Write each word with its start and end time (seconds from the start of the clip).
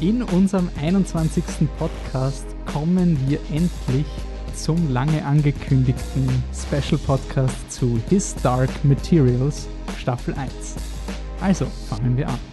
In 0.00 0.22
unserem 0.22 0.70
21. 0.80 1.42
Podcast 1.76 2.46
kommen 2.72 3.18
wir 3.26 3.40
endlich 3.50 4.06
zum 4.54 4.92
lange 4.92 5.24
angekündigten 5.24 6.28
Special 6.54 7.00
Podcast 7.04 7.72
zu 7.72 7.98
His 8.08 8.36
Dark 8.36 8.70
Materials 8.84 9.66
Staffel 9.98 10.34
1. 10.34 10.76
Also 11.40 11.66
fangen 11.88 12.16
wir 12.16 12.28
an. 12.28 12.47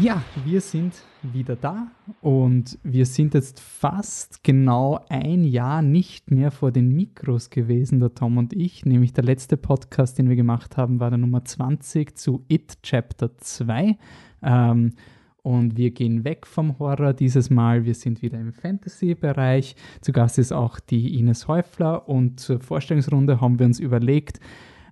Ja, 0.00 0.22
wir 0.46 0.62
sind 0.62 0.94
wieder 1.20 1.54
da 1.54 1.88
und 2.22 2.78
wir 2.82 3.04
sind 3.04 3.34
jetzt 3.34 3.60
fast 3.60 4.42
genau 4.42 5.04
ein 5.10 5.44
Jahr 5.44 5.82
nicht 5.82 6.30
mehr 6.30 6.50
vor 6.50 6.72
den 6.72 6.94
Mikros 6.94 7.50
gewesen, 7.50 8.00
der 8.00 8.14
Tom 8.14 8.38
und 8.38 8.54
ich. 8.54 8.86
Nämlich 8.86 9.12
der 9.12 9.24
letzte 9.24 9.58
Podcast, 9.58 10.16
den 10.16 10.30
wir 10.30 10.36
gemacht 10.36 10.78
haben, 10.78 10.98
war 10.98 11.10
der 11.10 11.18
Nummer 11.18 11.44
20 11.44 12.16
zu 12.16 12.42
It 12.48 12.82
Chapter 12.82 13.36
2. 13.36 13.98
Ähm, 14.42 14.94
und 15.42 15.76
wir 15.76 15.90
gehen 15.90 16.24
weg 16.24 16.46
vom 16.46 16.78
Horror 16.78 17.12
dieses 17.12 17.50
Mal. 17.50 17.84
Wir 17.84 17.94
sind 17.94 18.22
wieder 18.22 18.40
im 18.40 18.54
Fantasy-Bereich. 18.54 19.76
Zu 20.00 20.12
Gast 20.12 20.38
ist 20.38 20.52
auch 20.52 20.80
die 20.80 21.18
Ines 21.18 21.48
Häufler 21.48 22.08
und 22.08 22.40
zur 22.40 22.60
Vorstellungsrunde 22.60 23.42
haben 23.42 23.58
wir 23.58 23.66
uns 23.66 23.78
überlegt, 23.78 24.40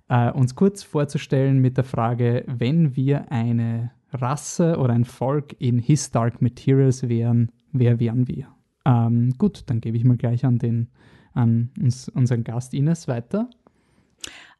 äh, 0.09 0.31
uns 0.31 0.53
kurz 0.53 0.83
vorzustellen 0.83 1.57
mit 1.57 1.77
der 1.77 1.85
Frage, 1.85 2.43
wenn 2.45 2.95
wir 2.95 3.31
eine 3.31 3.89
Rasse 4.11 4.77
oder 4.77 4.93
ein 4.93 5.05
Volk 5.05 5.55
in 5.59 5.79
His 5.79 6.11
Dark 6.11 6.41
Materials 6.41 7.07
wären, 7.07 7.51
wer 7.71 7.99
wären 7.99 8.27
wir? 8.27 8.47
Ähm, 8.85 9.35
gut, 9.37 9.63
dann 9.67 9.81
gebe 9.81 9.97
ich 9.97 10.03
mal 10.03 10.17
gleich 10.17 10.45
an, 10.45 10.57
den, 10.57 10.89
an 11.33 11.71
uns, 11.79 12.09
unseren 12.09 12.43
Gast 12.43 12.73
Ines 12.73 13.07
weiter. 13.07 13.49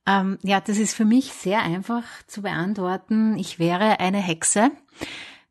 Ähm, 0.07 0.37
ja, 0.41 0.59
das 0.61 0.77
ist 0.77 0.95
für 0.95 1.05
mich 1.05 1.31
sehr 1.33 1.61
einfach 1.61 2.03
zu 2.27 2.41
beantworten. 2.41 3.37
Ich 3.37 3.59
wäre 3.59 3.99
eine 3.99 4.17
Hexe. 4.17 4.71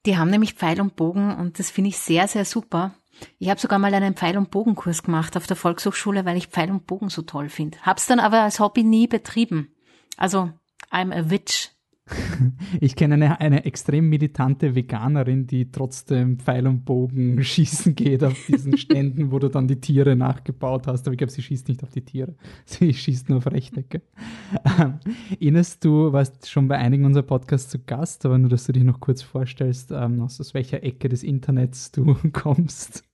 Die 0.07 0.17
haben 0.17 0.31
nämlich 0.31 0.55
Pfeil 0.55 0.81
und 0.81 0.97
Bogen 0.97 1.37
und 1.37 1.59
das 1.59 1.71
finde 1.71 1.91
ich 1.91 1.99
sehr, 1.99 2.27
sehr 2.27 2.45
super. 2.45 2.95
Ich 3.39 3.51
habe 3.51 3.61
sogar 3.61 3.79
mal 3.79 3.93
einen 3.93 4.15
Pfeil- 4.15 4.39
und 4.39 4.51
Bogenkurs 4.51 5.03
gemacht 5.03 5.37
auf 5.37 5.47
der 5.47 5.57
Volkshochschule, 5.57 6.25
weil 6.25 6.39
ich 6.39 6.47
Pfeil 6.47 6.71
und 6.71 6.87
Bogen 6.87 7.11
so 7.11 7.23
toll 7.23 7.51
finde. 7.51 7.79
Hab's 7.83 8.07
dann 8.07 8.19
aber 8.19 8.41
als 8.41 8.61
Hobby 8.61 8.83
nie 8.83 9.07
betrieben. 9.07 9.75
Also, 10.17 10.51
I'm 10.91 11.15
a 11.15 11.29
witch 11.31 11.71
Ich 12.81 12.97
kenne 12.97 13.15
eine, 13.15 13.41
eine 13.41 13.65
extrem 13.65 14.09
militante 14.09 14.75
Veganerin, 14.75 15.47
die 15.47 15.71
trotzdem 15.71 16.39
Pfeil 16.39 16.67
und 16.67 16.85
Bogen 16.85 17.43
schießen 17.45 17.95
geht 17.95 18.25
auf 18.25 18.47
diesen 18.47 18.77
Ständen, 18.77 19.33
wo 19.33 19.39
du 19.39 19.49
dann 19.49 19.69
die 19.69 19.81
Tiere 19.81 20.17
nachgebaut 20.17 20.87
hast. 20.87 21.07
Aber 21.07 21.15
ich 21.15 21.19
glaube, 21.19 21.33
sie 21.33 21.43
schießt 21.43 21.69
nicht 21.69 21.83
auf 21.83 21.91
die 21.91 22.05
Tiere. 22.05 22.35
Sie 22.65 22.93
schießt 22.93 23.29
nur 23.29 23.39
auf 23.39 23.47
Rechtecke. 23.47 24.03
Ähm, 24.79 24.95
Ines, 25.39 25.79
du 25.79 26.13
warst 26.13 26.49
schon 26.49 26.69
bei 26.69 26.79
einigen 26.79 27.05
unserer 27.05 27.25
Podcasts 27.25 27.71
zu 27.71 27.79
Gast, 27.79 28.25
aber 28.25 28.39
nur, 28.39 28.51
dass 28.51 28.67
du 28.67 28.73
dich 28.73 28.85
noch 28.85 29.01
kurz 29.01 29.23
vorstellst, 29.23 29.91
ähm, 29.93 30.21
aus 30.21 30.55
welcher 30.55 30.83
Ecke 30.83 31.09
des 31.09 31.23
Internets 31.23 31.91
du 31.91 32.17
kommst. 32.33 33.10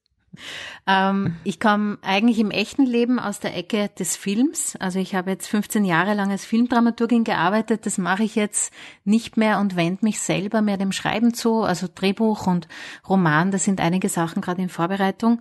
Ähm, 0.86 1.36
ich 1.44 1.60
komme 1.60 1.98
eigentlich 2.02 2.38
im 2.38 2.50
echten 2.50 2.84
Leben 2.84 3.18
aus 3.18 3.40
der 3.40 3.56
Ecke 3.56 3.90
des 3.98 4.16
Films. 4.16 4.76
Also 4.76 4.98
ich 4.98 5.14
habe 5.14 5.30
jetzt 5.30 5.48
15 5.48 5.84
Jahre 5.84 6.14
lang 6.14 6.30
als 6.30 6.44
Filmdramaturgin 6.44 7.24
gearbeitet. 7.24 7.86
Das 7.86 7.98
mache 7.98 8.24
ich 8.24 8.34
jetzt 8.34 8.72
nicht 9.04 9.36
mehr 9.36 9.58
und 9.58 9.76
wende 9.76 10.04
mich 10.04 10.20
selber 10.20 10.62
mehr 10.62 10.76
dem 10.76 10.92
Schreiben 10.92 11.34
zu. 11.34 11.62
Also 11.62 11.88
Drehbuch 11.92 12.46
und 12.46 12.68
Roman, 13.08 13.50
das 13.50 13.64
sind 13.64 13.80
einige 13.80 14.08
Sachen 14.08 14.42
gerade 14.42 14.62
in 14.62 14.68
Vorbereitung. 14.68 15.40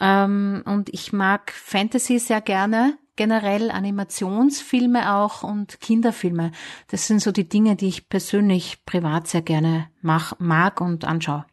Ähm, 0.00 0.62
und 0.64 0.88
ich 0.92 1.12
mag 1.12 1.52
Fantasy 1.52 2.18
sehr 2.18 2.40
gerne 2.40 2.98
generell 3.20 3.70
Animationsfilme 3.70 5.14
auch 5.14 5.42
und 5.42 5.78
Kinderfilme. 5.82 6.52
Das 6.88 7.06
sind 7.06 7.20
so 7.20 7.32
die 7.32 7.46
Dinge, 7.46 7.76
die 7.76 7.88
ich 7.88 8.08
persönlich 8.08 8.86
privat 8.86 9.28
sehr 9.28 9.42
gerne 9.42 9.90
mach, 10.00 10.38
mag 10.38 10.80
und 10.80 11.04
anschaue. 11.04 11.44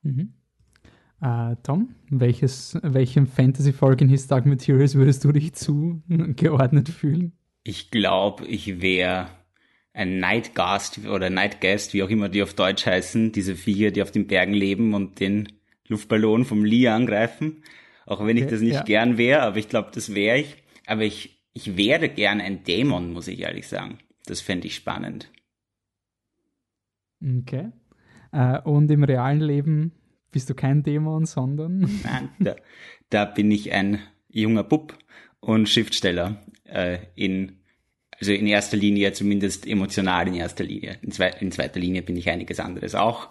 Mhm. 0.00 0.32
Äh, 1.20 1.56
Tom, 1.62 1.94
welches, 2.10 2.78
welchem 2.82 3.26
Fantasy-Folge 3.26 4.04
in 4.04 4.10
His 4.10 4.26
Dark 4.26 4.44
Materials 4.46 4.94
würdest 4.94 5.24
du 5.24 5.32
dich 5.32 5.54
zugeordnet 5.54 6.88
fühlen? 6.90 7.32
Ich 7.62 7.90
glaube, 7.90 8.46
ich 8.46 8.80
wäre 8.80 9.28
ein 9.92 10.18
Nightgast 10.18 11.06
oder 11.06 11.30
Nightgast, 11.30 11.94
wie 11.94 12.02
auch 12.02 12.10
immer 12.10 12.28
die 12.28 12.42
auf 12.42 12.54
Deutsch 12.54 12.84
heißen, 12.84 13.32
diese 13.32 13.56
Viecher, 13.56 13.90
die 13.90 14.02
auf 14.02 14.10
den 14.10 14.26
Bergen 14.26 14.52
leben 14.52 14.92
und 14.92 15.20
den 15.20 15.48
Luftballon 15.88 16.44
vom 16.44 16.64
Lee 16.64 16.88
angreifen. 16.88 17.62
Auch 18.04 18.24
wenn 18.24 18.36
ich 18.36 18.46
das 18.46 18.60
nicht 18.60 18.74
ja. 18.74 18.82
gern 18.82 19.18
wäre, 19.18 19.42
aber 19.42 19.56
ich 19.56 19.68
glaube, 19.68 19.90
das 19.92 20.14
wäre 20.14 20.38
ich. 20.38 20.56
Aber 20.86 21.02
ich, 21.02 21.42
ich 21.54 21.76
wäre 21.76 22.08
gern 22.08 22.40
ein 22.40 22.62
Dämon, 22.62 23.12
muss 23.12 23.26
ich 23.26 23.40
ehrlich 23.40 23.66
sagen. 23.66 23.98
Das 24.26 24.40
fände 24.40 24.66
ich 24.66 24.76
spannend. 24.76 25.32
Okay. 27.20 27.72
Äh, 28.32 28.60
und 28.60 28.90
im 28.90 29.02
realen 29.02 29.40
Leben 29.40 29.92
bist 30.36 30.50
du 30.50 30.54
kein 30.54 30.82
Dämon, 30.82 31.24
sondern? 31.24 31.78
Nein, 32.04 32.28
da, 32.38 32.56
da 33.08 33.24
bin 33.24 33.50
ich 33.50 33.72
ein 33.72 34.00
junger 34.28 34.64
Bub 34.64 34.94
und 35.40 35.66
Schriftsteller 35.66 36.44
äh, 36.64 36.98
in, 37.14 37.60
also 38.20 38.32
in 38.32 38.46
erster 38.46 38.76
Linie, 38.76 39.14
zumindest 39.14 39.66
emotional 39.66 40.28
in 40.28 40.34
erster 40.34 40.62
Linie. 40.62 40.98
In, 41.00 41.10
zwe 41.10 41.30
in 41.40 41.52
zweiter 41.52 41.80
Linie 41.80 42.02
bin 42.02 42.18
ich 42.18 42.28
einiges 42.28 42.60
anderes 42.60 42.94
auch. 42.94 43.30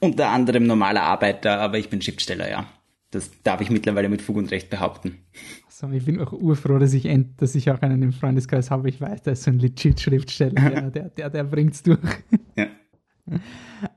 Unter 0.00 0.30
anderem 0.30 0.66
normaler 0.66 1.02
Arbeiter, 1.02 1.60
aber 1.60 1.76
ich 1.76 1.90
bin 1.90 2.00
Schriftsteller, 2.00 2.48
ja. 2.48 2.66
Das 3.10 3.30
darf 3.42 3.60
ich 3.60 3.68
mittlerweile 3.68 4.08
mit 4.08 4.22
Fug 4.22 4.36
und 4.36 4.50
Recht 4.50 4.70
behaupten. 4.70 5.18
Also 5.66 5.90
ich 5.90 6.06
bin 6.06 6.18
auch 6.18 6.32
urfroh, 6.32 6.78
dass 6.78 6.94
ich, 6.94 7.04
end, 7.04 7.42
dass 7.42 7.54
ich 7.54 7.70
auch 7.70 7.82
einen 7.82 8.02
im 8.02 8.12
Freundeskreis 8.14 8.70
habe. 8.70 8.88
Ich 8.88 9.02
weiß, 9.02 9.22
der 9.22 9.34
ist 9.34 9.42
so 9.42 9.50
ein 9.50 9.58
legit 9.58 10.00
Schriftsteller. 10.00 10.70
der, 10.70 10.90
der, 10.90 11.08
der, 11.10 11.28
der 11.28 11.44
bringt's 11.44 11.82
durch. 11.82 12.00
Ja. 12.56 12.68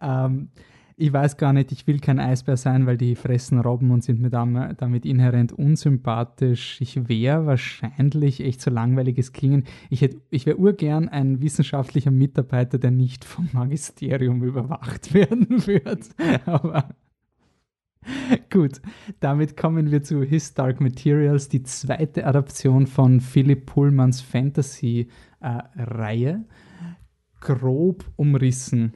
ähm, 0.26 0.50
ich 1.00 1.14
weiß 1.14 1.38
gar 1.38 1.54
nicht, 1.54 1.72
ich 1.72 1.88
will 1.88 2.00
kein 2.00 2.20
Eisbär 2.20 2.58
sein, 2.58 2.86
weil 2.86 2.98
die 2.98 3.16
fressen 3.16 3.60
Robben 3.60 3.92
und 3.92 4.04
sind 4.04 4.20
mir 4.20 4.30
damit 4.30 5.06
inhärent 5.06 5.54
unsympathisch. 5.54 6.82
Ich 6.82 7.08
wäre 7.08 7.46
wahrscheinlich 7.46 8.42
echt 8.42 8.60
so 8.60 8.70
langweiliges 8.70 9.32
Klingen. 9.32 9.64
Ich, 9.90 10.08
ich 10.30 10.46
wäre 10.46 10.58
urgern 10.58 11.08
ein 11.08 11.42
wissenschaftlicher 11.42 12.12
Mitarbeiter, 12.12 12.78
der 12.78 12.92
nicht 12.92 13.24
vom 13.24 13.48
Magisterium 13.54 14.44
überwacht 14.44 15.14
werden 15.16 15.66
wird. 15.66 16.10
Aber 16.46 16.90
Gut, 18.50 18.82
damit 19.20 19.56
kommen 19.56 19.92
wir 19.92 20.04
zu 20.04 20.24
His 20.24 20.54
Dark 20.54 20.82
Materials, 20.82 21.50
die 21.50 21.64
zweite 21.64 22.26
Adaption 22.26 22.88
von 22.88 23.20
Philipp 23.22 23.68
Pullmans 23.68 24.22
Fantasy-Reihe. 24.22 25.10
Äh, 26.30 26.40
Grob 27.42 28.04
umrissen 28.18 28.94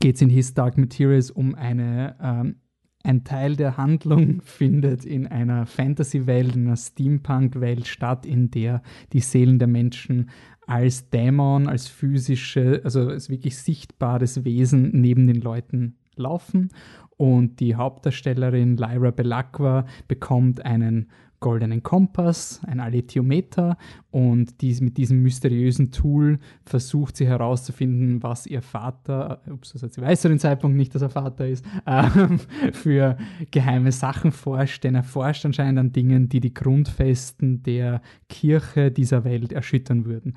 geht 0.00 0.16
es 0.16 0.22
in 0.22 0.30
His 0.30 0.54
Dark 0.54 0.78
Materials 0.78 1.30
um 1.30 1.54
eine, 1.54 2.16
ähm, 2.20 2.56
ein 3.02 3.24
Teil 3.24 3.56
der 3.56 3.76
Handlung 3.76 4.40
findet 4.44 5.04
in 5.04 5.26
einer 5.26 5.66
Fantasy-Welt, 5.66 6.56
in 6.56 6.66
einer 6.66 6.76
Steampunk-Welt 6.76 7.86
statt, 7.86 8.26
in 8.26 8.50
der 8.50 8.82
die 9.12 9.20
Seelen 9.20 9.58
der 9.58 9.68
Menschen 9.68 10.30
als 10.66 11.10
Dämon, 11.10 11.68
als 11.68 11.88
physische, 11.88 12.80
also 12.84 13.08
als 13.08 13.28
wirklich 13.28 13.58
sichtbares 13.58 14.44
Wesen 14.44 14.90
neben 14.92 15.26
den 15.26 15.40
Leuten 15.40 15.96
laufen. 16.16 16.70
Und 17.16 17.60
die 17.60 17.76
Hauptdarstellerin 17.76 18.76
Lyra 18.76 19.10
Belacqua 19.10 19.86
bekommt 20.08 20.64
einen 20.64 21.10
goldenen 21.40 21.82
Kompass, 21.82 22.60
ein 22.66 22.80
Alethiometer 22.80 23.76
und 24.10 24.60
dies, 24.60 24.80
mit 24.80 24.96
diesem 24.96 25.22
mysteriösen 25.22 25.90
Tool 25.90 26.38
versucht 26.64 27.16
sie 27.16 27.26
herauszufinden, 27.26 28.22
was 28.22 28.46
ihr 28.46 28.62
Vater, 28.62 29.42
ups, 29.50 29.72
das 29.72 29.82
hat 29.82 29.92
sie 29.92 30.00
weiß 30.00 30.22
zu 30.22 30.28
dem 30.28 30.38
Zeitpunkt 30.38 30.76
nicht, 30.76 30.94
dass 30.94 31.02
er 31.02 31.10
Vater 31.10 31.46
ist, 31.46 31.64
äh, 31.86 32.08
für 32.72 33.16
geheime 33.50 33.92
Sachen 33.92 34.32
forscht, 34.32 34.84
denn 34.84 34.94
er 34.94 35.02
forscht 35.02 35.44
anscheinend 35.44 35.78
an 35.78 35.92
Dingen, 35.92 36.28
die 36.28 36.40
die 36.40 36.54
Grundfesten 36.54 37.62
der 37.62 38.00
Kirche 38.28 38.90
dieser 38.90 39.24
Welt 39.24 39.52
erschüttern 39.52 40.04
würden. 40.04 40.34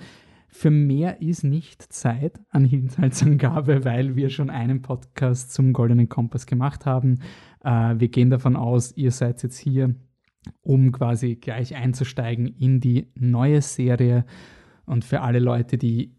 Für 0.50 0.72
mehr 0.72 1.22
ist 1.22 1.44
nicht 1.44 1.84
Zeit 1.94 2.40
an 2.50 2.66
Inhaltsangabe, 2.66 3.86
weil 3.86 4.16
wir 4.16 4.30
schon 4.30 4.50
einen 4.50 4.82
Podcast 4.82 5.54
zum 5.54 5.74
Goldenen 5.74 6.10
Kompass 6.10 6.46
gemacht 6.46 6.86
haben. 6.86 7.20
Äh, 7.64 7.96
wir 7.98 8.08
gehen 8.08 8.30
davon 8.30 8.56
aus, 8.56 8.96
ihr 8.96 9.12
seid 9.12 9.44
jetzt 9.44 9.58
hier 9.58 9.96
um 10.62 10.92
quasi 10.92 11.36
gleich 11.36 11.76
einzusteigen 11.76 12.48
in 12.48 12.80
die 12.80 13.08
neue 13.16 13.62
Serie. 13.62 14.26
Und 14.86 15.06
für 15.06 15.22
alle 15.22 15.40
Leute, 15.40 15.78
die 15.78 16.16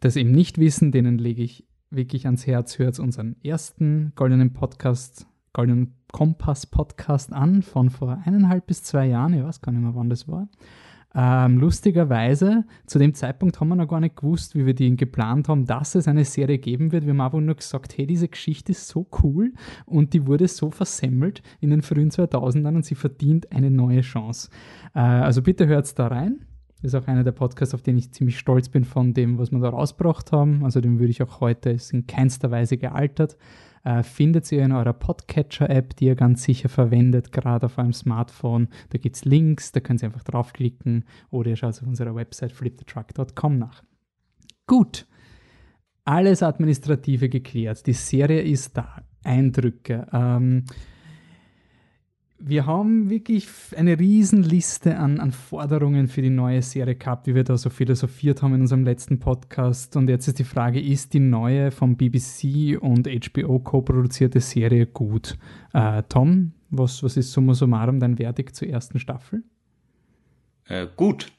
das 0.00 0.16
eben 0.16 0.30
nicht 0.30 0.58
wissen, 0.58 0.92
denen 0.92 1.18
lege 1.18 1.42
ich 1.42 1.66
wirklich 1.90 2.26
ans 2.26 2.46
Herz, 2.46 2.78
hört 2.78 2.98
unseren 2.98 3.36
ersten 3.42 4.12
goldenen 4.14 4.52
Podcast, 4.52 5.26
goldenen 5.52 5.94
Kompass 6.12 6.66
Podcast 6.66 7.32
an 7.32 7.62
von 7.62 7.90
vor 7.90 8.22
eineinhalb 8.24 8.66
bis 8.66 8.82
zwei 8.82 9.06
Jahren. 9.06 9.34
Ich 9.34 9.42
weiß 9.42 9.60
gar 9.60 9.72
nicht 9.72 9.82
mehr, 9.82 9.94
wann 9.94 10.10
das 10.10 10.28
war. 10.28 10.48
Ähm, 11.12 11.58
lustigerweise, 11.58 12.64
zu 12.86 13.00
dem 13.00 13.14
Zeitpunkt 13.14 13.58
haben 13.58 13.68
wir 13.68 13.76
noch 13.76 13.88
gar 13.88 13.98
nicht 13.98 14.16
gewusst, 14.16 14.54
wie 14.54 14.64
wir 14.64 14.74
die 14.74 14.94
geplant 14.94 15.48
haben, 15.48 15.66
dass 15.66 15.96
es 15.96 16.06
eine 16.06 16.24
Serie 16.24 16.58
geben 16.58 16.92
wird. 16.92 17.04
Wir 17.04 17.10
haben 17.10 17.20
einfach 17.20 17.40
nur 17.40 17.56
gesagt, 17.56 17.98
hey, 17.98 18.06
diese 18.06 18.28
Geschichte 18.28 18.72
ist 18.72 18.86
so 18.86 19.06
cool 19.22 19.52
und 19.86 20.12
die 20.12 20.26
wurde 20.26 20.46
so 20.46 20.70
versemmelt 20.70 21.42
in 21.60 21.70
den 21.70 21.82
frühen 21.82 22.10
2000ern 22.10 22.76
und 22.76 22.84
sie 22.84 22.94
verdient 22.94 23.50
eine 23.50 23.70
neue 23.70 24.02
Chance. 24.02 24.50
Äh, 24.94 25.00
also 25.00 25.42
bitte 25.42 25.66
hört 25.66 25.98
da 25.98 26.06
rein. 26.06 26.46
Ist 26.82 26.94
auch 26.94 27.06
einer 27.08 27.24
der 27.24 27.32
Podcasts, 27.32 27.74
auf 27.74 27.82
den 27.82 27.98
ich 27.98 28.12
ziemlich 28.12 28.38
stolz 28.38 28.68
bin 28.68 28.84
von 28.84 29.12
dem, 29.12 29.36
was 29.36 29.50
wir 29.50 29.58
da 29.58 29.68
rausgebracht 29.68 30.32
haben. 30.32 30.64
Also 30.64 30.80
den 30.80 30.98
würde 30.98 31.10
ich 31.10 31.22
auch 31.22 31.40
heute, 31.40 31.70
ist 31.70 31.92
in 31.92 32.06
keinster 32.06 32.50
Weise 32.50 32.78
gealtert. 32.78 33.36
Äh, 33.82 34.02
findet 34.02 34.50
ihr 34.52 34.62
in 34.62 34.72
eurer 34.72 34.92
Podcatcher-App, 34.92 35.96
die 35.96 36.06
ihr 36.06 36.14
ganz 36.14 36.42
sicher 36.42 36.68
verwendet, 36.68 37.32
gerade 37.32 37.66
auf 37.66 37.78
eurem 37.78 37.92
Smartphone. 37.92 38.68
Da 38.90 38.98
gibt 38.98 39.16
es 39.16 39.24
Links, 39.24 39.72
da 39.72 39.80
könnt 39.80 40.02
ihr 40.02 40.06
einfach 40.06 40.24
draufklicken 40.24 41.04
oder 41.30 41.50
ihr 41.50 41.56
schaut 41.56 41.80
auf 41.80 41.86
unserer 41.86 42.14
Website 42.14 42.52
flipthetruck.com 42.52 43.58
nach. 43.58 43.82
Gut, 44.66 45.06
alles 46.04 46.42
Administrative 46.42 47.28
geklärt. 47.28 47.86
Die 47.86 47.92
Serie 47.92 48.42
ist 48.42 48.76
da. 48.76 49.02
Eindrücke. 49.24 50.06
Ähm, 50.12 50.64
wir 52.42 52.64
haben 52.64 53.10
wirklich 53.10 53.46
eine 53.76 53.98
Riesenliste 53.98 54.96
an, 54.96 55.20
an 55.20 55.30
Forderungen 55.30 56.08
für 56.08 56.22
die 56.22 56.30
neue 56.30 56.62
Serie 56.62 56.96
gehabt, 56.96 57.26
wie 57.26 57.34
wir 57.34 57.44
da 57.44 57.56
so 57.56 57.68
philosophiert 57.68 58.42
haben 58.42 58.54
in 58.54 58.62
unserem 58.62 58.84
letzten 58.84 59.18
Podcast. 59.18 59.94
Und 59.96 60.08
jetzt 60.08 60.26
ist 60.26 60.38
die 60.38 60.44
Frage, 60.44 60.80
ist 60.80 61.12
die 61.12 61.20
neue 61.20 61.70
vom 61.70 61.96
BBC 61.96 62.80
und 62.80 63.06
HBO 63.06 63.58
co-produzierte 63.58 64.40
Serie 64.40 64.86
gut? 64.86 65.38
Äh, 65.74 66.02
Tom, 66.08 66.52
was, 66.70 67.02
was 67.02 67.18
ist 67.18 67.32
summa 67.32 67.52
summarum 67.52 68.00
dein 68.00 68.16
Verdikt 68.16 68.56
zur 68.56 68.68
ersten 68.68 68.98
Staffel? 68.98 69.44
Äh, 70.66 70.86
gut. 70.96 71.30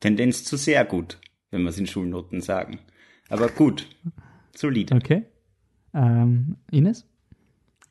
Tendenz 0.00 0.44
zu 0.44 0.56
sehr 0.56 0.84
gut, 0.84 1.18
wenn 1.50 1.62
wir 1.62 1.70
es 1.70 1.78
in 1.78 1.86
Schulnoten 1.86 2.40
sagen. 2.40 2.78
Aber 3.28 3.48
gut. 3.48 3.86
Solide. 4.56 4.94
Okay. 4.94 5.24
Ähm, 5.92 6.56
Ines? 6.70 7.06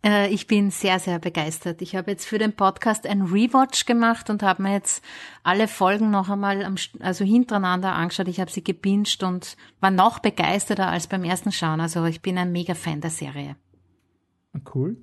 Äh, 0.07 0.29
ich 0.29 0.47
bin 0.47 0.71
sehr, 0.71 0.99
sehr 0.99 1.19
begeistert. 1.19 1.81
Ich 1.81 1.95
habe 1.95 2.11
jetzt 2.11 2.25
für 2.25 2.37
den 2.37 2.53
Podcast 2.53 3.05
ein 3.05 3.23
Rewatch 3.23 3.85
gemacht 3.85 4.29
und 4.29 4.41
habe 4.41 4.63
mir 4.63 4.71
jetzt 4.71 5.03
alle 5.43 5.67
Folgen 5.67 6.11
noch 6.11 6.29
einmal 6.29 6.63
am, 6.63 6.75
also 7.01 7.25
hintereinander 7.25 7.93
angeschaut. 7.93 8.29
Ich 8.29 8.39
habe 8.39 8.49
sie 8.49 8.63
gebinged 8.63 9.21
und 9.23 9.57
war 9.81 9.91
noch 9.91 10.19
begeisterter 10.19 10.87
als 10.87 11.07
beim 11.07 11.25
ersten 11.25 11.51
Schauen. 11.51 11.81
Also 11.81 12.05
ich 12.05 12.21
bin 12.21 12.37
ein 12.37 12.53
mega 12.53 12.73
Fan 12.73 13.01
der 13.01 13.09
Serie. 13.09 13.57
Cool. 14.73 14.95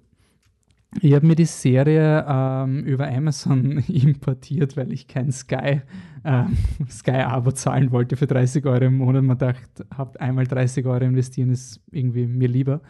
Ich 1.00 1.12
habe 1.12 1.26
mir 1.26 1.35
die 1.35 1.44
Serie 1.44 2.25
ähm, 2.29 2.85
über 2.85 3.08
Amazon 3.08 3.79
importiert, 3.88 4.76
weil 4.76 4.93
ich 4.93 5.08
kein 5.08 5.32
Sky, 5.32 5.82
äh, 6.23 6.44
Sky-Abo 6.88 7.52
zahlen 7.52 7.91
wollte 7.91 8.17
für 8.17 8.26
30 8.26 8.64
Euro 8.67 8.85
im 8.85 8.99
Monat. 8.99 9.25
Man 9.25 9.38
dachte, 9.38 9.87
habt 9.96 10.20
einmal 10.20 10.46
30 10.46 10.87
Euro 10.87 11.05
investieren, 11.05 11.50
ist 11.50 11.81
irgendwie 11.91 12.26
mir 12.26 12.49
lieber. 12.49 12.81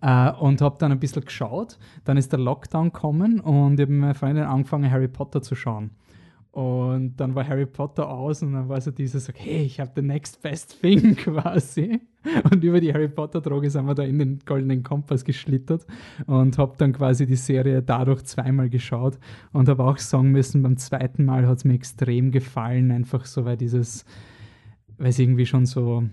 Äh, 0.00 0.32
und 0.32 0.60
habe 0.60 0.76
dann 0.78 0.92
ein 0.92 1.00
bisschen 1.00 1.24
geschaut. 1.24 1.78
Dann 2.04 2.16
ist 2.16 2.32
der 2.32 2.40
Lockdown 2.40 2.92
gekommen 2.92 3.40
und 3.40 3.80
ich 3.80 3.82
habe 3.82 3.92
mit 3.92 4.00
meiner 4.00 4.14
Freundin 4.14 4.44
angefangen, 4.44 4.90
Harry 4.90 5.08
Potter 5.08 5.40
zu 5.40 5.54
schauen. 5.54 5.90
Und 6.56 7.16
dann 7.18 7.34
war 7.34 7.46
Harry 7.46 7.66
Potter 7.66 8.08
aus 8.08 8.40
und 8.40 8.54
dann 8.54 8.70
war 8.70 8.80
so 8.80 8.90
dieses, 8.90 9.28
okay, 9.28 9.60
ich 9.64 9.78
habe 9.78 9.90
the 9.94 10.00
next 10.00 10.40
best 10.40 10.80
thing 10.80 11.14
quasi. 11.16 12.00
Und 12.50 12.64
über 12.64 12.80
die 12.80 12.94
Harry 12.94 13.08
Potter-Droge 13.08 13.68
sind 13.68 13.84
wir 13.84 13.94
da 13.94 14.04
in 14.04 14.18
den 14.18 14.38
Goldenen 14.46 14.82
Kompass 14.82 15.22
geschlittert 15.22 15.84
und 16.24 16.56
habe 16.56 16.72
dann 16.78 16.94
quasi 16.94 17.26
die 17.26 17.36
Serie 17.36 17.82
dadurch 17.82 18.22
zweimal 18.22 18.70
geschaut 18.70 19.18
und 19.52 19.68
habe 19.68 19.84
auch 19.84 19.98
sagen 19.98 20.30
müssen, 20.30 20.62
beim 20.62 20.78
zweiten 20.78 21.26
Mal 21.26 21.46
hat 21.46 21.58
es 21.58 21.64
mir 21.66 21.74
extrem 21.74 22.30
gefallen, 22.30 22.90
einfach 22.90 23.26
so, 23.26 23.44
weil 23.44 23.58
dieses, 23.58 24.06
weil 24.96 25.10
es 25.10 25.18
irgendwie 25.18 25.44
schon 25.44 25.66
so, 25.66 26.04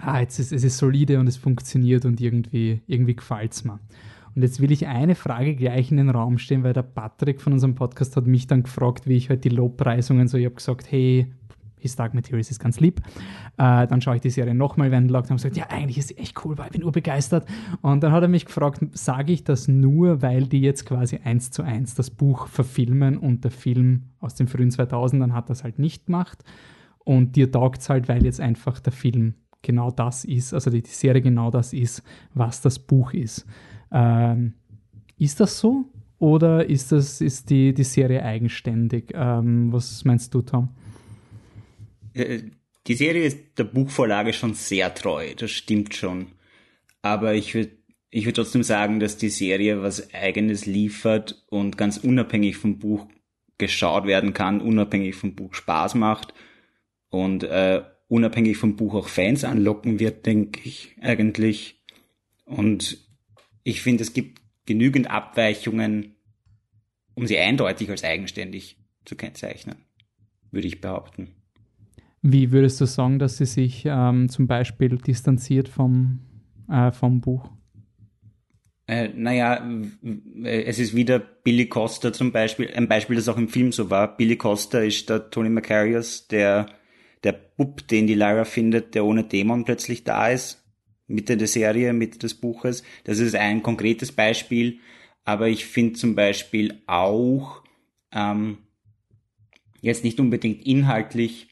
ah, 0.00 0.18
jetzt 0.18 0.38
ist 0.38 0.50
es 0.50 0.64
ist 0.64 0.78
solide 0.78 1.20
und 1.20 1.26
es 1.26 1.36
funktioniert 1.36 2.06
und 2.06 2.22
irgendwie, 2.22 2.80
irgendwie 2.86 3.16
gefällt 3.16 3.52
es 3.52 3.64
mir. 3.64 3.78
Und 4.34 4.42
jetzt 4.42 4.60
will 4.60 4.72
ich 4.72 4.86
eine 4.86 5.14
Frage 5.14 5.54
gleich 5.54 5.90
in 5.90 5.96
den 5.96 6.10
Raum 6.10 6.38
stellen, 6.38 6.64
weil 6.64 6.72
der 6.72 6.82
Patrick 6.82 7.40
von 7.40 7.52
unserem 7.52 7.74
Podcast 7.74 8.16
hat 8.16 8.26
mich 8.26 8.46
dann 8.46 8.64
gefragt, 8.64 9.06
wie 9.06 9.16
ich 9.16 9.28
halt 9.28 9.44
die 9.44 9.48
Lobpreisungen 9.48 10.28
so, 10.28 10.36
ich 10.36 10.44
habe 10.44 10.56
gesagt, 10.56 10.90
hey, 10.90 11.26
His 11.84 11.96
Dark 11.96 12.14
Materials 12.14 12.50
ist 12.50 12.58
ganz 12.58 12.80
lieb. 12.80 13.02
Äh, 13.58 13.86
dann 13.86 14.00
schaue 14.00 14.16
ich 14.16 14.22
die 14.22 14.30
Serie 14.30 14.54
nochmal 14.54 14.90
während 14.90 15.10
Lockdown 15.10 15.32
und 15.32 15.36
gesagt, 15.36 15.56
ja, 15.56 15.66
eigentlich 15.68 15.98
ist 15.98 16.08
sie 16.08 16.16
echt 16.16 16.42
cool, 16.44 16.56
weil 16.56 16.66
ich 16.66 16.72
bin 16.72 16.82
urbegeistert. 16.82 17.46
Und 17.82 18.02
dann 18.02 18.10
hat 18.10 18.22
er 18.22 18.28
mich 18.28 18.46
gefragt, 18.46 18.80
sage 18.92 19.32
ich 19.34 19.44
das 19.44 19.68
nur, 19.68 20.22
weil 20.22 20.46
die 20.46 20.62
jetzt 20.62 20.86
quasi 20.86 21.20
eins 21.22 21.50
zu 21.50 21.62
eins 21.62 21.94
das 21.94 22.10
Buch 22.10 22.48
verfilmen 22.48 23.18
und 23.18 23.44
der 23.44 23.50
Film 23.50 24.04
aus 24.18 24.34
den 24.34 24.48
frühen 24.48 24.70
2000ern 24.70 25.32
hat 25.32 25.50
das 25.50 25.62
halt 25.62 25.78
nicht 25.78 26.06
gemacht. 26.06 26.42
Und 27.00 27.36
dir 27.36 27.52
taugt 27.52 27.82
es 27.82 27.90
halt, 27.90 28.08
weil 28.08 28.24
jetzt 28.24 28.40
einfach 28.40 28.80
der 28.80 28.92
Film 28.92 29.34
genau 29.60 29.90
das 29.90 30.24
ist, 30.24 30.54
also 30.54 30.70
die, 30.70 30.82
die 30.82 30.90
Serie 30.90 31.20
genau 31.20 31.50
das 31.50 31.74
ist, 31.74 32.02
was 32.32 32.62
das 32.62 32.78
Buch 32.78 33.12
ist. 33.12 33.46
Ähm, 33.94 34.54
ist 35.16 35.40
das 35.40 35.58
so? 35.58 35.86
Oder 36.18 36.68
ist, 36.68 36.92
das, 36.92 37.20
ist 37.20 37.48
die, 37.48 37.72
die 37.72 37.84
Serie 37.84 38.22
eigenständig? 38.22 39.12
Ähm, 39.14 39.72
was 39.72 40.04
meinst 40.04 40.34
du, 40.34 40.42
Tom? 40.42 40.68
Äh, 42.12 42.42
die 42.86 42.94
Serie 42.94 43.24
ist 43.24 43.58
der 43.58 43.64
Buchvorlage 43.64 44.32
schon 44.32 44.54
sehr 44.54 44.92
treu, 44.94 45.34
das 45.36 45.50
stimmt 45.50 45.94
schon. 45.94 46.26
Aber 47.00 47.34
ich 47.34 47.54
würde 47.54 47.70
ich 48.10 48.26
würd 48.26 48.36
trotzdem 48.36 48.62
sagen, 48.62 49.00
dass 49.00 49.16
die 49.16 49.28
Serie 49.28 49.82
was 49.82 50.14
Eigenes 50.14 50.66
liefert 50.66 51.44
und 51.50 51.76
ganz 51.76 51.96
unabhängig 51.96 52.56
vom 52.56 52.78
Buch 52.78 53.08
geschaut 53.58 54.06
werden 54.06 54.32
kann, 54.32 54.60
unabhängig 54.60 55.16
vom 55.16 55.34
Buch 55.34 55.52
Spaß 55.54 55.96
macht 55.96 56.32
und 57.08 57.42
äh, 57.42 57.82
unabhängig 58.06 58.56
vom 58.56 58.76
Buch 58.76 58.94
auch 58.94 59.08
Fans 59.08 59.42
anlocken 59.42 59.98
wird, 59.98 60.26
denke 60.26 60.60
ich 60.62 60.94
eigentlich. 61.00 61.82
Und 62.44 63.03
ich 63.64 63.80
finde, 63.82 64.02
es 64.02 64.12
gibt 64.12 64.40
genügend 64.66 65.10
Abweichungen, 65.10 66.14
um 67.14 67.26
sie 67.26 67.38
eindeutig 67.38 67.90
als 67.90 68.04
eigenständig 68.04 68.78
zu 69.04 69.16
kennzeichnen, 69.16 69.76
würde 70.50 70.68
ich 70.68 70.80
behaupten. 70.80 71.34
Wie 72.22 72.52
würdest 72.52 72.80
du 72.80 72.86
sagen, 72.86 73.18
dass 73.18 73.38
sie 73.38 73.46
sich 73.46 73.84
ähm, 73.86 74.28
zum 74.28 74.46
Beispiel 74.46 74.96
distanziert 74.98 75.68
vom, 75.68 76.20
äh, 76.70 76.90
vom 76.92 77.20
Buch? 77.20 77.50
Äh, 78.86 79.08
naja, 79.14 79.66
es 80.42 80.78
ist 80.78 80.94
wieder 80.94 81.18
Billy 81.18 81.66
Costa 81.68 82.12
zum 82.12 82.32
Beispiel, 82.32 82.70
ein 82.74 82.88
Beispiel, 82.88 83.16
das 83.16 83.28
auch 83.28 83.38
im 83.38 83.48
Film 83.48 83.72
so 83.72 83.90
war. 83.90 84.16
Billy 84.16 84.36
Costa 84.36 84.80
ist 84.80 85.08
der 85.08 85.30
Tony 85.30 85.48
Macarius, 85.48 86.28
der, 86.28 86.66
der 87.24 87.32
Bub, 87.32 87.86
den 87.88 88.06
die 88.06 88.14
Lyra 88.14 88.44
findet, 88.44 88.94
der 88.94 89.04
ohne 89.04 89.24
Dämon 89.24 89.64
plötzlich 89.64 90.04
da 90.04 90.28
ist 90.28 90.63
Mitte 91.06 91.36
der 91.36 91.48
Serie, 91.48 91.92
Mitte 91.92 92.18
des 92.18 92.34
Buches. 92.34 92.82
Das 93.04 93.18
ist 93.18 93.34
ein 93.34 93.62
konkretes 93.62 94.12
Beispiel, 94.12 94.80
aber 95.24 95.48
ich 95.48 95.66
finde 95.66 95.94
zum 95.94 96.14
Beispiel 96.14 96.82
auch 96.86 97.62
ähm, 98.12 98.58
jetzt 99.80 100.04
nicht 100.04 100.20
unbedingt 100.20 100.64
inhaltlich 100.66 101.48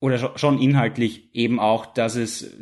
oder 0.00 0.36
schon 0.36 0.60
inhaltlich 0.60 1.32
eben 1.32 1.60
auch, 1.60 1.86
dass 1.86 2.16
es 2.16 2.56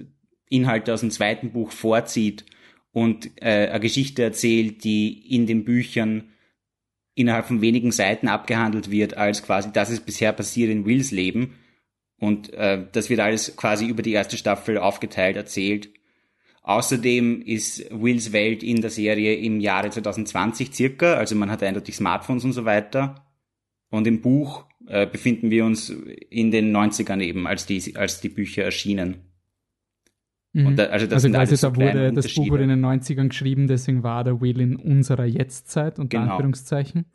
Inhalte 0.49 0.93
aus 0.93 1.01
dem 1.01 1.11
zweiten 1.11 1.53
Buch 1.53 1.73
vorzieht 1.73 2.45
und 2.93 3.31
äh, 3.41 3.69
eine 3.69 3.81
Geschichte 3.81 4.23
erzählt, 4.23 4.85
die 4.85 5.35
in 5.35 5.47
den 5.47 5.65
Büchern 5.65 6.31
innerhalb 7.15 7.47
von 7.47 7.61
wenigen 7.61 7.93
Seiten 7.93 8.29
abgehandelt 8.29 8.91
wird, 8.91 9.17
als 9.17 9.43
quasi 9.43 9.71
das 9.73 9.91
ist 9.91 10.07
bisher 10.07 10.33
passiert 10.33 10.71
in 10.71 10.85
Wills 10.85 11.11
Leben 11.11 11.55
und 12.21 12.53
äh, 12.53 12.87
das 12.93 13.09
wird 13.09 13.21
alles 13.21 13.57
quasi 13.57 13.87
über 13.87 14.03
die 14.03 14.13
erste 14.13 14.37
Staffel 14.37 14.77
aufgeteilt, 14.79 15.37
erzählt. 15.37 15.89
Außerdem 16.63 17.41
ist 17.41 17.91
Wills 17.91 18.33
Welt 18.33 18.63
in 18.63 18.83
der 18.83 18.91
Serie 18.91 19.35
im 19.37 19.59
Jahre 19.59 19.89
2020 19.89 20.73
circa, 20.75 21.15
also 21.15 21.35
man 21.35 21.51
hat 21.51 21.63
eindeutig 21.63 21.97
Smartphones 21.97 22.45
und 22.45 22.53
so 22.53 22.67
weiter. 22.67 23.27
Und 23.89 24.07
im 24.07 24.21
Buch 24.21 24.67
äh, 24.87 25.07
befinden 25.07 25.51
wir 25.51 25.65
uns 25.65 25.89
in 25.89 26.51
den 26.51 26.77
90ern 26.77 27.23
eben, 27.23 27.47
als 27.47 27.65
die, 27.65 27.97
als 27.97 28.21
die 28.21 28.29
Bücher 28.29 28.65
erschienen. 28.65 29.17
Mhm. 30.53 30.77
Da, 30.77 30.85
also 30.85 31.07
das 31.07 31.25
also 31.25 31.31
quasi 31.31 31.57
so 31.57 31.71
da 31.71 31.77
wurde, 31.77 32.13
das 32.13 32.35
Buch 32.35 32.51
wurde 32.51 32.65
in 32.65 32.69
den 32.69 32.85
90ern 32.85 33.29
geschrieben, 33.29 33.67
deswegen 33.67 34.03
war 34.03 34.25
der 34.25 34.43
Will 34.43 34.61
in 34.61 34.77
unserer 34.77 35.25
Jetztzeit, 35.25 35.99
unter 35.99 36.19
genau. 36.19 36.33
Anführungszeichen. 36.33 37.07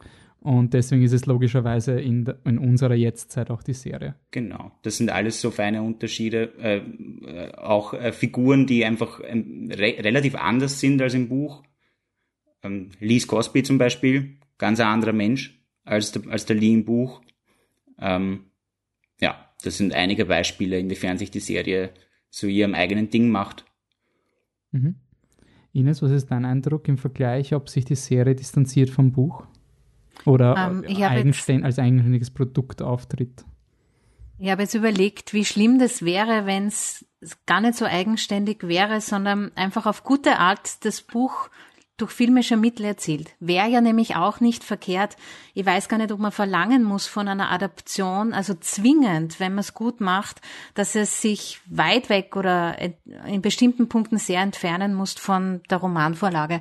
Und 0.45 0.75
deswegen 0.75 1.01
ist 1.01 1.11
es 1.11 1.25
logischerweise 1.25 1.99
in, 1.99 2.31
in 2.43 2.59
unserer 2.59 2.93
Jetztzeit 2.93 3.49
auch 3.49 3.63
die 3.63 3.73
Serie. 3.73 4.13
Genau. 4.29 4.71
Das 4.83 4.97
sind 4.97 5.09
alles 5.09 5.41
so 5.41 5.49
feine 5.49 5.81
Unterschiede. 5.81 6.53
Äh, 6.59 6.81
äh, 7.25 7.51
auch 7.55 7.95
äh, 7.95 8.11
Figuren, 8.11 8.67
die 8.67 8.85
einfach 8.85 9.21
ähm, 9.25 9.71
re 9.73 9.95
relativ 9.97 10.35
anders 10.35 10.79
sind 10.79 11.01
als 11.01 11.15
im 11.15 11.29
Buch. 11.29 11.63
Ähm, 12.61 12.91
Lee 12.99 13.21
Cosby 13.21 13.63
zum 13.63 13.79
Beispiel, 13.79 14.37
ganz 14.59 14.79
ein 14.79 14.85
anderer 14.85 15.13
Mensch 15.13 15.59
als 15.83 16.11
der, 16.11 16.29
als 16.29 16.45
der 16.45 16.57
Lee 16.57 16.73
im 16.73 16.85
Buch. 16.85 17.23
Ähm, 17.97 18.51
ja, 19.19 19.49
das 19.63 19.77
sind 19.77 19.95
einige 19.95 20.25
Beispiele, 20.25 20.77
inwiefern 20.77 21.17
sich 21.17 21.31
die 21.31 21.39
Serie 21.39 21.89
zu 22.29 22.45
ihrem 22.45 22.75
eigenen 22.75 23.09
Ding 23.09 23.29
macht. 23.29 23.65
Mhm. 24.71 24.97
Ines, 25.73 26.03
was 26.03 26.11
ist 26.11 26.29
dein 26.29 26.45
Eindruck 26.45 26.87
im 26.87 26.99
Vergleich, 26.99 27.55
ob 27.55 27.67
sich 27.67 27.83
die 27.83 27.95
Serie 27.95 28.35
distanziert 28.35 28.91
vom 28.91 29.11
Buch 29.11 29.47
oder 30.25 30.55
ähm, 30.57 30.85
eigenständ 31.01 31.63
als 31.63 31.79
eigenständiges 31.79 32.31
Produkt 32.31 32.81
auftritt? 32.81 33.45
Ich 34.37 34.49
habe 34.49 34.63
jetzt 34.63 34.73
überlegt, 34.73 35.33
wie 35.33 35.45
schlimm 35.45 35.79
das 35.79 36.03
wäre, 36.03 36.45
wenn 36.45 36.67
es 36.67 37.05
gar 37.45 37.61
nicht 37.61 37.75
so 37.75 37.85
eigenständig 37.85 38.67
wäre, 38.67 38.99
sondern 38.99 39.51
einfach 39.55 39.85
auf 39.85 40.03
gute 40.03 40.39
Art 40.39 40.83
das 40.83 41.01
Buch 41.01 41.49
durch 41.97 42.11
filmische 42.11 42.57
Mittel 42.57 42.85
erzählt. 42.85 43.31
Wäre 43.39 43.69
ja 43.69 43.79
nämlich 43.79 44.17
auch 44.17 44.41
nicht 44.41 44.65
verkehrt. 44.65 45.15
Ich 45.53 45.65
weiß 45.65 45.87
gar 45.87 45.97
nicht, 45.97 46.11
ob 46.11 46.19
man 46.19 46.33
verlangen 46.33 46.83
muss 46.83 47.07
von 47.07 47.29
einer 47.29 47.51
Adaption, 47.51 48.33
also 48.33 48.53
zwingend, 48.53 49.39
wenn 49.39 49.53
man 49.53 49.59
es 49.59 49.73
gut 49.73 50.01
macht, 50.01 50.41
dass 50.73 50.95
es 50.95 51.21
sich 51.21 51.61
weit 51.67 52.09
weg 52.09 52.35
oder 52.35 52.77
in 53.25 53.41
bestimmten 53.41 53.87
Punkten 53.87 54.17
sehr 54.17 54.41
entfernen 54.41 54.93
muss 54.93 55.13
von 55.13 55.61
der 55.69 55.77
Romanvorlage. 55.77 56.59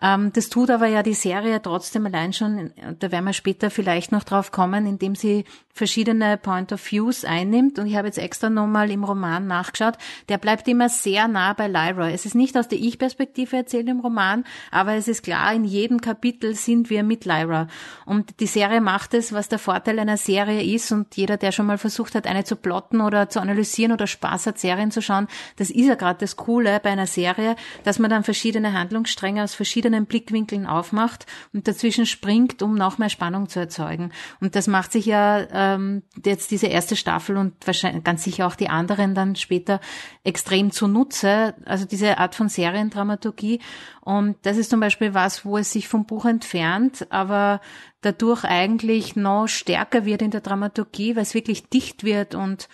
Ähm, 0.00 0.32
das 0.32 0.48
tut 0.48 0.70
aber 0.70 0.88
ja 0.88 1.04
die 1.04 1.14
Serie 1.14 1.62
trotzdem 1.62 2.06
allein 2.06 2.32
schon, 2.32 2.72
da 2.98 3.12
werden 3.12 3.24
wir 3.24 3.32
später 3.32 3.70
vielleicht 3.70 4.10
noch 4.10 4.24
drauf 4.24 4.50
kommen, 4.50 4.86
indem 4.86 5.14
sie 5.14 5.44
verschiedene 5.72 6.36
Point 6.36 6.72
of 6.72 6.90
Views 6.90 7.24
einnimmt. 7.24 7.78
Und 7.78 7.86
ich 7.86 7.96
habe 7.96 8.06
jetzt 8.06 8.18
extra 8.18 8.50
nochmal 8.50 8.90
im 8.90 9.04
Roman 9.04 9.46
nachgeschaut. 9.46 9.94
Der 10.28 10.38
bleibt 10.38 10.68
immer 10.68 10.88
sehr 10.88 11.28
nah 11.28 11.54
bei 11.54 11.66
Lyra. 11.66 12.10
Es 12.10 12.26
ist 12.26 12.34
nicht 12.34 12.56
aus 12.56 12.68
der 12.68 12.78
Ich-Perspektive 12.78 13.56
erzählt 13.56 13.88
im 13.88 14.00
Roman, 14.00 14.44
aber 14.70 14.94
es 14.94 15.08
ist 15.08 15.22
klar, 15.22 15.52
in 15.54 15.64
jedem 15.64 16.00
Kapitel 16.00 16.54
sind 16.54 16.90
wir 16.90 17.02
mit 17.02 17.24
Lyra. 17.24 17.68
Und 18.04 18.40
die 18.40 18.46
Serie 18.46 18.80
macht 18.80 19.14
es, 19.14 19.32
was 19.32 19.48
der 19.48 19.58
Vorteil 19.58 19.98
einer 19.98 20.18
Serie 20.18 20.62
ist. 20.62 20.92
Und 20.92 21.16
jeder, 21.16 21.38
der 21.38 21.52
schon 21.52 21.66
mal 21.66 21.78
versucht 21.78 22.14
hat, 22.14 22.26
eine 22.26 22.44
zu 22.44 22.56
plotten 22.56 23.00
oder 23.00 23.30
zu 23.30 23.40
analysieren 23.40 23.92
oder 23.92 24.06
Spaß 24.06 24.46
hat, 24.46 24.58
Serien 24.58 24.90
zu 24.90 25.00
schauen, 25.00 25.26
das 25.56 25.70
ist 25.70 25.86
ja 25.86 25.94
gerade 25.94 26.18
das 26.20 26.36
Coole 26.36 26.80
bei 26.82 26.90
einer 26.90 27.06
Serie, 27.06 27.56
dass 27.84 27.98
man 27.98 28.10
dann 28.10 28.24
verschiedene 28.24 28.74
Handlungsstränge 28.74 29.42
aus 29.42 29.54
verschiedenen 29.54 30.04
Blickwinkeln 30.04 30.66
aufmacht 30.66 31.26
und 31.54 31.66
dazwischen 31.66 32.04
springt, 32.04 32.62
um 32.62 32.74
noch 32.74 32.98
mehr 32.98 33.08
Spannung 33.08 33.48
zu 33.48 33.58
erzeugen. 33.58 34.12
Und 34.40 34.54
das 34.54 34.66
macht 34.66 34.92
sich 34.92 35.06
ja 35.06 35.61
ähm, 35.62 36.02
jetzt 36.24 36.50
diese 36.50 36.66
erste 36.66 36.96
Staffel 36.96 37.36
und 37.36 37.54
wahrscheinlich 37.66 38.04
ganz 38.04 38.24
sicher 38.24 38.46
auch 38.46 38.56
die 38.56 38.68
anderen 38.68 39.14
dann 39.14 39.36
später 39.36 39.80
extrem 40.24 40.70
zunutze. 40.70 41.54
Also 41.64 41.84
diese 41.84 42.18
Art 42.18 42.34
von 42.34 42.48
Seriendramaturgie. 42.48 43.60
Und 44.00 44.36
das 44.42 44.56
ist 44.56 44.70
zum 44.70 44.80
Beispiel 44.80 45.14
was, 45.14 45.44
wo 45.44 45.58
es 45.58 45.72
sich 45.72 45.88
vom 45.88 46.06
Buch 46.06 46.24
entfernt, 46.24 47.06
aber 47.10 47.60
dadurch 48.00 48.44
eigentlich 48.44 49.16
noch 49.16 49.46
stärker 49.46 50.04
wird 50.04 50.22
in 50.22 50.30
der 50.30 50.40
Dramaturgie, 50.40 51.14
weil 51.14 51.22
es 51.22 51.34
wirklich 51.34 51.68
dicht 51.68 52.04
wird 52.04 52.34
und 52.34 52.68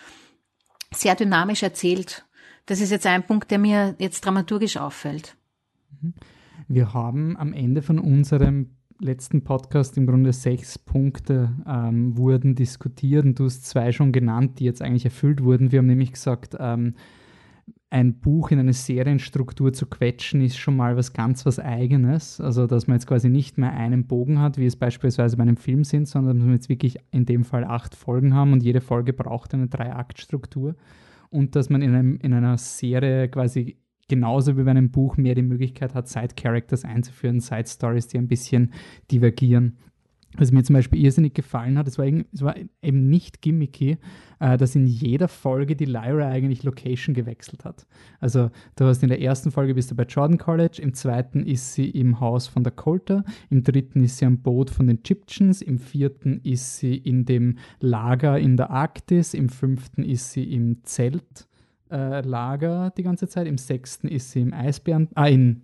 sehr 0.91 1.15
dynamisch 1.15 1.63
erzählt. 1.63 2.25
Das 2.65 2.81
ist 2.81 2.91
jetzt 2.91 3.05
ein 3.05 3.25
Punkt, 3.25 3.51
der 3.51 3.59
mir 3.59 3.95
jetzt 3.99 4.25
dramaturgisch 4.25 4.77
auffällt. 4.77 5.35
Wir 6.67 6.93
haben 6.93 7.37
am 7.37 7.53
Ende 7.53 7.81
von 7.81 7.99
unserem 7.99 8.75
letzten 9.01 9.43
Podcast 9.43 9.97
im 9.97 10.05
Grunde 10.05 10.33
sechs 10.33 10.77
Punkte 10.77 11.55
ähm, 11.67 12.17
wurden 12.17 12.55
diskutiert 12.55 13.25
und 13.25 13.39
du 13.39 13.45
hast 13.45 13.65
zwei 13.65 13.91
schon 13.91 14.11
genannt, 14.11 14.59
die 14.59 14.65
jetzt 14.65 14.81
eigentlich 14.81 15.05
erfüllt 15.05 15.43
wurden. 15.43 15.71
Wir 15.71 15.79
haben 15.79 15.87
nämlich 15.87 16.11
gesagt, 16.11 16.55
ähm, 16.59 16.95
ein 17.91 18.19
Buch 18.19 18.51
in 18.51 18.59
eine 18.59 18.73
Serienstruktur 18.73 19.73
zu 19.73 19.87
quetschen, 19.87 20.41
ist 20.41 20.57
schon 20.57 20.75
mal 20.75 20.95
was 20.95 21.13
ganz 21.13 21.45
was 21.45 21.59
Eigenes. 21.59 22.39
Also, 22.39 22.67
dass 22.67 22.87
man 22.87 22.95
jetzt 22.95 23.07
quasi 23.07 23.29
nicht 23.29 23.57
mehr 23.57 23.73
einen 23.73 24.05
Bogen 24.05 24.39
hat, 24.39 24.57
wie 24.57 24.65
es 24.65 24.75
beispielsweise 24.75 25.37
bei 25.37 25.43
einem 25.43 25.57
Film 25.57 25.83
sind, 25.83 26.07
sondern 26.07 26.37
dass 26.37 26.47
wir 26.47 26.53
jetzt 26.53 26.69
wirklich 26.69 26.97
in 27.11 27.25
dem 27.25 27.43
Fall 27.43 27.63
acht 27.63 27.95
Folgen 27.95 28.35
haben 28.35 28.53
und 28.53 28.61
jede 28.61 28.81
Folge 28.81 29.13
braucht 29.13 29.53
eine 29.53 29.67
Drei-Akt-Struktur. 29.67 30.75
Und 31.31 31.55
dass 31.55 31.69
man 31.69 31.81
in, 31.81 31.95
einem, 31.95 32.19
in 32.21 32.33
einer 32.33 32.57
Serie 32.57 33.27
quasi 33.27 33.77
genauso 34.09 34.57
wie 34.57 34.63
bei 34.63 34.71
einem 34.71 34.91
Buch 34.91 35.15
mehr 35.15 35.35
die 35.35 35.41
Möglichkeit 35.41 35.95
hat, 35.95 36.09
Side-Characters 36.09 36.83
einzuführen, 36.83 37.39
Side-Stories, 37.39 38.07
die 38.07 38.17
ein 38.17 38.27
bisschen 38.27 38.73
divergieren. 39.09 39.77
Was 40.37 40.51
mir 40.51 40.63
zum 40.63 40.75
Beispiel 40.75 41.03
irrsinnig 41.03 41.33
gefallen 41.33 41.77
hat, 41.77 41.87
es 41.87 41.97
war, 41.97 42.05
war 42.05 42.55
eben 42.83 43.09
nicht 43.09 43.41
gimmicky, 43.41 43.97
äh, 44.39 44.57
dass 44.57 44.75
in 44.75 44.85
jeder 44.85 45.27
Folge 45.27 45.75
die 45.75 45.85
Lyra 45.85 46.29
eigentlich 46.29 46.61
Location 46.61 47.15
gewechselt 47.15 47.65
hat. 47.65 47.87
Also 48.19 48.51
du 48.75 48.85
hast 48.85 49.01
in 49.01 49.09
der 49.09 49.21
ersten 49.21 49.49
Folge 49.49 49.73
bist 49.73 49.89
du 49.89 49.95
bei 49.95 50.03
Jordan 50.03 50.37
College, 50.37 50.79
im 50.83 50.93
zweiten 50.93 51.43
ist 51.43 51.73
sie 51.73 51.89
im 51.89 52.19
Haus 52.19 52.45
von 52.45 52.63
der 52.63 52.73
Coulter, 52.73 53.23
im 53.49 53.63
dritten 53.63 54.03
ist 54.03 54.19
sie 54.19 54.25
am 54.25 54.37
Boot 54.37 54.69
von 54.69 54.85
den 54.85 54.99
Egyptians, 54.99 55.63
im 55.63 55.79
vierten 55.79 56.41
ist 56.43 56.77
sie 56.77 56.95
in 56.95 57.25
dem 57.25 57.57
Lager 57.79 58.37
in 58.37 58.55
der 58.55 58.69
Arktis, 58.69 59.33
im 59.33 59.49
fünften 59.49 60.03
ist 60.03 60.31
sie 60.31 60.43
im 60.43 60.83
Zelt 60.83 61.48
äh, 61.91 62.21
Lager 62.21 62.91
die 62.97 63.03
ganze 63.03 63.27
Zeit. 63.27 63.47
Im 63.47 63.57
sechsten 63.57 64.07
ist 64.07 64.31
sie 64.31 64.41
im 64.41 64.53
Eisbären, 64.53 65.09
ah, 65.15 65.27
in 65.27 65.63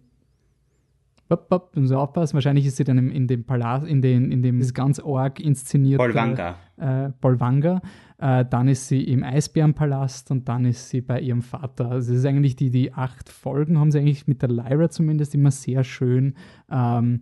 Bop, 1.27 1.50
bop, 1.50 1.72
Sie 1.75 1.98
aufpassen. 1.98 2.36
Wahrscheinlich 2.36 2.67
ist 2.67 2.77
sie 2.77 2.84
dann 2.84 3.00
in, 3.00 3.10
in 3.10 3.27
dem 3.27 3.46
Palast, 3.46 3.88
in, 3.88 4.03
den, 4.03 4.32
in 4.32 4.44
dem 4.44 4.60
ganz 4.74 5.00
arg 5.00 5.39
inszeniert. 5.39 5.98
Bolwanga. 5.98 6.55
Äh, 6.77 7.10
Bolwanga. 7.20 7.82
Äh, 8.20 8.46
dann 8.46 8.67
ist 8.67 8.88
sie 8.88 9.03
im 9.03 9.24
Eisbärenpalast 9.24 10.29
und 10.29 10.48
dann 10.48 10.65
ist 10.65 10.89
sie 10.89 11.01
bei 11.01 11.20
ihrem 11.20 11.41
Vater. 11.41 11.89
Also 11.89 12.13
es 12.13 12.20
ist 12.20 12.25
eigentlich 12.25 12.55
die, 12.55 12.70
die 12.70 12.94
acht 12.94 13.29
Folgen 13.29 13.79
haben 13.79 13.91
sie 13.91 14.00
eigentlich 14.00 14.27
mit 14.27 14.44
der 14.44 14.50
Lyra 14.50 14.89
zumindest 14.89 15.34
immer 15.34 15.50
sehr 15.50 15.84
schön 15.84 16.36
ähm, 16.70 17.22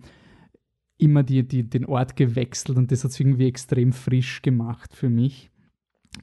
immer 0.97 1.23
die, 1.23 1.47
die, 1.47 1.69
den 1.69 1.85
Ort 1.85 2.15
gewechselt 2.15 2.77
und 2.77 2.91
das 2.91 3.03
hat 3.03 3.11
es 3.11 3.19
irgendwie 3.19 3.47
extrem 3.47 3.93
frisch 3.93 4.41
gemacht 4.41 4.93
für 4.93 5.09
mich. 5.09 5.49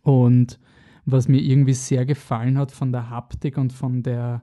Und 0.02 0.58
was 1.04 1.28
mir 1.28 1.40
irgendwie 1.40 1.74
sehr 1.74 2.06
gefallen 2.06 2.58
hat 2.58 2.72
von 2.72 2.92
der 2.92 3.10
Haptik 3.10 3.58
und 3.58 3.72
von 3.72 4.02
der, 4.02 4.42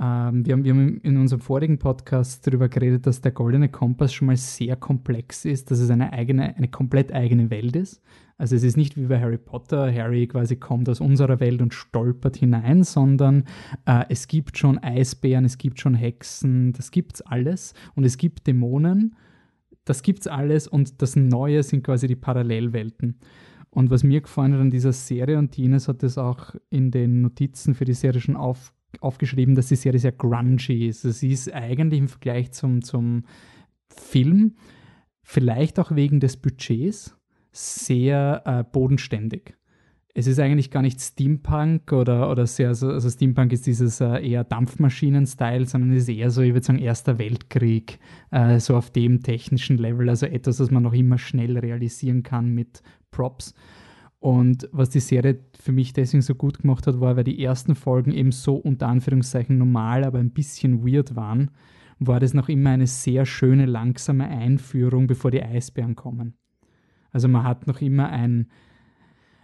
ähm, 0.00 0.46
wir, 0.46 0.52
haben, 0.52 0.64
wir 0.64 0.72
haben 0.72 0.98
in 0.98 1.16
unserem 1.16 1.40
vorigen 1.40 1.78
Podcast 1.78 2.46
darüber 2.46 2.68
geredet, 2.68 3.06
dass 3.06 3.20
der 3.20 3.32
Goldene 3.32 3.68
Kompass 3.68 4.12
schon 4.12 4.26
mal 4.26 4.36
sehr 4.36 4.76
komplex 4.76 5.44
ist, 5.44 5.70
dass 5.70 5.78
es 5.78 5.90
eine 5.90 6.12
eigene, 6.12 6.56
eine 6.56 6.68
komplett 6.68 7.12
eigene 7.12 7.50
Welt 7.50 7.76
ist. 7.76 8.02
Also 8.38 8.54
es 8.54 8.64
ist 8.64 8.76
nicht 8.76 8.98
wie 8.98 9.06
bei 9.06 9.18
Harry 9.18 9.38
Potter, 9.38 9.92
Harry 9.92 10.26
quasi 10.26 10.56
kommt 10.56 10.88
aus 10.90 11.00
unserer 11.00 11.40
Welt 11.40 11.62
und 11.62 11.72
stolpert 11.72 12.36
hinein, 12.36 12.84
sondern 12.84 13.44
äh, 13.86 14.04
es 14.10 14.28
gibt 14.28 14.58
schon 14.58 14.78
Eisbären, 14.78 15.46
es 15.46 15.56
gibt 15.56 15.80
schon 15.80 15.94
Hexen, 15.94 16.72
das 16.74 16.90
gibt's 16.90 17.22
alles 17.22 17.72
und 17.94 18.04
es 18.04 18.18
gibt 18.18 18.46
Dämonen, 18.46 19.16
das 19.86 20.02
gibt's 20.02 20.26
alles 20.26 20.68
und 20.68 21.00
das 21.00 21.16
Neue 21.16 21.62
sind 21.62 21.82
quasi 21.82 22.08
die 22.08 22.16
Parallelwelten. 22.16 23.16
Und 23.76 23.90
was 23.90 24.04
mir 24.04 24.22
gefallen 24.22 24.54
hat 24.54 24.60
an 24.62 24.70
dieser 24.70 24.94
Serie, 24.94 25.36
und 25.36 25.58
Ines 25.58 25.86
hat 25.86 26.02
das 26.02 26.16
auch 26.16 26.54
in 26.70 26.90
den 26.90 27.20
Notizen 27.20 27.74
für 27.74 27.84
die 27.84 27.92
Serie 27.92 28.22
schon 28.22 28.34
auf, 28.34 28.72
aufgeschrieben, 29.00 29.54
dass 29.54 29.68
die 29.68 29.76
Serie 29.76 30.00
sehr 30.00 30.12
grungy 30.12 30.86
ist. 30.88 31.02
Sie 31.02 31.28
ist 31.28 31.52
eigentlich 31.52 32.00
im 32.00 32.08
Vergleich 32.08 32.52
zum, 32.52 32.80
zum 32.80 33.24
Film, 33.90 34.54
vielleicht 35.20 35.78
auch 35.78 35.94
wegen 35.94 36.20
des 36.20 36.38
Budgets, 36.38 37.18
sehr 37.52 38.40
äh, 38.46 38.64
bodenständig. 38.64 39.54
Es 40.14 40.26
ist 40.26 40.40
eigentlich 40.40 40.70
gar 40.70 40.80
nicht 40.80 40.98
Steampunk 40.98 41.92
oder, 41.92 42.30
oder 42.30 42.46
sehr, 42.46 42.68
also, 42.68 42.88
also 42.88 43.10
Steampunk 43.10 43.52
ist 43.52 43.66
dieses 43.66 44.00
äh, 44.00 44.26
eher 44.26 44.44
Dampfmaschinen-Style, 44.44 45.66
sondern 45.66 45.90
es 45.90 46.04
ist 46.04 46.08
eher 46.08 46.30
so, 46.30 46.40
ich 46.40 46.54
würde 46.54 46.64
sagen, 46.64 46.78
Erster 46.78 47.18
Weltkrieg, 47.18 47.98
äh, 48.30 48.58
so 48.58 48.74
auf 48.74 48.90
dem 48.90 49.22
technischen 49.22 49.76
Level, 49.76 50.08
also 50.08 50.24
etwas, 50.24 50.60
was 50.60 50.70
man 50.70 50.84
noch 50.84 50.94
immer 50.94 51.18
schnell 51.18 51.58
realisieren 51.58 52.22
kann 52.22 52.54
mit 52.54 52.82
Props. 53.16 53.54
Und 54.18 54.68
was 54.72 54.90
die 54.90 55.00
Serie 55.00 55.38
für 55.58 55.72
mich 55.72 55.92
deswegen 55.92 56.22
so 56.22 56.34
gut 56.34 56.60
gemacht 56.60 56.86
hat, 56.86 57.00
war, 57.00 57.16
weil 57.16 57.24
die 57.24 57.42
ersten 57.42 57.74
Folgen 57.74 58.12
eben 58.12 58.32
so 58.32 58.56
unter 58.56 58.88
Anführungszeichen 58.88 59.58
normal, 59.58 60.04
aber 60.04 60.18
ein 60.18 60.30
bisschen 60.30 60.86
weird 60.86 61.16
waren, 61.16 61.50
war 61.98 62.20
das 62.20 62.34
noch 62.34 62.48
immer 62.48 62.70
eine 62.70 62.86
sehr 62.86 63.24
schöne, 63.24 63.66
langsame 63.66 64.28
Einführung, 64.28 65.06
bevor 65.06 65.30
die 65.30 65.42
Eisbären 65.42 65.96
kommen. 65.96 66.34
Also 67.10 67.28
man 67.28 67.44
hat 67.44 67.66
noch 67.66 67.80
immer 67.80 68.10
ein, 68.10 68.48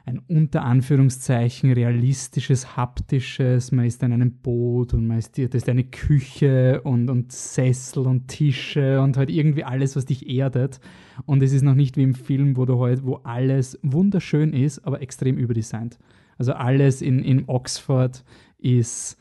ein 0.04 0.18
unter 0.28 0.64
Anführungszeichen 0.64 1.72
realistisches, 1.72 2.76
haptisches, 2.76 3.70
man 3.70 3.84
ist 3.84 4.02
in 4.02 4.12
einem 4.12 4.32
Boot 4.32 4.94
und 4.94 5.06
man 5.06 5.18
ist, 5.18 5.38
das 5.38 5.54
ist 5.54 5.68
eine 5.68 5.84
Küche 5.84 6.80
und, 6.82 7.08
und 7.08 7.30
Sessel 7.30 8.06
und 8.06 8.28
Tische 8.28 9.00
und 9.00 9.16
halt 9.16 9.30
irgendwie 9.30 9.64
alles, 9.64 9.94
was 9.94 10.06
dich 10.06 10.28
erdet. 10.28 10.80
Und 11.24 11.42
es 11.42 11.52
ist 11.52 11.62
noch 11.62 11.74
nicht 11.74 11.96
wie 11.96 12.02
im 12.02 12.14
Film, 12.14 12.56
wo 12.56 12.64
du 12.64 12.80
halt, 12.80 13.04
wo 13.04 13.16
alles 13.22 13.78
wunderschön 13.82 14.52
ist, 14.52 14.80
aber 14.80 15.02
extrem 15.02 15.38
überdesignt. 15.38 15.98
Also 16.36 16.52
alles 16.52 17.02
in, 17.02 17.20
in 17.20 17.44
Oxford 17.48 18.24
ist 18.58 19.16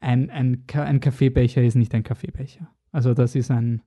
ein, 0.00 0.28
ein, 0.30 0.64
ein 0.74 1.00
Kaffeebecher 1.00 1.62
ist 1.62 1.76
nicht 1.76 1.94
ein 1.94 2.02
Kaffeebecher. 2.02 2.68
Also 2.90 3.14
das 3.14 3.34
ist 3.34 3.50
ein, 3.50 3.82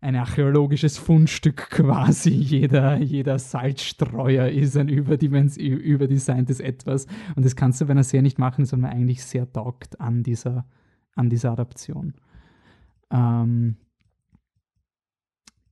ein 0.00 0.16
archäologisches 0.16 0.96
Fundstück 0.98 1.70
quasi. 1.70 2.30
Jeder, 2.30 2.96
jeder 2.96 3.38
Salzstreuer 3.38 4.48
ist 4.48 4.76
ein 4.76 4.88
überdesigntes 4.88 6.60
Etwas. 6.60 7.06
Und 7.36 7.44
das 7.44 7.56
kannst 7.56 7.80
du 7.80 7.86
bei 7.86 7.92
einer 7.92 8.04
Serie 8.04 8.22
nicht 8.22 8.38
machen, 8.38 8.64
sondern 8.64 8.92
eigentlich 8.92 9.22
sehr 9.22 9.50
taugt 9.52 10.00
an 10.00 10.22
dieser, 10.22 10.66
an 11.14 11.28
dieser 11.28 11.52
Adaption. 11.52 12.14
Ähm 13.10 13.76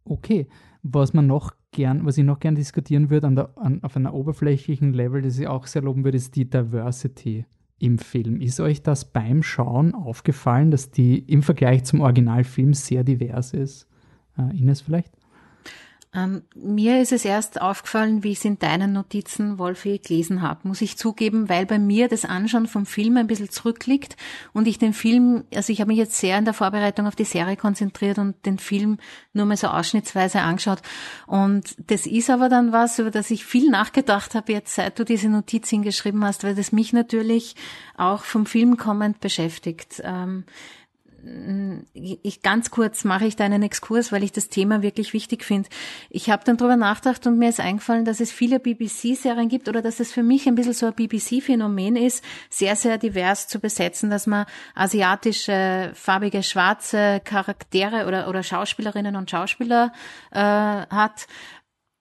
okay, 0.04 0.46
was 0.82 1.12
mir 1.12 1.22
noch 1.22 1.52
gern, 1.70 2.04
was 2.04 2.18
ich 2.18 2.24
noch 2.24 2.40
gern 2.40 2.54
diskutieren 2.54 3.10
würde, 3.10 3.26
an 3.26 3.36
der, 3.36 3.56
an, 3.56 3.82
auf 3.82 3.96
einer 3.96 4.14
oberflächlichen 4.14 4.92
Level, 4.92 5.22
das 5.22 5.38
ich 5.38 5.46
auch 5.46 5.66
sehr 5.66 5.82
loben 5.82 6.04
würde, 6.04 6.16
ist 6.16 6.36
die 6.36 6.48
Diversity 6.48 7.46
im 7.78 7.98
Film. 7.98 8.40
Ist 8.40 8.60
euch 8.60 8.82
das 8.82 9.12
beim 9.12 9.42
Schauen 9.42 9.94
aufgefallen, 9.94 10.70
dass 10.70 10.90
die 10.90 11.18
im 11.18 11.42
Vergleich 11.42 11.84
zum 11.84 12.00
Originalfilm 12.00 12.74
sehr 12.74 13.04
divers 13.04 13.54
ist? 13.54 13.88
Äh, 14.38 14.56
Ines 14.56 14.80
vielleicht? 14.80 15.12
Ähm, 16.14 16.42
mir 16.54 17.02
ist 17.02 17.12
es 17.12 17.26
erst 17.26 17.60
aufgefallen, 17.60 18.24
wie 18.24 18.32
ich 18.32 18.38
es 18.38 18.44
in 18.46 18.58
deinen 18.58 18.94
Notizen, 18.94 19.58
Wolfi, 19.58 19.98
gelesen 19.98 20.40
habe, 20.40 20.66
muss 20.66 20.80
ich 20.80 20.96
zugeben, 20.96 21.50
weil 21.50 21.66
bei 21.66 21.78
mir 21.78 22.08
das 22.08 22.24
Anschauen 22.24 22.66
vom 22.66 22.86
Film 22.86 23.18
ein 23.18 23.26
bisschen 23.26 23.50
zurückliegt 23.50 24.16
und 24.54 24.66
ich 24.66 24.78
den 24.78 24.94
Film, 24.94 25.44
also 25.54 25.70
ich 25.70 25.80
habe 25.80 25.88
mich 25.88 25.98
jetzt 25.98 26.18
sehr 26.18 26.38
in 26.38 26.46
der 26.46 26.54
Vorbereitung 26.54 27.06
auf 27.06 27.14
die 27.14 27.24
Serie 27.24 27.56
konzentriert 27.56 28.18
und 28.18 28.46
den 28.46 28.58
Film 28.58 28.96
nur 29.34 29.44
mal 29.44 29.58
so 29.58 29.66
ausschnittsweise 29.66 30.40
angeschaut. 30.40 30.80
Und 31.26 31.76
das 31.90 32.06
ist 32.06 32.30
aber 32.30 32.48
dann 32.48 32.72
was, 32.72 32.98
über 32.98 33.10
das 33.10 33.30
ich 33.30 33.44
viel 33.44 33.70
nachgedacht 33.70 34.34
habe 34.34 34.52
jetzt, 34.54 34.74
seit 34.74 34.98
du 34.98 35.04
diese 35.04 35.28
Notiz 35.28 35.68
hingeschrieben 35.68 36.24
hast, 36.24 36.42
weil 36.42 36.54
das 36.54 36.72
mich 36.72 36.94
natürlich 36.94 37.54
auch 37.98 38.24
vom 38.24 38.46
Film 38.46 38.78
kommend 38.78 39.20
beschäftigt. 39.20 40.00
Ähm, 40.02 40.44
ich 41.94 42.42
ganz 42.42 42.70
kurz 42.70 43.04
mache 43.04 43.26
ich 43.26 43.36
da 43.36 43.44
einen 43.44 43.62
Exkurs, 43.62 44.12
weil 44.12 44.22
ich 44.22 44.32
das 44.32 44.48
Thema 44.48 44.82
wirklich 44.82 45.12
wichtig 45.12 45.44
finde. 45.44 45.68
Ich 46.10 46.30
habe 46.30 46.44
dann 46.44 46.56
drüber 46.56 46.76
nachgedacht 46.76 47.26
und 47.26 47.38
mir 47.38 47.48
ist 47.48 47.60
eingefallen, 47.60 48.04
dass 48.04 48.20
es 48.20 48.32
viele 48.32 48.58
BBC-Serien 48.58 49.48
gibt 49.48 49.68
oder 49.68 49.82
dass 49.82 50.00
es 50.00 50.12
für 50.12 50.22
mich 50.22 50.46
ein 50.46 50.54
bisschen 50.54 50.74
so 50.74 50.86
ein 50.86 50.94
BBC-Phänomen 50.94 51.96
ist, 51.96 52.24
sehr, 52.50 52.76
sehr 52.76 52.98
divers 52.98 53.48
zu 53.48 53.58
besetzen, 53.60 54.10
dass 54.10 54.26
man 54.26 54.46
asiatische, 54.74 55.90
farbige, 55.94 56.42
schwarze 56.42 57.20
Charaktere 57.24 58.06
oder, 58.06 58.28
oder 58.28 58.42
Schauspielerinnen 58.42 59.16
und 59.16 59.30
Schauspieler 59.30 59.92
äh, 60.30 60.38
hat 60.40 61.26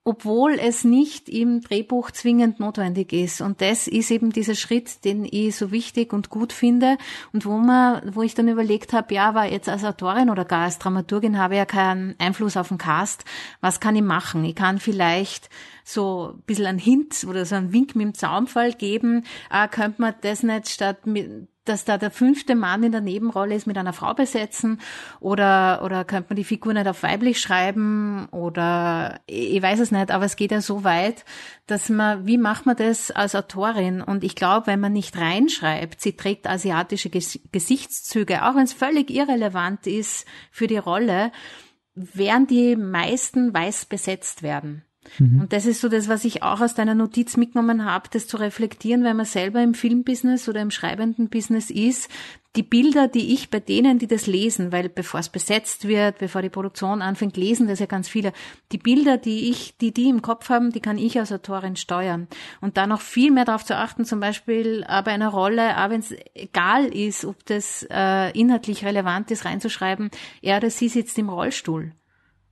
obwohl 0.07 0.53
es 0.53 0.85
nicht 0.85 1.27
im 1.27 1.59
Drehbuch 1.59 2.11
zwingend 2.11 2.61
notwendig 2.61 3.11
ist. 3.11 3.41
Und 3.41 3.59
das 3.59 3.89
ist 3.89 4.09
eben 4.09 4.29
dieser 4.29 4.55
Schritt, 4.55 5.03
den 5.03 5.27
ich 5.29 5.53
so 5.57 5.69
wichtig 5.71 6.13
und 6.13 6.29
gut 6.29 6.53
finde 6.53 6.97
und 7.33 7.45
wo 7.45 7.57
man, 7.57 8.15
wo 8.15 8.21
ich 8.21 8.33
dann 8.33 8.47
überlegt 8.47 8.93
habe, 8.93 9.13
ja, 9.13 9.27
aber 9.27 9.51
jetzt 9.51 9.67
als 9.67 9.83
Autorin 9.83 10.29
oder 10.29 10.45
gar 10.45 10.63
als 10.63 10.79
Dramaturgin 10.79 11.37
habe 11.37 11.55
ich 11.55 11.57
ja 11.57 11.65
keinen 11.65 12.15
Einfluss 12.19 12.55
auf 12.55 12.69
den 12.69 12.77
Cast. 12.77 13.25
Was 13.59 13.81
kann 13.81 13.97
ich 13.97 14.01
machen? 14.01 14.45
Ich 14.45 14.55
kann 14.55 14.79
vielleicht 14.79 15.49
so 15.83 16.35
ein 16.37 16.41
bisschen 16.43 16.67
einen 16.67 16.79
Hint 16.79 17.25
oder 17.27 17.45
so 17.45 17.55
einen 17.55 17.73
Wink 17.73 17.93
mit 17.97 18.05
dem 18.05 18.13
Zaunfall 18.13 18.71
geben. 18.71 19.25
Äh, 19.51 19.67
könnte 19.67 20.01
man 20.01 20.15
das 20.21 20.41
nicht 20.41 20.69
statt 20.69 21.05
mit 21.05 21.49
dass 21.69 21.85
da 21.85 21.97
der 21.97 22.11
fünfte 22.11 22.55
Mann 22.55 22.83
in 22.83 22.91
der 22.91 23.01
Nebenrolle 23.01 23.55
ist, 23.55 23.67
mit 23.67 23.77
einer 23.77 23.93
Frau 23.93 24.13
besetzen 24.13 24.79
oder, 25.19 25.81
oder 25.83 26.05
könnte 26.05 26.29
man 26.29 26.37
die 26.37 26.43
Figur 26.43 26.73
nicht 26.73 26.87
auf 26.87 27.03
weiblich 27.03 27.39
schreiben 27.39 28.27
oder 28.31 29.19
ich 29.25 29.61
weiß 29.61 29.79
es 29.79 29.91
nicht, 29.91 30.11
aber 30.11 30.25
es 30.25 30.35
geht 30.35 30.51
ja 30.51 30.61
so 30.61 30.83
weit, 30.83 31.25
dass 31.67 31.89
man, 31.89 32.25
wie 32.25 32.37
macht 32.37 32.65
man 32.65 32.75
das 32.75 33.11
als 33.11 33.35
Autorin? 33.35 34.01
Und 34.01 34.23
ich 34.23 34.35
glaube, 34.35 34.67
wenn 34.67 34.79
man 34.79 34.93
nicht 34.93 35.17
reinschreibt, 35.17 36.01
sie 36.01 36.13
trägt 36.13 36.47
asiatische 36.47 37.09
Gesichtszüge, 37.09 38.45
auch 38.45 38.55
wenn 38.55 38.63
es 38.63 38.73
völlig 38.73 39.09
irrelevant 39.09 39.85
ist 39.87 40.25
für 40.51 40.67
die 40.67 40.77
Rolle, 40.77 41.31
werden 41.95 42.47
die 42.47 42.75
meisten 42.75 43.53
weiß 43.53 43.85
besetzt 43.85 44.43
werden. 44.43 44.86
Mhm. 45.19 45.41
Und 45.41 45.53
das 45.53 45.65
ist 45.65 45.81
so 45.81 45.89
das, 45.89 46.07
was 46.07 46.25
ich 46.25 46.43
auch 46.43 46.61
aus 46.61 46.73
deiner 46.73 46.95
Notiz 46.95 47.37
mitgenommen 47.37 47.85
habe, 47.85 48.09
das 48.11 48.27
zu 48.27 48.37
reflektieren, 48.37 49.03
wenn 49.03 49.17
man 49.17 49.25
selber 49.25 49.61
im 49.61 49.73
Filmbusiness 49.73 50.47
oder 50.49 50.61
im 50.61 50.71
schreibenden 50.71 51.29
Business 51.29 51.69
ist, 51.69 52.09
die 52.57 52.63
Bilder, 52.63 53.07
die 53.07 53.35
ich 53.35 53.51
bei 53.51 53.59
denen, 53.59 53.99
die 53.99 54.07
das 54.07 54.25
lesen, 54.25 54.71
weil 54.71 54.89
bevor 54.89 55.19
es 55.19 55.29
besetzt 55.29 55.87
wird, 55.87 56.17
bevor 56.17 56.41
die 56.41 56.49
Produktion 56.49 57.03
anfängt, 57.03 57.37
lesen 57.37 57.67
das 57.67 57.79
ja 57.79 57.85
ganz 57.85 58.09
viele. 58.09 58.33
Die 58.71 58.79
Bilder, 58.79 59.17
die 59.17 59.51
ich, 59.51 59.77
die 59.77 59.93
die 59.93 60.09
im 60.09 60.23
Kopf 60.23 60.49
haben, 60.49 60.71
die 60.71 60.79
kann 60.79 60.97
ich 60.97 61.19
als 61.19 61.31
Autorin 61.31 61.75
steuern. 61.75 62.27
Und 62.59 62.77
da 62.77 62.87
noch 62.87 63.01
viel 63.01 63.31
mehr 63.31 63.45
darauf 63.45 63.63
zu 63.63 63.77
achten, 63.77 64.05
zum 64.05 64.19
Beispiel 64.19 64.83
bei 64.87 65.11
einer 65.11 65.29
Rolle, 65.29 65.77
auch 65.77 65.91
wenn 65.91 65.99
es 65.99 66.15
egal 66.33 66.85
ist, 66.85 67.25
ob 67.25 67.45
das 67.45 67.85
äh, 67.91 68.31
inhaltlich 68.31 68.83
relevant 68.83 69.29
ist, 69.29 69.45
reinzuschreiben, 69.45 70.09
er 70.41 70.57
oder 70.57 70.71
sie 70.71 70.89
sitzt 70.89 71.19
im 71.19 71.29
Rollstuhl. 71.29 71.91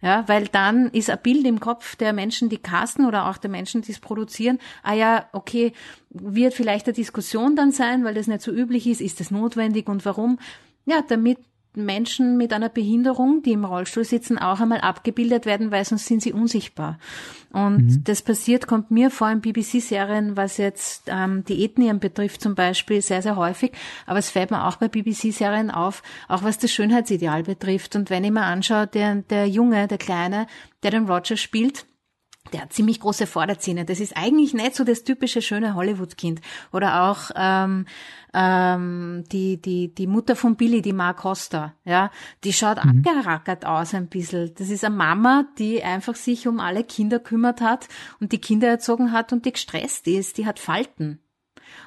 Ja, 0.05 0.23
weil 0.27 0.47
dann 0.47 0.91
ist 0.91 1.09
ein 1.09 1.17
Bild 1.23 1.47
im 1.47 1.59
Kopf 1.59 1.95
der 1.95 2.13
Menschen, 2.13 2.47
die 2.47 2.59
casten 2.59 3.07
oder 3.07 3.27
auch 3.27 3.37
der 3.37 3.49
Menschen, 3.49 3.81
die 3.81 3.91
es 3.91 3.99
produzieren. 3.99 4.59
Ah 4.83 4.93
ja, 4.93 5.27
okay, 5.33 5.73
wird 6.11 6.53
vielleicht 6.53 6.85
eine 6.85 6.93
Diskussion 6.93 7.55
dann 7.55 7.71
sein, 7.71 8.03
weil 8.03 8.13
das 8.13 8.27
nicht 8.27 8.43
so 8.43 8.51
üblich 8.51 8.85
ist. 8.85 9.01
Ist 9.01 9.19
das 9.19 9.31
notwendig 9.31 9.89
und 9.89 10.05
warum? 10.05 10.37
Ja, 10.85 11.01
damit 11.01 11.39
Menschen 11.75 12.37
mit 12.37 12.53
einer 12.53 12.69
Behinderung, 12.69 13.41
die 13.43 13.51
im 13.51 13.65
Rollstuhl 13.65 14.03
sitzen, 14.03 14.37
auch 14.37 14.59
einmal 14.59 14.81
abgebildet 14.81 15.45
werden, 15.45 15.71
weil 15.71 15.85
sonst 15.85 16.05
sind 16.05 16.21
sie 16.21 16.33
unsichtbar. 16.33 16.97
Und 17.51 17.85
mhm. 17.85 18.03
das 18.03 18.21
passiert, 18.21 18.67
kommt 18.67 18.91
mir 18.91 19.09
vor 19.09 19.29
in 19.31 19.41
BBC-Serien, 19.41 20.35
was 20.35 20.57
jetzt 20.57 21.03
ähm, 21.07 21.45
die 21.45 21.63
Ethnien 21.63 21.99
betrifft 21.99 22.41
zum 22.41 22.53
Beispiel, 22.53 23.01
sehr, 23.01 23.21
sehr 23.21 23.37
häufig. 23.37 23.71
Aber 24.05 24.19
es 24.19 24.29
fällt 24.29 24.51
mir 24.51 24.65
auch 24.65 24.75
bei 24.75 24.87
BBC-Serien 24.87 25.71
auf, 25.71 26.03
auch 26.27 26.43
was 26.43 26.57
das 26.57 26.71
Schönheitsideal 26.71 27.43
betrifft. 27.43 27.95
Und 27.95 28.09
wenn 28.09 28.23
ich 28.23 28.31
mir 28.31 28.43
anschaue, 28.43 28.87
der, 28.87 29.15
der 29.15 29.47
Junge, 29.47 29.87
der 29.87 29.97
Kleine, 29.97 30.47
der 30.83 30.91
den 30.91 31.09
Roger 31.09 31.37
spielt, 31.37 31.85
der 32.53 32.61
hat 32.61 32.73
ziemlich 32.73 32.99
große 32.99 33.27
Vorderzähne. 33.27 33.85
Das 33.85 33.99
ist 33.99 34.15
eigentlich 34.15 34.53
nicht 34.53 34.75
so 34.75 34.83
das 34.83 35.03
typische 35.03 35.41
schöne 35.41 35.75
Hollywood-Kind. 35.75 36.41
Oder 36.71 37.03
auch 37.03 37.31
ähm, 37.35 37.85
ähm, 38.33 39.23
die, 39.31 39.61
die, 39.61 39.93
die 39.93 40.07
Mutter 40.07 40.35
von 40.35 40.55
Billy, 40.55 40.81
die 40.81 40.93
Mark 40.93 41.17
Costa, 41.17 41.73
ja, 41.85 42.11
die 42.43 42.53
schaut 42.53 42.83
mhm. 42.83 43.03
abgerackert 43.03 43.65
aus 43.65 43.93
ein 43.93 44.07
bisschen. 44.07 44.53
Das 44.55 44.69
ist 44.69 44.83
eine 44.83 44.95
Mama, 44.95 45.45
die 45.57 45.83
einfach 45.83 46.15
sich 46.15 46.47
um 46.47 46.59
alle 46.59 46.83
Kinder 46.83 47.19
kümmert 47.19 47.61
hat 47.61 47.87
und 48.19 48.31
die 48.31 48.41
Kinder 48.41 48.67
erzogen 48.67 49.11
hat 49.11 49.33
und 49.33 49.45
die 49.45 49.53
gestresst 49.53 50.07
ist. 50.07 50.37
Die 50.37 50.45
hat 50.45 50.59
Falten. 50.59 51.19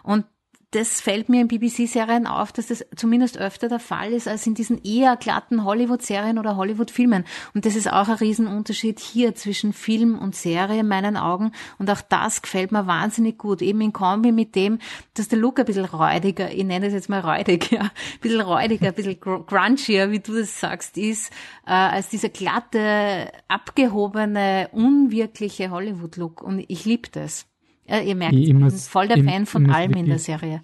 Und 0.03 0.25
das 0.71 1.01
fällt 1.01 1.31
mir 1.31 1.41
in 1.41 1.49
BBC-Serien 1.49 2.27
auf, 2.27 2.53
dass 2.53 2.67
das 2.67 2.85
zumindest 2.95 3.39
öfter 3.39 3.71
der 3.71 3.79
Fall 3.79 4.13
ist 4.13 4.29
als 4.29 4.47
in 4.47 4.55
diesen 4.55 4.83
eher 4.85 5.17
glatten 5.17 5.65
Hollywood-Serien 5.65 6.39
oder 6.39 6.57
Hollywood-Filmen. 6.57 7.25
Und 7.55 7.65
das 7.65 7.75
ist 7.75 7.91
auch 7.91 8.09
ein 8.09 8.17
Riesenunterschied 8.17 9.01
hier 9.01 9.35
zwischen 9.35 9.73
Film 9.73 10.19
und 10.19 10.37
Serie 10.37 10.81
in 10.81 10.89
meinen 10.89 11.17
Augen. 11.17 11.53
Und 11.79 11.91
auch 11.91 12.03
das 12.03 12.43
gefällt 12.43 12.71
mir 12.71 12.87
wahnsinnig 12.87 13.39
gut. 13.39 13.63
Eben 13.63 13.81
in 13.81 13.95
Kombi 13.95 14.31
mit 14.31 14.55
dem, 14.55 14.79
dass 15.15 15.29
der 15.29 15.39
Look 15.39 15.59
ein 15.59 15.65
bisschen 15.65 15.87
räudiger, 15.87 16.51
ich 16.53 16.65
nenne 16.65 16.87
das 16.87 16.95
jetzt 16.95 17.09
mal 17.09 17.21
räudig, 17.21 17.73
ja, 17.73 17.81
ein 17.81 17.91
bisschen 18.21 18.43
räudiger, 18.43 18.89
ein 18.89 18.95
bisschen 18.95 19.19
grunchier, 19.21 20.11
wie 20.11 20.21
du 20.21 20.35
das 20.35 20.61
sagst, 20.61 20.99
ist, 20.99 21.33
äh, 21.67 21.71
als 21.71 22.11
dieser 22.11 22.29
glatte, 22.29 23.33
abgehobene, 23.49 24.69
unwirkliche 24.73 25.71
Hollywood-Look. 25.71 26.43
Und 26.43 26.63
ich 26.69 26.85
liebe 26.85 27.09
das. 27.11 27.47
Ja, 27.89 28.01
ihr 28.01 28.15
merkt, 28.15 28.35
ich, 28.35 28.49
ich 28.49 28.55
muss, 28.55 28.87
voll 28.89 29.09
der 29.09 29.19
ich, 29.19 29.25
Fan 29.25 29.47
von 29.47 29.71
allem 29.71 29.91
wirklich, 29.91 30.05
in 30.05 30.11
der 30.11 30.19
Serie. 30.19 30.63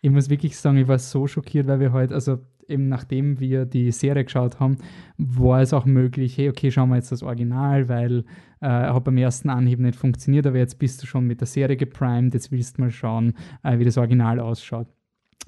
Ich 0.00 0.10
muss 0.10 0.28
wirklich 0.28 0.56
sagen, 0.56 0.76
ich 0.76 0.88
war 0.88 0.98
so 0.98 1.26
schockiert, 1.26 1.66
weil 1.66 1.80
wir 1.80 1.92
heute, 1.92 1.98
halt, 1.98 2.12
also 2.12 2.38
eben 2.68 2.88
nachdem 2.88 3.40
wir 3.40 3.64
die 3.64 3.90
Serie 3.92 4.24
geschaut 4.24 4.60
haben, 4.60 4.78
war 5.16 5.60
es 5.60 5.72
auch 5.72 5.86
möglich, 5.86 6.36
hey, 6.36 6.48
okay, 6.48 6.70
schauen 6.70 6.90
wir 6.90 6.96
jetzt 6.96 7.12
das 7.12 7.22
Original, 7.22 7.88
weil 7.88 8.24
äh, 8.60 8.66
hat 8.66 9.04
beim 9.04 9.16
ersten 9.16 9.50
Anhieb 9.50 9.78
nicht 9.78 9.96
funktioniert, 9.96 10.46
aber 10.46 10.58
jetzt 10.58 10.78
bist 10.78 11.02
du 11.02 11.06
schon 11.06 11.26
mit 11.26 11.40
der 11.40 11.46
Serie 11.46 11.76
geprimed, 11.76 12.34
jetzt 12.34 12.50
willst 12.50 12.78
du 12.78 12.82
mal 12.82 12.90
schauen, 12.90 13.34
äh, 13.62 13.78
wie 13.78 13.84
das 13.84 13.98
Original 13.98 14.40
ausschaut. 14.40 14.88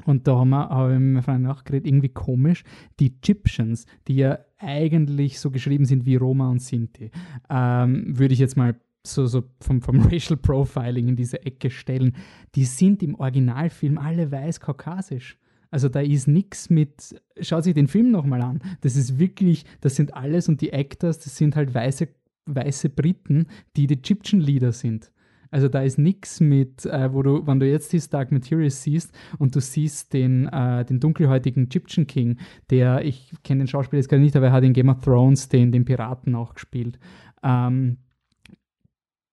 Und 0.05 0.29
da 0.29 0.37
haben 0.37 0.51
wir, 0.51 0.69
habe 0.69 0.95
ich 0.95 1.01
mir 1.01 1.23
vorhin 1.23 1.43
nachgeredet, 1.43 1.87
irgendwie 1.87 2.11
komisch, 2.11 2.65
die 3.01 3.07
Egyptians, 3.07 3.87
die 4.09 4.17
ja 4.17 4.39
eigentlich 4.59 5.41
so 5.41 5.51
geschrieben 5.51 5.87
sind 5.87 6.05
wie 6.05 6.17
Roma 6.17 6.51
und 6.51 6.61
Sinti, 6.61 7.11
ähm, 7.49 8.19
würde 8.19 8.35
ich 8.35 8.41
jetzt 8.41 8.57
mal 8.57 8.77
so, 9.15 9.27
so 9.27 9.45
vom, 9.61 9.81
vom 9.83 10.01
Racial 10.11 10.37
Profiling 10.37 11.09
in 11.09 11.17
diese 11.17 11.45
Ecke 11.45 11.71
stellen, 11.71 12.15
die 12.55 12.65
sind 12.65 13.03
im 13.03 13.15
Originalfilm 13.15 13.99
alle 13.99 14.31
weiß-kaukasisch. 14.31 15.39
Also 15.71 15.89
da 15.89 16.01
ist 16.01 16.29
nichts 16.29 16.71
mit, 16.71 17.21
schaut 17.41 17.65
sich 17.65 17.75
den 17.75 17.89
Film 17.89 18.11
nochmal 18.11 18.43
an. 18.43 18.61
Das 18.83 18.97
ist 18.97 19.19
wirklich, 19.19 19.65
das 19.81 19.97
sind 19.97 20.15
alles 20.15 20.49
und 20.49 20.61
die 20.61 20.73
Actors, 20.73 21.19
das 21.19 21.37
sind 21.37 21.57
halt 21.57 21.75
weiße, 21.75 22.09
weiße 22.47 22.89
Briten, 22.91 23.47
die 23.77 23.87
die 23.87 23.95
Egyptian 23.95 24.41
Leader 24.41 24.73
sind. 24.73 25.11
Also 25.51 25.69
da 25.69 25.83
ist 25.83 25.99
nichts 25.99 26.41
mit, 26.41 26.87
äh, 26.87 27.13
wo 27.13 27.23
du, 27.23 27.47
wenn 27.47 27.61
du 27.61 27.69
jetzt 27.69 27.93
die 27.93 28.01
Dark 28.11 28.33
Materials 28.33 28.83
siehst 28.83 29.13
und 29.39 29.55
du 29.55 29.61
siehst 29.61 30.13
den, 30.13 30.47
äh, 30.49 30.85
den 30.85 31.01
dunkelhäutigen 31.01 31.65
Egyptian 31.65 32.07
King, 32.07 32.39
der, 32.71 33.05
ich 33.05 33.33
kenne 33.45 33.65
den 33.65 33.69
Schauspieler 33.69 34.01
jetzt 34.01 34.09
gar 34.09 34.19
nicht, 34.19 34.37
aber 34.37 34.47
er 34.47 34.53
hat 34.53 34.65
in 34.65 34.73
Game 34.73 34.89
of 34.89 35.01
Thrones 35.03 35.49
den, 35.49 35.73
den 35.73 35.85
Piraten 35.85 36.35
auch 36.35 36.55
gespielt. 36.55 36.99
Ähm, 37.43 37.99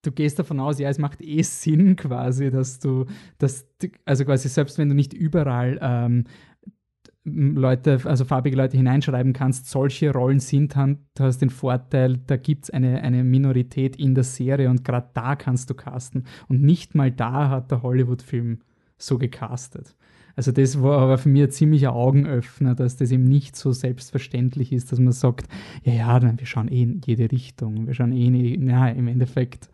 du 0.04 0.12
gehst 0.12 0.38
davon 0.38 0.60
aus, 0.60 0.78
ja, 0.80 0.90
es 0.90 1.00
macht 1.00 1.22
eh 1.22 1.42
Sinn 1.42 1.96
quasi, 1.96 2.52
dass 2.52 2.80
du, 2.80 3.06
dass, 3.40 3.68
also 4.06 4.26
quasi 4.26 4.50
selbst 4.50 4.78
wenn 4.78 4.90
du 4.90 4.96
nicht 4.96 5.14
überall 5.14 5.80
ähm, 5.82 6.26
Leute, 7.26 8.02
also 8.04 8.26
farbige 8.26 8.58
Leute 8.58 8.76
hineinschreiben 8.76 9.32
kannst, 9.32 9.70
solche 9.70 10.12
Rollen 10.12 10.40
sind, 10.40 10.76
du 10.76 11.24
hast 11.24 11.40
den 11.40 11.50
Vorteil, 11.50 12.18
da 12.18 12.36
gibt 12.36 12.66
es 12.66 12.70
eine, 12.70 13.02
eine 13.02 13.24
Minorität 13.24 13.96
in 13.96 14.14
der 14.14 14.26
Serie 14.26 14.70
und 14.70 14.84
gerade 14.84 15.10
da 15.14 15.38
kannst 15.38 15.70
du 15.70 15.74
casten. 15.74 16.26
Und 16.50 16.62
nicht 16.62 16.96
mal 16.96 17.12
da 17.12 17.50
hat 17.50 17.72
der 17.72 17.82
Hollywood-Film 17.82 18.60
so 18.98 19.18
gecastet. 19.18 19.96
Also 20.36 20.52
das 20.52 20.82
war 20.82 21.00
aber 21.00 21.18
für 21.18 21.30
mich 21.30 21.44
ein 21.44 21.52
ziemlicher 21.52 21.94
Augenöffner, 21.94 22.74
dass 22.74 22.98
das 22.98 23.12
eben 23.12 23.26
nicht 23.26 23.56
so 23.56 23.72
selbstverständlich 23.72 24.72
ist, 24.72 24.92
dass 24.92 25.00
man 25.00 25.14
sagt, 25.14 25.48
ja, 25.84 25.94
ja, 25.94 26.20
dann 26.20 26.40
wir 26.40 26.48
schauen 26.48 26.70
eh 26.70 26.84
in 26.84 27.02
jede 27.06 27.32
Richtung, 27.32 27.88
wir 27.88 27.94
schauen 27.94 28.14
eh 28.14 28.28
in, 28.28 28.68
ja, 28.68 28.88
im 28.88 29.08
Endeffekt, 29.08 29.70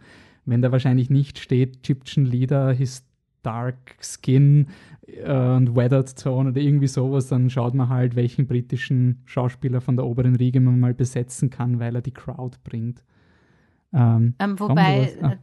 wenn 0.46 0.62
da 0.62 0.72
wahrscheinlich 0.72 1.10
nicht 1.10 1.40
steht, 1.40 1.78
Egyptian 1.78 2.26
Leader, 2.26 2.74
his 2.74 3.06
dark 3.42 3.96
skin 4.02 4.68
äh, 5.08 5.56
und 5.56 5.76
weathered 5.76 6.18
tone 6.22 6.50
oder 6.50 6.60
irgendwie 6.60 6.88
sowas, 6.88 7.28
dann 7.28 7.50
schaut 7.50 7.74
man 7.74 7.90
halt, 7.90 8.16
welchen 8.16 8.48
britischen 8.48 9.22
Schauspieler 9.26 9.82
von 9.82 9.96
der 9.96 10.06
oberen 10.06 10.36
Riege 10.36 10.60
man 10.60 10.80
mal 10.80 10.94
besetzen 10.94 11.50
kann, 11.50 11.80
weil 11.80 11.96
er 11.96 12.02
die 12.02 12.12
Crowd 12.12 12.58
bringt. 12.64 13.04
Ähm, 13.94 14.36
ähm, 14.40 14.60
wobei, 14.60 15.18
ah. 15.22 15.36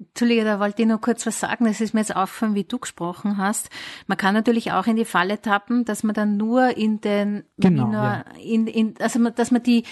Entschuldige, 0.00 0.44
da 0.44 0.58
wollte 0.60 0.82
ich 0.82 0.88
nur 0.88 1.00
kurz 1.00 1.26
was 1.26 1.40
sagen. 1.40 1.66
Das 1.66 1.80
ist 1.80 1.92
mir 1.92 2.00
jetzt 2.00 2.16
aufgefallen, 2.16 2.54
wie 2.54 2.64
du 2.64 2.78
gesprochen 2.78 3.36
hast. 3.36 3.68
Man 4.06 4.16
kann 4.16 4.34
natürlich 4.34 4.72
auch 4.72 4.86
in 4.86 4.96
die 4.96 5.04
Falle 5.04 5.40
tappen, 5.40 5.84
dass 5.84 6.02
man 6.02 6.14
dann 6.14 6.36
nur 6.38 6.76
in 6.76 7.00
den, 7.00 7.44
genau, 7.58 7.86
Minor, 7.86 8.02
ja. 8.02 8.24
in, 8.42 8.66
in, 8.66 8.94
also 8.98 9.18
dass 9.30 9.50
man 9.50 9.62
die 9.62 9.84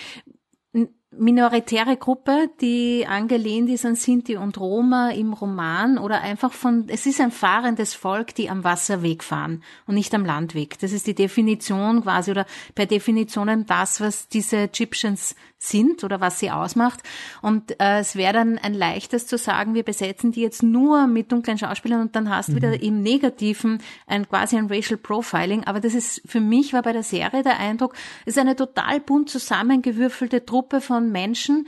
minoritäre 1.11 1.97
Gruppe, 1.97 2.51
die 2.61 3.07
angelehnt 3.09 3.71
ist 3.71 3.87
an 3.87 3.97
Sinti 3.97 4.37
und 4.37 4.59
Roma 4.59 5.11
im 5.11 5.33
Roman 5.33 5.99
oder 5.99 6.21
einfach 6.21 6.53
von, 6.53 6.85
es 6.89 7.07
ist 7.07 7.21
ein 7.21 7.31
fahrendes 7.31 7.95
Volk, 7.95 8.35
die 8.35 8.51
am 8.51 8.63
Wasserweg 8.63 9.25
fahren 9.25 9.63
und 9.87 9.95
nicht 9.95 10.15
am 10.15 10.25
Landweg. 10.25 10.79
Das 10.79 10.93
ist 10.93 11.07
die 11.07 11.15
Definition 11.15 12.03
quasi 12.03 12.31
oder 12.31 12.47
per 12.75 12.87
Definition 12.87 13.67
das, 13.67 14.01
was 14.01 14.29
diese 14.29 14.59
Egyptians 14.59 15.35
sind 15.59 16.05
oder 16.05 16.21
was 16.21 16.39
sie 16.39 16.51
ausmacht. 16.51 17.01
Und 17.43 17.81
äh, 17.81 17.99
es 17.99 18.17
wäre 18.17 18.33
dann 18.33 18.59
ein 18.59 18.75
leichtes 18.75 19.27
zu 19.27 19.37
sagen, 19.37 19.75
wir 19.75 19.83
besetzen 19.83 20.33
die 20.33 20.41
jetzt 20.41 20.63
nur 20.63 21.07
mit 21.07 21.33
dunklen 21.33 21.59
Schauspielern 21.59 22.01
und 22.01 22.17
dann 22.17 22.31
hast 22.31 22.49
du 22.49 22.53
mhm. 22.53 22.57
wieder 22.57 22.83
im 22.83 23.03
Negativen 23.03 23.83
ein 24.07 24.29
quasi 24.29 24.57
ein 24.57 24.67
Racial 24.67 24.99
Profiling. 24.99 25.65
Aber 25.65 25.81
das 25.81 25.95
ist 25.95 26.23
für 26.25 26.41
mich 26.41 26.73
war 26.73 26.83
bei 26.83 26.93
der 26.93 27.03
Serie 27.03 27.43
der 27.43 27.59
Eindruck, 27.59 27.95
es 28.25 28.37
ist 28.37 28.39
eine 28.39 28.57
total 28.57 29.01
bunt 29.01 29.29
zusammengewürfelte 29.29 30.45
Truppe 30.47 30.81
von 30.81 31.11
Menschen, 31.11 31.67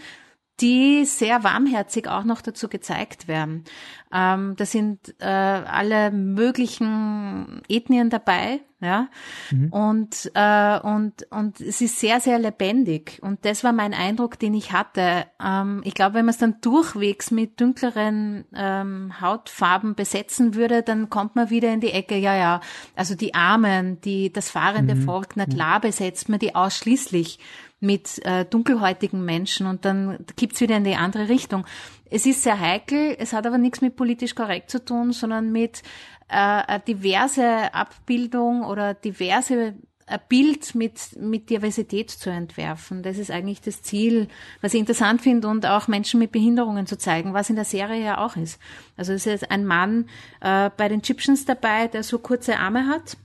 die 0.61 1.05
sehr 1.05 1.43
warmherzig 1.45 2.09
auch 2.09 2.25
noch 2.25 2.43
dazu 2.43 2.69
gezeigt 2.69 3.29
werden. 3.29 3.65
Ähm, 4.13 4.55
da 4.57 4.67
sind 4.67 5.15
äh, 5.21 5.25
alle 5.25 6.11
möglichen 6.11 7.63
Ethnien 7.69 8.11
dabei, 8.11 8.61
ja, 8.81 9.09
mhm. 9.53 9.73
und 9.73 10.33
äh, 10.35 10.81
und 10.81 11.27
und 11.31 11.61
es 11.61 11.81
ist 11.81 12.01
sehr 12.01 12.19
sehr 12.19 12.41
lebendig 12.41 13.21
und 13.23 13.45
das 13.45 13.63
war 13.63 13.73
mein 13.73 13.95
Eindruck, 13.95 14.39
den 14.39 14.55
ich 14.55 14.73
hatte. 14.73 15.27
Ähm, 15.41 15.83
ich 15.85 15.95
glaube, 15.95 16.15
wenn 16.15 16.25
man 16.25 16.33
es 16.33 16.39
dann 16.39 16.61
durchwegs 16.61 17.31
mit 17.31 17.61
dunkleren 17.61 18.47
ähm, 18.53 19.21
Hautfarben 19.21 19.95
besetzen 19.95 20.57
würde, 20.57 20.83
dann 20.83 21.09
kommt 21.09 21.37
man 21.37 21.51
wieder 21.51 21.73
in 21.73 21.81
die 21.81 21.93
Ecke. 21.93 22.17
Ja, 22.17 22.35
ja, 22.35 22.61
also 22.97 23.15
die 23.15 23.35
Armen, 23.35 24.01
die 24.01 24.33
das 24.33 24.51
fahrende 24.51 24.97
mhm. 24.97 25.03
Volk, 25.03 25.37
na 25.37 25.47
klar 25.47 25.81
besetzt 25.81 26.29
man 26.29 26.41
die 26.41 26.57
ausschließlich 26.57 27.39
mit 27.81 28.25
äh, 28.25 28.45
dunkelhäutigen 28.45 29.25
Menschen 29.25 29.67
und 29.67 29.85
dann 29.85 30.19
gibt's 30.37 30.61
wieder 30.61 30.77
in 30.77 30.85
die 30.85 30.97
andere 30.97 31.29
Richtung. 31.29 31.67
Es 32.11 32.27
ist 32.27 32.43
sehr 32.43 32.61
heikel, 32.61 33.17
es 33.19 33.33
hat 33.33 33.47
aber 33.47 33.59
nichts 33.59 33.81
mit 33.81 33.97
politisch 33.97 34.35
korrekt 34.35 34.71
zu 34.71 34.85
tun, 34.85 35.13
sondern 35.13 35.51
mit 35.51 35.83
äh, 36.29 36.81
diverse 36.87 37.73
Abbildung 37.73 38.65
oder 38.65 38.95
diverse 38.95 39.75
ein 40.11 40.21
Bild 40.29 40.75
mit, 40.75 41.17
mit 41.21 41.51
Diversität 41.51 42.11
zu 42.11 42.31
entwerfen. 42.31 43.03
Das 43.03 43.17
ist 43.17 43.31
eigentlich 43.31 43.61
das 43.61 43.83
Ziel, 43.83 44.29
was 44.61 44.75
ich 44.75 44.81
interessant 44.81 45.23
finde 45.23 45.49
und 45.49 45.65
auch 45.67 45.89
Menschen 45.89 46.19
mit 46.19 46.33
Behinderungen 46.33 46.87
zu 46.87 46.99
zeigen, 46.99 47.33
was 47.33 47.49
in 47.49 47.57
der 47.57 47.65
Serie 47.65 48.05
ja 48.05 48.19
auch 48.19 48.37
ist. 48.37 48.59
Also 48.97 49.13
es 49.13 49.27
ist 49.27 49.51
ein 49.51 49.65
Mann 49.65 50.09
äh, 50.41 50.71
bei 50.77 50.89
den 50.89 50.99
Egyptians 50.99 51.45
dabei, 51.45 51.87
der 51.87 52.03
so 52.03 52.19
kurze 52.19 52.59
Arme 52.59 52.89
hat 52.89 53.17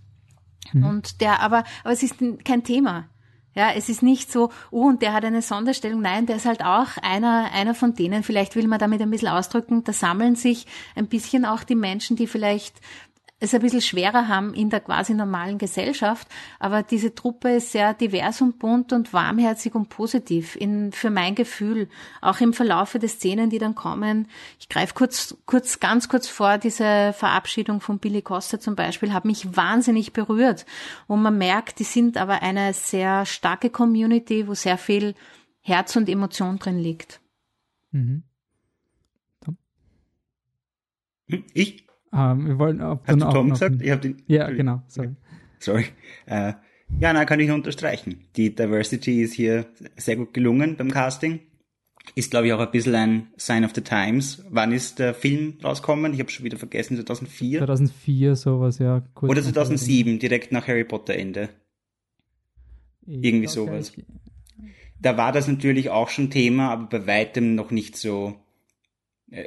mhm. 0.73 0.85
und 0.85 1.21
der 1.21 1.41
aber, 1.41 1.63
aber 1.83 1.93
es 1.93 2.03
ist 2.03 2.17
kein 2.43 2.63
Thema. 2.63 3.09
Ja, 3.55 3.71
es 3.71 3.87
ist 3.87 4.03
nicht 4.03 4.29
so, 4.29 4.51
oh, 4.69 4.87
und 4.87 5.01
der 5.01 5.13
hat 5.13 5.23
eine 5.23 5.41
Sonderstellung. 5.41 6.01
Nein, 6.01 6.25
der 6.25 6.35
ist 6.35 6.45
halt 6.45 6.61
auch 6.61 6.97
einer, 7.01 7.51
einer 7.53 7.73
von 7.73 7.93
denen. 7.93 8.21
Vielleicht 8.21 8.57
will 8.57 8.67
man 8.67 8.79
damit 8.79 9.01
ein 9.01 9.09
bisschen 9.09 9.29
ausdrücken, 9.29 9.85
da 9.85 9.93
sammeln 9.93 10.35
sich 10.35 10.67
ein 10.93 11.07
bisschen 11.07 11.45
auch 11.45 11.63
die 11.63 11.75
Menschen, 11.75 12.17
die 12.17 12.27
vielleicht 12.27 12.75
es 13.39 13.54
ein 13.54 13.62
bisschen 13.62 13.82
schwerer 13.82 14.30
haben 14.30 14.54
in 14.54 14.69
der 14.69 14.80
quasi 14.80 15.13
normalen 15.13 15.58
Gesellschaft. 15.58 16.28
Aber 16.58 16.84
diese 16.84 17.13
Truppe 17.13 17.56
ist 17.56 17.71
sehr 17.71 17.93
divers 17.93 18.41
und 18.41 18.60
bunt 18.60 18.93
und 18.93 19.12
warmherzig 19.12 19.76
und 19.76 19.89
positiv 19.89 20.56
in, 20.56 20.93
für 20.93 21.10
mein 21.10 21.36
Gefühl. 21.36 21.89
Auch 22.21 22.39
im 22.39 22.54
Verlaufe 22.54 22.98
der 22.98 23.10
Szenen, 23.10 23.50
die 23.50 23.58
dann 23.58 23.76
kommen. 23.76 24.28
Ich 24.60 24.69
greife 24.69 24.93
kurz, 24.93 25.36
kurz, 25.45 25.80
ganz 25.82 26.08
kurz 26.08 26.30
vor, 26.30 26.58
diese 26.58 27.13
Verabschiedung 27.13 27.82
von 27.82 28.00
Billy 28.00 28.21
Costa 28.21 28.60
zum 28.60 28.76
Beispiel 28.76 29.13
hat 29.13 29.26
mich 29.26 29.56
wahnsinnig 29.56 30.13
berührt. 30.13 30.65
Und 31.08 31.21
man 31.21 31.38
merkt, 31.38 31.80
die 31.80 31.84
sind 31.84 32.17
aber 32.17 32.41
eine 32.41 32.74
sehr 32.74 33.26
starke 33.26 33.69
Community, 33.69 34.48
wo 34.48 34.54
sehr 34.54 34.78
viel 34.78 35.13
Herz 35.60 35.95
und 35.98 36.08
Emotion 36.08 36.58
drin 36.58 36.80
liegt. 36.80 37.19
Mhm. 37.91 38.24
Ich? 41.54 41.85
Ähm, 42.15 42.47
wir 42.47 42.60
wollen 42.60 42.82
auch, 42.82 42.99
Hast 43.06 43.21
du 43.21 43.30
Tom 43.30 43.49
gesagt? 43.49 43.82
Ich 43.82 43.95
den, 43.95 44.21
ja, 44.28 44.49
genau. 44.49 44.82
Sorry. 44.88 45.10
Sorry. 45.60 45.86
Äh, 46.25 46.54
ja, 46.99 47.12
na, 47.13 47.25
kann 47.25 47.39
ich 47.39 47.47
nur 47.47 47.58
unterstreichen. 47.58 48.25
Die 48.36 48.56
Diversity 48.56 49.21
ist 49.23 49.34
hier 49.34 49.65
sehr 49.97 50.15
gut 50.15 50.34
gelungen 50.34 50.78
beim 50.78 50.91
Casting. 50.91 51.39
Ist, 52.13 52.30
glaube 52.30 52.47
ich, 52.47 52.54
auch 52.54 52.60
ein 52.60 52.71
bisschen 52.71 52.95
ein 52.95 53.28
Sign 53.36 53.65
of 53.65 53.71
the 53.73 53.82
Times. 53.82 54.45
Wann 54.49 54.71
ist 54.71 54.99
der 54.99 55.15
Film 55.15 55.58
rausgekommen? 55.63 56.13
Ich 56.13 56.19
habe 56.19 56.30
schon 56.30 56.45
wieder 56.45 56.58
vergessen, 56.58 56.95
2004? 56.95 57.60
2004, 57.60 58.36
sowas, 58.36 58.78
ja. 58.78 59.01
Oder 59.21 59.41
2007, 59.41 60.19
direkt 60.19 60.51
nach 60.51 60.67
Harry 60.67 60.84
Potter 60.84 61.15
Ende. 61.15 61.49
Irgendwie 63.08 63.47
sowas. 63.47 63.91
Da 64.99 65.17
war 65.17 65.32
das 65.32 65.47
natürlich 65.47 65.89
auch 65.89 66.10
schon 66.10 66.30
Thema, 66.30 66.69
aber 66.69 66.86
bei 66.86 67.08
weitem 67.08 67.56
noch 67.56 67.71
nicht 67.71 67.97
so 67.97 68.36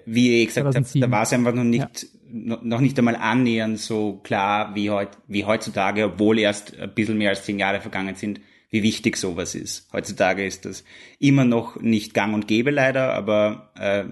wie 0.06 0.42
ich 0.42 0.48
gesagt 0.48 0.74
habe, 0.74 1.00
da 1.00 1.10
war 1.10 1.22
es 1.22 1.32
einfach 1.32 1.54
noch 1.54 1.64
nicht, 1.64 2.06
ja. 2.30 2.58
noch 2.62 2.80
nicht 2.80 2.98
einmal 2.98 3.16
annähernd 3.16 3.78
so 3.78 4.14
klar 4.18 4.74
wie, 4.74 4.90
heut, 4.90 5.10
wie 5.28 5.44
heutzutage, 5.44 6.04
obwohl 6.04 6.38
erst 6.38 6.78
ein 6.78 6.92
bisschen 6.94 7.18
mehr 7.18 7.30
als 7.30 7.44
zehn 7.44 7.58
Jahre 7.58 7.80
vergangen 7.80 8.14
sind, 8.16 8.40
wie 8.70 8.82
wichtig 8.82 9.16
sowas 9.16 9.54
ist. 9.54 9.88
Heutzutage 9.92 10.44
ist 10.44 10.64
das 10.64 10.84
immer 11.18 11.44
noch 11.44 11.80
nicht 11.80 12.12
gang 12.12 12.34
und 12.34 12.48
gäbe 12.48 12.70
leider, 12.70 13.14
aber 13.14 13.72
äh, 13.78 14.04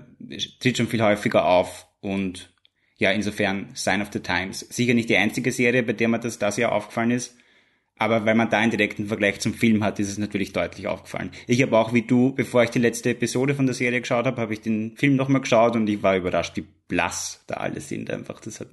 tritt 0.61 0.79
schon 0.79 0.89
viel 0.89 1.03
häufiger 1.03 1.47
auf 1.47 1.89
und 2.01 2.55
ja, 2.99 3.11
insofern 3.11 3.69
Sign 3.75 4.01
of 4.01 4.09
the 4.13 4.21
Times. 4.21 4.61
Sicher 4.61 4.95
nicht 4.95 5.11
die 5.11 5.19
einzige 5.19 5.53
Serie, 5.53 5.83
bei 5.83 5.93
der 5.93 6.09
mir 6.09 6.19
das 6.19 6.39
das 6.39 6.57
Jahr 6.57 6.73
aufgefallen 6.73 7.11
ist, 7.11 7.37
aber 7.99 8.27
weil 8.27 8.35
man 8.35 8.51
da 8.51 8.59
einen 8.59 8.71
direkten 8.71 9.07
Vergleich 9.07 9.41
zum 9.41 9.55
Film 9.55 9.83
hat, 9.83 9.99
ist 9.99 10.11
es 10.11 10.19
natürlich 10.19 10.53
deutlich 10.53 10.87
aufgefallen. 10.87 11.31
Ich 11.47 11.63
habe 11.63 11.77
auch 11.79 11.93
wie 11.93 12.03
du, 12.03 12.35
bevor 12.35 12.63
ich 12.63 12.71
die 12.71 12.79
letzte 12.79 13.11
Episode 13.11 13.55
von 13.55 13.67
der 13.67 13.75
Serie 13.75 14.01
geschaut 14.01 14.27
habe, 14.27 14.41
habe 14.41 14.53
ich 14.53 14.61
den 14.61 14.97
Film 14.97 15.17
nochmal 15.17 15.41
geschaut 15.41 15.77
und 15.77 15.89
ich 15.89 16.03
war 16.03 16.17
überrascht, 16.17 16.57
wie 16.57 16.67
blass 16.89 17.43
da 17.47 17.55
alle 17.55 17.81
sind 17.81 18.11
einfach. 18.11 18.41
Das 18.41 18.61
hat 18.61 18.69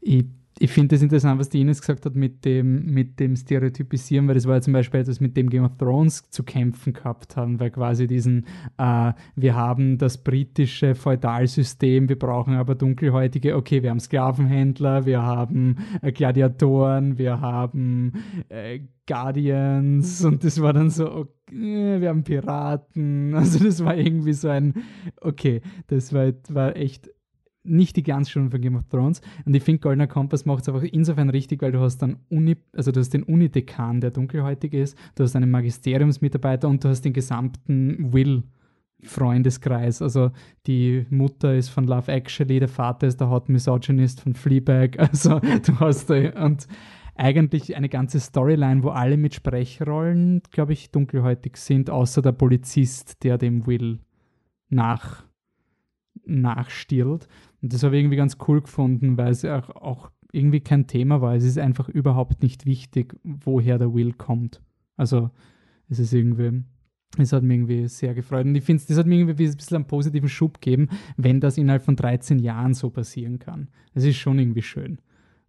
ich 0.00 0.24
ich 0.60 0.70
finde 0.70 0.96
es 0.96 1.02
interessant, 1.02 1.38
was 1.38 1.48
die 1.48 1.60
Ines 1.60 1.80
gesagt 1.80 2.04
hat 2.04 2.14
mit 2.14 2.44
dem, 2.44 2.86
mit 2.86 3.20
dem 3.20 3.36
Stereotypisieren, 3.36 4.26
weil 4.26 4.34
das 4.34 4.46
war 4.46 4.56
ja 4.56 4.60
zum 4.60 4.72
Beispiel 4.72 5.00
etwas, 5.00 5.20
mit 5.20 5.36
dem 5.36 5.50
Game 5.50 5.64
of 5.64 5.76
Thrones 5.76 6.28
zu 6.30 6.42
kämpfen 6.42 6.92
gehabt 6.92 7.36
haben, 7.36 7.60
weil 7.60 7.70
quasi 7.70 8.06
diesen, 8.06 8.46
äh, 8.76 9.12
wir 9.36 9.54
haben 9.54 9.98
das 9.98 10.18
britische 10.18 10.94
Feudalsystem, 10.94 12.08
wir 12.08 12.18
brauchen 12.18 12.54
aber 12.54 12.74
dunkelhäutige, 12.74 13.56
okay, 13.56 13.82
wir 13.82 13.90
haben 13.90 14.00
Sklavenhändler, 14.00 15.06
wir 15.06 15.22
haben 15.22 15.76
äh, 16.02 16.12
Gladiatoren, 16.12 17.18
wir 17.18 17.40
haben 17.40 18.12
äh, 18.48 18.80
Guardians 19.06 20.24
und 20.24 20.44
das 20.44 20.60
war 20.60 20.72
dann 20.72 20.90
so, 20.90 21.10
okay, 21.10 22.00
wir 22.00 22.08
haben 22.08 22.24
Piraten, 22.24 23.34
also 23.34 23.64
das 23.64 23.84
war 23.84 23.96
irgendwie 23.96 24.34
so 24.34 24.48
ein, 24.48 24.74
okay, 25.20 25.62
das 25.86 26.12
war, 26.12 26.32
war 26.48 26.76
echt 26.76 27.10
nicht 27.68 27.96
die 27.96 28.02
Glanzstunden 28.02 28.50
von 28.50 28.60
Game 28.60 28.76
of 28.76 28.88
Thrones. 28.88 29.20
Und 29.44 29.54
ich 29.54 29.62
finde, 29.62 29.80
Goldener 29.80 30.06
Kompass 30.06 30.44
macht 30.44 30.62
es 30.62 30.68
einfach 30.68 30.82
insofern 30.82 31.30
richtig, 31.30 31.62
weil 31.62 31.72
du 31.72 31.80
hast 31.80 31.98
dann 31.98 32.16
Uni, 32.28 32.56
also 32.74 32.92
du 32.92 33.00
hast 33.00 33.14
den 33.14 33.22
Unidekan, 33.22 34.00
der 34.00 34.10
dunkelhäutig 34.10 34.74
ist, 34.74 34.98
du 35.14 35.24
hast 35.24 35.36
einen 35.36 35.50
Magisteriumsmitarbeiter 35.50 36.68
und 36.68 36.84
du 36.84 36.88
hast 36.88 37.02
den 37.02 37.12
gesamten 37.12 38.12
Will. 38.12 38.42
Freundeskreis. 39.04 40.02
Also 40.02 40.32
die 40.66 41.06
Mutter 41.10 41.54
ist 41.54 41.68
von 41.68 41.86
Love 41.86 42.10
Actually, 42.10 42.58
der 42.58 42.68
Vater 42.68 43.06
ist 43.06 43.20
der 43.20 43.30
Hot 43.30 43.48
Misogynist 43.48 44.20
von 44.20 44.34
Fleabag. 44.34 44.98
Also 44.98 45.38
du 45.38 45.78
hast 45.78 46.10
da 46.10 46.44
und 46.44 46.66
eigentlich 47.14 47.76
eine 47.76 47.88
ganze 47.88 48.20
Storyline, 48.20 48.82
wo 48.82 48.90
alle 48.90 49.16
mit 49.16 49.34
Sprechrollen, 49.34 50.42
glaube 50.50 50.72
ich, 50.72 50.90
dunkelhäutig 50.90 51.56
sind, 51.56 51.90
außer 51.90 52.22
der 52.22 52.32
Polizist, 52.32 53.22
der 53.24 53.38
dem 53.38 53.66
Will 53.66 54.00
nach 54.68 55.24
nachstirlt. 56.28 57.28
Und 57.62 57.72
das 57.72 57.82
habe 57.82 57.96
ich 57.96 58.02
irgendwie 58.02 58.16
ganz 58.16 58.36
cool 58.46 58.60
gefunden, 58.60 59.16
weil 59.16 59.32
es 59.32 59.44
auch, 59.44 59.70
auch 59.70 60.10
irgendwie 60.32 60.60
kein 60.60 60.86
Thema 60.86 61.20
war. 61.20 61.34
Es 61.34 61.44
ist 61.44 61.58
einfach 61.58 61.88
überhaupt 61.88 62.42
nicht 62.42 62.66
wichtig, 62.66 63.16
woher 63.22 63.78
der 63.78 63.94
Will 63.94 64.12
kommt. 64.12 64.62
Also 64.96 65.30
es 65.88 65.98
ist 65.98 66.12
irgendwie, 66.12 66.64
es 67.16 67.32
hat 67.32 67.42
mich 67.42 67.56
irgendwie 67.56 67.88
sehr 67.88 68.14
gefreut. 68.14 68.46
Und 68.46 68.54
ich 68.54 68.64
finde, 68.64 68.84
das 68.86 68.98
hat 68.98 69.06
mir 69.06 69.16
irgendwie 69.16 69.46
ein 69.46 69.56
bisschen 69.56 69.76
einen 69.76 69.86
positiven 69.86 70.28
Schub 70.28 70.60
gegeben, 70.60 70.88
wenn 71.16 71.40
das 71.40 71.56
innerhalb 71.56 71.82
von 71.82 71.96
13 71.96 72.38
Jahren 72.38 72.74
so 72.74 72.90
passieren 72.90 73.38
kann. 73.38 73.68
Es 73.94 74.04
ist 74.04 74.16
schon 74.16 74.38
irgendwie 74.38 74.62
schön. 74.62 75.00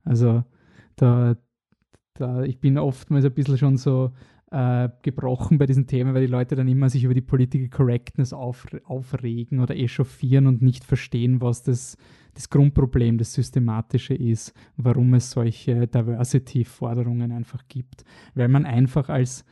Also 0.03 0.43
da, 0.95 1.35
da, 2.13 2.43
ich 2.43 2.59
bin 2.59 2.77
oftmals 2.77 3.25
ein 3.25 3.33
bisschen 3.33 3.57
schon 3.57 3.77
so 3.77 4.11
äh, 4.51 4.89
gebrochen 5.01 5.57
bei 5.57 5.65
diesen 5.65 5.87
Themen, 5.87 6.13
weil 6.13 6.25
die 6.25 6.31
Leute 6.31 6.55
dann 6.55 6.67
immer 6.67 6.89
sich 6.89 7.03
über 7.03 7.13
die 7.13 7.21
Political 7.21 7.69
Correctness 7.69 8.33
auf, 8.33 8.65
aufregen 8.83 9.59
oder 9.59 9.75
echauffieren 9.75 10.47
und 10.47 10.61
nicht 10.61 10.83
verstehen, 10.83 11.41
was 11.41 11.61
das, 11.63 11.97
das 12.33 12.49
Grundproblem, 12.49 13.17
das 13.17 13.33
Systematische 13.33 14.15
ist, 14.15 14.53
warum 14.75 15.13
es 15.13 15.31
solche 15.31 15.87
Diversity-Forderungen 15.87 17.31
einfach 17.31 17.67
gibt. 17.67 18.03
Weil 18.33 18.47
man 18.47 18.65
einfach 18.65 19.09
als 19.09 19.45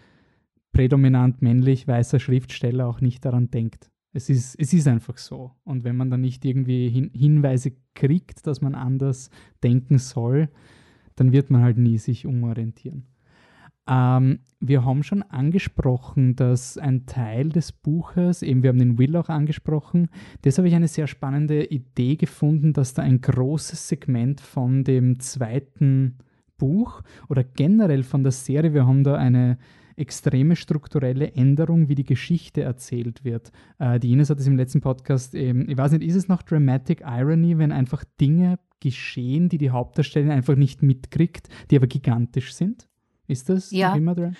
prädominant 0.72 1.42
männlich 1.42 1.88
weißer 1.88 2.20
Schriftsteller 2.20 2.88
auch 2.88 3.02
nicht 3.02 3.26
daran 3.26 3.52
denkt. 3.52 3.92
Es 4.14 4.30
ist, 4.30 4.56
es 4.60 4.74
ist 4.74 4.88
einfach 4.88 5.18
so. 5.18 5.52
Und 5.64 5.84
wenn 5.84 5.96
man 5.96 6.10
dann 6.10 6.22
nicht 6.22 6.44
irgendwie 6.44 6.90
hin, 6.90 7.12
Hinweise 7.14 7.74
kriegt, 7.94 8.48
dass 8.48 8.62
man 8.62 8.74
anders 8.74 9.30
denken 9.62 10.00
soll, 10.00 10.50
dann 11.16 11.32
wird 11.32 11.52
man 11.52 11.62
halt 11.62 11.78
nie 11.78 11.98
sich 11.98 12.26
umorientieren. 12.26 13.06
Ähm, 13.88 14.40
wir 14.60 14.84
haben 14.84 15.04
schon 15.04 15.24
angesprochen, 15.24 16.36
dass 16.36 16.78
ein 16.78 17.06
Teil 17.06 17.50
des 17.50 17.72
Buches, 17.72 18.42
eben 18.42 18.64
wir 18.64 18.70
haben 18.70 18.80
den 18.80 18.98
Will 18.98 19.16
auch 19.16 19.30
angesprochen, 19.30 20.10
das 20.42 20.58
habe 20.58 20.68
ich 20.68 20.76
eine 20.76 20.88
sehr 20.88 21.08
spannende 21.08 21.66
Idee 21.66 22.16
gefunden, 22.16 22.74
dass 22.74 22.94
da 22.94 23.04
ein 23.04 23.22
großes 23.22 23.88
Segment 23.88 24.42
von 24.42 24.84
dem 24.84 25.20
zweiten 25.20 26.18
Buch 26.58 27.02
oder 27.30 27.44
generell 27.44 28.04
von 28.04 28.24
der 28.24 28.32
Serie, 28.32 28.74
wir 28.74 28.88
haben 28.88 29.04
da 29.04 29.16
eine 29.16 29.58
extreme 29.96 30.56
strukturelle 30.56 31.34
Änderung, 31.34 31.90
wie 31.90 31.96
die 31.96 32.04
Geschichte 32.04 32.62
erzählt 32.62 33.24
wird. 33.24 33.52
Äh, 33.80 34.00
die 34.00 34.12
Ines 34.12 34.30
hat 34.30 34.40
es 34.40 34.48
im 34.48 34.58
letzten 34.58 34.82
Podcast 34.82 35.34
eben, 35.34 35.70
ich 35.70 35.78
weiß 35.78 35.92
nicht, 35.92 36.04
ist 36.04 36.16
es 36.16 36.28
noch 36.28 36.44
Dramatic 36.44 37.02
Irony, 37.02 37.58
wenn 37.58 37.72
einfach 37.72 38.04
Dinge 38.20 38.60
geschehen, 38.80 39.50
die 39.50 39.58
die 39.58 39.72
Hauptdarstellerin 39.72 40.32
einfach 40.32 40.56
nicht 40.56 40.84
mitkriegt, 40.84 41.50
die 41.72 41.78
aber 41.78 41.88
gigantisch 41.88 42.54
sind? 42.54 42.88
Ist 43.28 43.50
das 43.50 43.72
ja. 43.72 43.94
immer 43.96 44.16
dran? 44.16 44.36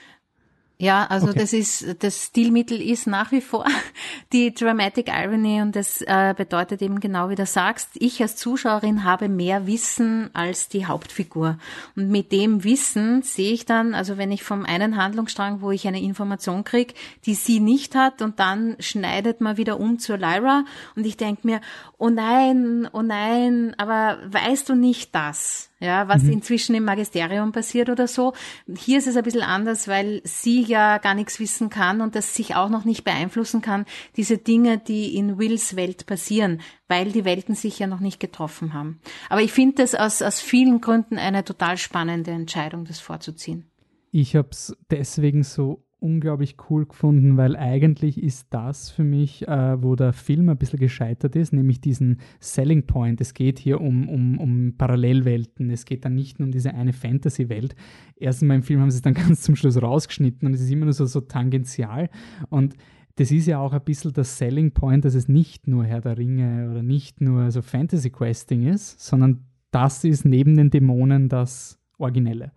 Ja, 0.80 1.08
also 1.08 1.30
okay. 1.30 1.40
das 1.40 1.54
ist 1.54 2.04
das 2.04 2.26
Stilmittel 2.26 2.80
ist 2.80 3.08
nach 3.08 3.32
wie 3.32 3.42
vor 3.42 3.66
die 4.34 4.54
Dramatic 4.54 5.08
Irony 5.08 5.60
und 5.60 5.76
das 5.76 6.02
äh, 6.02 6.36
bedeutet 6.38 6.84
eben 6.84 7.00
genau 7.00 7.30
wie 7.30 7.36
du 7.36 7.48
sagst, 7.48 7.90
ich 7.96 8.22
als 8.22 8.36
Zuschauerin 8.36 9.04
habe 9.04 9.28
mehr 9.28 9.66
Wissen 9.66 10.30
als 10.34 10.70
die 10.70 10.86
Hauptfigur 10.86 11.58
und 11.96 12.10
mit 12.12 12.32
dem 12.32 12.64
Wissen 12.64 13.24
sehe 13.24 13.54
ich 13.54 13.66
dann, 13.66 13.96
also 13.96 14.20
wenn 14.20 14.32
ich 14.32 14.44
vom 14.44 14.66
einen 14.66 14.98
Handlungsstrang, 14.98 15.62
wo 15.62 15.72
ich 15.72 15.88
eine 15.88 16.02
Information 16.02 16.64
kriege, 16.64 16.94
die 17.26 17.34
sie 17.34 17.60
nicht 17.60 17.96
hat 17.96 18.22
und 18.22 18.40
dann 18.40 18.76
schneidet 18.80 19.42
man 19.42 19.58
wieder 19.58 19.80
um 19.80 19.98
zur 19.98 20.18
Lyra 20.18 20.64
und 20.96 21.08
ich 21.08 21.18
denke 21.18 21.48
mir, 21.48 21.60
oh 21.98 22.10
nein, 22.10 22.88
oh 22.94 23.02
nein, 23.02 23.74
aber 23.80 24.20
weißt 24.28 24.70
du 24.70 24.76
nicht 24.76 25.16
das? 25.16 25.72
Ja, 25.80 26.08
was 26.08 26.24
mhm. 26.24 26.34
inzwischen 26.34 26.76
im 26.76 26.86
Magisterium 26.86 27.52
passiert 27.52 27.90
oder 27.90 28.08
so. 28.08 28.34
Hier 28.78 28.98
ist 28.98 29.08
es 29.08 29.16
ein 29.16 29.24
bisschen 29.24 29.42
anders, 29.42 29.88
weil 29.88 30.22
sie 30.24 30.62
ja 30.62 30.98
gar 30.98 31.14
nichts 31.14 31.40
wissen 31.40 31.70
kann 31.70 32.02
und 32.02 32.16
das 32.16 32.36
sich 32.36 32.56
auch 32.56 32.70
noch 32.70 32.86
nicht 32.86 33.04
beeinflussen 33.04 33.62
kann, 33.62 33.86
diese 34.16 34.38
Dinge, 34.38 34.78
die 34.78 35.16
in 35.16 35.38
Wills 35.38 35.76
Welt 35.76 36.06
passieren, 36.06 36.62
weil 36.88 37.12
die 37.12 37.26
Welten 37.26 37.56
sich 37.56 37.80
ja 37.80 37.88
noch 37.88 38.00
nicht 38.00 38.20
getroffen 38.20 38.74
haben. 38.74 39.00
Aber 39.30 39.42
ich 39.42 39.52
finde 39.52 39.76
das 39.76 39.96
aus, 39.96 40.22
aus 40.22 40.42
vielen 40.42 40.82
Gründen 40.82 41.18
eine 41.18 41.44
total 41.44 41.78
spannende 41.78 42.32
Entscheidung, 42.32 42.86
das 42.86 43.00
vorzuziehen. 43.00 43.70
Ich 44.12 44.36
habe 44.36 44.50
es 44.52 44.76
deswegen 44.90 45.44
so 45.44 45.84
unglaublich 46.00 46.58
cool 46.70 46.86
gefunden, 46.86 47.38
weil 47.38 47.56
eigentlich 47.56 48.22
ist 48.22 48.48
das 48.52 48.90
für 48.90 49.04
mich, 49.04 49.48
äh, 49.48 49.82
wo 49.82 49.96
der 49.96 50.14
Film 50.14 50.50
ein 50.50 50.58
bisschen 50.58 50.80
gescheitert 50.80 51.36
ist, 51.36 51.54
nämlich 51.54 51.82
diesen 51.82 52.20
Selling 52.40 52.86
Point. 52.86 53.20
Es 53.20 53.34
geht 53.34 53.58
hier 53.58 53.82
um, 53.82 54.08
um, 54.08 54.38
um 54.38 54.76
Parallelwelten. 54.78 55.72
Es 55.72 55.86
geht 55.86 56.06
dann 56.06 56.14
nicht 56.14 56.40
nur 56.40 56.48
um 56.48 56.52
diese 56.52 56.74
eine 56.74 56.94
Fantasy-Welt. 56.94 57.76
Erstens 58.16 58.48
mal 58.48 58.56
im 58.56 58.64
Film 58.64 58.82
haben 58.82 58.92
sie 58.92 58.98
es 58.98 59.02
dann 59.02 59.14
ganz 59.16 59.42
zum 59.42 59.56
Schluss 59.56 59.82
rausgeschnitten 59.82 60.48
und 60.48 60.54
es 60.54 60.62
ist 60.62 60.72
immer 60.72 60.86
nur 60.86 60.94
so, 60.94 61.06
so 61.06 61.22
tangential. 61.22 62.10
Und 62.50 62.76
das 63.16 63.32
ist 63.32 63.48
ja 63.48 63.60
auch 63.60 63.74
ein 63.74 63.84
bisschen 63.84 64.14
das 64.14 64.38
Selling 64.38 64.72
Point, 64.72 65.04
dass 65.04 65.16
es 65.16 65.28
nicht 65.28 65.68
nur 65.68 65.84
Herr 65.84 66.02
der 66.02 66.18
Ringe 66.18 66.70
oder 66.70 66.84
nicht 66.84 67.22
nur 67.22 67.50
so 67.50 67.64
Fantasy 67.64 68.12
Questing 68.12 68.68
ist, 68.68 69.00
sondern 69.00 69.46
das 69.72 70.04
ist 70.04 70.26
neben 70.26 70.56
den 70.56 70.70
Dämonen 70.70 71.28
das 71.28 71.80
Originelle. 71.98 72.52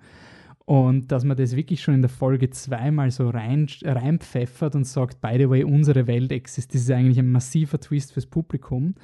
Und 0.71 1.11
dass 1.11 1.25
man 1.25 1.37
das 1.37 1.57
wirklich 1.57 1.83
schon 1.83 1.95
in 1.95 2.01
der 2.01 2.09
Folge 2.09 2.49
zweimal 2.51 3.11
so 3.11 3.29
rein, 3.29 3.67
reinpfeffert 3.83 4.77
und 4.77 4.87
sagt, 4.87 5.21
by 5.21 5.35
the 5.37 5.51
way, 5.51 5.65
unsere 5.65 6.07
Welt 6.07 6.31
existiert, 6.31 6.77
das 6.77 6.83
ist 6.83 6.91
eigentlich 6.93 7.19
ein 7.19 7.33
massiver 7.33 7.81
Twist 7.81 8.13
fürs 8.13 8.27
Publikum 8.27 8.95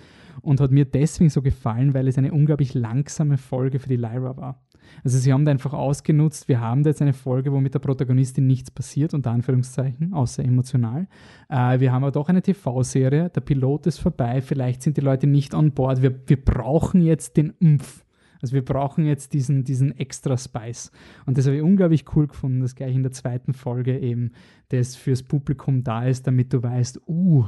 und 0.43 0.61
hat 0.61 0.71
mir 0.71 0.85
deswegen 0.85 1.29
so 1.29 1.43
gefallen, 1.43 1.93
weil 1.93 2.07
es 2.07 2.19
eine 2.19 2.33
unglaublich 2.33 2.75
langsame 2.75 3.37
Folge 3.37 3.81
für 3.81 3.89
die 3.89 3.97
Lyra 3.97 4.37
war. 4.37 4.63
Also 5.03 5.19
sie 5.19 5.33
haben 5.33 5.45
da 5.45 5.51
einfach 5.51 5.73
ausgenutzt, 5.73 6.47
wir 6.47 6.61
haben 6.61 6.85
da 6.85 6.91
jetzt 6.91 7.03
eine 7.03 7.13
Folge, 7.13 7.51
wo 7.51 7.59
mit 7.59 7.75
der 7.75 7.81
Protagonistin 7.81 8.47
nichts 8.47 8.71
passiert, 8.71 9.13
unter 9.13 9.33
Anführungszeichen, 9.33 10.15
außer 10.15 10.45
emotional. 10.45 11.09
Äh, 11.49 11.81
wir 11.81 11.91
haben 11.91 12.05
aber 12.05 12.13
doch 12.13 12.29
eine 12.29 12.43
TV-Serie, 12.43 13.29
der 13.31 13.41
Pilot 13.41 13.89
ist 13.89 13.99
vorbei, 13.99 14.41
vielleicht 14.41 14.83
sind 14.83 14.99
die 14.99 15.01
Leute 15.01 15.27
nicht 15.27 15.53
on 15.53 15.73
board, 15.73 16.01
wir, 16.01 16.15
wir 16.29 16.45
brauchen 16.45 17.01
jetzt 17.01 17.37
den 17.37 17.51
Umf. 17.61 18.06
Also 18.41 18.55
wir 18.55 18.65
brauchen 18.65 19.07
jetzt 19.07 19.33
diesen, 19.33 19.65
diesen 19.65 19.97
extra 19.99 20.37
Spice. 20.37 20.91
Und 21.25 21.39
das 21.39 21.47
habe 21.47 21.57
ich 21.57 21.63
unglaublich 21.63 22.05
cool 22.15 22.27
gefunden, 22.27 22.61
dass 22.61 22.75
gleich 22.75 22.95
in 22.95 23.03
der 23.03 23.13
zweiten 23.13 23.55
Folge 23.55 23.99
eben 23.99 24.33
das 24.69 24.97
fürs 24.97 25.23
Publikum 25.23 25.83
da 25.83 26.05
ist, 26.07 26.27
damit 26.27 26.53
du 26.53 26.63
weißt, 26.63 27.01
uh, 27.07 27.47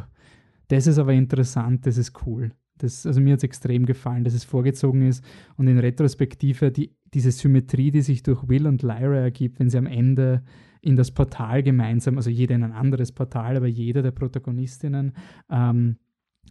das 0.68 0.86
ist 0.86 0.98
aber 0.98 1.12
interessant, 1.12 1.86
das 1.86 1.96
ist 1.96 2.26
cool. 2.26 2.52
Das, 2.76 3.06
also 3.06 3.20
mir 3.20 3.32
hat 3.32 3.38
es 3.38 3.44
extrem 3.44 3.86
gefallen, 3.86 4.24
dass 4.24 4.34
es 4.34 4.44
vorgezogen 4.44 5.02
ist 5.02 5.24
und 5.56 5.66
in 5.66 5.78
Retrospektive 5.78 6.70
die, 6.70 6.94
diese 7.12 7.32
Symmetrie, 7.32 7.90
die 7.90 8.02
sich 8.02 8.22
durch 8.22 8.48
Will 8.48 8.66
und 8.66 8.82
Lyra 8.82 9.16
ergibt, 9.16 9.58
wenn 9.58 9.70
sie 9.70 9.78
am 9.78 9.86
Ende 9.86 10.42
in 10.80 10.94
das 10.94 11.10
Portal 11.10 11.62
gemeinsam, 11.62 12.16
also 12.16 12.30
jeder 12.30 12.54
in 12.54 12.62
ein 12.62 12.72
anderes 12.72 13.10
Portal, 13.10 13.56
aber 13.56 13.66
jeder 13.66 14.02
der 14.02 14.12
Protagonistinnen 14.12 15.12
ähm, 15.50 15.96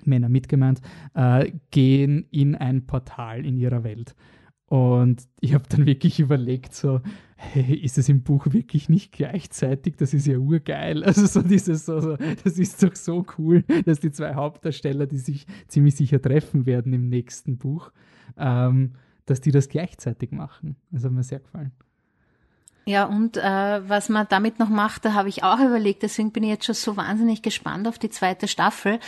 Männer 0.06 0.30
mitgemeint, 0.30 0.82
äh, 1.14 1.52
gehen 1.72 2.28
in 2.30 2.56
ein 2.56 2.86
Portal 2.86 3.46
in 3.46 3.58
ihrer 3.58 3.84
Welt. 3.84 4.16
Und 4.68 5.24
ich 5.40 5.54
habe 5.54 5.64
dann 5.70 5.86
wirklich 5.86 6.20
überlegt, 6.20 6.74
so, 6.74 7.00
hey, 7.38 7.74
ist 7.74 7.98
es 7.98 8.10
im 8.10 8.24
Buch 8.24 8.48
wirklich 8.52 8.90
nicht 8.90 9.14
gleichzeitig? 9.14 9.96
Das 9.96 10.14
ist 10.14 10.28
ja 10.28 10.38
urgeil. 10.38 11.04
Also 11.08 11.26
so 11.26 11.42
dieses, 11.42 11.86
so, 11.86 12.02
so, 12.02 12.18
das 12.44 12.60
ist 12.60 12.84
doch 12.84 12.96
so 12.96 13.26
cool, 13.38 13.64
dass 13.86 14.02
die 14.02 14.12
zwei 14.12 14.36
Hauptdarsteller, 14.36 15.06
die 15.06 15.20
sich 15.20 15.46
ziemlich 15.68 15.96
sicher 15.96 16.22
treffen 16.22 16.66
werden 16.66 16.92
im 16.92 17.08
nächsten 17.08 17.58
Buch, 17.58 17.92
ähm, 18.38 18.94
dass 19.26 19.40
die 19.40 19.52
das 19.52 19.70
gleichzeitig 19.70 20.32
machen. 20.32 20.76
Das 20.92 21.06
hat 21.06 21.14
mir 21.14 21.24
sehr 21.24 21.40
gefallen. 21.40 21.72
Ja, 22.88 23.04
und 23.04 23.36
äh, 23.36 23.90
was 23.90 24.08
man 24.08 24.28
damit 24.30 24.60
noch 24.60 24.70
macht, 24.70 25.04
da 25.04 25.14
habe 25.14 25.28
ich 25.28 25.44
auch 25.44 25.60
überlegt, 25.60 26.04
deswegen 26.04 26.32
bin 26.32 26.44
ich 26.44 26.50
jetzt 26.52 26.66
schon 26.66 26.74
so 26.74 26.96
wahnsinnig 26.96 27.42
gespannt 27.42 27.86
auf 27.86 28.00
die 28.00 28.10
zweite 28.10 28.48
Staffel. 28.48 29.02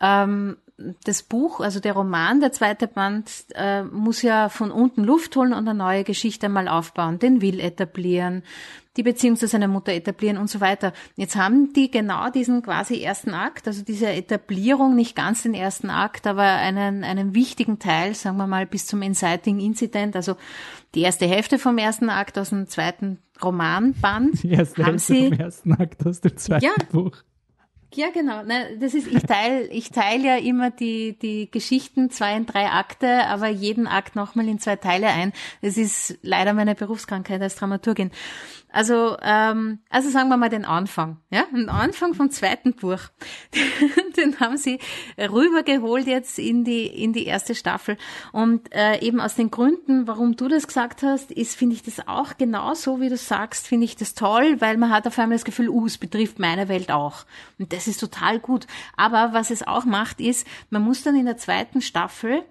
Ähm, 0.00 0.56
das 1.02 1.24
Buch, 1.24 1.58
also 1.58 1.80
der 1.80 1.94
Roman, 1.94 2.38
der 2.38 2.52
zweite 2.52 2.86
Band, 2.86 3.28
äh, 3.56 3.82
muss 3.82 4.22
ja 4.22 4.48
von 4.48 4.70
unten 4.70 5.02
Luft 5.02 5.34
holen 5.34 5.52
und 5.52 5.68
eine 5.68 5.76
neue 5.76 6.04
Geschichte 6.04 6.48
mal 6.48 6.68
aufbauen, 6.68 7.18
den 7.18 7.40
Will 7.40 7.58
etablieren, 7.58 8.44
die 8.96 9.02
Beziehung 9.02 9.36
zu 9.36 9.48
seiner 9.48 9.68
Mutter 9.68 9.92
etablieren 9.92 10.38
und 10.38 10.48
so 10.48 10.60
weiter. 10.60 10.92
Jetzt 11.16 11.36
haben 11.36 11.72
die 11.72 11.90
genau 11.90 12.30
diesen 12.30 12.62
quasi 12.62 13.02
ersten 13.02 13.34
Akt, 13.34 13.66
also 13.66 13.82
diese 13.82 14.08
Etablierung, 14.08 14.94
nicht 14.94 15.16
ganz 15.16 15.42
den 15.42 15.54
ersten 15.54 15.90
Akt, 15.90 16.26
aber 16.26 16.42
einen, 16.42 17.04
einen 17.04 17.34
wichtigen 17.34 17.78
Teil, 17.78 18.14
sagen 18.14 18.36
wir 18.36 18.46
mal, 18.46 18.66
bis 18.66 18.86
zum 18.86 19.02
Inciting 19.02 19.58
Incident, 19.60 20.14
also 20.16 20.36
die 20.94 21.00
erste 21.02 21.26
Hälfte 21.26 21.58
vom 21.58 21.76
ersten 21.78 22.08
Akt 22.08 22.38
aus 22.38 22.50
dem 22.50 22.68
zweiten 22.68 23.18
Romanband. 23.42 24.40
Die 24.42 24.52
erste 24.52 24.82
haben 24.84 24.92
Hälfte 24.92 25.12
sie, 25.14 25.28
vom 25.30 25.38
ersten 25.40 25.72
Akt 25.74 26.06
aus 26.06 26.20
dem 26.20 26.36
zweiten 26.36 26.64
Ja. 26.64 26.72
Buch. 26.92 27.16
ja, 27.94 28.10
genau. 28.12 28.42
Ne, 28.44 28.76
das 28.80 28.94
ist, 28.94 29.08
ich 29.08 29.22
teile 29.24 29.66
ich 29.68 29.90
teil 29.90 30.24
ja 30.24 30.36
immer 30.36 30.70
die, 30.70 31.18
die 31.18 31.50
Geschichten 31.50 32.10
zwei 32.10 32.36
in 32.36 32.46
drei 32.46 32.66
Akte, 32.70 33.26
aber 33.26 33.48
jeden 33.48 33.86
Akt 33.88 34.14
nochmal 34.16 34.48
in 34.48 34.58
zwei 34.60 34.76
Teile 34.76 35.08
ein. 35.08 35.32
Das 35.62 35.76
ist 35.76 36.16
leider 36.22 36.52
meine 36.54 36.74
Berufskrankheit 36.76 37.42
als 37.42 37.56
Dramaturgin. 37.56 38.10
Also, 38.74 39.16
ähm, 39.22 39.78
also 39.88 40.10
sagen 40.10 40.28
wir 40.30 40.36
mal 40.36 40.48
den 40.48 40.64
Anfang, 40.64 41.18
ja, 41.30 41.44
den 41.52 41.68
Anfang 41.68 42.12
vom 42.12 42.30
zweiten 42.30 42.74
Buch. 42.74 42.98
den 44.16 44.40
haben 44.40 44.56
sie 44.56 44.80
rübergeholt 45.16 46.08
jetzt 46.08 46.40
in 46.40 46.64
die 46.64 46.86
in 46.86 47.12
die 47.12 47.24
erste 47.24 47.54
Staffel 47.54 47.96
und 48.32 48.74
äh, 48.74 48.98
eben 48.98 49.20
aus 49.20 49.36
den 49.36 49.52
Gründen, 49.52 50.08
warum 50.08 50.34
du 50.34 50.48
das 50.48 50.66
gesagt 50.66 51.04
hast, 51.04 51.30
ist 51.30 51.56
finde 51.56 51.76
ich 51.76 51.84
das 51.84 52.08
auch 52.08 52.36
genauso, 52.36 53.00
wie 53.00 53.08
du 53.08 53.16
sagst, 53.16 53.68
finde 53.68 53.84
ich 53.84 53.94
das 53.94 54.14
toll, 54.14 54.60
weil 54.60 54.76
man 54.76 54.90
hat 54.90 55.06
auf 55.06 55.20
einmal 55.20 55.36
das 55.36 55.44
Gefühl, 55.44 55.68
uh, 55.68 55.86
es 55.86 55.98
betrifft 55.98 56.40
meine 56.40 56.68
Welt 56.68 56.90
auch 56.90 57.26
und 57.60 57.72
das 57.72 57.86
ist 57.86 58.00
total 58.00 58.40
gut. 58.40 58.66
Aber 58.96 59.32
was 59.32 59.52
es 59.52 59.64
auch 59.64 59.84
macht, 59.84 60.20
ist, 60.20 60.48
man 60.70 60.82
muss 60.82 61.04
dann 61.04 61.14
in 61.14 61.26
der 61.26 61.36
zweiten 61.36 61.80
Staffel 61.80 62.42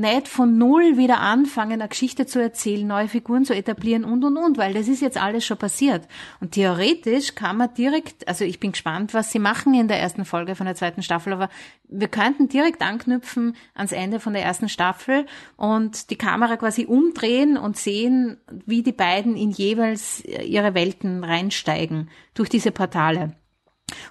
nicht 0.00 0.28
von 0.28 0.58
null 0.58 0.96
wieder 0.96 1.20
anfangen, 1.20 1.80
eine 1.80 1.88
Geschichte 1.88 2.26
zu 2.26 2.40
erzählen, 2.40 2.86
neue 2.86 3.08
Figuren 3.08 3.44
zu 3.44 3.54
etablieren 3.54 4.04
und 4.04 4.22
und 4.24 4.36
und, 4.36 4.58
weil 4.58 4.74
das 4.74 4.88
ist 4.88 5.00
jetzt 5.00 5.16
alles 5.16 5.44
schon 5.44 5.56
passiert. 5.56 6.06
Und 6.40 6.52
theoretisch 6.52 7.34
kann 7.34 7.56
man 7.56 7.72
direkt, 7.74 8.28
also 8.28 8.44
ich 8.44 8.60
bin 8.60 8.72
gespannt, 8.72 9.14
was 9.14 9.32
sie 9.32 9.38
machen 9.38 9.74
in 9.74 9.88
der 9.88 9.98
ersten 9.98 10.24
Folge 10.24 10.54
von 10.54 10.66
der 10.66 10.74
zweiten 10.74 11.02
Staffel, 11.02 11.32
aber 11.32 11.48
wir 11.88 12.08
könnten 12.08 12.48
direkt 12.48 12.82
anknüpfen 12.82 13.56
ans 13.74 13.92
Ende 13.92 14.20
von 14.20 14.34
der 14.34 14.42
ersten 14.42 14.68
Staffel 14.68 15.24
und 15.56 16.10
die 16.10 16.16
Kamera 16.16 16.56
quasi 16.56 16.84
umdrehen 16.84 17.56
und 17.56 17.76
sehen, 17.76 18.38
wie 18.66 18.82
die 18.82 18.92
beiden 18.92 19.36
in 19.36 19.50
jeweils 19.50 20.22
ihre 20.24 20.74
Welten 20.74 21.24
reinsteigen 21.24 22.10
durch 22.34 22.48
diese 22.48 22.70
Portale. 22.70 23.34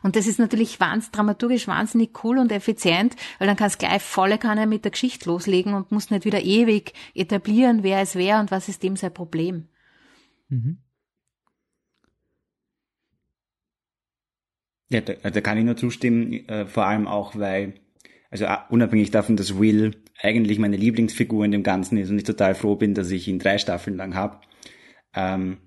Und 0.04 0.16
das 0.16 0.28
ist 0.28 0.40
natürlich 0.40 0.80
wahnsinnig, 0.80 1.12
dramaturgisch 1.12 1.68
wahnsinnig 1.68 2.24
cool 2.24 2.38
und 2.38 2.52
effizient, 2.52 3.16
weil 3.40 3.48
dann 3.48 3.58
kannst 3.58 3.80
gleich 3.80 4.02
volle 4.02 4.38
Kanne 4.38 4.68
mit 4.68 4.86
der 4.86 4.92
Geschichte 4.92 5.30
loslegen 5.30 5.74
und 5.74 5.92
musst 5.92 6.12
nicht 6.12 6.26
wieder 6.26 6.42
ewig 6.42 6.94
etablieren, 7.14 7.84
wer 7.84 8.00
es 8.00 8.16
wer 8.16 8.40
und 8.40 8.52
was 8.52 8.70
ist 8.70 8.84
dem 8.84 8.96
sein 8.96 9.14
Problem. 9.14 9.68
Mhm. 10.50 10.78
Ja, 14.90 15.02
da, 15.02 15.14
da, 15.14 15.42
kann 15.42 15.58
ich 15.58 15.66
nur 15.66 15.76
zustimmen, 15.76 16.48
äh, 16.48 16.68
vor 16.68 16.86
allem 16.86 17.08
auch, 17.08 17.36
weil, 17.36 17.74
also 18.30 18.46
uh, 18.46 18.58
unabhängig 18.70 19.10
davon, 19.10 19.36
dass 19.36 19.60
Will 19.60 19.96
eigentlich 20.22 20.60
meine 20.60 20.78
Lieblingsfigur 20.78 21.44
in 21.44 21.52
dem 21.52 21.64
Ganzen 21.64 21.98
ist 21.98 22.12
und 22.12 22.20
ich 22.20 22.24
total 22.24 22.54
froh 22.54 22.76
bin, 22.76 22.94
dass 22.94 23.10
ich 23.10 23.28
ihn 23.28 23.40
drei 23.40 23.58
Staffeln 23.58 23.98
lang 23.98 24.14
habe, 24.14 24.42
ähm, 25.16 25.58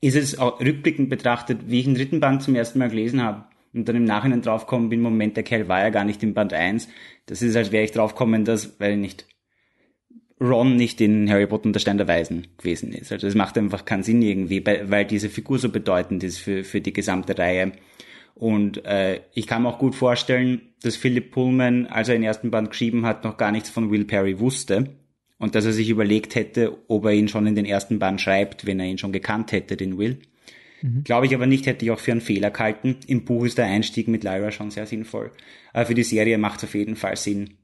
ist 0.00 0.16
es 0.16 0.38
auch 0.38 0.60
rückblickend 0.60 1.10
betrachtet, 1.10 1.60
wie 1.66 1.80
ich 1.80 1.84
den 1.84 1.94
dritten 1.94 2.20
Band 2.20 2.42
zum 2.42 2.54
ersten 2.54 2.78
Mal 2.78 2.88
gelesen 2.88 3.22
habe 3.22 3.44
und 3.72 3.88
dann 3.88 3.96
im 3.96 4.04
Nachhinein 4.04 4.42
draufkommen 4.42 4.88
bin, 4.88 5.00
Moment, 5.00 5.36
der 5.36 5.44
Kerl 5.44 5.68
war 5.68 5.80
ja 5.80 5.90
gar 5.90 6.04
nicht 6.04 6.22
im 6.22 6.34
Band 6.34 6.52
1. 6.52 6.88
Das 7.26 7.42
ist, 7.42 7.56
als 7.56 7.70
wäre 7.70 7.84
ich 7.84 7.92
draufkommen, 7.92 8.44
dass, 8.44 8.80
weil 8.80 8.96
nicht, 8.96 9.26
Ron 10.40 10.76
nicht 10.76 11.00
in 11.02 11.30
Harry 11.30 11.46
Potter 11.46 11.66
und 11.66 11.74
der 11.74 11.80
Stein 11.80 11.98
der 11.98 12.08
Weisen 12.08 12.46
gewesen 12.56 12.92
ist. 12.92 13.12
Also 13.12 13.26
es 13.26 13.34
macht 13.34 13.58
einfach 13.58 13.84
keinen 13.84 14.02
Sinn 14.02 14.22
irgendwie, 14.22 14.64
weil 14.64 15.04
diese 15.04 15.28
Figur 15.28 15.58
so 15.58 15.68
bedeutend 15.68 16.24
ist 16.24 16.38
für, 16.38 16.64
für 16.64 16.80
die 16.80 16.94
gesamte 16.94 17.36
Reihe. 17.36 17.72
Und 18.34 18.84
äh, 18.86 19.20
ich 19.34 19.46
kann 19.46 19.62
mir 19.62 19.68
auch 19.68 19.78
gut 19.78 19.94
vorstellen, 19.94 20.62
dass 20.82 20.96
Philip 20.96 21.30
Pullman, 21.30 21.86
als 21.86 22.08
er 22.08 22.14
den 22.14 22.24
ersten 22.24 22.50
Band 22.50 22.70
geschrieben 22.70 23.04
hat, 23.04 23.22
noch 23.22 23.36
gar 23.36 23.52
nichts 23.52 23.68
von 23.68 23.90
Will 23.90 24.06
Perry 24.06 24.40
wusste 24.40 24.88
und 25.40 25.54
dass 25.54 25.64
er 25.64 25.72
sich 25.72 25.88
überlegt 25.88 26.34
hätte, 26.34 26.76
ob 26.86 27.06
er 27.06 27.12
ihn 27.12 27.26
schon 27.26 27.46
in 27.46 27.54
den 27.54 27.64
ersten 27.64 27.98
Band 27.98 28.20
schreibt, 28.20 28.66
wenn 28.66 28.78
er 28.78 28.86
ihn 28.86 28.98
schon 28.98 29.10
gekannt 29.10 29.52
hätte, 29.52 29.74
den 29.74 29.96
Will. 29.96 30.18
Mhm. 30.82 31.02
Glaube 31.02 31.24
ich 31.24 31.34
aber 31.34 31.46
nicht, 31.46 31.64
hätte 31.64 31.82
ich 31.82 31.90
auch 31.90 31.98
für 31.98 32.12
einen 32.12 32.20
Fehler 32.20 32.50
gehalten. 32.50 32.96
Im 33.06 33.24
Buch 33.24 33.46
ist 33.46 33.56
der 33.56 33.64
Einstieg 33.64 34.06
mit 34.06 34.22
Lyra 34.22 34.52
schon 34.52 34.70
sehr 34.70 34.86
sinnvoll. 34.86 35.32
Aber 35.72 35.86
für 35.86 35.94
die 35.94 36.02
Serie 36.02 36.36
macht 36.36 36.58
es 36.58 36.64
auf 36.64 36.74
jeden 36.74 36.94
Fall 36.94 37.16
Sinn. 37.16 37.54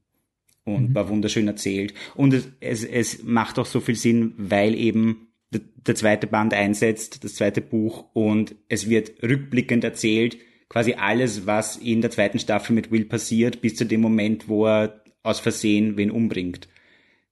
Und 0.65 0.91
mhm. 0.91 0.95
war 0.95 1.11
wunderschön 1.11 1.47
erzählt. 1.47 1.93
Und 2.15 2.33
es, 2.33 2.49
es, 2.61 2.83
es 2.83 3.23
macht 3.23 3.59
auch 3.59 3.67
so 3.67 3.81
viel 3.81 3.95
Sinn, 3.95 4.33
weil 4.39 4.75
eben 4.75 5.29
der, 5.53 5.61
der 5.87 5.95
zweite 5.95 6.27
Band 6.27 6.55
einsetzt, 6.55 7.25
das 7.25 7.35
zweite 7.35 7.61
Buch, 7.61 8.07
und 8.15 8.57
es 8.71 8.89
wird 8.89 9.23
rückblickend 9.23 9.85
erzählt, 9.85 10.39
quasi 10.71 10.95
alles, 10.95 11.47
was 11.47 11.77
in 11.77 12.01
der 12.01 12.11
zweiten 12.11 12.39
Staffel 12.39 12.73
mit 12.73 12.91
Will 12.91 13.05
passiert, 13.05 13.61
bis 13.61 13.77
zu 13.77 13.85
dem 13.85 14.01
Moment, 14.01 14.49
wo 14.49 14.67
er 14.67 15.05
aus 15.23 15.41
Versehen 15.41 15.99
wen 15.99 16.11
umbringt 16.11 16.69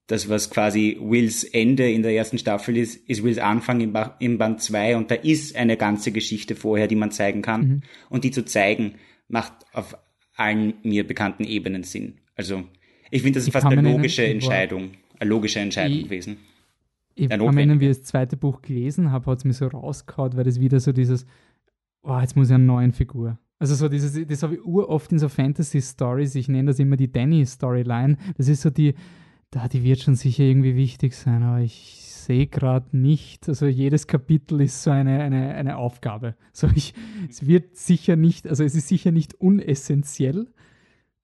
das, 0.07 0.29
was 0.29 0.51
quasi 0.51 0.99
Wills 1.01 1.45
Ende 1.45 1.91
in 1.91 2.03
der 2.03 2.13
ersten 2.13 2.37
Staffel 2.37 2.77
ist, 2.77 2.97
ist 3.09 3.23
Wills 3.23 3.39
Anfang 3.39 3.81
im, 3.81 3.93
ba 3.93 4.17
im 4.19 4.37
Band 4.37 4.61
2 4.61 4.97
und 4.97 5.11
da 5.11 5.15
ist 5.15 5.57
eine 5.57 5.77
ganze 5.77 6.13
Geschichte 6.13 6.55
vorher, 6.55 6.89
die 6.89 6.97
man 6.97 7.11
zeigen 7.11 7.41
kann. 7.41 7.61
Mhm. 7.61 7.83
Und 8.11 8.25
die 8.25 8.31
zu 8.31 8.45
zeigen, 8.45 8.97
macht 9.29 9.53
auf 9.73 9.97
allen 10.37 10.75
mir 10.83 11.07
bekannten 11.07 11.45
Ebenen 11.45 11.85
Sinn. 11.85 12.19
Also 12.35 12.65
ich 13.11 13.23
finde, 13.23 13.39
das 13.39 13.45
ist 13.45 13.49
ich 13.49 13.53
fast 13.53 13.67
eine 13.67 13.81
logische 13.81 14.27
Entscheidung, 14.27 14.91
eine 15.19 15.31
logische 15.31 15.61
Entscheidung 15.61 15.99
ich, 15.99 16.05
gewesen. 16.05 16.37
Ich 17.15 17.29
kann 17.29 17.41
mich 17.41 17.57
erinnern, 17.57 17.81
wie 17.81 17.89
ich 17.89 17.97
das 17.97 18.05
zweite 18.05 18.37
Buch 18.37 18.61
gelesen 18.61 19.11
habe, 19.11 19.31
hat 19.31 19.39
es 19.39 19.45
mir 19.45 19.53
so 19.53 19.69
rausgehauen, 19.69 20.37
weil 20.37 20.45
das 20.45 20.61
wieder 20.61 20.81
so 20.81 20.93
dieses, 20.93 21.25
oh, 22.03 22.19
jetzt 22.19 22.37
muss 22.37 22.49
ich 22.49 22.55
eine 22.55 22.65
neue 22.65 22.93
Figur. 22.93 23.39
Also 23.59 23.77
so 23.77 23.89
dieses, 23.89 24.27
das 24.27 24.43
habe 24.43 24.57
ich 24.57 24.65
uroft 24.65 25.13
in 25.13 25.19
so 25.19 25.29
Fantasy-Stories, 25.29 26.35
ich 26.35 26.49
nenne 26.49 26.73
das 26.73 26.79
immer 26.79 26.97
die 26.97 27.11
Danny-Storyline. 27.11 28.19
Das 28.37 28.49
ist 28.49 28.63
so 28.63 28.71
die, 28.71 28.95
da, 29.55 29.69
die 29.69 29.85
wird 29.85 30.01
schon 30.01 30.17
sicher 30.17 30.43
irgendwie 30.43 30.75
wichtig 30.75 31.15
sein, 31.15 31.45
aber 31.45 31.61
ich 31.61 32.01
sehe 32.03 32.49
gerade 32.49 32.97
nicht, 32.97 33.49
also 33.49 33.67
jedes 33.67 34.09
Kapitel 34.09 34.61
ist 34.61 34.83
so 34.83 34.91
eine, 34.91 35.23
eine, 35.23 35.55
eine 35.55 35.77
Aufgabe. 35.77 36.35
So 36.53 36.69
ich, 36.75 36.93
es 37.29 37.47
wird 37.47 37.77
sicher 37.77 38.17
nicht, 38.17 38.49
also 38.49 38.65
es 38.65 38.75
ist 38.75 38.89
sicher 38.89 39.13
nicht 39.13 39.35
unessentiell, 39.35 40.49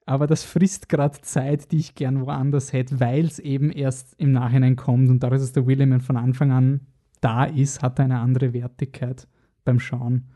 aber 0.06 0.28
das 0.28 0.44
frisst 0.44 0.88
gerade 0.88 1.20
Zeit, 1.22 1.72
die 1.72 1.78
ich 1.78 1.96
gern 1.96 2.24
woanders 2.24 2.72
hätte, 2.72 3.00
weil 3.00 3.24
es 3.24 3.40
eben 3.40 3.72
erst 3.72 4.14
im 4.18 4.30
Nachhinein 4.30 4.76
kommt 4.76 5.08
und 5.08 5.22
dadurch, 5.22 5.40
dass 5.40 5.52
der 5.52 5.66
William 5.66 6.00
von 6.00 6.16
Anfang 6.16 6.52
an 6.52 6.80
da 7.20 7.44
ist, 7.44 7.82
hat 7.82 7.98
er 7.98 8.04
eine 8.04 8.20
andere 8.20 8.52
Wertigkeit 8.52 9.26
beim 9.64 9.80
Schauen. 9.80 10.28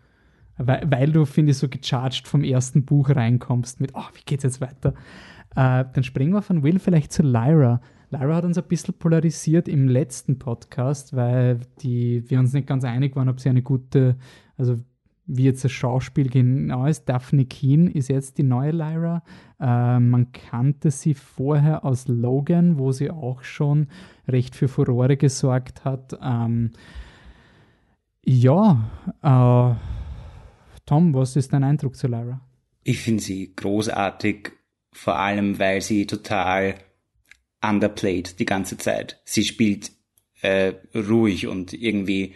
Weil, 0.56 0.90
weil 0.90 1.12
du, 1.12 1.24
finde 1.24 1.52
ich, 1.52 1.58
so 1.58 1.68
gecharged 1.68 2.26
vom 2.26 2.42
ersten 2.42 2.84
Buch 2.84 3.10
reinkommst 3.10 3.80
mit, 3.80 3.92
oh, 3.94 4.04
wie 4.14 4.22
geht's 4.24 4.44
jetzt 4.44 4.60
weiter? 4.60 4.94
Äh, 5.56 5.84
dann 5.92 6.02
springen 6.02 6.32
wir 6.32 6.42
von 6.42 6.62
Will 6.62 6.78
vielleicht 6.78 7.12
zu 7.12 7.22
Lyra. 7.22 7.80
Lyra 8.10 8.36
hat 8.36 8.44
uns 8.44 8.58
ein 8.58 8.68
bisschen 8.68 8.94
polarisiert 8.94 9.68
im 9.68 9.88
letzten 9.88 10.38
Podcast, 10.38 11.16
weil 11.16 11.60
die, 11.80 12.28
wir 12.28 12.38
uns 12.38 12.52
nicht 12.52 12.66
ganz 12.66 12.84
einig 12.84 13.16
waren, 13.16 13.28
ob 13.28 13.40
sie 13.40 13.48
eine 13.48 13.62
gute, 13.62 14.16
also 14.56 14.76
wie 15.26 15.44
jetzt 15.44 15.64
das 15.64 15.72
Schauspiel 15.72 16.28
genau 16.28 16.86
ist. 16.86 17.08
Daphne 17.08 17.46
Keen 17.46 17.88
ist 17.88 18.08
jetzt 18.08 18.38
die 18.38 18.42
neue 18.42 18.72
Lyra. 18.72 19.22
Äh, 19.58 19.98
man 19.98 20.32
kannte 20.32 20.90
sie 20.90 21.14
vorher 21.14 21.84
aus 21.84 22.08
Logan, 22.08 22.78
wo 22.78 22.92
sie 22.92 23.10
auch 23.10 23.42
schon 23.42 23.88
recht 24.28 24.54
für 24.54 24.68
Furore 24.68 25.16
gesorgt 25.16 25.84
hat. 25.84 26.18
Ähm, 26.22 26.72
ja, 28.24 28.90
äh, 29.22 29.74
Tom, 30.86 31.14
was 31.14 31.36
ist 31.36 31.52
dein 31.52 31.64
Eindruck 31.64 31.96
zu 31.96 32.06
Lyra? 32.06 32.40
Ich 32.82 33.00
finde 33.00 33.22
sie 33.22 33.54
großartig 33.56 34.52
vor 34.94 35.18
allem 35.18 35.58
weil 35.58 35.82
sie 35.82 36.06
total 36.06 36.76
underplayed 37.60 38.38
die 38.38 38.46
ganze 38.46 38.78
Zeit. 38.78 39.20
Sie 39.24 39.44
spielt 39.44 39.92
äh, 40.40 40.72
ruhig 40.94 41.46
und 41.46 41.72
irgendwie, 41.72 42.34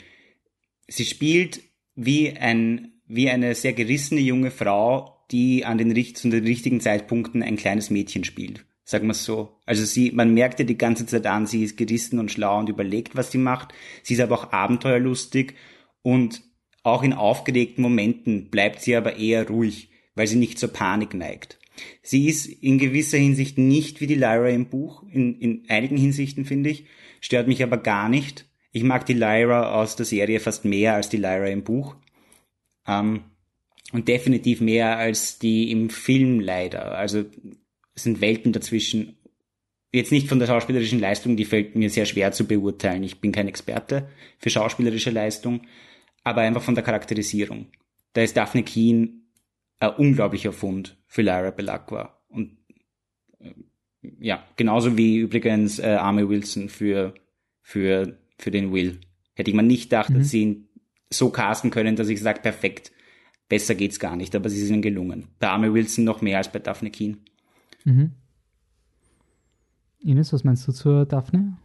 sie 0.87 1.05
spielt 1.05 1.61
wie 1.95 2.37
ein 2.37 2.93
wie 3.09 3.31
eine 3.31 3.55
sehr 3.55 3.73
gerissene 3.73 4.21
junge 4.21 4.51
Frau, 4.51 5.25
die 5.31 5.65
an 5.65 5.79
den, 5.79 6.15
zu 6.15 6.29
den 6.29 6.45
richtigen 6.45 6.81
Zeitpunkten 6.81 7.43
ein 7.43 7.57
kleines 7.57 7.89
Mädchen 7.91 8.23
spielt. 8.23 8.65
Sagen 8.85 9.07
wir 9.07 9.15
so. 9.15 9.59
Also 9.67 9.85
sie, 9.85 10.13
man 10.13 10.33
merkt 10.33 10.61
ja 10.61 10.65
die 10.65 10.79
ganze 10.79 11.07
Zeit 11.07 11.27
an, 11.27 11.47
sie 11.47 11.65
ist 11.65 11.77
gerissen 11.77 12.19
und 12.19 12.31
schlau 12.31 12.59
und 12.59 12.69
überlegt, 12.69 13.17
was 13.17 13.31
sie 13.31 13.39
macht. 13.39 13.73
Sie 14.03 14.15
ist 14.15 14.21
aber 14.21 14.35
auch 14.35 14.53
abenteuerlustig 14.53 15.55
und 16.03 16.43
auch 16.83 17.03
in 17.03 17.13
aufgeregten 17.13 17.83
Momenten 17.83 18.51
bleibt 18.51 18.81
sie 18.81 18.97
aber 18.97 19.17
eher 19.17 19.49
ruhig, 19.49 19.91
weil 20.15 20.27
sie 20.27 20.37
nicht 20.37 20.59
zur 20.59 20.73
Panik 20.73 21.13
neigt. 21.13 21.59
Sie 22.03 22.29
ist 22.29 22.47
in 22.47 22.79
gewisser 22.79 23.19
Hinsicht 23.19 23.59
nicht 23.59 24.01
wie 24.01 24.07
die 24.07 24.15
Lyra 24.15 24.49
im 24.49 24.67
Buch, 24.67 25.03
in, 25.11 25.39
in 25.41 25.65
einigen 25.69 25.97
Hinsichten 25.97 26.45
finde 26.45 26.71
ich, 26.71 26.87
stört 27.21 27.49
mich 27.49 27.63
aber 27.63 27.79
gar 27.79 28.09
nicht. 28.09 28.47
Ich 28.73 28.83
mag 28.83 29.07
die 29.07 29.15
Lyra 29.15 29.75
aus 29.81 29.97
der 29.97 30.07
Serie 30.07 30.41
fast 30.41 30.65
mehr 30.65 30.95
als 30.95 31.09
die 31.09 31.17
Lyra 31.17 31.47
im 31.47 31.65
Buch. 31.65 31.97
Ähm, 32.87 33.23
und 33.93 34.09
definitiv 34.09 34.61
mehr 34.61 34.99
als 34.99 35.39
die 35.39 35.71
im 35.71 35.91
Film 35.91 36.41
leider. 36.41 36.97
Also 36.97 37.25
es 37.95 38.03
sind 38.03 38.21
Welten 38.21 38.53
dazwischen. 38.53 39.17
Jetzt 39.93 40.13
nicht 40.13 40.29
von 40.29 40.39
der 40.39 40.47
schauspielerischen 40.47 41.01
Leistung, 41.01 41.37
die 41.37 41.47
fällt 41.47 41.75
mir 41.75 41.89
sehr 41.89 42.05
schwer 42.05 42.33
zu 42.33 42.47
beurteilen. 42.47 43.03
Ich 43.03 43.21
bin 43.21 43.33
kein 43.33 43.49
Experte 43.49 44.11
für 44.39 44.51
schauspielerische 44.51 45.11
Leistung, 45.11 45.63
aber 46.23 46.43
einfach 46.43 46.63
von 46.63 46.75
der 46.75 46.85
Charakterisierung. 46.85 47.69
Da 48.13 48.23
ist 48.23 48.37
Daphne 48.37 48.63
Keen 48.63 49.18
ein 49.81 49.91
unglaublicher 49.91 50.53
Fund 50.53 50.97
für 51.07 51.23
Lyra 51.23 51.51
Belacqua. 51.51 52.19
Und 52.29 52.57
äh, 53.39 53.55
ja, 54.19 54.45
genauso 54.57 54.97
wie 54.97 55.19
übrigens 55.19 55.79
äh, 55.79 55.95
Army 55.95 56.29
Wilson 56.29 56.69
für, 56.69 57.15
für, 57.63 58.19
für 58.39 58.51
den 58.51 58.73
Will. 58.73 59.01
Hätte 59.35 59.51
ich 59.51 59.57
mir 59.57 59.63
nicht 59.63 59.85
gedacht, 59.85 60.11
mhm. 60.11 60.19
dass 60.19 60.31
sie 60.31 60.43
ihn 60.43 60.69
so 61.11 61.31
casten 61.31 61.71
können, 61.71 61.97
dass 61.97 62.09
ich 62.09 62.21
sage, 62.21 62.41
perfekt, 62.41 62.93
besser 63.49 63.75
geht's 63.75 63.99
gar 63.99 64.17
nicht, 64.17 64.35
aber 64.35 64.51
sie 64.51 64.65
sind 64.65 64.83
gelungen. 64.83 65.29
Bei 65.39 65.49
Army 65.49 65.73
Wilson 65.73 66.05
noch 66.05 66.21
mehr 66.21 66.39
als 66.39 66.51
bei 66.51 66.59
Daphne 66.59 66.91
Keen. 66.91 67.19
Mhm. 67.85 68.13
Ines, 70.01 70.33
was 70.33 70.45
meinst 70.45 70.67
du 70.69 70.73
zur 70.73 71.07
Daphne? 71.07 71.57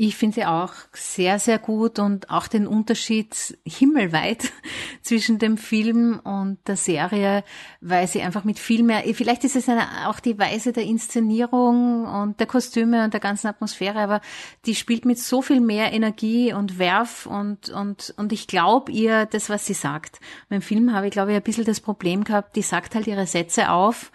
Ich 0.00 0.14
finde 0.14 0.36
sie 0.36 0.46
auch 0.46 0.74
sehr, 0.92 1.40
sehr 1.40 1.58
gut 1.58 1.98
und 1.98 2.30
auch 2.30 2.46
den 2.46 2.68
Unterschied 2.68 3.58
himmelweit 3.64 4.52
zwischen 5.02 5.40
dem 5.40 5.58
Film 5.58 6.20
und 6.22 6.58
der 6.68 6.76
Serie, 6.76 7.42
weil 7.80 8.06
sie 8.06 8.22
einfach 8.22 8.44
mit 8.44 8.60
viel 8.60 8.84
mehr, 8.84 9.02
vielleicht 9.12 9.42
ist 9.42 9.56
es 9.56 9.68
eine, 9.68 10.06
auch 10.06 10.20
die 10.20 10.38
Weise 10.38 10.72
der 10.72 10.84
Inszenierung 10.84 12.06
und 12.06 12.38
der 12.38 12.46
Kostüme 12.46 13.02
und 13.02 13.12
der 13.12 13.18
ganzen 13.18 13.48
Atmosphäre, 13.48 13.98
aber 13.98 14.20
die 14.66 14.76
spielt 14.76 15.04
mit 15.04 15.18
so 15.18 15.42
viel 15.42 15.60
mehr 15.60 15.92
Energie 15.92 16.52
und 16.52 16.78
Werf 16.78 17.26
und, 17.26 17.68
und, 17.70 18.14
und 18.16 18.32
ich 18.32 18.46
glaube 18.46 18.92
ihr 18.92 19.26
das, 19.26 19.50
was 19.50 19.66
sie 19.66 19.74
sagt. 19.74 20.20
Beim 20.48 20.62
Film 20.62 20.94
habe 20.94 21.08
ich, 21.08 21.12
glaube 21.12 21.32
ich, 21.32 21.36
ein 21.36 21.42
bisschen 21.42 21.64
das 21.64 21.80
Problem 21.80 22.22
gehabt, 22.22 22.54
die 22.54 22.62
sagt 22.62 22.94
halt 22.94 23.08
ihre 23.08 23.26
Sätze 23.26 23.72
auf 23.72 24.12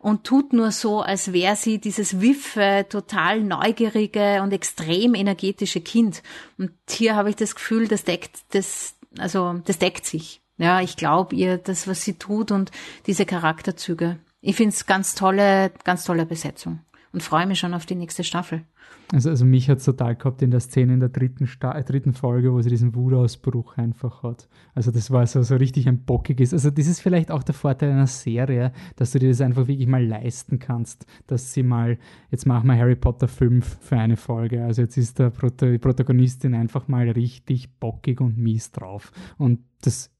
und 0.00 0.24
tut 0.24 0.52
nur 0.54 0.72
so, 0.72 1.02
als 1.02 1.32
wäre 1.32 1.56
sie 1.56 1.78
dieses 1.78 2.20
wiffe, 2.20 2.86
total 2.88 3.42
neugierige 3.42 4.40
und 4.42 4.52
extrem 4.52 5.14
energetische 5.14 5.82
Kind. 5.82 6.22
Und 6.58 6.72
hier 6.88 7.14
habe 7.14 7.28
ich 7.28 7.36
das 7.36 7.54
Gefühl, 7.54 7.86
das 7.86 8.04
deckt, 8.04 8.40
das, 8.50 8.94
also, 9.18 9.60
das 9.66 9.78
deckt 9.78 10.06
sich. 10.06 10.40
Ja, 10.56 10.80
ich 10.80 10.96
glaube 10.96 11.36
ihr, 11.36 11.58
das, 11.58 11.86
was 11.86 12.02
sie 12.02 12.14
tut 12.14 12.50
und 12.50 12.70
diese 13.06 13.26
Charakterzüge. 13.26 14.18
Ich 14.40 14.56
finde 14.56 14.74
es 14.74 14.86
ganz 14.86 15.14
tolle, 15.14 15.70
ganz 15.84 16.04
tolle 16.04 16.26
Besetzung 16.26 16.80
und 17.12 17.22
freue 17.22 17.46
mich 17.46 17.58
schon 17.58 17.74
auf 17.74 17.86
die 17.86 17.94
nächste 17.94 18.24
Staffel. 18.24 18.64
Also, 19.12 19.30
also 19.30 19.44
mich 19.44 19.68
hat 19.68 19.78
es 19.78 19.84
total 19.84 20.14
gehabt 20.14 20.40
in 20.40 20.52
der 20.52 20.60
Szene 20.60 20.94
in 20.94 21.00
der 21.00 21.08
dritten, 21.08 21.48
äh, 21.62 21.84
dritten 21.84 22.12
Folge, 22.12 22.52
wo 22.52 22.62
sie 22.62 22.70
diesen 22.70 22.94
Wutausbruch 22.94 23.76
einfach 23.76 24.22
hat. 24.22 24.48
Also 24.74 24.92
das 24.92 25.10
war 25.10 25.26
so, 25.26 25.42
so 25.42 25.56
richtig 25.56 25.88
ein 25.88 26.04
bockiges. 26.04 26.52
Also 26.52 26.70
das 26.70 26.86
ist 26.86 27.00
vielleicht 27.00 27.30
auch 27.30 27.42
der 27.42 27.54
Vorteil 27.54 27.90
einer 27.90 28.06
Serie, 28.06 28.72
dass 28.96 29.10
du 29.10 29.18
dir 29.18 29.28
das 29.28 29.40
einfach 29.40 29.66
wirklich 29.66 29.88
mal 29.88 30.04
leisten 30.04 30.60
kannst, 30.60 31.06
dass 31.26 31.52
sie 31.52 31.64
mal, 31.64 31.98
jetzt 32.30 32.46
machen 32.46 32.68
wir 32.68 32.76
Harry 32.76 32.94
Potter 32.94 33.26
5 33.26 33.78
für 33.80 33.96
eine 33.96 34.16
Folge. 34.16 34.64
Also 34.64 34.82
jetzt 34.82 34.96
ist 34.96 35.18
der 35.18 35.30
Prot 35.30 35.60
die 35.60 35.78
Protagonistin 35.78 36.54
einfach 36.54 36.86
mal 36.86 37.08
richtig 37.08 37.78
bockig 37.80 38.20
und 38.20 38.38
mies 38.38 38.70
drauf. 38.70 39.10
Und 39.38 39.60
das 39.82 40.12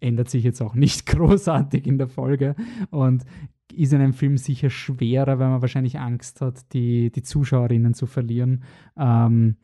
ändert 0.00 0.30
sich 0.30 0.44
jetzt 0.44 0.62
auch 0.62 0.74
nicht 0.74 1.04
großartig 1.06 1.86
in 1.86 1.98
der 1.98 2.08
Folge. 2.08 2.54
Und 2.90 3.24
ist 3.72 3.92
in 3.92 4.00
einem 4.00 4.12
Film 4.12 4.36
sicher 4.36 4.70
schwerer, 4.70 5.38
weil 5.38 5.48
man 5.48 5.62
wahrscheinlich 5.62 5.98
Angst 5.98 6.40
hat, 6.40 6.72
die, 6.72 7.10
die 7.10 7.22
Zuschauerinnen 7.22 7.94
zu 7.94 8.06
verlieren, 8.06 8.64
ähm, 8.96 9.56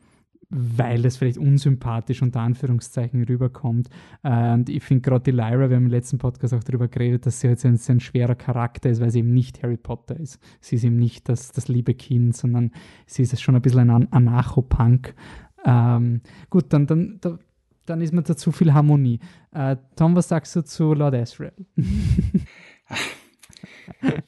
weil 0.49 1.05
es 1.05 1.17
vielleicht 1.17 1.37
unsympathisch 1.37 2.21
unter 2.21 2.39
Anführungszeichen 2.39 3.23
rüberkommt. 3.23 3.89
Äh, 4.23 4.53
und 4.53 4.69
ich 4.69 4.83
finde 4.83 5.01
gerade 5.01 5.23
die 5.23 5.31
Lyra, 5.31 5.69
wir 5.69 5.75
haben 5.75 5.85
im 5.85 5.91
letzten 5.91 6.17
Podcast 6.17 6.53
auch 6.53 6.63
darüber 6.63 6.87
geredet, 6.87 7.25
dass 7.25 7.41
sie 7.41 7.47
jetzt 7.47 7.65
ein, 7.65 7.79
ein 7.87 7.99
schwerer 7.99 8.35
Charakter 8.35 8.89
ist, 8.89 9.01
weil 9.01 9.11
sie 9.11 9.19
eben 9.19 9.33
nicht 9.33 9.61
Harry 9.63 9.77
Potter 9.77 10.17
ist. 10.17 10.39
Sie 10.61 10.75
ist 10.75 10.83
eben 10.83 10.97
nicht 10.97 11.27
das, 11.27 11.51
das 11.51 11.67
liebe 11.67 11.93
Kind, 11.93 12.35
sondern 12.35 12.71
sie 13.05 13.23
ist 13.23 13.41
schon 13.41 13.55
ein 13.55 13.61
bisschen 13.61 13.89
ein 13.89 14.11
Anarcho-Punk. 14.11 15.15
Ähm, 15.65 16.21
gut, 16.49 16.71
dann, 16.71 16.87
dann, 16.87 17.17
da, 17.19 17.37
dann 17.85 18.01
ist 18.01 18.13
mir 18.13 18.21
da 18.21 18.37
zu 18.37 18.51
viel 18.51 18.73
Harmonie. 18.73 19.19
Äh, 19.51 19.75
Tom, 19.95 20.15
was 20.15 20.29
sagst 20.29 20.55
du 20.55 20.63
zu 20.63 20.93
Lord 20.93 21.15
Asriel? 21.15 21.51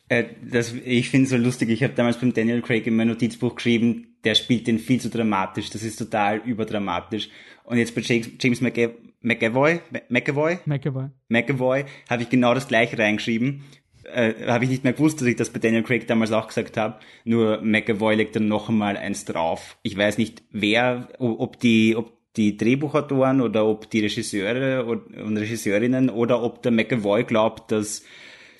äh, 0.09 0.25
das, 0.43 0.73
ich 0.73 1.09
finde 1.09 1.25
es 1.25 1.29
so 1.29 1.37
lustig. 1.37 1.69
Ich 1.69 1.83
habe 1.83 1.93
damals 1.93 2.17
beim 2.17 2.33
Daniel 2.33 2.61
Craig 2.61 2.85
in 2.87 2.95
mein 2.95 3.07
Notizbuch 3.07 3.55
geschrieben, 3.55 4.15
der 4.23 4.35
spielt 4.35 4.67
den 4.67 4.79
viel 4.79 4.99
zu 4.99 5.09
dramatisch. 5.09 5.69
Das 5.69 5.83
ist 5.83 5.97
total 5.97 6.37
überdramatisch. 6.39 7.29
Und 7.63 7.77
jetzt 7.77 7.95
bei 7.95 8.01
James, 8.01 8.29
James 8.39 8.61
McAvoy, 8.61 8.95
McAvoy, 9.21 9.79
McAvoy, 10.09 10.59
McAvoy, 10.65 11.09
McAvoy 11.27 11.85
habe 12.09 12.23
ich 12.23 12.29
genau 12.29 12.53
das 12.53 12.67
gleiche 12.67 12.97
reingeschrieben. 12.97 13.63
Äh, 14.03 14.33
habe 14.47 14.63
ich 14.63 14.69
nicht 14.71 14.83
mehr 14.83 14.93
gewusst, 14.93 15.21
dass 15.21 15.27
ich 15.27 15.35
das 15.35 15.51
bei 15.51 15.59
Daniel 15.59 15.83
Craig 15.83 16.07
damals 16.07 16.31
auch 16.31 16.47
gesagt 16.47 16.77
habe. 16.77 16.99
Nur 17.25 17.61
McAvoy 17.61 18.15
legt 18.15 18.35
dann 18.35 18.47
noch 18.47 18.69
einmal 18.69 18.97
eins 18.97 19.25
drauf. 19.25 19.77
Ich 19.83 19.95
weiß 19.95 20.17
nicht, 20.17 20.41
wer, 20.51 21.09
ob 21.19 21.59
die, 21.59 21.95
ob 21.95 22.13
die 22.35 22.57
Drehbuchautoren 22.57 23.41
oder 23.41 23.65
ob 23.65 23.89
die 23.89 23.99
Regisseure 23.99 24.85
und 24.85 25.37
Regisseurinnen 25.37 26.09
oder 26.09 26.41
ob 26.41 26.63
der 26.63 26.71
McAvoy 26.71 27.23
glaubt, 27.23 27.71
dass 27.71 28.03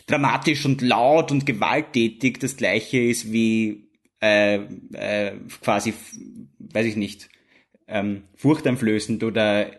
dramatisch 0.10 0.66
und 0.66 0.82
laut 0.82 1.32
und 1.32 1.46
gewalttätig 1.46 2.40
das 2.40 2.58
gleiche 2.58 3.00
ist 3.00 3.32
wie 3.32 3.90
äh, 4.22 4.56
äh, 4.94 5.34
quasi, 5.62 5.94
weiß 6.58 6.86
ich 6.86 6.96
nicht, 6.96 7.30
ähm, 7.88 8.24
furchteinflößend 8.36 9.24
oder 9.24 9.72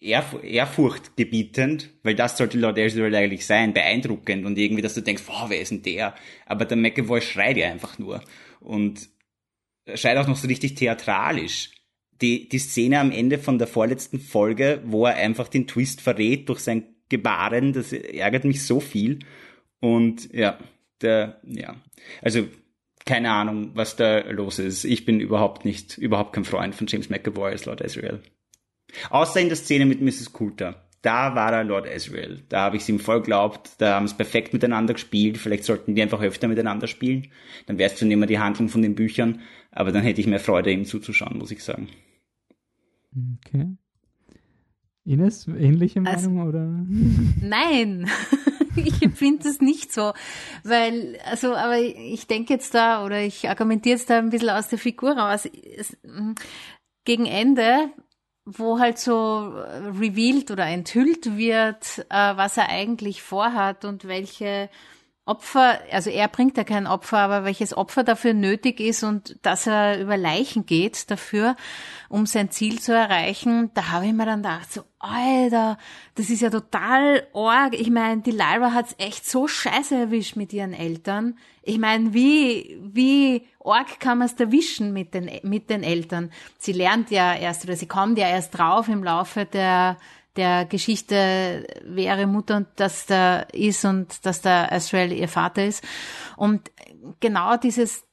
Ehrf 0.00 0.36
ehrfurchtgebietend, 0.42 1.90
weil 2.02 2.16
das 2.16 2.36
sollte 2.36 2.58
Lord 2.58 2.78
Asriel 2.78 3.14
eigentlich 3.14 3.46
sein, 3.46 3.72
beeindruckend 3.72 4.44
und 4.44 4.58
irgendwie, 4.58 4.82
dass 4.82 4.94
du 4.94 5.00
denkst, 5.00 5.22
wow, 5.26 5.48
wer 5.48 5.60
ist 5.60 5.70
denn 5.70 5.82
der? 5.82 6.14
Aber 6.44 6.64
der 6.64 6.76
McAvoy 6.76 7.20
schreit 7.20 7.56
ja 7.56 7.70
einfach 7.70 7.98
nur 7.98 8.20
und 8.60 9.08
schreit 9.94 10.16
auch 10.18 10.26
noch 10.26 10.36
so 10.36 10.48
richtig 10.48 10.74
theatralisch. 10.74 11.70
Die, 12.20 12.48
die 12.48 12.58
Szene 12.58 13.00
am 13.00 13.10
Ende 13.10 13.38
von 13.38 13.58
der 13.58 13.66
vorletzten 13.66 14.20
Folge, 14.20 14.82
wo 14.84 15.06
er 15.06 15.16
einfach 15.16 15.48
den 15.48 15.66
Twist 15.66 16.00
verrät 16.00 16.48
durch 16.48 16.60
sein 16.60 16.84
Gebaren, 17.08 17.72
das 17.72 17.92
ärgert 17.92 18.44
mich 18.44 18.64
so 18.64 18.80
viel. 18.80 19.20
Und 19.82 20.32
ja, 20.32 20.58
der, 21.00 21.40
ja. 21.44 21.74
Also 22.22 22.46
keine 23.04 23.32
Ahnung, 23.32 23.72
was 23.74 23.96
da 23.96 24.20
los 24.30 24.60
ist. 24.60 24.84
Ich 24.84 25.04
bin 25.04 25.18
überhaupt 25.18 25.64
nicht, 25.64 25.98
überhaupt 25.98 26.32
kein 26.32 26.44
Freund 26.44 26.74
von 26.74 26.86
James 26.86 27.10
McAvoy 27.10 27.50
als 27.50 27.64
Lord 27.66 27.84
Asriel. 27.84 28.22
Außer 29.10 29.40
in 29.40 29.48
der 29.48 29.56
Szene 29.56 29.86
mit 29.86 30.00
Mrs. 30.00 30.32
Coulter. 30.32 30.88
Da 31.02 31.34
war 31.34 31.52
er 31.52 31.64
Lord 31.64 31.88
Asriel. 31.88 32.44
Da 32.48 32.60
habe 32.60 32.76
ich 32.76 32.82
es 32.82 32.88
ihm 32.88 33.00
voll 33.00 33.22
glaubt. 33.22 33.72
Da 33.78 33.96
haben 33.96 34.04
es 34.04 34.16
perfekt 34.16 34.52
miteinander 34.52 34.94
gespielt. 34.94 35.36
Vielleicht 35.36 35.64
sollten 35.64 35.96
die 35.96 36.02
einfach 36.02 36.22
öfter 36.22 36.46
miteinander 36.46 36.86
spielen. 36.86 37.32
Dann 37.66 37.78
wäre 37.78 37.92
es 37.92 37.98
schon 37.98 38.10
immer 38.12 38.26
die 38.26 38.38
Handlung 38.38 38.68
von 38.68 38.82
den 38.82 38.94
Büchern. 38.94 39.40
Aber 39.72 39.90
dann 39.90 40.04
hätte 40.04 40.20
ich 40.20 40.28
mehr 40.28 40.38
Freude, 40.38 40.70
ihm 40.70 40.84
zuzuschauen, 40.84 41.38
muss 41.38 41.50
ich 41.50 41.64
sagen. 41.64 41.88
Okay. 43.44 43.76
Ines, 45.04 45.48
ähnliche 45.48 46.00
Meinung 46.00 46.38
also, 46.38 46.48
oder? 46.48 46.64
Nein. 47.40 48.08
ich 48.76 49.02
empfinde 49.02 49.48
es 49.48 49.60
nicht 49.60 49.92
so, 49.92 50.12
weil, 50.64 51.18
also, 51.24 51.54
aber 51.54 51.78
ich 51.78 52.26
denke 52.26 52.54
jetzt 52.54 52.74
da 52.74 53.04
oder 53.04 53.20
ich 53.20 53.48
argumentiere 53.48 53.96
jetzt 53.96 54.10
da 54.10 54.18
ein 54.18 54.30
bisschen 54.30 54.50
aus 54.50 54.68
der 54.68 54.78
Figur 54.78 55.16
raus. 55.18 55.46
Es, 55.76 55.96
gegen 57.04 57.26
Ende, 57.26 57.90
wo 58.44 58.78
halt 58.78 58.98
so 58.98 59.52
revealed 59.98 60.50
oder 60.50 60.66
enthüllt 60.66 61.36
wird, 61.36 62.06
äh, 62.08 62.36
was 62.36 62.56
er 62.56 62.68
eigentlich 62.68 63.22
vorhat 63.22 63.84
und 63.84 64.06
welche 64.06 64.68
Opfer, 65.24 65.78
also 65.92 66.10
er 66.10 66.26
bringt 66.26 66.56
ja 66.56 66.64
kein 66.64 66.88
Opfer, 66.88 67.18
aber 67.18 67.44
welches 67.44 67.76
Opfer 67.76 68.02
dafür 68.02 68.34
nötig 68.34 68.80
ist 68.80 69.04
und 69.04 69.38
dass 69.42 69.68
er 69.68 70.00
über 70.00 70.16
Leichen 70.16 70.66
geht 70.66 71.12
dafür, 71.12 71.54
um 72.08 72.26
sein 72.26 72.50
Ziel 72.50 72.80
zu 72.80 72.92
erreichen, 72.92 73.70
da 73.74 73.92
habe 73.92 74.06
ich 74.06 74.12
mir 74.12 74.26
dann 74.26 74.42
gedacht, 74.42 74.72
so, 74.72 74.82
Alter, 74.98 75.78
das 76.16 76.28
ist 76.28 76.42
ja 76.42 76.50
total 76.50 77.24
arg. 77.34 77.74
Ich 77.74 77.88
meine, 77.88 78.22
die 78.22 78.32
Lyra 78.32 78.72
hat's 78.72 78.96
echt 78.98 79.24
so 79.24 79.46
scheiße 79.46 79.94
erwischt 79.94 80.34
mit 80.34 80.52
ihren 80.52 80.74
Eltern. 80.74 81.38
Ich 81.62 81.78
meine, 81.78 82.12
wie, 82.12 82.80
wie 82.82 83.46
arg 83.64 84.00
kann 84.00 84.18
man 84.18 84.26
es 84.26 84.34
erwischen 84.34 84.92
mit 84.92 85.14
den, 85.14 85.30
mit 85.44 85.70
den 85.70 85.84
Eltern? 85.84 86.32
Sie 86.58 86.72
lernt 86.72 87.12
ja 87.12 87.32
erst, 87.32 87.62
oder 87.62 87.76
sie 87.76 87.86
kommt 87.86 88.18
ja 88.18 88.28
erst 88.28 88.58
drauf 88.58 88.88
im 88.88 89.04
Laufe 89.04 89.44
der, 89.44 89.98
der 90.36 90.64
Geschichte, 90.64 91.66
ihre 91.94 92.26
Mutter 92.26 92.56
und 92.56 92.68
das 92.76 93.06
da 93.06 93.40
ist 93.52 93.84
und 93.84 94.24
dass 94.24 94.40
der 94.40 94.72
Azrael 94.72 95.12
ihr 95.12 95.28
Vater 95.28 95.66
ist. 95.66 95.84
Und 96.36 96.70
genau 97.20 97.56
dieses 97.56 98.04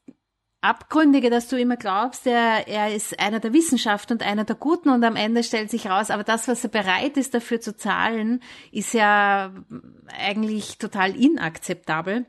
Abgründige, 0.61 1.29
dass 1.29 1.47
du 1.47 1.57
immer 1.57 1.77
glaubst, 1.77 2.27
er, 2.27 2.67
er 2.67 2.93
ist 2.93 3.17
einer 3.17 3.39
der 3.39 3.53
Wissenschaft 3.53 4.11
und 4.11 4.23
einer 4.23 4.43
der 4.43 4.57
Guten 4.57 4.89
und 4.89 5.03
am 5.05 5.15
Ende 5.15 5.43
stellt 5.43 5.71
sich 5.71 5.87
raus, 5.87 6.11
aber 6.11 6.25
das, 6.25 6.49
was 6.49 6.63
er 6.65 6.69
bereit 6.69 7.15
ist 7.15 7.33
dafür 7.33 7.61
zu 7.61 7.77
zahlen, 7.77 8.43
ist 8.73 8.93
ja 8.93 9.53
eigentlich 10.07 10.77
total 10.77 11.15
inakzeptabel. 11.15 12.25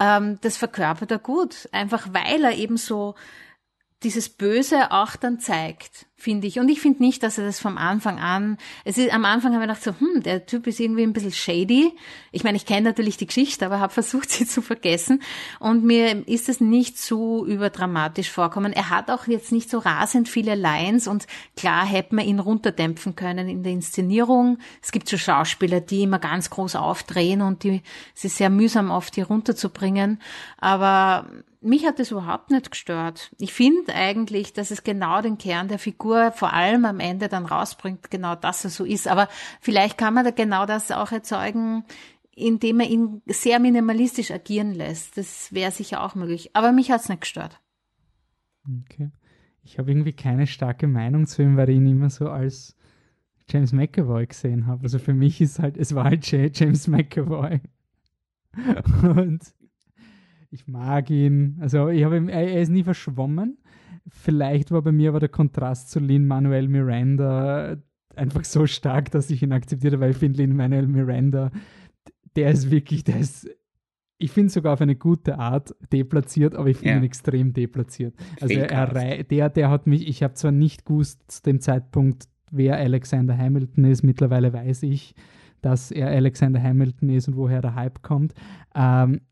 Ähm, 0.00 0.38
das 0.40 0.56
verkörpert 0.56 1.12
er 1.12 1.20
gut, 1.20 1.68
einfach 1.70 2.08
weil 2.12 2.42
er 2.42 2.56
eben 2.56 2.76
so 2.76 3.14
dieses 4.02 4.28
Böse 4.28 4.90
auch 4.90 5.14
dann 5.14 5.38
zeigt 5.38 6.06
finde 6.22 6.46
ich. 6.46 6.60
Und 6.60 6.68
ich 6.68 6.80
finde 6.80 7.02
nicht, 7.02 7.22
dass 7.24 7.36
er 7.36 7.44
das 7.44 7.58
vom 7.58 7.76
Anfang 7.76 8.20
an, 8.20 8.56
es 8.84 8.96
ist, 8.96 9.12
am 9.12 9.24
Anfang 9.24 9.54
habe 9.54 9.64
ich 9.64 9.68
gedacht 9.68 9.82
so, 9.82 9.90
hm, 9.98 10.22
der 10.22 10.46
Typ 10.46 10.68
ist 10.68 10.78
irgendwie 10.78 11.02
ein 11.02 11.12
bisschen 11.12 11.32
shady. 11.32 11.92
Ich 12.30 12.44
meine, 12.44 12.56
ich 12.56 12.64
kenne 12.64 12.82
natürlich 12.82 13.16
die 13.16 13.26
Geschichte, 13.26 13.66
aber 13.66 13.80
habe 13.80 13.92
versucht, 13.92 14.30
sie 14.30 14.46
zu 14.46 14.62
vergessen. 14.62 15.20
Und 15.58 15.84
mir 15.84 16.26
ist 16.28 16.48
es 16.48 16.60
nicht 16.60 16.96
so 16.96 17.44
überdramatisch 17.44 18.30
vorkommen. 18.30 18.72
Er 18.72 18.90
hat 18.90 19.10
auch 19.10 19.26
jetzt 19.26 19.50
nicht 19.50 19.68
so 19.68 19.78
rasend 19.78 20.28
viele 20.28 20.54
Lines 20.54 21.08
und 21.08 21.26
klar 21.56 21.84
hätte 21.84 22.14
man 22.14 22.24
ihn 22.24 22.38
runterdämpfen 22.38 23.16
können 23.16 23.48
in 23.48 23.64
der 23.64 23.72
Inszenierung. 23.72 24.58
Es 24.80 24.92
gibt 24.92 25.08
so 25.08 25.18
Schauspieler, 25.18 25.80
die 25.80 26.04
immer 26.04 26.20
ganz 26.20 26.50
groß 26.50 26.76
aufdrehen 26.76 27.42
und 27.42 27.64
die, 27.64 27.82
es 28.14 28.24
ist 28.24 28.36
sehr 28.36 28.50
mühsam 28.50 28.92
oft 28.92 29.16
hier 29.16 29.26
runterzubringen. 29.26 30.20
Aber 30.58 31.26
mich 31.62 31.86
hat 31.86 31.98
das 31.98 32.10
überhaupt 32.10 32.50
nicht 32.50 32.70
gestört. 32.70 33.30
Ich 33.38 33.52
finde 33.52 33.94
eigentlich, 33.94 34.52
dass 34.52 34.70
es 34.70 34.82
genau 34.82 35.22
den 35.22 35.38
Kern 35.38 35.68
der 35.68 35.78
Figur 35.78 36.11
vor 36.32 36.52
allem 36.52 36.84
am 36.84 37.00
Ende 37.00 37.28
dann 37.28 37.46
rausbringt, 37.46 38.10
genau 38.10 38.34
dass 38.34 38.64
er 38.64 38.70
so 38.70 38.84
ist. 38.84 39.08
Aber 39.08 39.28
vielleicht 39.60 39.98
kann 39.98 40.14
man 40.14 40.24
da 40.24 40.30
genau 40.30 40.66
das 40.66 40.90
auch 40.90 41.12
erzeugen, 41.12 41.84
indem 42.34 42.80
er 42.80 42.88
ihn 42.88 43.22
sehr 43.26 43.58
minimalistisch 43.58 44.30
agieren 44.30 44.72
lässt. 44.72 45.18
Das 45.18 45.52
wäre 45.52 45.70
sicher 45.70 46.02
auch 46.02 46.14
möglich. 46.14 46.50
Aber 46.54 46.72
mich 46.72 46.90
hat 46.90 47.00
es 47.02 47.08
nicht 47.08 47.22
gestört. 47.22 47.60
Okay. 48.84 49.10
Ich 49.64 49.78
habe 49.78 49.90
irgendwie 49.90 50.12
keine 50.12 50.46
starke 50.46 50.86
Meinung 50.86 51.26
zu 51.26 51.42
ihm, 51.42 51.56
weil 51.56 51.70
ich 51.70 51.76
ihn 51.76 51.86
immer 51.86 52.10
so 52.10 52.28
als 52.28 52.76
James 53.48 53.72
McAvoy 53.72 54.26
gesehen 54.26 54.66
habe. 54.66 54.84
Also 54.84 54.98
für 54.98 55.14
mich 55.14 55.40
ist 55.40 55.58
halt, 55.58 55.76
es 55.76 55.94
war 55.94 56.04
halt 56.04 56.26
James 56.30 56.88
McAvoy. 56.88 57.60
Und 59.02 59.42
ich 60.50 60.66
mag 60.66 61.10
ihn. 61.10 61.58
Also 61.60 61.88
ich 61.88 62.04
habe 62.04 62.30
er 62.30 62.60
ist 62.60 62.68
nie 62.68 62.84
verschwommen. 62.84 63.58
Vielleicht 64.08 64.70
war 64.70 64.82
bei 64.82 64.92
mir 64.92 65.10
aber 65.10 65.20
der 65.20 65.28
Kontrast 65.28 65.90
zu 65.90 66.00
Lin 66.00 66.26
Manuel 66.26 66.68
Miranda 66.68 67.76
einfach 68.16 68.44
so 68.44 68.66
stark, 68.66 69.10
dass 69.10 69.30
ich 69.30 69.42
ihn 69.42 69.52
akzeptiere, 69.52 70.00
weil 70.00 70.10
ich 70.10 70.16
finde 70.18 70.38
Lin 70.38 70.54
Manuel 70.56 70.86
Miranda, 70.86 71.50
der 72.36 72.50
ist 72.50 72.70
wirklich, 72.70 73.04
der 73.04 73.18
ist 73.20 73.48
ich 74.18 74.30
finde 74.30 74.50
sogar 74.50 74.74
auf 74.74 74.80
eine 74.80 74.94
gute 74.94 75.36
Art 75.36 75.74
deplatziert, 75.92 76.54
aber 76.54 76.68
ich 76.68 76.76
finde 76.76 76.92
Ja. 76.92 76.96
ihn 76.98 77.02
extrem 77.02 77.52
deplatziert. 77.52 78.14
Also 78.40 78.54
er, 78.54 78.94
rei- 78.94 79.24
der, 79.24 79.50
der 79.50 79.68
hat 79.68 79.88
mich, 79.88 80.06
ich 80.06 80.22
habe 80.22 80.34
zwar 80.34 80.52
nicht 80.52 80.84
gewusst 80.86 81.24
zu 81.26 81.42
dem 81.42 81.58
Zeitpunkt, 81.60 82.28
wer 82.52 82.76
Alexander 82.76 83.36
Hamilton 83.36 83.82
ist, 83.84 84.04
mittlerweile 84.04 84.52
weiß 84.52 84.84
ich, 84.84 85.16
dass 85.60 85.90
er 85.90 86.06
Alexander 86.08 86.62
Hamilton 86.62 87.08
ist 87.08 87.26
und 87.26 87.36
woher 87.36 87.62
der 87.62 87.74
Hype 87.74 88.02
kommt. 88.02 88.32
Ähm, 88.76 89.22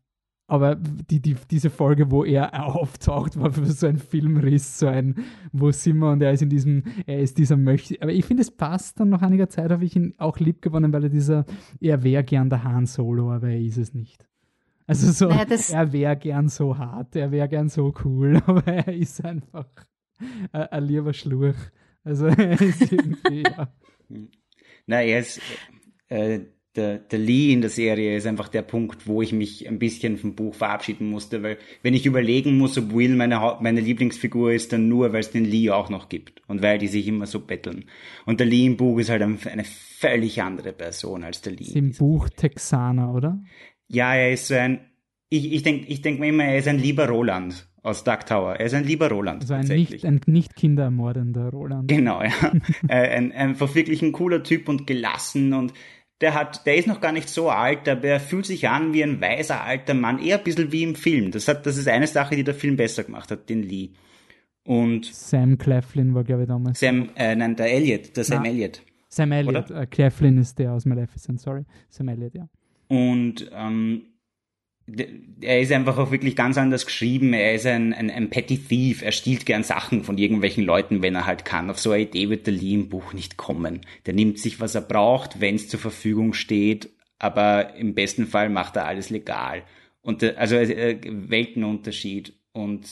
aber 0.51 0.75
die, 0.75 1.21
die, 1.21 1.35
diese 1.49 1.69
Folge, 1.69 2.11
wo 2.11 2.25
er 2.25 2.65
auftaucht, 2.75 3.39
war 3.39 3.53
für 3.53 3.65
so 3.67 3.87
ein 3.87 3.97
Filmriss, 3.97 4.79
so 4.79 4.87
ein, 4.87 5.15
wo 5.53 5.71
sind 5.71 5.97
wir 5.99 6.11
und 6.11 6.21
er 6.21 6.33
ist 6.33 6.41
in 6.41 6.49
diesem, 6.49 6.83
er 7.05 7.19
ist 7.21 7.37
dieser 7.37 7.55
Möchte. 7.55 7.95
Aber 8.01 8.11
ich 8.11 8.25
finde, 8.25 8.41
es 8.41 8.51
passt 8.51 8.99
dann 8.99 9.07
nach 9.07 9.21
einiger 9.21 9.47
Zeit, 9.47 9.71
habe 9.71 9.85
ich 9.85 9.95
ihn 9.95 10.13
auch 10.17 10.39
lieb 10.39 10.61
gewonnen, 10.61 10.91
weil 10.91 11.03
er 11.05 11.09
dieser, 11.09 11.45
er 11.79 12.03
wäre 12.03 12.25
gern 12.25 12.49
der 12.49 12.65
Han 12.65 12.85
Solo, 12.85 13.31
aber 13.31 13.47
er 13.47 13.61
ist 13.61 13.77
es 13.77 13.93
nicht. 13.93 14.27
Also 14.87 15.09
so, 15.13 15.29
Naja, 15.29 15.45
das- 15.45 15.69
er 15.69 15.93
wäre 15.93 16.17
gern 16.17 16.49
so 16.49 16.77
hart, 16.77 17.15
er 17.15 17.31
wäre 17.31 17.47
gern 17.47 17.69
so 17.69 17.93
cool, 18.03 18.41
aber 18.45 18.67
er 18.67 18.93
ist 18.93 19.23
einfach 19.23 19.67
ein, 20.51 20.63
ein 20.63 20.83
lieber 20.83 21.13
Schlurch. 21.13 21.55
Also 22.03 22.25
er 22.25 22.59
ist 22.59 22.91
irgendwie, 22.91 23.43
ja. 23.43 23.73
Na, 24.85 25.01
er 25.01 25.19
ist, 25.19 25.39
äh, 26.09 26.41
der, 26.75 26.99
der 26.99 27.19
Lee 27.19 27.51
in 27.51 27.59
der 27.61 27.69
Serie 27.69 28.15
ist 28.15 28.25
einfach 28.25 28.47
der 28.47 28.61
Punkt, 28.61 29.05
wo 29.05 29.21
ich 29.21 29.33
mich 29.33 29.67
ein 29.67 29.77
bisschen 29.77 30.17
vom 30.17 30.35
Buch 30.35 30.55
verabschieden 30.55 31.09
musste, 31.09 31.43
weil 31.43 31.57
wenn 31.83 31.93
ich 31.93 32.05
überlegen 32.05 32.57
muss, 32.57 32.77
ob 32.77 32.93
Will 32.93 33.15
meine, 33.15 33.57
meine 33.59 33.81
Lieblingsfigur 33.81 34.53
ist, 34.53 34.71
dann 34.71 34.87
nur, 34.87 35.11
weil 35.11 35.19
es 35.19 35.31
den 35.31 35.43
Lee 35.43 35.69
auch 35.69 35.89
noch 35.89 36.07
gibt 36.07 36.41
und 36.47 36.61
weil 36.61 36.77
die 36.77 36.87
sich 36.87 37.07
immer 37.07 37.25
so 37.25 37.41
betteln. 37.41 37.85
Und 38.25 38.39
der 38.39 38.47
Lee 38.47 38.65
im 38.65 38.77
Buch 38.77 38.99
ist 38.99 39.09
halt 39.09 39.21
ein- 39.21 39.37
eine 39.51 39.65
völlig 39.65 40.41
andere 40.41 40.71
Person 40.71 41.23
als 41.25 41.41
der 41.41 41.53
Lee. 41.53 41.65
ist 41.65 41.75
im 41.75 41.91
Buch 41.91 42.29
Texaner, 42.29 43.13
oder? 43.13 43.43
Ja, 43.89 44.15
er 44.15 44.31
ist 44.31 44.47
so 44.47 44.55
ein, 44.55 44.79
ich, 45.29 45.51
ich 45.51 45.63
denke 45.63 45.87
ich 45.87 46.01
denk 46.01 46.19
mir 46.21 46.29
immer, 46.29 46.45
er 46.45 46.57
ist 46.59 46.67
ein 46.69 46.79
lieber 46.79 47.07
Roland 47.09 47.67
aus 47.83 48.03
Dark 48.05 48.25
Tower. 48.27 48.55
Er 48.55 48.65
ist 48.67 48.73
ein 48.75 48.85
lieber 48.85 49.09
Roland. 49.09 49.41
Also 49.41 49.55
ein 49.55 49.61
tatsächlich. 49.61 50.03
nicht, 50.03 50.05
ein 50.05 50.21
nicht 50.27 50.55
kinderermordender 50.55 51.49
Roland. 51.49 51.87
Genau, 51.89 52.21
ja. 52.23 52.31
Äh, 52.87 53.09
ein, 53.17 53.31
einfach 53.33 53.73
wirklich 53.75 54.01
ein 54.01 54.11
cooler 54.13 54.43
Typ 54.43 54.69
und 54.69 54.87
gelassen 54.87 55.53
und 55.53 55.73
der 56.21 56.33
hat, 56.35 56.65
der 56.65 56.75
ist 56.77 56.87
noch 56.87 57.01
gar 57.01 57.11
nicht 57.11 57.29
so 57.29 57.49
alt, 57.49 57.89
aber 57.89 58.05
er 58.07 58.19
fühlt 58.19 58.45
sich 58.45 58.67
an 58.69 58.93
wie 58.93 59.03
ein 59.03 59.19
weiser 59.21 59.61
alter 59.63 59.93
Mann, 59.93 60.19
eher 60.19 60.37
ein 60.37 60.43
bisschen 60.43 60.71
wie 60.71 60.83
im 60.83 60.95
Film. 60.95 61.31
Das 61.31 61.47
hat, 61.47 61.65
das 61.65 61.77
ist 61.77 61.87
eine 61.87 62.07
Sache, 62.07 62.35
die 62.35 62.43
der 62.43 62.53
Film 62.55 62.77
besser 62.77 63.03
gemacht 63.03 63.31
hat, 63.31 63.49
den 63.49 63.63
Lee. 63.63 63.89
Und 64.63 65.05
Sam 65.05 65.57
Claflin 65.57 66.13
war, 66.13 66.23
glaube 66.23 66.43
ich, 66.43 66.47
damals. 66.47 66.79
Sam, 66.79 67.09
äh, 67.15 67.35
nein, 67.35 67.55
der 67.55 67.73
Elliot, 67.73 68.15
der 68.15 68.23
Sam 68.23 68.43
Ah. 68.43 68.47
Elliot. 68.47 68.81
Sam 69.09 69.31
Elliott. 69.31 69.71
Äh, 69.71 69.87
Claflin 69.87 70.37
ist 70.37 70.59
der 70.59 70.71
aus 70.73 70.85
Maleficent, 70.85 71.41
sorry. 71.41 71.65
Sam 71.89 72.07
Elliott, 72.09 72.35
ja. 72.35 72.47
Und 72.87 73.49
ähm, 73.53 74.03
er 75.41 75.61
ist 75.61 75.71
einfach 75.71 75.97
auch 75.97 76.11
wirklich 76.11 76.35
ganz 76.35 76.57
anders 76.57 76.85
geschrieben. 76.85 77.33
Er 77.33 77.53
ist 77.53 77.65
ein, 77.65 77.93
ein, 77.93 78.09
ein 78.09 78.29
Petty 78.29 78.57
Thief. 78.57 79.01
Er 79.01 79.11
stiehlt 79.11 79.45
gern 79.45 79.63
Sachen 79.63 80.03
von 80.03 80.17
irgendwelchen 80.17 80.65
Leuten, 80.65 81.01
wenn 81.01 81.15
er 81.15 81.25
halt 81.25 81.45
kann. 81.45 81.69
Auf 81.69 81.79
so 81.79 81.91
eine 81.91 82.03
Idee 82.03 82.29
wird 82.29 82.47
der 82.47 82.53
Lee 82.53 82.73
im 82.73 82.89
Buch 82.89 83.13
nicht 83.13 83.37
kommen. 83.37 83.81
Der 84.05 84.13
nimmt 84.13 84.39
sich, 84.39 84.59
was 84.59 84.75
er 84.75 84.81
braucht, 84.81 85.39
wenn 85.39 85.55
es 85.55 85.69
zur 85.69 85.79
Verfügung 85.79 86.33
steht. 86.33 86.89
Aber 87.19 87.75
im 87.75 87.93
besten 87.93 88.25
Fall 88.25 88.49
macht 88.49 88.75
er 88.75 88.85
alles 88.85 89.09
legal. 89.09 89.63
Und 90.01 90.23
der, 90.23 90.39
also 90.39 90.55
äh, 90.55 90.99
Weltenunterschied. 91.03 92.33
Und 92.51 92.89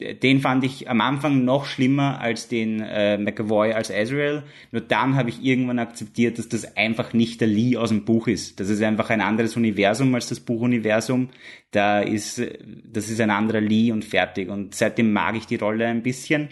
den 0.00 0.40
fand 0.40 0.64
ich 0.64 0.88
am 0.88 1.00
Anfang 1.00 1.44
noch 1.44 1.66
schlimmer 1.66 2.20
als 2.20 2.48
den 2.48 2.80
äh, 2.80 3.18
McAvoy 3.18 3.72
als 3.72 3.90
Azrael. 3.90 4.44
Nur 4.72 4.80
dann 4.80 5.16
habe 5.16 5.28
ich 5.28 5.44
irgendwann 5.44 5.78
akzeptiert, 5.78 6.38
dass 6.38 6.48
das 6.48 6.76
einfach 6.76 7.12
nicht 7.12 7.40
der 7.40 7.48
Lee 7.48 7.76
aus 7.76 7.90
dem 7.90 8.04
Buch 8.04 8.26
ist. 8.26 8.60
Das 8.60 8.70
ist 8.70 8.82
einfach 8.82 9.10
ein 9.10 9.20
anderes 9.20 9.56
Universum 9.56 10.14
als 10.14 10.28
das 10.28 10.40
Buchuniversum. 10.40 11.28
Da 11.70 12.00
ist, 12.00 12.38
äh, 12.38 12.58
das 12.84 13.10
ist 13.10 13.20
ein 13.20 13.30
anderer 13.30 13.60
Lee 13.60 13.92
und 13.92 14.04
fertig. 14.04 14.48
Und 14.48 14.74
seitdem 14.74 15.12
mag 15.12 15.36
ich 15.36 15.46
die 15.46 15.56
Rolle 15.56 15.86
ein 15.86 16.02
bisschen. 16.02 16.48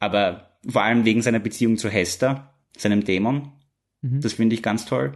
Aber 0.00 0.58
vor 0.66 0.82
allem 0.82 1.04
wegen 1.04 1.22
seiner 1.22 1.40
Beziehung 1.40 1.76
zu 1.76 1.88
Hester, 1.88 2.54
seinem 2.76 3.04
Dämon. 3.04 3.52
Das 4.00 4.34
finde 4.34 4.54
ich 4.54 4.62
ganz 4.62 4.84
toll. 4.84 5.14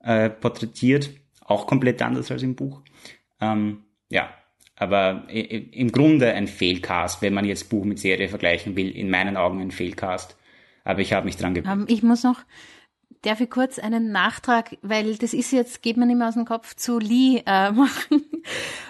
Äh, 0.00 0.30
porträtiert. 0.30 1.10
Auch 1.40 1.66
komplett 1.66 2.00
anders 2.00 2.30
als 2.30 2.42
im 2.42 2.54
Buch. 2.54 2.82
Ähm, 3.40 3.84
ja, 4.10 4.30
aber 4.76 5.24
i- 5.30 5.40
i- 5.40 5.68
im 5.72 5.92
Grunde 5.92 6.32
ein 6.32 6.46
Fehlcast, 6.48 7.22
wenn 7.22 7.34
man 7.34 7.44
jetzt 7.44 7.68
Buch 7.70 7.84
mit 7.84 7.98
Serie 7.98 8.28
vergleichen 8.28 8.76
will. 8.76 8.90
In 8.90 9.10
meinen 9.10 9.36
Augen 9.36 9.60
ein 9.60 9.70
Fehlcast. 9.70 10.36
Aber 10.84 11.00
ich 11.00 11.12
habe 11.12 11.26
mich 11.26 11.36
dran 11.36 11.54
gewöhnt. 11.54 11.72
Ähm, 11.72 11.84
ich 11.88 12.02
muss 12.02 12.24
noch, 12.24 12.40
darf 13.24 13.40
ich 13.40 13.50
kurz 13.50 13.78
einen 13.78 14.12
Nachtrag, 14.12 14.76
weil 14.82 15.16
das 15.16 15.32
ist 15.32 15.50
jetzt, 15.50 15.82
geht 15.82 15.96
mir 15.96 16.06
nicht 16.06 16.16
mehr 16.16 16.28
aus 16.28 16.34
dem 16.34 16.44
Kopf, 16.44 16.74
zu 16.74 16.98
Lee 16.98 17.42
äh, 17.46 17.70
machen. 17.72 18.24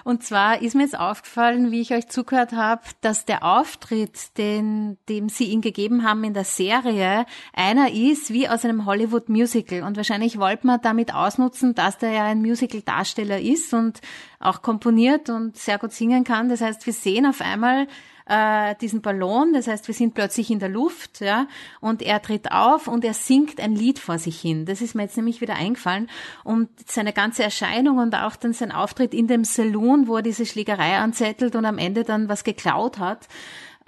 Und 0.04 0.22
zwar 0.22 0.60
ist 0.60 0.74
mir 0.74 0.82
jetzt 0.82 0.98
aufgefallen, 0.98 1.70
wie 1.70 1.80
ich 1.80 1.92
euch 1.92 2.08
zugehört 2.08 2.52
habe, 2.52 2.82
dass 3.00 3.24
der 3.24 3.44
Auftritt, 3.44 4.36
den, 4.36 4.98
dem 5.08 5.28
sie 5.28 5.44
ihm 5.44 5.60
gegeben 5.60 6.04
haben 6.04 6.24
in 6.24 6.34
der 6.34 6.44
Serie, 6.44 7.26
einer 7.52 7.92
ist 7.92 8.32
wie 8.32 8.48
aus 8.48 8.64
einem 8.64 8.86
Hollywood-Musical. 8.86 9.82
Und 9.82 9.96
wahrscheinlich 9.96 10.38
wollte 10.38 10.66
man 10.66 10.80
damit 10.82 11.14
ausnutzen, 11.14 11.74
dass 11.74 11.98
der 11.98 12.10
ja 12.10 12.24
ein 12.24 12.40
Musical-Darsteller 12.40 13.40
ist 13.40 13.72
und 13.72 14.00
auch 14.40 14.62
komponiert 14.62 15.30
und 15.30 15.56
sehr 15.56 15.78
gut 15.78 15.92
singen 15.92 16.24
kann. 16.24 16.48
Das 16.48 16.60
heißt, 16.60 16.84
wir 16.86 16.92
sehen 16.92 17.26
auf 17.26 17.40
einmal 17.40 17.86
äh, 18.26 18.74
diesen 18.80 19.02
Ballon, 19.02 19.52
das 19.52 19.66
heißt, 19.66 19.86
wir 19.86 19.94
sind 19.94 20.14
plötzlich 20.14 20.50
in 20.50 20.58
der 20.58 20.68
Luft, 20.68 21.20
ja, 21.20 21.46
und 21.80 22.00
er 22.00 22.22
tritt 22.22 22.52
auf 22.52 22.88
und 22.88 23.04
er 23.04 23.14
singt 23.14 23.60
ein 23.60 23.74
Lied 23.74 23.98
vor 23.98 24.18
sich 24.18 24.40
hin. 24.40 24.64
Das 24.64 24.80
ist 24.80 24.94
mir 24.94 25.02
jetzt 25.02 25.16
nämlich 25.16 25.40
wieder 25.40 25.56
eingefallen. 25.56 26.08
Und 26.42 26.68
seine 26.86 27.12
ganze 27.12 27.42
Erscheinung 27.42 27.98
und 27.98 28.14
auch 28.14 28.36
dann 28.36 28.52
sein 28.52 28.72
Auftritt 28.72 29.12
in 29.12 29.26
dem 29.26 29.44
Saloon, 29.44 30.08
wo 30.08 30.16
er 30.16 30.22
diese 30.22 30.46
Schlägerei 30.46 30.96
anzettelt 30.96 31.54
und 31.54 31.66
am 31.66 31.78
Ende 31.78 32.04
dann 32.04 32.28
was 32.28 32.44
geklaut 32.44 32.98
hat, 32.98 33.28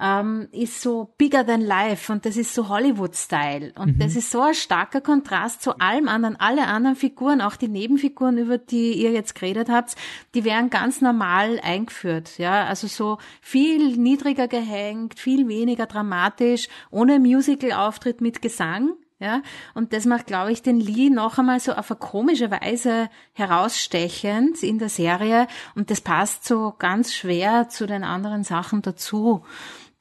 ähm, 0.01 0.49
ist 0.53 0.83
so 0.83 1.15
bigger 1.17 1.47
than 1.47 1.61
life 1.61 2.13
und 2.13 2.27
das 2.27 2.37
ist 2.37 2.55
so 2.55 2.69
Hollywood-Style. 2.69 3.73
Und 3.77 4.01
das 4.01 4.15
ist 4.17 4.31
so 4.31 4.43
ein 4.43 4.55
starker 4.55 5.01
Kontrast 5.01 5.63
zu 5.63 5.79
allem 5.79 6.09
anderen. 6.09 6.37
Alle 6.37 6.67
anderen 6.67 6.97
Figuren, 6.97 7.41
auch 7.41 7.57
die 7.57 7.69
Nebenfiguren, 7.69 8.37
über 8.39 8.59
die 8.59 8.93
ihr 8.93 9.13
jetzt 9.13 9.35
geredet 9.35 9.69
habt, 9.69 9.95
die 10.35 10.45
werden 10.45 10.71
ganz 10.71 11.01
normal 11.01 11.61
eingeführt. 11.63 12.39
Ja, 12.39 12.67
also 12.67 12.87
so 12.87 13.19
viel 13.41 13.97
niedriger 13.97 14.49
gehängt, 14.49 15.19
viel 15.19 15.49
weniger 15.49 15.87
dramatisch, 15.87 16.69
ohne 16.91 17.19
Musical-Auftritt 17.19 18.21
mit 18.21 18.43
Gesang. 18.43 18.93
Ja, 19.19 19.41
und 19.73 19.95
das 19.95 20.05
macht, 20.05 20.27
glaube 20.27 20.53
ich, 20.53 20.61
den 20.61 20.79
Lee 20.79 21.09
noch 21.09 21.39
einmal 21.39 21.59
so 21.59 21.73
auf 21.73 21.91
eine 21.91 21.99
komische 21.99 22.51
Weise 22.51 23.09
herausstechend 23.33 24.63
in 24.63 24.79
der 24.79 24.91
Serie. 24.91 25.47
Und 25.75 25.91
das 25.91 26.03
passt 26.03 26.45
so 26.45 26.75
ganz 26.79 27.15
schwer 27.15 27.71
zu 27.71 27.87
den 27.87 28.05
anderen 28.05 28.45
Sachen 28.45 28.83
dazu. 28.83 29.43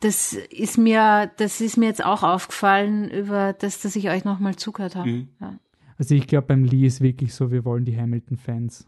Das 0.05 0.33
ist 0.33 0.77
mir, 0.77 1.31
das 1.37 1.61
ist 1.61 1.77
mir 1.77 1.87
jetzt 1.87 2.05
auch 2.05 2.21
aufgefallen, 2.21 3.09
über 3.09 3.53
das, 3.53 3.81
dass 3.81 3.95
ich 3.95 4.07
euch 4.09 4.23
nochmal 4.23 4.55
zugehört 4.55 4.95
habe. 4.95 5.25
Ja. 5.41 5.59
Also 5.97 6.13
ich 6.13 6.27
glaube, 6.27 6.45
beim 6.45 6.63
Lee 6.63 6.85
ist 6.85 7.01
wirklich 7.01 7.33
so, 7.33 7.49
wir 7.49 7.65
wollen 7.65 7.85
die 7.85 7.97
Hamilton-Fans. 7.97 8.85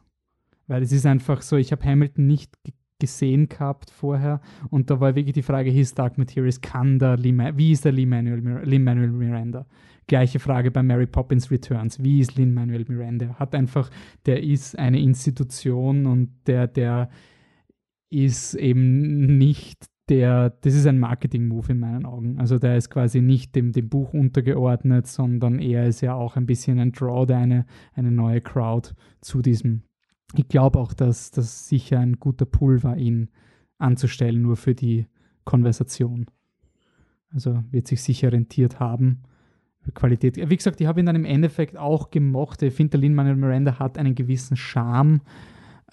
Weil 0.67 0.83
es 0.83 0.91
ist 0.91 1.07
einfach 1.07 1.41
so, 1.41 1.55
ich 1.55 1.71
habe 1.71 1.83
Hamilton 1.83 2.27
nicht 2.27 2.53
gesehen 2.99 3.49
gehabt 3.49 3.89
vorher 3.89 4.41
und 4.69 4.91
da 4.91 4.99
war 4.99 5.15
wirklich 5.15 5.33
die 5.33 5.41
Frage, 5.41 5.71
his 5.71 5.95
Dark 5.95 6.19
Materials, 6.19 6.61
kann 6.61 6.99
der 6.99 7.17
Lee, 7.17 7.31
Ma- 7.31 7.57
wie 7.57 7.71
ist 7.71 7.85
der 7.85 7.93
Lin-Manuel 7.93 8.41
Mir- 8.41 8.63
Lin-Manuel 8.63 9.11
Miranda? 9.11 9.65
Gleiche 10.05 10.37
Frage 10.39 10.69
bei 10.69 10.83
Mary 10.83 11.07
Poppins 11.07 11.49
Returns, 11.49 12.03
wie 12.03 12.19
ist 12.19 12.35
Lin-Manuel 12.35 12.85
Miranda? 12.87 13.35
Hat 13.39 13.55
einfach, 13.55 13.89
der 14.27 14.43
ist 14.43 14.77
eine 14.77 14.99
Institution 14.99 16.05
und 16.05 16.29
der, 16.45 16.67
der 16.67 17.09
ist 18.11 18.53
eben 18.53 19.37
nicht 19.37 19.85
der, 20.09 20.51
das 20.61 20.73
ist 20.73 20.87
ein 20.87 20.99
Marketing-Move 20.99 21.73
in 21.73 21.79
meinen 21.79 22.05
Augen. 22.05 22.39
Also 22.39 22.57
der 22.57 22.77
ist 22.77 22.89
quasi 22.89 23.21
nicht 23.21 23.55
dem, 23.55 23.71
dem 23.71 23.89
Buch 23.89 24.13
untergeordnet, 24.13 25.07
sondern 25.07 25.59
er 25.59 25.87
ist 25.87 26.01
ja 26.01 26.13
auch 26.13 26.35
ein 26.35 26.45
bisschen 26.45 26.79
ein 26.79 26.91
Draw, 26.91 27.31
eine, 27.33 27.65
eine 27.93 28.11
neue 28.11 28.41
Crowd 28.41 28.91
zu 29.21 29.41
diesem. 29.41 29.83
Ich 30.35 30.47
glaube 30.47 30.79
auch, 30.79 30.93
dass 30.93 31.31
das 31.31 31.67
sicher 31.67 31.99
ein 31.99 32.19
guter 32.19 32.45
Pull 32.45 32.83
war, 32.83 32.97
ihn 32.97 33.29
anzustellen, 33.77 34.41
nur 34.41 34.55
für 34.55 34.75
die 34.75 35.07
Konversation. 35.43 36.25
Also 37.29 37.63
wird 37.71 37.87
sich 37.87 38.01
sicher 38.01 38.31
rentiert 38.31 38.79
haben. 38.79 39.23
Qualität. 39.93 40.37
Wie 40.37 40.57
gesagt, 40.57 40.81
ich 40.81 40.87
habe 40.87 40.99
ihn 40.99 41.05
dann 41.05 41.15
im 41.15 41.25
Endeffekt 41.25 41.77
auch 41.77 42.11
gemocht. 42.11 42.61
Ich 42.61 42.73
finde, 42.73 42.91
der 42.91 43.01
Lin-Manuel 43.01 43.37
Miranda 43.37 43.79
hat 43.79 43.97
einen 43.97 44.15
gewissen 44.15 44.57
Charme. 44.57 45.21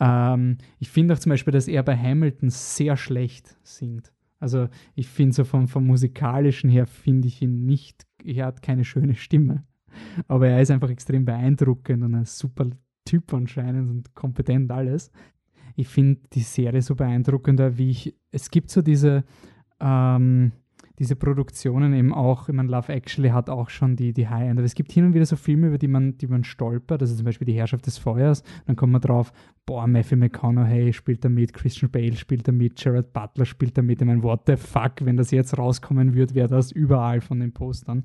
Ähm, 0.01 0.59
ich 0.79 0.89
finde 0.89 1.15
auch 1.15 1.19
zum 1.19 1.31
Beispiel, 1.31 1.53
dass 1.53 1.69
er 1.69 1.83
bei 1.83 1.97
Hamilton 1.97 2.51
sehr 2.51 2.97
schlecht 2.97 3.57
singt. 3.63 4.13
Also 4.41 4.69
ich 4.95 5.09
finde 5.09 5.35
so 5.35 5.45
vom, 5.45 5.69
vom 5.69 5.87
musikalischen 5.87 6.69
her 6.69 6.87
finde 6.87 7.29
ich 7.29 7.41
ihn 7.41 7.65
nicht, 7.65 8.07
er 8.25 8.47
hat 8.47 8.63
keine 8.63 8.85
schöne 8.85 9.15
Stimme. 9.15 9.65
Aber 10.29 10.49
er 10.49 10.61
ist 10.61 10.71
einfach 10.71 10.91
extrem 10.91 11.25
beeindruckend 11.25 12.03
und 12.03 12.15
ein 12.15 12.25
super 12.25 12.69
Typ 13.05 13.33
anscheinend 13.33 13.91
und 13.91 14.15
kompetent 14.15 14.71
alles. 14.71 15.11
Ich 15.77 15.89
finde 15.89 16.21
die 16.33 16.41
Serie 16.41 16.83
so 16.83 16.95
beeindruckender, 16.95 17.79
wie 17.79 17.91
ich, 17.91 18.15
es 18.31 18.51
gibt 18.51 18.71
so 18.71 18.83
diese, 18.83 19.25
ähm, 19.81 20.53
diese 20.99 21.17
Produktionen 21.17 21.93
eben 21.93 22.13
auch, 22.13 22.49
ich 22.49 22.55
meine, 22.55 22.71
Love 22.71 22.93
Actually 22.93 23.31
hat 23.31 23.51
auch 23.51 23.69
schon 23.69 23.97
die, 23.97 24.13
die 24.13 24.29
High-End, 24.29 24.59
aber 24.59 24.65
es 24.65 24.75
gibt 24.75 24.93
hin 24.93 25.07
und 25.07 25.15
wieder 25.15 25.27
so 25.27 25.37
Filme, 25.37 25.69
über 25.69 25.79
die 25.79 25.89
man, 25.89 26.17
die 26.19 26.27
man 26.27 26.45
stolpert, 26.45 27.03
also 27.03 27.15
zum 27.15 27.25
Beispiel 27.25 27.47
Die 27.47 27.55
Herrschaft 27.55 27.87
des 27.87 27.99
Feuers, 27.99 28.43
dann 28.67 28.77
kommt 28.77 28.93
man 28.93 29.01
drauf, 29.01 29.33
boah, 29.67 29.87
Matthew 29.87 30.17
McConaughey 30.17 30.93
spielt 30.93 31.25
da 31.25 31.29
mit, 31.29 31.53
Christian 31.53 31.91
Bale 31.91 32.17
spielt 32.17 32.47
da 32.47 32.53
mit, 32.53 32.77
Gerard 32.77 33.13
Butler 33.13 33.45
spielt 33.45 33.77
da 33.77 33.83
mit, 33.83 34.01
ich 34.01 34.07
meine, 34.07 34.23
what 34.23 34.43
the 34.47 34.57
fuck, 34.57 35.05
wenn 35.05 35.17
das 35.17 35.31
jetzt 35.31 35.59
rauskommen 35.59 36.15
würde, 36.15 36.35
wäre 36.35 36.49
das 36.49 36.71
überall 36.71 37.21
von 37.21 37.41
den 37.41 37.53
Postern. 37.53 38.05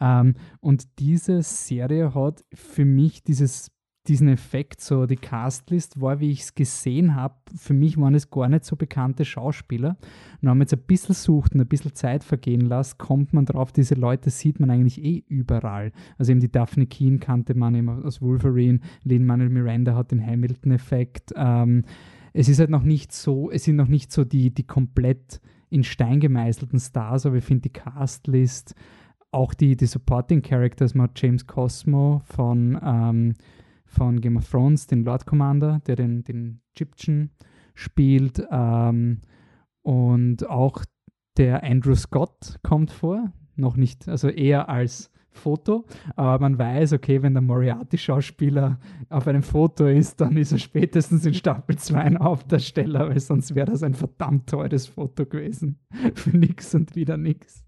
Ähm, 0.00 0.34
und 0.60 0.98
diese 0.98 1.42
Serie 1.42 2.14
hat 2.14 2.44
für 2.54 2.84
mich 2.84 3.22
dieses 3.22 3.70
diesen 4.08 4.28
Effekt, 4.28 4.80
so 4.80 5.06
die 5.06 5.16
Castlist 5.16 6.00
war, 6.00 6.18
wie 6.18 6.30
ich 6.30 6.40
es 6.40 6.54
gesehen 6.54 7.14
habe, 7.14 7.34
für 7.56 7.72
mich 7.72 7.96
waren 7.98 8.14
es 8.14 8.30
gar 8.30 8.48
nicht 8.48 8.64
so 8.64 8.74
bekannte 8.74 9.24
Schauspieler. 9.24 9.90
Und 9.90 10.42
wenn 10.42 10.48
man 10.48 10.62
jetzt 10.62 10.74
ein 10.74 10.82
bisschen 10.86 11.14
sucht 11.14 11.54
und 11.54 11.60
ein 11.60 11.68
bisschen 11.68 11.94
Zeit 11.94 12.24
vergehen 12.24 12.62
lässt, 12.62 12.98
kommt 12.98 13.32
man 13.32 13.46
drauf, 13.46 13.70
diese 13.70 13.94
Leute 13.94 14.30
sieht 14.30 14.58
man 14.58 14.70
eigentlich 14.70 15.02
eh 15.04 15.22
überall. 15.28 15.92
Also 16.18 16.32
eben 16.32 16.40
die 16.40 16.50
Daphne 16.50 16.86
Keen 16.86 17.20
kannte 17.20 17.54
man 17.54 17.76
eben 17.76 17.88
aus 17.88 18.20
Wolverine, 18.20 18.80
Lin-Manuel 19.04 19.50
Miranda 19.50 19.94
hat 19.94 20.10
den 20.10 20.24
Hamilton-Effekt. 20.24 21.32
Ähm, 21.36 21.84
es 22.32 22.48
ist 22.48 22.58
halt 22.58 22.70
noch 22.70 22.82
nicht 22.82 23.12
so, 23.12 23.50
es 23.50 23.64
sind 23.64 23.76
noch 23.76 23.88
nicht 23.88 24.10
so 24.10 24.24
die, 24.24 24.52
die 24.52 24.64
komplett 24.64 25.40
in 25.70 25.84
Stein 25.84 26.18
gemeißelten 26.18 26.80
Stars, 26.80 27.24
aber 27.24 27.36
ich 27.36 27.44
finde 27.44 27.62
die 27.62 27.72
Castlist, 27.72 28.74
auch 29.30 29.54
die, 29.54 29.76
die 29.76 29.86
Supporting 29.86 30.42
Characters, 30.42 30.94
man 30.94 31.04
hat 31.04 31.20
James 31.20 31.46
Cosmo 31.46 32.20
von 32.24 32.78
ähm, 32.84 33.34
von 33.92 34.20
Game 34.20 34.36
of 34.36 34.48
Thrones, 34.50 34.86
den 34.86 35.04
Lord 35.04 35.26
Commander, 35.26 35.80
der 35.86 35.96
den, 35.96 36.24
den 36.24 36.60
Egyptian 36.74 37.30
spielt. 37.74 38.42
Ähm, 38.50 39.20
und 39.82 40.48
auch 40.48 40.84
der 41.36 41.62
Andrew 41.62 41.94
Scott 41.94 42.58
kommt 42.62 42.90
vor. 42.90 43.32
Noch 43.54 43.76
nicht, 43.76 44.08
also 44.08 44.28
eher 44.28 44.68
als 44.68 45.10
Foto, 45.32 45.86
aber 46.14 46.38
man 46.40 46.58
weiß, 46.58 46.92
okay, 46.92 47.22
wenn 47.22 47.32
der 47.32 47.42
Moriarty-Schauspieler 47.42 48.78
auf 49.08 49.26
einem 49.26 49.42
Foto 49.42 49.86
ist, 49.86 50.20
dann 50.20 50.36
ist 50.36 50.52
er 50.52 50.58
spätestens 50.58 51.24
in 51.24 51.34
Staffel 51.34 51.76
2 51.76 51.98
ein 51.98 52.18
Hauptdarsteller, 52.18 53.08
weil 53.08 53.20
sonst 53.20 53.54
wäre 53.54 53.70
das 53.70 53.82
ein 53.82 53.94
verdammt 53.94 54.48
teures 54.48 54.86
Foto 54.86 55.24
gewesen. 55.24 55.78
Für 56.14 56.36
nix 56.36 56.74
und 56.74 56.94
wieder 56.94 57.16
nix. 57.16 57.64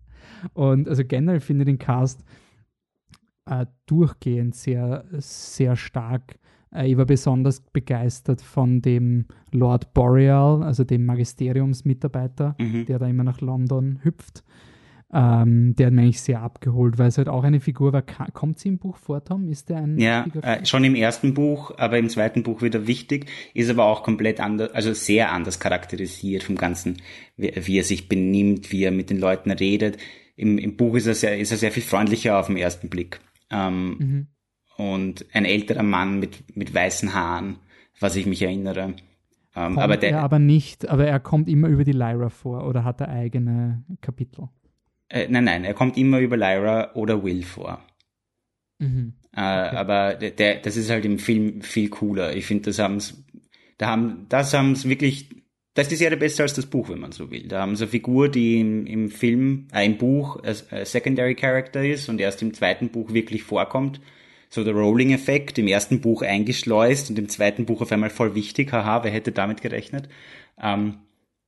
Und 0.52 0.88
also 0.88 1.04
generell 1.04 1.40
finde 1.40 1.62
ich 1.62 1.66
den 1.66 1.78
Cast 1.78 2.24
äh, 3.46 3.66
durchgehend 3.86 4.54
sehr, 4.54 5.04
sehr 5.18 5.76
stark. 5.76 6.38
Äh, 6.74 6.90
ich 6.90 6.96
war 6.96 7.06
besonders 7.06 7.60
begeistert 7.60 8.40
von 8.40 8.82
dem 8.82 9.26
Lord 9.52 9.94
Boreal, 9.94 10.62
also 10.62 10.84
dem 10.84 11.04
Magisteriumsmitarbeiter, 11.06 12.56
mhm. 12.58 12.86
der 12.86 12.98
da 12.98 13.06
immer 13.06 13.24
nach 13.24 13.40
London 13.40 14.00
hüpft. 14.02 14.44
Ähm, 15.12 15.76
der 15.76 15.86
hat 15.86 15.92
mich 15.92 16.02
eigentlich 16.02 16.20
sehr 16.22 16.42
abgeholt, 16.42 16.98
weil 16.98 17.06
es 17.06 17.18
halt 17.18 17.28
auch 17.28 17.44
eine 17.44 17.60
Figur 17.60 17.92
war. 17.92 18.02
Kommt 18.02 18.58
sie 18.58 18.68
im 18.68 18.78
Buch 18.78 18.96
vor, 18.96 19.22
Tom? 19.22 19.48
Ist 19.48 19.68
der 19.68 19.76
ein 19.76 19.96
Ja, 19.96 20.26
äh, 20.42 20.66
schon 20.66 20.82
im 20.82 20.96
ersten 20.96 21.34
Buch, 21.34 21.72
aber 21.78 21.98
im 21.98 22.08
zweiten 22.08 22.42
Buch 22.42 22.62
wieder 22.62 22.88
wichtig, 22.88 23.26
ist 23.54 23.70
aber 23.70 23.84
auch 23.84 24.02
komplett 24.02 24.40
anders, 24.40 24.72
also 24.72 24.92
sehr 24.92 25.30
anders 25.30 25.60
charakterisiert 25.60 26.42
vom 26.42 26.56
Ganzen, 26.56 26.96
wie, 27.36 27.52
wie 27.54 27.78
er 27.78 27.84
sich 27.84 28.08
benimmt, 28.08 28.72
wie 28.72 28.82
er 28.82 28.90
mit 28.90 29.08
den 29.08 29.20
Leuten 29.20 29.52
redet. 29.52 29.98
Im, 30.34 30.58
im 30.58 30.76
Buch 30.76 30.96
ist 30.96 31.06
er, 31.06 31.14
sehr, 31.14 31.38
ist 31.38 31.52
er 31.52 31.58
sehr 31.58 31.70
viel 31.70 31.84
freundlicher 31.84 32.40
auf 32.40 32.48
den 32.48 32.56
ersten 32.56 32.88
Blick. 32.88 33.20
Ähm, 33.54 33.96
mhm. 33.98 34.26
Und 34.76 35.26
ein 35.32 35.44
älterer 35.44 35.84
Mann 35.84 36.18
mit, 36.18 36.56
mit 36.56 36.74
weißen 36.74 37.14
Haaren, 37.14 37.58
was 38.00 38.16
ich 38.16 38.26
mich 38.26 38.42
erinnere. 38.42 38.94
Ähm, 39.54 39.78
aber 39.78 39.96
der, 39.96 40.10
er 40.10 40.22
aber 40.22 40.40
nicht, 40.40 40.88
aber 40.88 41.06
er 41.06 41.20
kommt 41.20 41.48
immer 41.48 41.68
über 41.68 41.84
die 41.84 41.92
Lyra 41.92 42.28
vor 42.28 42.66
oder 42.66 42.82
hat 42.82 43.00
er 43.00 43.08
eigene 43.08 43.84
Kapitel? 44.00 44.48
Äh, 45.08 45.28
nein, 45.28 45.44
nein, 45.44 45.64
er 45.64 45.74
kommt 45.74 45.96
immer 45.96 46.18
über 46.18 46.36
Lyra 46.36 46.92
oder 46.94 47.22
Will 47.22 47.44
vor. 47.44 47.80
Mhm. 48.80 49.14
Äh, 49.32 49.40
okay. 49.40 49.76
Aber 49.76 50.14
der, 50.14 50.30
der, 50.32 50.56
das 50.56 50.76
ist 50.76 50.90
halt 50.90 51.04
im 51.04 51.20
Film 51.20 51.62
viel 51.62 51.88
cooler. 51.88 52.34
Ich 52.34 52.46
finde, 52.46 52.64
das 52.64 52.80
haben's, 52.80 53.24
da 53.78 53.88
haben, 53.88 54.26
das 54.28 54.52
haben 54.54 54.72
es 54.72 54.88
wirklich 54.88 55.43
das 55.74 55.86
ist 55.86 55.90
die 55.90 55.96
Serie 55.96 56.16
besser 56.16 56.44
als 56.44 56.54
das 56.54 56.66
Buch, 56.66 56.88
wenn 56.88 57.00
man 57.00 57.10
so 57.10 57.30
will. 57.30 57.48
Da 57.48 57.60
haben 57.60 57.74
sie 57.74 57.84
eine 57.84 57.90
Figur, 57.90 58.28
die 58.28 58.60
im, 58.60 58.86
im 58.86 59.10
Film, 59.10 59.66
äh, 59.74 59.84
im 59.84 59.98
Buch 59.98 60.40
ein 60.42 60.84
Secondary 60.84 61.34
Character 61.34 61.84
ist 61.84 62.08
und 62.08 62.20
erst 62.20 62.42
im 62.42 62.54
zweiten 62.54 62.90
Buch 62.90 63.12
wirklich 63.12 63.42
vorkommt. 63.42 64.00
So 64.48 64.62
der 64.62 64.74
Rolling-Effekt, 64.74 65.58
im 65.58 65.66
ersten 65.66 66.00
Buch 66.00 66.22
eingeschleust 66.22 67.10
und 67.10 67.18
im 67.18 67.28
zweiten 67.28 67.66
Buch 67.66 67.82
auf 67.82 67.90
einmal 67.90 68.10
voll 68.10 68.36
wichtig. 68.36 68.72
Haha, 68.72 69.02
wer 69.02 69.10
hätte 69.10 69.32
damit 69.32 69.62
gerechnet? 69.62 70.08
Ähm, 70.62 70.98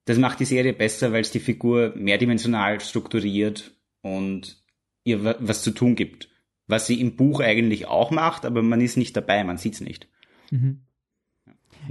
das 0.06 0.18
macht 0.18 0.40
die 0.40 0.44
Serie 0.44 0.72
besser, 0.72 1.12
weil 1.12 1.20
es 1.20 1.30
die 1.30 1.40
Figur 1.40 1.92
mehrdimensional 1.96 2.80
strukturiert 2.80 3.76
und 4.02 4.64
ihr 5.04 5.36
was 5.38 5.62
zu 5.62 5.70
tun 5.70 5.94
gibt. 5.94 6.28
Was 6.66 6.88
sie 6.88 7.00
im 7.00 7.14
Buch 7.14 7.38
eigentlich 7.38 7.86
auch 7.86 8.10
macht, 8.10 8.44
aber 8.44 8.60
man 8.62 8.80
ist 8.80 8.96
nicht 8.96 9.16
dabei, 9.16 9.44
man 9.44 9.56
sieht's 9.56 9.80
nicht. 9.80 10.08
Mhm. 10.50 10.85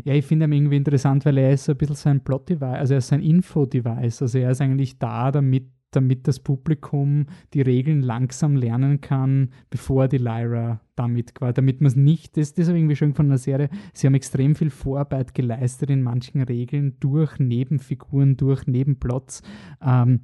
Ja, 0.03 0.13
ich 0.13 0.25
finde 0.25 0.45
ihn 0.45 0.51
irgendwie 0.51 0.77
interessant, 0.77 1.25
weil 1.25 1.37
er 1.37 1.51
ist 1.51 1.65
so 1.65 1.71
ein 1.71 1.77
bisschen 1.77 1.95
sein 1.95 2.23
Plot-Device, 2.23 2.79
also 2.79 2.93
er 2.93 2.97
ist 2.97 3.07
sein 3.07 3.21
Info-Device. 3.21 4.21
Also 4.21 4.37
er 4.37 4.51
ist 4.51 4.61
eigentlich 4.61 4.99
da, 4.99 5.31
damit, 5.31 5.69
damit 5.91 6.27
das 6.27 6.39
Publikum 6.39 7.27
die 7.53 7.61
Regeln 7.61 8.01
langsam 8.01 8.55
lernen 8.55 9.01
kann, 9.01 9.51
bevor 9.69 10.07
die 10.07 10.17
Lyra 10.17 10.81
damit 10.95 11.35
quasi, 11.35 11.53
damit 11.53 11.81
man 11.81 11.87
es 11.87 11.95
nicht, 11.95 12.37
das, 12.37 12.53
das 12.53 12.67
habe 12.67 12.77
irgendwie 12.77 12.95
schon 12.95 13.13
von 13.13 13.29
der 13.29 13.37
Serie, 13.37 13.69
sie 13.93 14.07
haben 14.07 14.15
extrem 14.15 14.55
viel 14.55 14.69
Vorarbeit 14.69 15.33
geleistet 15.33 15.89
in 15.89 16.03
manchen 16.03 16.41
Regeln 16.41 16.97
durch 16.99 17.39
Nebenfiguren, 17.39 18.37
durch 18.37 18.67
Nebenplots. 18.67 19.41
Ähm, 19.81 20.21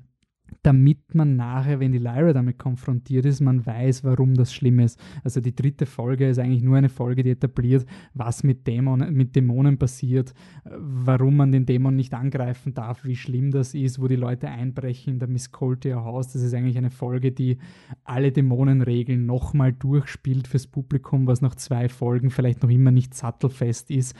damit 0.63 1.15
man 1.15 1.35
nachher, 1.35 1.79
wenn 1.79 1.91
die 1.91 1.97
Lyra 1.97 2.33
damit 2.33 2.59
konfrontiert 2.59 3.25
ist, 3.25 3.41
man 3.41 3.65
weiß, 3.65 4.03
warum 4.03 4.35
das 4.35 4.53
schlimm 4.53 4.79
ist. 4.79 4.99
Also 5.23 5.41
die 5.41 5.55
dritte 5.55 5.85
Folge 5.85 6.29
ist 6.29 6.39
eigentlich 6.39 6.63
nur 6.63 6.77
eine 6.77 6.89
Folge, 6.89 7.23
die 7.23 7.31
etabliert, 7.31 7.85
was 8.13 8.43
mit, 8.43 8.67
Dämonen, 8.67 9.13
mit 9.13 9.35
Dämonen 9.35 9.77
passiert, 9.77 10.33
warum 10.63 11.37
man 11.37 11.51
den 11.51 11.65
Dämon 11.65 11.95
nicht 11.95 12.13
angreifen 12.13 12.73
darf, 12.73 13.05
wie 13.05 13.15
schlimm 13.15 13.51
das 13.51 13.73
ist, 13.73 13.99
wo 13.99 14.07
die 14.07 14.15
Leute 14.15 14.49
einbrechen 14.49 15.13
in 15.13 15.19
der 15.19 15.27
Miss 15.27 15.51
Coltier 15.51 16.03
Haus. 16.03 16.33
Das 16.33 16.41
ist 16.41 16.53
eigentlich 16.53 16.77
eine 16.77 16.91
Folge, 16.91 17.31
die 17.31 17.57
alle 18.03 18.31
Dämonenregeln 18.31 19.25
nochmal 19.25 19.73
durchspielt 19.73 20.47
fürs 20.47 20.67
Publikum, 20.67 21.27
was 21.27 21.41
nach 21.41 21.55
zwei 21.55 21.89
Folgen 21.89 22.29
vielleicht 22.29 22.61
noch 22.61 22.69
immer 22.69 22.91
nicht 22.91 23.13
sattelfest 23.13 23.89
ist, 23.89 24.15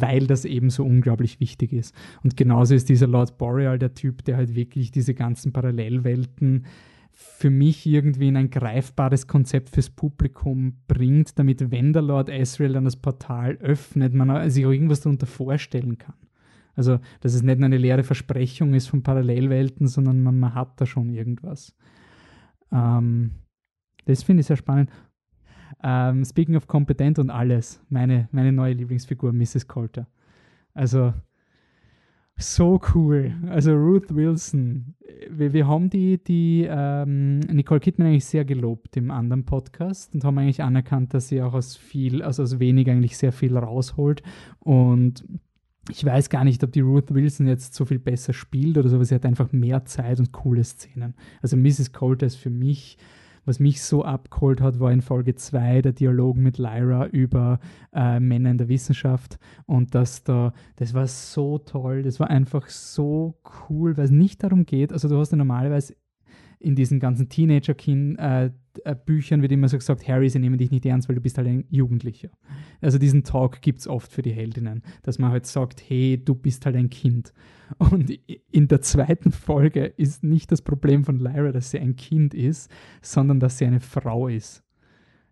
weil 0.00 0.26
das 0.26 0.44
eben 0.44 0.70
so 0.70 0.84
unglaublich 0.84 1.40
wichtig 1.40 1.72
ist. 1.72 1.94
Und 2.22 2.36
genauso 2.36 2.74
ist 2.74 2.88
dieser 2.88 3.06
Lord 3.06 3.38
Boreal 3.38 3.78
der 3.78 3.94
Typ, 3.94 4.24
der 4.24 4.36
halt 4.36 4.54
wirklich 4.54 4.90
diese 4.90 5.14
ganzen 5.14 5.52
Parallelwelten 5.52 6.66
für 7.12 7.50
mich 7.50 7.86
irgendwie 7.86 8.28
in 8.28 8.36
ein 8.36 8.50
greifbares 8.50 9.26
Konzept 9.26 9.70
fürs 9.70 9.90
Publikum 9.90 10.78
bringt, 10.88 11.38
damit, 11.38 11.70
wenn 11.70 11.92
der 11.92 12.02
Lord 12.02 12.30
Ezreal 12.30 12.72
dann 12.72 12.86
das 12.86 12.96
Portal 12.96 13.56
öffnet, 13.56 14.14
man 14.14 14.48
sich 14.50 14.64
auch 14.64 14.70
irgendwas 14.70 15.02
darunter 15.02 15.26
vorstellen 15.26 15.98
kann. 15.98 16.14
Also, 16.74 17.00
dass 17.20 17.34
es 17.34 17.42
nicht 17.42 17.58
nur 17.58 17.66
eine 17.66 17.76
leere 17.76 18.02
Versprechung 18.02 18.72
ist 18.72 18.86
von 18.86 19.02
Parallelwelten, 19.02 19.86
sondern 19.88 20.22
man, 20.22 20.38
man 20.38 20.54
hat 20.54 20.80
da 20.80 20.86
schon 20.86 21.10
irgendwas. 21.10 21.76
Ähm, 22.72 23.32
das 24.06 24.22
finde 24.22 24.40
ich 24.40 24.46
sehr 24.46 24.56
spannend. 24.56 24.90
Ähm, 25.82 26.24
speaking 26.24 26.56
of 26.56 26.66
kompetent 26.66 27.18
und 27.18 27.30
alles, 27.30 27.80
meine, 27.88 28.28
meine 28.32 28.52
neue 28.52 28.74
Lieblingsfigur, 28.74 29.32
Mrs. 29.32 29.68
Coulter. 29.68 30.06
Also 30.74 31.12
so 32.36 32.80
cool. 32.94 33.34
Also 33.48 33.72
Ruth 33.74 34.14
Wilson. 34.14 34.94
Wir, 35.30 35.52
wir 35.52 35.66
haben 35.66 35.90
die, 35.90 36.22
die 36.22 36.66
ähm, 36.68 37.40
Nicole 37.40 37.80
Kidman 37.80 38.08
eigentlich 38.08 38.24
sehr 38.24 38.44
gelobt 38.44 38.96
im 38.96 39.10
anderen 39.10 39.44
Podcast 39.44 40.14
und 40.14 40.24
haben 40.24 40.38
eigentlich 40.38 40.62
anerkannt, 40.62 41.14
dass 41.14 41.28
sie 41.28 41.42
auch 41.42 41.54
aus 41.54 41.76
viel, 41.76 42.22
also 42.22 42.42
aus 42.42 42.58
wenig 42.58 42.88
eigentlich 42.90 43.16
sehr 43.16 43.32
viel 43.32 43.56
rausholt. 43.56 44.22
Und 44.58 45.24
ich 45.90 46.04
weiß 46.04 46.30
gar 46.30 46.44
nicht, 46.44 46.62
ob 46.64 46.72
die 46.72 46.80
Ruth 46.80 47.12
Wilson 47.12 47.46
jetzt 47.46 47.74
so 47.74 47.84
viel 47.84 47.98
besser 47.98 48.32
spielt 48.32 48.78
oder 48.78 48.88
so, 48.88 48.96
aber 48.96 49.04
sie 49.04 49.14
hat 49.14 49.26
einfach 49.26 49.52
mehr 49.52 49.84
Zeit 49.84 50.18
und 50.18 50.32
coole 50.32 50.64
Szenen. 50.64 51.14
Also 51.42 51.56
Mrs. 51.56 51.92
Coulter 51.92 52.26
ist 52.26 52.36
für 52.36 52.50
mich 52.50 52.98
was 53.44 53.58
mich 53.58 53.82
so 53.82 54.04
abgeholt 54.04 54.60
hat, 54.60 54.80
war 54.80 54.92
in 54.92 55.02
Folge 55.02 55.34
2 55.34 55.82
der 55.82 55.92
Dialog 55.92 56.36
mit 56.36 56.58
Lyra 56.58 57.06
über 57.06 57.58
äh, 57.92 58.20
Männer 58.20 58.50
in 58.50 58.58
der 58.58 58.68
Wissenschaft. 58.68 59.38
Und 59.66 59.94
das 59.94 60.24
da, 60.24 60.52
das 60.76 60.94
war 60.94 61.06
so 61.06 61.58
toll, 61.58 62.02
das 62.02 62.20
war 62.20 62.30
einfach 62.30 62.68
so 62.68 63.34
cool, 63.68 63.96
weil 63.96 64.04
es 64.04 64.10
nicht 64.10 64.42
darum 64.42 64.66
geht, 64.66 64.92
also 64.92 65.08
du 65.08 65.18
hast 65.18 65.32
ja 65.32 65.38
normalerweise 65.38 65.94
in 66.62 66.76
diesen 66.76 67.00
ganzen 67.00 67.28
Teenager-Büchern 67.28 68.18
äh, 68.18 69.42
wird 69.42 69.52
immer 69.52 69.68
so 69.68 69.76
gesagt, 69.76 70.06
Harry, 70.06 70.30
sie 70.30 70.38
nehmen 70.38 70.58
dich 70.58 70.70
nicht 70.70 70.86
ernst, 70.86 71.08
weil 71.08 71.16
du 71.16 71.20
bist 71.20 71.36
halt 71.36 71.48
ein 71.48 71.64
Jugendlicher. 71.70 72.30
Also 72.80 72.98
diesen 72.98 73.24
Talk 73.24 73.60
gibt 73.60 73.80
es 73.80 73.88
oft 73.88 74.12
für 74.12 74.22
die 74.22 74.32
Heldinnen, 74.32 74.82
dass 75.02 75.18
man 75.18 75.32
halt 75.32 75.46
sagt, 75.46 75.82
hey, 75.88 76.22
du 76.22 76.34
bist 76.34 76.64
halt 76.64 76.76
ein 76.76 76.90
Kind. 76.90 77.32
Und 77.78 78.10
in 78.50 78.68
der 78.68 78.80
zweiten 78.80 79.32
Folge 79.32 79.84
ist 79.84 80.22
nicht 80.22 80.52
das 80.52 80.62
Problem 80.62 81.04
von 81.04 81.18
Lyra, 81.18 81.52
dass 81.52 81.70
sie 81.70 81.80
ein 81.80 81.96
Kind 81.96 82.34
ist, 82.34 82.70
sondern 83.00 83.40
dass 83.40 83.58
sie 83.58 83.66
eine 83.66 83.80
Frau 83.80 84.28
ist. 84.28 84.62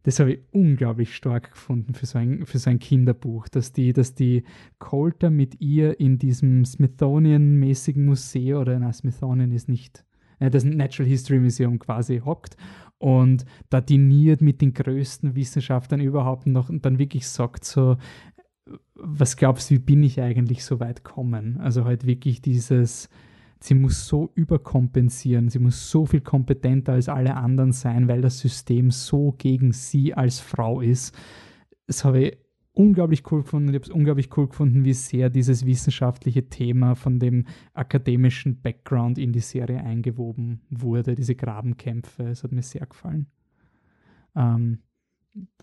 Das 0.02 0.18
habe 0.18 0.32
ich 0.32 0.40
unglaublich 0.50 1.14
stark 1.14 1.50
gefunden 1.50 1.92
für 1.92 2.06
so 2.06 2.18
ein, 2.18 2.46
für 2.46 2.58
so 2.58 2.70
ein 2.70 2.78
Kinderbuch, 2.78 3.48
dass 3.48 3.72
die, 3.72 3.92
dass 3.92 4.14
die 4.14 4.44
Coulter 4.78 5.28
mit 5.28 5.60
ihr 5.60 6.00
in 6.00 6.18
diesem 6.18 6.64
Smithsonian-mäßigen 6.64 8.06
Museum, 8.06 8.62
oder 8.62 8.78
na, 8.78 8.92
Smithsonian 8.92 9.52
ist 9.52 9.68
nicht 9.68 9.98
äh, 9.98 10.09
das 10.48 10.64
Natural 10.64 11.08
History 11.08 11.38
Museum 11.38 11.78
quasi 11.78 12.22
hockt 12.24 12.56
und 12.98 13.44
da 13.68 13.80
diniert 13.80 14.40
mit 14.40 14.60
den 14.60 14.72
größten 14.72 15.34
Wissenschaftlern 15.34 16.00
überhaupt 16.00 16.46
noch 16.46 16.70
und 16.70 16.84
dann 16.86 16.98
wirklich 16.98 17.28
sagt 17.28 17.64
so, 17.64 17.96
was 18.94 19.36
glaubst 19.36 19.70
du, 19.70 19.74
wie 19.74 19.78
bin 19.78 20.02
ich 20.02 20.20
eigentlich 20.20 20.64
so 20.64 20.80
weit 20.80 21.04
kommen? 21.04 21.58
Also 21.60 21.84
halt 21.84 22.06
wirklich 22.06 22.40
dieses, 22.40 23.08
sie 23.58 23.74
muss 23.74 24.06
so 24.06 24.30
überkompensieren, 24.34 25.48
sie 25.48 25.58
muss 25.58 25.90
so 25.90 26.06
viel 26.06 26.20
kompetenter 26.20 26.92
als 26.92 27.08
alle 27.08 27.36
anderen 27.36 27.72
sein, 27.72 28.08
weil 28.08 28.20
das 28.20 28.38
System 28.38 28.90
so 28.90 29.34
gegen 29.36 29.72
sie 29.72 30.14
als 30.14 30.40
Frau 30.40 30.80
ist. 30.80 31.14
Das 31.86 32.04
habe 32.04 32.24
ich 32.24 32.38
unglaublich 32.80 33.30
cool 33.30 33.42
gefunden. 33.42 33.68
Ich 33.68 33.74
habe 33.74 33.84
es 33.84 33.90
unglaublich 33.90 34.34
cool 34.36 34.48
gefunden, 34.48 34.84
wie 34.84 34.94
sehr 34.94 35.28
dieses 35.28 35.66
wissenschaftliche 35.66 36.48
Thema 36.48 36.94
von 36.94 37.18
dem 37.18 37.46
akademischen 37.74 38.60
Background 38.62 39.18
in 39.18 39.32
die 39.32 39.40
Serie 39.40 39.84
eingewoben 39.84 40.62
wurde, 40.70 41.14
diese 41.14 41.34
Grabenkämpfe. 41.34 42.28
Es 42.28 42.42
hat 42.42 42.52
mir 42.52 42.62
sehr 42.62 42.86
gefallen. 42.86 43.26
Ähm, 44.34 44.78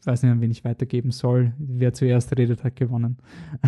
weiß 0.04 0.22
nicht, 0.22 0.32
an 0.32 0.42
wen 0.42 0.52
ich 0.52 0.64
weitergeben 0.64 1.12
soll. 1.12 1.54
Wer 1.58 1.94
zuerst 1.94 2.38
redet, 2.38 2.64
hat 2.64 2.76
gewonnen. 2.76 3.18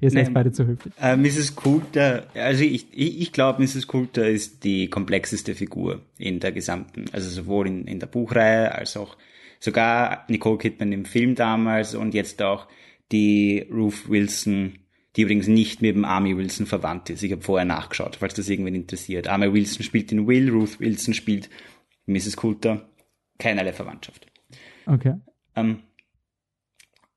Ihr 0.00 0.10
seid 0.10 0.32
beide 0.32 0.50
zu 0.52 0.66
höflich. 0.66 0.94
Äh, 1.00 1.16
Mrs. 1.16 1.54
Coulter, 1.54 2.26
also 2.34 2.64
ich, 2.64 2.86
ich, 2.92 3.20
ich 3.20 3.32
glaube, 3.32 3.62
Mrs. 3.62 3.86
Coulter 3.86 4.26
ist 4.26 4.64
die 4.64 4.88
komplexeste 4.88 5.54
Figur 5.54 6.00
in 6.18 6.40
der 6.40 6.50
gesamten, 6.50 7.04
also 7.12 7.28
sowohl 7.28 7.68
in, 7.68 7.86
in 7.86 8.00
der 8.00 8.06
Buchreihe 8.06 8.74
als 8.74 8.96
auch 8.96 9.16
sogar 9.66 10.24
Nicole 10.28 10.58
Kidman 10.58 10.92
im 10.92 11.04
Film 11.04 11.34
damals 11.34 11.94
und 11.94 12.14
jetzt 12.14 12.40
auch 12.40 12.68
die 13.12 13.66
Ruth 13.70 14.08
Wilson, 14.08 14.78
die 15.16 15.22
übrigens 15.22 15.48
nicht 15.48 15.82
mit 15.82 15.94
dem 15.94 16.04
Army 16.04 16.36
Wilson 16.36 16.66
verwandt 16.66 17.10
ist. 17.10 17.22
Ich 17.22 17.32
habe 17.32 17.42
vorher 17.42 17.66
nachgeschaut, 17.66 18.16
falls 18.16 18.34
das 18.34 18.48
irgendwen 18.48 18.74
interessiert. 18.74 19.28
Army 19.28 19.52
Wilson 19.52 19.82
spielt 19.82 20.12
in 20.12 20.26
Will, 20.26 20.50
Ruth 20.50 20.80
Wilson 20.80 21.14
spielt 21.14 21.50
Mrs. 22.06 22.36
Coulter. 22.36 22.88
Keinerlei 23.38 23.72
Verwandtschaft. 23.72 24.26
Okay. 24.86 25.14
Ähm, 25.56 25.80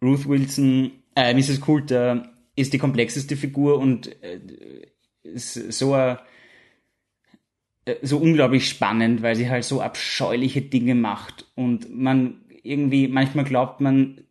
Ruth 0.02 0.28
Wilson, 0.28 0.92
äh, 1.16 1.34
Mrs. 1.34 1.62
Coulter 1.62 2.34
ist 2.56 2.74
die 2.74 2.78
komplexeste 2.78 3.38
Figur 3.38 3.78
und 3.78 4.22
äh, 4.22 4.42
so 5.24 5.96
äh, 5.96 6.18
so 8.02 8.18
unglaublich 8.18 8.68
spannend, 8.68 9.22
weil 9.22 9.36
sie 9.36 9.50
halt 9.50 9.64
so 9.64 9.82
abscheuliche 9.82 10.62
Dinge 10.62 10.96
macht 10.96 11.46
und 11.56 11.96
man 11.96 12.42
irgendwie 12.64 13.08
manchmal 13.08 13.46
glaubt 13.46 13.82
man, 13.82 14.22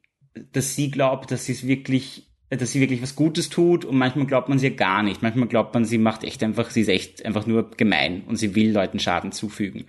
dass 0.52 0.76
sie 0.76 0.90
glaubt, 0.90 1.30
dass 1.30 1.46
sie 1.46 1.52
es 1.52 1.66
wirklich 1.66 2.28
dass 2.50 2.72
sie 2.72 2.80
wirklich 2.80 3.02
was 3.02 3.14
Gutes 3.14 3.50
tut 3.50 3.84
und 3.84 3.98
manchmal 3.98 4.26
glaubt 4.26 4.48
man 4.48 4.59
sie 4.59 4.70
gar 4.70 5.02
nicht. 5.02 5.22
Manchmal 5.22 5.48
glaubt 5.48 5.74
man, 5.74 5.84
sie 5.84 5.98
macht 5.98 6.24
echt 6.24 6.42
einfach, 6.42 6.70
sie 6.70 6.80
ist 6.80 6.88
echt 6.88 7.26
einfach 7.26 7.46
nur 7.46 7.70
gemein 7.72 8.22
und 8.26 8.36
sie 8.36 8.54
will 8.54 8.72
Leuten 8.72 8.98
Schaden 8.98 9.32
zufügen. 9.32 9.84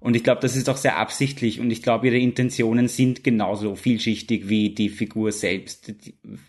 Und 0.00 0.16
ich 0.16 0.24
glaube, 0.24 0.40
das 0.40 0.56
ist 0.56 0.70
auch 0.70 0.78
sehr 0.78 0.96
absichtlich 0.96 1.60
und 1.60 1.70
ich 1.70 1.82
glaube, 1.82 2.06
ihre 2.06 2.16
Intentionen 2.16 2.88
sind 2.88 3.22
genauso 3.22 3.76
vielschichtig 3.76 4.48
wie 4.48 4.70
die 4.70 4.88
Figur 4.88 5.30
selbst, 5.30 5.92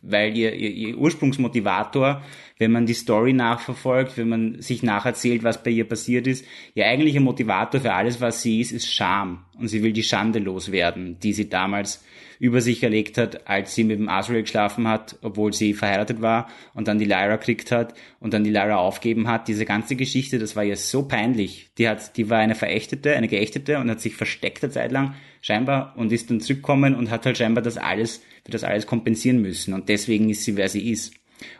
weil 0.02 0.38
ihr, 0.38 0.54
ihr, 0.54 0.72
ihr 0.72 0.98
Ursprungsmotivator, 0.98 2.24
wenn 2.60 2.72
man 2.72 2.86
die 2.86 2.94
Story 2.94 3.34
nachverfolgt, 3.34 4.18
wenn 4.18 4.30
man 4.30 4.62
sich 4.62 4.84
nacherzählt, 4.84 5.44
was 5.44 5.62
bei 5.62 5.72
ihr 5.72 5.84
passiert 5.84 6.28
ist, 6.28 6.46
ihr 6.76 6.86
eigentlicher 6.86 7.20
Motivator 7.20 7.82
für 7.82 7.94
alles, 7.94 8.22
was 8.22 8.42
sie 8.42 8.62
ist, 8.62 8.72
ist 8.72 8.94
Scham. 8.94 9.44
Und 9.62 9.68
sie 9.68 9.84
will 9.84 9.94
die 9.94 10.04
Schande 10.04 10.40
loswerden, 10.40 11.20
die 11.20 11.34
sie 11.34 11.48
damals 11.48 12.04
über 12.40 12.60
sich 12.60 12.82
erlegt 12.82 13.20
hat, 13.20 13.48
als 13.48 13.76
sie 13.76 13.84
mit 13.84 14.00
dem 14.00 14.10
Asriel 14.10 14.42
geschlafen 14.42 14.88
hat, 14.88 15.16
obwohl 15.22 15.54
sie 15.54 15.76
verheiratet 15.76 16.22
war 16.22 16.50
und 16.74 16.88
dann 16.88 16.98
die 16.98 17.06
Lyra 17.06 17.38
kriegt 17.38 17.72
hat 17.72 17.94
und 18.20 18.34
dann 18.34 18.44
die 18.44 18.50
Lyra 18.50 18.78
aufgeben 18.78 19.28
hat. 19.28 19.48
Diese 19.48 19.64
ganze 19.64 19.96
Geschichte, 19.96 20.40
das 20.40 20.56
war 20.56 20.64
ihr 20.64 20.76
so 20.76 21.08
peinlich. 21.08 21.70
Die 21.78 21.88
hat, 21.88 22.18
die 22.18 22.32
war 22.32 22.40
eine 22.40 22.56
Verächtete, 22.56 23.16
eine 23.16 23.28
Geächtete 23.28 23.78
und 23.78 23.92
hat 23.92 24.02
sich 24.02 24.16
versteckt 24.16 24.64
eine 24.64 24.74
Zeit 24.74 24.92
lang 24.92 25.14
scheinbar 25.42 25.94
und 25.98 26.12
ist 26.12 26.32
dann 26.32 26.42
zurückgekommen 26.42 26.96
und 26.96 27.12
hat 27.12 27.28
halt 27.28 27.38
scheinbar 27.38 27.64
das 27.64 27.78
alles, 27.78 28.24
für 28.44 28.52
das 28.52 28.64
alles 28.64 28.88
kompensieren 28.88 29.40
müssen 29.40 29.76
und 29.76 29.88
deswegen 29.88 30.30
ist 30.32 30.44
sie, 30.44 30.58
wer 30.58 30.68
sie 30.68 30.90
ist. 30.90 31.14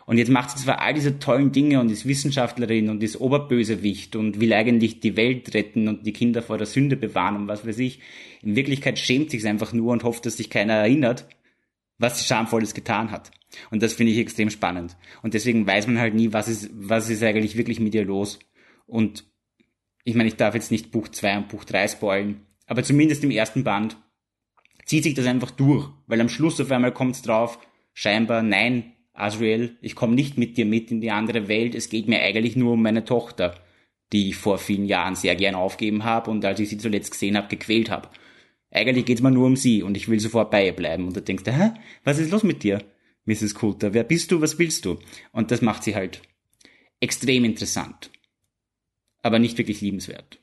Und 0.06 0.18
jetzt 0.18 0.30
macht 0.30 0.50
sie 0.50 0.64
zwar 0.64 0.80
all 0.80 0.94
diese 0.94 1.18
tollen 1.18 1.52
Dinge 1.52 1.80
und 1.80 1.90
ist 1.90 2.06
Wissenschaftlerin 2.06 2.88
und 2.88 3.02
ist 3.02 3.20
Oberbösewicht 3.20 4.16
und 4.16 4.40
will 4.40 4.52
eigentlich 4.52 5.00
die 5.00 5.16
Welt 5.16 5.54
retten 5.54 5.88
und 5.88 6.06
die 6.06 6.12
Kinder 6.12 6.42
vor 6.42 6.58
der 6.58 6.66
Sünde 6.66 6.96
bewahren 6.96 7.36
und 7.36 7.48
was 7.48 7.66
weiß 7.66 7.78
ich. 7.78 8.00
In 8.42 8.56
Wirklichkeit 8.56 8.98
schämt 8.98 9.30
sich 9.30 9.46
einfach 9.46 9.72
nur 9.72 9.92
und 9.92 10.04
hofft, 10.04 10.26
dass 10.26 10.36
sich 10.36 10.50
keiner 10.50 10.74
erinnert, 10.74 11.26
was 11.98 12.18
sie 12.18 12.24
Schamvolles 12.24 12.74
getan 12.74 13.10
hat. 13.10 13.30
Und 13.70 13.82
das 13.82 13.92
finde 13.92 14.12
ich 14.12 14.18
extrem 14.18 14.50
spannend. 14.50 14.96
Und 15.22 15.34
deswegen 15.34 15.66
weiß 15.66 15.86
man 15.86 15.98
halt 15.98 16.14
nie, 16.14 16.32
was 16.32 16.48
ist, 16.48 16.70
was 16.72 17.10
ist 17.10 17.22
eigentlich 17.22 17.56
wirklich 17.56 17.80
mit 17.80 17.94
ihr 17.94 18.04
los. 18.04 18.38
Und 18.86 19.24
ich 20.04 20.14
meine, 20.14 20.28
ich 20.28 20.36
darf 20.36 20.54
jetzt 20.54 20.70
nicht 20.70 20.90
Buch 20.90 21.08
2 21.08 21.38
und 21.38 21.48
Buch 21.48 21.64
3 21.64 21.88
spoilen, 21.88 22.46
aber 22.66 22.82
zumindest 22.82 23.22
im 23.24 23.30
ersten 23.30 23.64
Band 23.64 23.96
zieht 24.84 25.04
sich 25.04 25.14
das 25.14 25.26
einfach 25.26 25.50
durch, 25.50 25.88
weil 26.06 26.20
am 26.20 26.28
Schluss 26.28 26.60
auf 26.60 26.70
einmal 26.70 26.92
kommt 26.92 27.14
es 27.14 27.22
drauf, 27.22 27.58
scheinbar, 27.92 28.42
nein, 28.42 28.92
Asriel, 29.14 29.76
ich 29.80 29.94
komme 29.94 30.14
nicht 30.14 30.38
mit 30.38 30.56
dir 30.56 30.64
mit 30.64 30.90
in 30.90 31.00
die 31.00 31.10
andere 31.10 31.48
Welt, 31.48 31.74
es 31.74 31.88
geht 31.88 32.08
mir 32.08 32.20
eigentlich 32.20 32.56
nur 32.56 32.72
um 32.72 32.82
meine 32.82 33.04
Tochter, 33.04 33.60
die 34.12 34.30
ich 34.30 34.36
vor 34.36 34.58
vielen 34.58 34.86
Jahren 34.86 35.14
sehr 35.14 35.36
gern 35.36 35.54
aufgeben 35.54 36.04
habe 36.04 36.30
und 36.30 36.44
als 36.44 36.60
ich 36.60 36.68
sie 36.68 36.78
zuletzt 36.78 37.10
gesehen 37.10 37.36
habe, 37.36 37.48
gequält 37.48 37.90
habe. 37.90 38.08
Eigentlich 38.70 39.04
geht's 39.04 39.22
mir 39.22 39.30
nur 39.30 39.46
um 39.46 39.56
sie 39.56 39.82
und 39.82 39.96
ich 39.96 40.08
will 40.08 40.18
sofort 40.18 40.50
bei 40.50 40.66
ihr 40.66 40.72
bleiben. 40.72 41.06
Und 41.06 41.16
du 41.16 41.20
denkst, 41.20 41.44
hä, 41.46 41.72
was 42.04 42.18
ist 42.18 42.30
los 42.30 42.42
mit 42.42 42.62
dir, 42.62 42.82
Mrs. 43.26 43.54
Coulter? 43.54 43.92
Wer 43.92 44.04
bist 44.04 44.30
du, 44.32 44.40
was 44.40 44.58
willst 44.58 44.86
du? 44.86 44.98
Und 45.30 45.50
das 45.50 45.60
macht 45.60 45.84
sie 45.84 45.94
halt 45.94 46.22
extrem 47.00 47.44
interessant. 47.44 48.10
Aber 49.22 49.38
nicht 49.38 49.58
wirklich 49.58 49.82
liebenswert. 49.82 50.40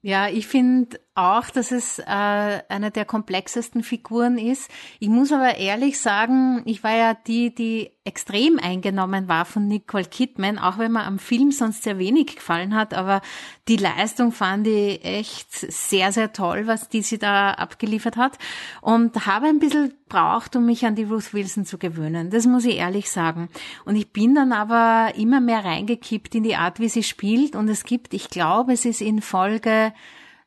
Ja, 0.00 0.28
ich 0.28 0.46
finde 0.46 1.00
auch, 1.14 1.50
dass 1.50 1.72
es 1.72 1.98
äh, 1.98 2.04
eine 2.06 2.90
der 2.90 3.04
komplexesten 3.04 3.82
Figuren 3.82 4.38
ist. 4.38 4.70
Ich 4.98 5.08
muss 5.08 5.30
aber 5.30 5.58
ehrlich 5.58 6.00
sagen, 6.00 6.62
ich 6.64 6.82
war 6.82 6.96
ja 6.96 7.14
die, 7.14 7.54
die 7.54 7.90
extrem 8.04 8.58
eingenommen 8.58 9.28
war 9.28 9.44
von 9.44 9.68
Nicole 9.68 10.06
Kidman, 10.06 10.58
auch 10.58 10.78
wenn 10.78 10.90
mir 10.90 11.04
am 11.04 11.18
Film 11.18 11.52
sonst 11.52 11.82
sehr 11.82 11.98
wenig 11.98 12.36
gefallen 12.36 12.74
hat, 12.74 12.94
aber 12.94 13.20
die 13.68 13.76
Leistung 13.76 14.32
fand 14.32 14.66
ich 14.66 15.04
echt 15.04 15.52
sehr, 15.52 16.12
sehr 16.12 16.32
toll, 16.32 16.66
was 16.66 16.88
die 16.88 17.02
sie 17.02 17.18
da 17.18 17.52
abgeliefert 17.52 18.16
hat 18.16 18.38
und 18.80 19.26
habe 19.26 19.46
ein 19.46 19.60
bisschen 19.60 19.94
braucht, 20.08 20.56
um 20.56 20.66
mich 20.66 20.84
an 20.84 20.96
die 20.96 21.04
Ruth 21.04 21.32
Wilson 21.32 21.64
zu 21.64 21.78
gewöhnen. 21.78 22.30
Das 22.30 22.46
muss 22.46 22.64
ich 22.64 22.76
ehrlich 22.76 23.10
sagen. 23.10 23.50
Und 23.84 23.96
ich 23.96 24.12
bin 24.12 24.34
dann 24.34 24.52
aber 24.52 25.14
immer 25.16 25.40
mehr 25.40 25.64
reingekippt 25.64 26.34
in 26.34 26.42
die 26.42 26.56
Art, 26.56 26.80
wie 26.80 26.88
sie 26.88 27.04
spielt 27.04 27.54
und 27.54 27.68
es 27.68 27.84
gibt, 27.84 28.14
ich 28.14 28.30
glaube, 28.30 28.72
es 28.72 28.84
ist 28.84 29.00
in 29.02 29.20
Folge 29.20 29.92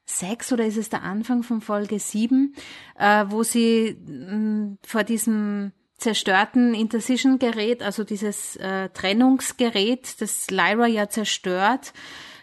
sechs 0.06 0.54
oder 0.54 0.66
ist 0.66 0.78
es 0.78 0.90
der 0.90 1.04
Anfang 1.04 1.44
von 1.44 1.62
Folge 1.62 2.00
sieben, 2.00 2.56
äh, 2.98 3.26
wo 3.28 3.44
sie 3.44 3.98
mh, 4.06 4.36
mm, 4.36 4.78
vor 4.86 5.04
diesem 5.04 5.72
zerstörten 5.98 6.74
Intercision-Gerät, 6.74 7.82
also 7.82 8.04
dieses 8.04 8.56
äh, 8.58 8.90
Trennungsgerät, 8.90 10.22
das 10.22 10.52
Lyra 10.52 10.88
ja 10.88 11.10
zerstört, 11.10 11.94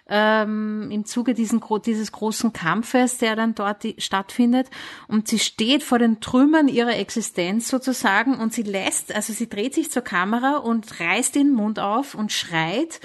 ähm, 0.09 0.91
im 0.91 1.05
Zuge 1.05 1.33
diesen, 1.33 1.63
dieses 1.85 2.13
großen 2.13 2.53
Kampfes, 2.53 3.19
der 3.19 3.37
dann 3.37 3.55
dort 3.55 3.87
stattfindet. 3.99 4.69
Und 5.07 5.29
sie 5.29 5.39
steht 5.39 5.83
vor 5.83 5.99
den 5.99 6.21
Trümmern 6.21 6.69
ihrer 6.69 6.97
Existenz 6.97 7.69
sozusagen 7.69 8.35
und 8.35 8.53
sie 8.53 8.63
lässt, 8.63 9.15
also 9.15 9.33
sie 9.33 9.49
dreht 9.49 9.75
sich 9.75 9.91
zur 9.91 10.03
Kamera 10.03 10.57
und 10.57 11.01
reißt 11.01 11.35
den 11.35 11.53
Mund 11.53 11.79
auf 11.79 12.15
und 12.15 12.33
schreit 12.33 13.01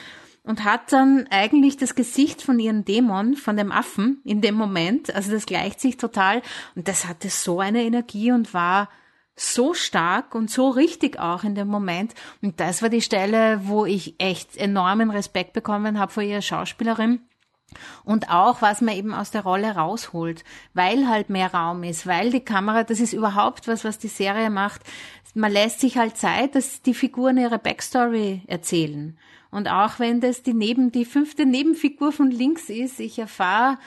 und 0.48 0.64
hat 0.64 0.94
dann 0.94 1.28
eigentlich 1.30 1.76
das 1.76 1.94
Gesicht 1.94 2.42
von 2.42 2.58
ihrem 2.58 2.86
Dämon, 2.86 3.36
von 3.36 3.58
dem 3.58 3.72
Affen 3.72 4.22
in 4.24 4.40
dem 4.42 4.56
Moment. 4.56 5.14
Also 5.14 5.32
das 5.32 5.46
gleicht 5.46 5.82
sich 5.82 5.98
total. 5.98 6.42
Und 6.74 6.88
das 6.88 7.06
hatte 7.06 7.30
so 7.30 7.60
eine 7.60 7.84
Energie 7.84 8.32
und 8.32 8.54
war 8.54 8.90
so 9.36 9.74
stark 9.74 10.34
und 10.34 10.50
so 10.50 10.70
richtig 10.70 11.20
auch 11.20 11.44
in 11.44 11.54
dem 11.54 11.68
Moment. 11.68 12.16
Und 12.42 12.62
das 12.62 12.82
war 12.82 12.88
die 12.88 13.02
Stelle, 13.02 13.60
wo 13.66 13.86
ich 13.86 14.16
echt 14.20 14.56
enormen 14.56 15.12
Respekt 15.12 15.52
bekommen 15.52 16.00
habe 16.00 16.14
vor 16.14 16.24
ihrer 16.24 16.42
Schauspielerin. 16.42 17.20
Und 18.06 18.30
auch, 18.30 18.62
was 18.62 18.80
man 18.80 18.96
eben 18.96 19.14
aus 19.14 19.32
der 19.32 19.44
Rolle 19.44 19.76
rausholt, 19.76 20.46
weil 20.74 21.10
halt 21.10 21.30
mehr 21.30 21.54
Raum 21.54 21.84
ist, 21.84 22.08
weil 22.08 22.32
die 22.32 22.40
Kamera, 22.40 22.84
das 22.84 23.02
ist 23.02 23.12
überhaupt 23.12 23.68
was, 23.68 23.84
was 23.84 24.00
die 24.00 24.08
Serie 24.08 24.50
macht. 24.50 24.82
Man 25.34 25.52
lässt 25.52 25.82
sich 25.82 25.98
halt 25.98 26.16
Zeit, 26.16 26.56
dass 26.56 26.82
die 26.82 26.94
Figuren 26.94 27.38
ihre 27.38 27.60
Backstory 27.60 28.44
erzählen. 28.48 29.18
Und 29.52 29.70
auch 29.70 30.00
wenn 30.00 30.22
das 30.22 30.44
die 30.44 30.54
neben, 30.54 30.92
die 30.92 31.06
fünfte 31.06 31.46
Nebenfigur 31.46 32.12
von 32.12 32.32
links 32.32 32.70
ist, 32.70 33.00
ich 33.00 33.20
erfahre, 33.20 33.78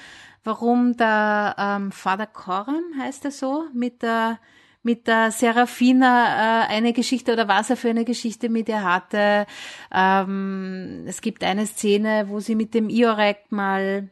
warum 0.44 0.96
der 0.96 1.54
ähm, 1.58 1.92
Vater 1.92 2.26
Coram 2.26 2.82
heißt 2.98 3.24
er 3.24 3.30
so, 3.30 3.64
mit 3.72 4.02
der 4.02 4.38
mit 4.82 5.06
der 5.06 5.30
Serafina 5.30 6.64
äh, 6.64 6.68
eine 6.68 6.94
Geschichte 6.94 7.34
oder 7.34 7.48
was 7.48 7.68
er 7.68 7.76
für 7.76 7.90
eine 7.90 8.06
Geschichte 8.06 8.48
mit 8.48 8.68
ihr 8.68 8.82
hatte. 8.82 9.46
Ähm, 9.92 11.04
es 11.06 11.20
gibt 11.20 11.44
eine 11.44 11.66
Szene, 11.66 12.24
wo 12.28 12.40
sie 12.40 12.54
mit 12.54 12.72
dem 12.72 12.88
Iorek 12.88 13.50
mal 13.50 14.08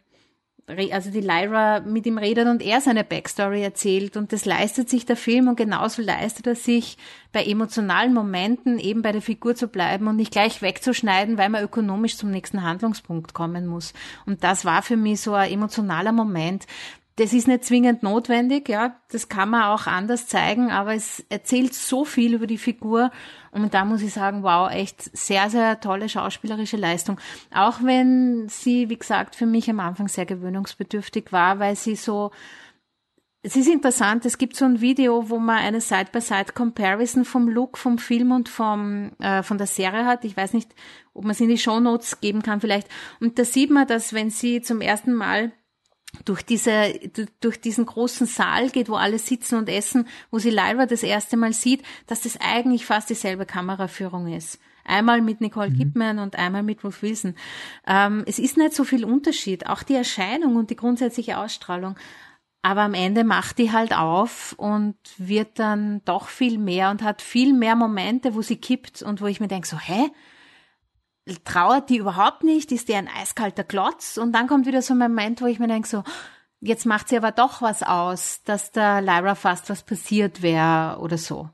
also 0.69 1.11
die 1.11 1.23
Lyra 1.23 1.81
mit 1.81 2.05
ihm 2.05 2.19
redet 2.19 2.47
und 2.47 2.63
er 2.63 2.83
seine 2.83 3.03
Backstory 3.03 3.63
erzählt 3.63 4.19
und 4.19 4.33
das 4.33 4.45
leistet 4.45 4.91
sich 4.91 5.07
der 5.07 5.17
Film 5.17 5.49
und 5.49 5.57
genauso 5.57 6.03
leistet 6.03 6.47
er 6.47 6.57
sich 6.57 6.99
bei 7.33 7.43
emotionalen 7.45 8.13
Momenten 8.13 8.79
eben 8.79 9.01
bei 9.01 9.13
der 9.13 9.23
Figur 9.23 9.55
zu 9.55 9.69
bleiben 9.69 10.07
und 10.09 10.17
nicht 10.17 10.33
gleich 10.33 10.61
wegzuschneiden, 10.61 11.39
weil 11.39 11.49
man 11.49 11.65
ökonomisch 11.65 12.17
zum 12.17 12.31
nächsten 12.31 12.63
Handlungspunkt 12.63 13.33
kommen 13.33 13.67
muss. 13.67 13.95
Und 14.27 14.45
das 14.45 14.65
war 14.65 14.83
für 14.83 14.97
mich 14.97 15.21
so 15.23 15.33
ein 15.35 15.51
emotionaler 15.51 16.13
Moment, 16.13 16.67
das 17.19 17.33
ist 17.33 17.49
nicht 17.49 17.65
zwingend 17.65 18.05
notwendig, 18.05 18.69
ja, 18.69 18.97
das 19.11 19.29
kann 19.29 19.51
man 19.51 19.65
auch 19.65 19.89
anders 19.89 20.29
zeigen, 20.29 20.71
aber 20.71 20.95
es 20.95 21.25
erzählt 21.29 21.75
so 21.75 22.05
viel 22.05 22.35
über 22.35 22.47
die 22.47 22.59
Figur 22.59 23.11
und 23.51 23.75
da 23.75 23.85
muss 23.85 24.03
ich 24.03 24.13
sagen, 24.13 24.45
wow, 24.45 24.71
echt 24.71 25.17
sehr, 25.17 25.51
sehr 25.51 25.81
tolle 25.81 26.09
schauspielerische 26.09 26.77
Leistung. 26.77 27.19
Auch 27.53 27.83
wenn 27.83 28.49
sie, 28.49 28.89
wie 28.89 28.99
gesagt, 28.99 29.35
für 29.35 29.47
mich 29.47 29.69
am 29.69 29.81
Anfang 29.81 30.07
sehr 30.07 30.27
gewöhnungsbedürftig 30.27 31.33
war, 31.33 31.59
weil 31.59 31.75
sie 31.75 31.97
so, 31.97 32.31
es 33.43 33.57
ist 33.57 33.69
interessant, 33.69 34.25
es 34.25 34.39
gibt 34.39 34.55
so 34.55 34.65
ein 34.65 34.81
Video, 34.81 35.29
wo 35.29 35.39
man 35.39 35.59
eine 35.59 35.81
Side-by-Side-Comparison 35.81 37.25
vom 37.25 37.49
Look 37.49 37.79
vom 37.79 37.99
Film 37.99 38.31
und 38.31 38.49
vom, 38.49 39.11
äh, 39.19 39.43
von 39.43 39.59
der 39.59 39.67
Serie 39.67 40.05
hat. 40.05 40.25
Ich 40.25 40.37
weiß 40.37 40.53
nicht, 40.53 40.73
ob 41.15 41.25
man 41.25 41.33
es 41.33 41.41
in 41.41 41.49
die 41.49 41.59
Show 41.59 41.81
Notes 41.81 42.21
geben 42.21 42.43
kann 42.43 42.61
vielleicht. 42.61 42.89
Und 43.21 43.41
da 43.41 43.45
sieht 43.45 43.71
man, 43.71 43.89
dass 43.89 44.13
wenn 44.13 44.31
sie 44.31 44.61
zum 44.61 44.81
ersten 44.81 45.15
Mal 45.15 45.53
durch 46.25 46.43
diese, 46.43 46.95
durch 47.41 47.61
diesen 47.61 47.87
großen 47.87 48.27
Saal 48.27 48.71
geht, 48.71 48.89
wo 48.89 48.95
alle 48.95 49.19
sitzen 49.19 49.57
und 49.57 49.69
essen, 49.69 50.09
wo 50.31 50.39
sie 50.39 50.51
Lyra 50.51 50.87
das 50.87 51.03
erste 51.03 51.37
Mal 51.37 51.53
sieht, 51.53 51.83
dass 52.07 52.23
das 52.23 52.39
eigentlich 52.41 52.87
fast 52.87 53.11
dieselbe 53.11 53.47
Kameraführung 53.47 54.33
ist. 54.33 54.59
Einmal 54.85 55.21
mit 55.21 55.43
Nicole 55.43 55.71
mhm. 55.71 55.77
Kidman 55.77 56.19
und 56.19 56.37
einmal 56.37 56.63
mit 56.63 56.83
Ruth 56.83 57.03
Wilson. 57.03 57.35
Ähm, 57.87 58.25
es 58.27 58.39
ist 58.39 58.57
nicht 58.57 58.73
so 58.73 58.85
viel 58.85 59.05
Unterschied, 59.05 59.67
auch 59.67 59.83
die 59.83 59.95
Erscheinung 59.95 60.57
und 60.57 60.71
die 60.71 60.77
grundsätzliche 60.77 61.37
Ausstrahlung. 61.37 61.97
Aber 62.63 62.83
am 62.83 62.95
Ende 62.95 63.23
macht 63.23 63.59
die 63.59 63.71
halt 63.71 63.97
auf 63.97 64.55
und 64.57 64.97
wird 65.19 65.59
dann 65.59 66.03
doch 66.05 66.29
viel 66.29 66.59
mehr 66.59 66.91
und 66.91 67.03
hat 67.03 67.23
viel 67.23 67.53
mehr 67.53 67.77
Momente, 67.77 68.35
wo 68.35 68.43
sie 68.43 68.57
kippt 68.57 69.03
und 69.03 69.21
wo 69.21 69.27
ich 69.27 69.41
mir 69.41 69.49
denke 69.49 69.69
so, 69.69 69.79
hä? 69.79 70.11
Trauert 71.45 71.91
die 71.91 71.99
überhaupt 71.99 72.45
nicht, 72.45 72.73
ist 72.73 72.89
die 72.89 72.95
ein 72.95 73.09
eiskalter 73.09 73.65
Klotz 73.65 74.17
und 74.17 74.33
dann 74.33 74.47
kommt 74.47 74.67
wieder 74.67 74.83
so 74.83 74.95
ein 74.95 74.99
Moment, 74.99 75.41
wo 75.41 75.47
ich 75.47 75.59
mir 75.59 75.69
denke 75.69 75.89
so, 75.89 76.03
jetzt 76.61 76.87
macht 76.87 77.09
sie 77.09 77.17
aber 77.17 77.33
doch 77.33 77.63
was 77.63 77.83
aus, 77.83 78.43
dass 78.45 78.73
der 78.73 79.01
Lyra 79.01 79.35
fast 79.35 79.71
was 79.71 79.83
passiert 79.83 80.43
wäre 80.43 80.99
oder 81.01 81.19
so. 81.19 81.51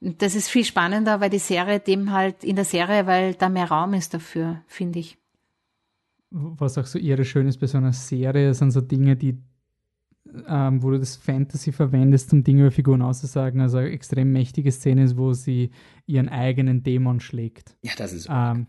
Und 0.00 0.22
das 0.22 0.34
ist 0.34 0.48
viel 0.48 0.64
spannender, 0.64 1.20
weil 1.20 1.30
die 1.30 1.38
Serie 1.38 1.78
dem 1.78 2.12
halt 2.12 2.42
in 2.42 2.56
der 2.56 2.64
Serie, 2.64 3.06
weil 3.06 3.34
da 3.34 3.48
mehr 3.48 3.70
Raum 3.70 3.94
ist 3.94 4.14
dafür, 4.14 4.62
finde 4.66 4.98
ich. 4.98 5.18
Was 6.30 6.78
auch 6.78 6.86
so 6.86 6.98
ihre 6.98 7.24
schön 7.24 7.48
ist 7.48 7.58
bei 7.58 7.66
so 7.66 7.78
einer 7.78 7.92
Serie, 7.92 8.54
sind 8.54 8.70
so 8.70 8.80
Dinge, 8.80 9.16
die 9.16 9.42
ähm, 10.46 10.82
wo 10.82 10.90
du 10.90 10.98
das 10.98 11.16
Fantasy 11.16 11.72
verwendest, 11.72 12.32
um 12.32 12.44
Dinge 12.44 12.62
über 12.62 12.70
Figuren 12.70 13.02
auszusagen. 13.02 13.60
Also 13.60 13.78
eine 13.78 13.90
extrem 13.90 14.32
mächtige 14.32 14.70
Szene 14.70 15.04
ist, 15.04 15.16
wo 15.16 15.32
sie 15.32 15.70
ihren 16.06 16.28
eigenen 16.28 16.82
Dämon 16.82 17.20
schlägt. 17.20 17.76
Ja, 17.82 17.92
das 17.96 18.12
ist 18.12 18.28
ähm, 18.30 18.66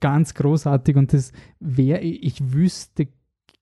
ganz 0.00 0.34
großartig 0.34 0.96
und 0.96 1.12
das 1.12 1.32
wäre, 1.58 2.00
ich 2.00 2.52
wüsste, 2.52 3.08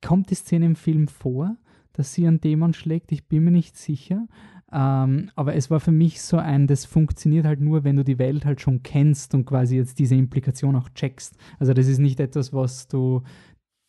kommt 0.05 0.31
die 0.31 0.35
Szene 0.35 0.67
im 0.67 0.77
Film 0.77 1.09
vor, 1.09 1.57
dass 1.93 2.15
sie 2.15 2.27
einen 2.27 2.41
Dämon 2.41 2.75
schlägt? 2.75 3.13
Ich 3.13 3.27
bin 3.27 3.45
mir 3.45 3.51
nicht 3.51 3.77
sicher. 3.77 4.27
Ähm, 4.71 5.31
aber 5.35 5.55
es 5.55 5.71
war 5.71 5.81
für 5.81 5.93
mich 5.93 6.21
so 6.21 6.37
ein, 6.37 6.67
das 6.67 6.85
funktioniert 6.85 7.47
halt 7.47 7.61
nur, 7.61 7.85
wenn 7.85 7.97
du 7.97 8.05
die 8.05 8.19
Welt 8.19 8.45
halt 8.45 8.61
schon 8.61 8.83
kennst 8.83 9.35
und 9.35 9.47
quasi 9.47 9.77
jetzt 9.77 9.99
diese 9.99 10.15
Implikation 10.15 10.77
auch 10.77 10.91
checkst. 10.91 11.37
Also 11.59 11.73
das 11.73 11.87
ist 11.87 11.99
nicht 11.99 12.21
etwas, 12.21 12.53
was 12.53 12.87
du, 12.87 13.23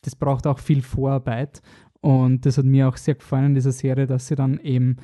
das 0.03 0.15
braucht 0.15 0.47
auch 0.47 0.59
viel 0.59 0.81
Vorarbeit. 0.81 1.61
Und 2.01 2.45
das 2.45 2.57
hat 2.57 2.65
mir 2.65 2.87
auch 2.87 2.95
sehr 2.95 3.15
gefallen 3.15 3.47
in 3.47 3.55
dieser 3.55 3.73
Serie, 3.73 4.07
dass 4.07 4.27
sie 4.27 4.35
dann 4.35 4.57
eben 4.59 4.97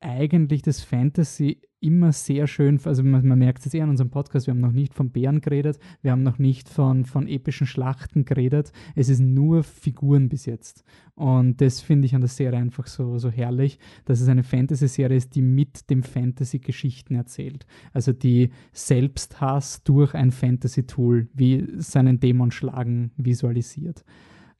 eigentlich 0.00 0.62
das 0.62 0.82
Fantasy 0.82 1.60
immer 1.80 2.12
sehr 2.12 2.46
schön, 2.46 2.80
also 2.84 3.02
man, 3.02 3.26
man 3.26 3.38
merkt 3.38 3.64
es 3.64 3.72
eher 3.72 3.84
in 3.84 3.90
unserem 3.90 4.10
Podcast, 4.10 4.46
wir 4.46 4.52
haben 4.52 4.60
noch 4.60 4.72
nicht 4.72 4.94
von 4.94 5.10
Bären 5.10 5.40
geredet, 5.40 5.78
wir 6.02 6.10
haben 6.10 6.22
noch 6.22 6.38
nicht 6.38 6.68
von, 6.68 7.04
von 7.04 7.28
epischen 7.28 7.66
Schlachten 7.66 8.24
geredet, 8.24 8.72
es 8.94 9.08
ist 9.08 9.20
nur 9.20 9.62
Figuren 9.62 10.28
bis 10.28 10.46
jetzt. 10.46 10.84
Und 11.14 11.60
das 11.60 11.80
finde 11.80 12.06
ich 12.06 12.14
an 12.14 12.22
der 12.22 12.28
Serie 12.28 12.58
einfach 12.58 12.86
so, 12.86 13.18
so 13.18 13.30
herrlich, 13.30 13.78
dass 14.04 14.20
es 14.20 14.28
eine 14.28 14.42
Fantasy-Serie 14.42 15.16
ist, 15.16 15.34
die 15.34 15.42
mit 15.42 15.88
dem 15.88 16.02
Fantasy 16.02 16.58
Geschichten 16.58 17.14
erzählt. 17.14 17.66
Also 17.92 18.12
die 18.12 18.50
Selbsthass 18.72 19.82
durch 19.84 20.14
ein 20.14 20.32
Fantasy-Tool, 20.32 21.28
wie 21.32 21.66
seinen 21.76 22.20
Dämon 22.20 22.50
schlagen, 22.50 23.12
visualisiert. 23.16 24.04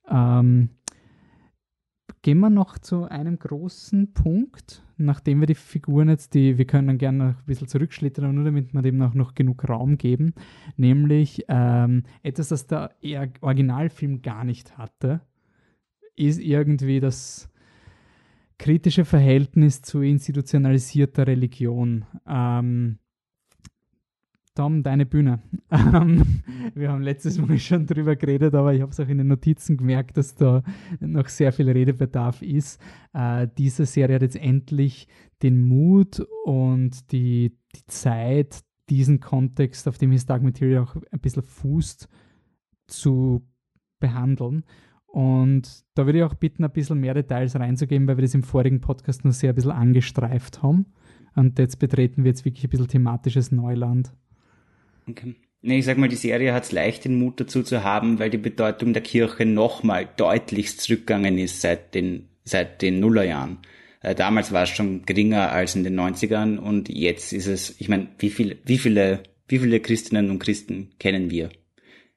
Ähm, 0.09 0.71
gehen 2.27 2.41
wir 2.41 2.51
noch 2.51 2.77
zu 2.79 3.05
einem 3.05 3.39
großen 3.39 4.13
Punkt, 4.13 4.83
nachdem 4.97 5.39
wir 5.39 5.47
die 5.47 5.55
Figuren 5.55 6.09
jetzt, 6.09 6.35
die 6.35 6.59
wir 6.59 6.65
können 6.65 6.99
gerne 6.99 7.19
noch 7.19 7.39
ein 7.39 7.47
bisschen 7.47 7.69
zurückschlittern, 7.69 8.35
nur 8.35 8.43
damit 8.43 8.75
wir 8.75 8.83
dem 8.83 9.01
auch 9.01 9.15
noch 9.15 9.37
genug 9.37 9.69
Raum 9.69 9.97
geben, 9.97 10.35
nämlich 10.77 11.45
ähm, 11.47 12.03
etwas, 12.25 12.49
das 12.49 12.67
der 12.67 12.91
Originalfilm 13.43 14.23
gar 14.23 14.43
nicht 14.43 14.77
hatte, 14.77 15.21
ist 16.17 16.41
irgendwie 16.41 16.99
das 16.99 17.49
kritische 18.59 19.05
Verhältnis 19.05 19.83
zu 19.83 20.03
institutionalisierter 20.03 21.29
Religion. 21.29 22.07
Ähm, 22.27 22.99
Tom, 24.57 24.83
deine 24.83 25.07
Bühne. 25.07 25.41
Ähm, 25.71 26.43
wir 26.75 26.91
haben 26.91 27.03
letztes 27.03 27.39
Mal 27.39 27.59
schon 27.59 27.87
drüber 27.87 28.17
geredet, 28.17 28.55
aber 28.55 28.73
ich 28.73 28.81
habe 28.81 28.93
es 28.93 29.01
auch 29.01 29.09
in 29.09 29.19
den 29.19 29.27
Notizen 29.27 29.77
gemerkt, 29.77 30.17
dass 30.17 30.35
da 30.35 30.63
noch 31.01 31.29
sehr 31.29 31.53
viel 31.53 31.69
Redebedarf 31.69 32.41
ist. 32.41 32.81
Äh, 33.13 33.49
diese 33.59 33.85
Serie 33.85 34.15
hat 34.15 34.23
jetzt 34.23 34.37
endlich 34.37 35.09
den 35.43 35.61
Mut 35.61 36.25
und 36.45 37.13
die, 37.13 37.57
die 37.75 37.87
Zeit, 37.87 38.61
diesen 38.89 39.21
Kontext, 39.21 39.87
auf 39.89 39.99
dem 39.99 40.13
His 40.13 40.27
Dark 40.27 40.43
Material 40.43 40.85
auch 40.85 40.97
ein 41.11 41.21
bisschen 41.21 41.43
fußt, 41.43 42.09
zu 42.87 43.47
behandeln. 43.99 44.65
Und 45.07 45.85
da 45.95 46.07
würde 46.07 46.19
ich 46.19 46.25
auch 46.25 46.35
bitten, 46.35 46.65
ein 46.65 46.73
bisschen 46.73 47.01
mehr 47.01 47.15
Details 47.15 47.57
reinzugeben, 47.57 48.07
weil 48.07 48.19
wir 48.19 48.23
das 48.23 48.35
im 48.35 48.43
vorigen 48.45 48.81
Podcast 48.81 49.25
nur 49.25 49.33
sehr 49.33 49.51
ein 49.51 49.57
bisschen 49.57 49.73
angestreift 49.73 50.63
haben. 50.63 50.87
Und 51.35 51.59
jetzt 51.59 51.79
betreten 51.79 52.25
wir 52.25 52.31
jetzt 52.31 52.45
wirklich 52.45 52.65
ein 52.65 52.71
bisschen 52.71 52.89
thematisches 52.89 53.53
Neuland. 53.53 54.13
Okay. 55.09 55.35
Nee, 55.63 55.79
ich 55.79 55.85
sag 55.85 55.99
mal, 55.99 56.09
die 56.09 56.17
Serie 56.17 56.53
hat 56.53 56.65
es 56.65 56.73
leicht, 56.73 57.05
den 57.05 57.19
Mut 57.19 57.41
dazu 57.41 57.63
zu 57.63 57.83
haben, 57.83 58.19
weil 58.19 58.31
die 58.31 58.39
Bedeutung 58.39 58.93
der 58.93 59.03
Kirche 59.03 59.47
nochmal 59.47 60.09
deutlichst 60.17 60.81
zurückgegangen 60.81 61.39
ist 61.39 61.61
seit 61.61 61.95
den, 61.95 62.29
seit 62.45 62.83
den 62.83 63.01
Nullerjahren. 63.01 63.59
Äh, 64.01 64.15
damals 64.15 64.53
war 64.53 64.63
es 64.63 64.69
schon 64.69 65.05
geringer 65.05 65.51
als 65.51 65.75
in 65.75 65.83
den 65.83 65.99
90ern 65.99 66.59
und 66.59 66.89
jetzt 66.89 67.33
ist 67.33 67.47
es, 67.47 67.81
ich 67.81 67.89
meine, 67.89 68.09
wie 68.19 68.31
viele, 68.31 68.59
wie 68.65 68.79
viele, 68.79 69.25
wie 69.49 69.59
viele 69.59 69.81
Christinnen 69.81 70.31
und 70.31 70.39
Christen 70.39 70.91
kennen 70.99 71.31
wir? 71.31 71.51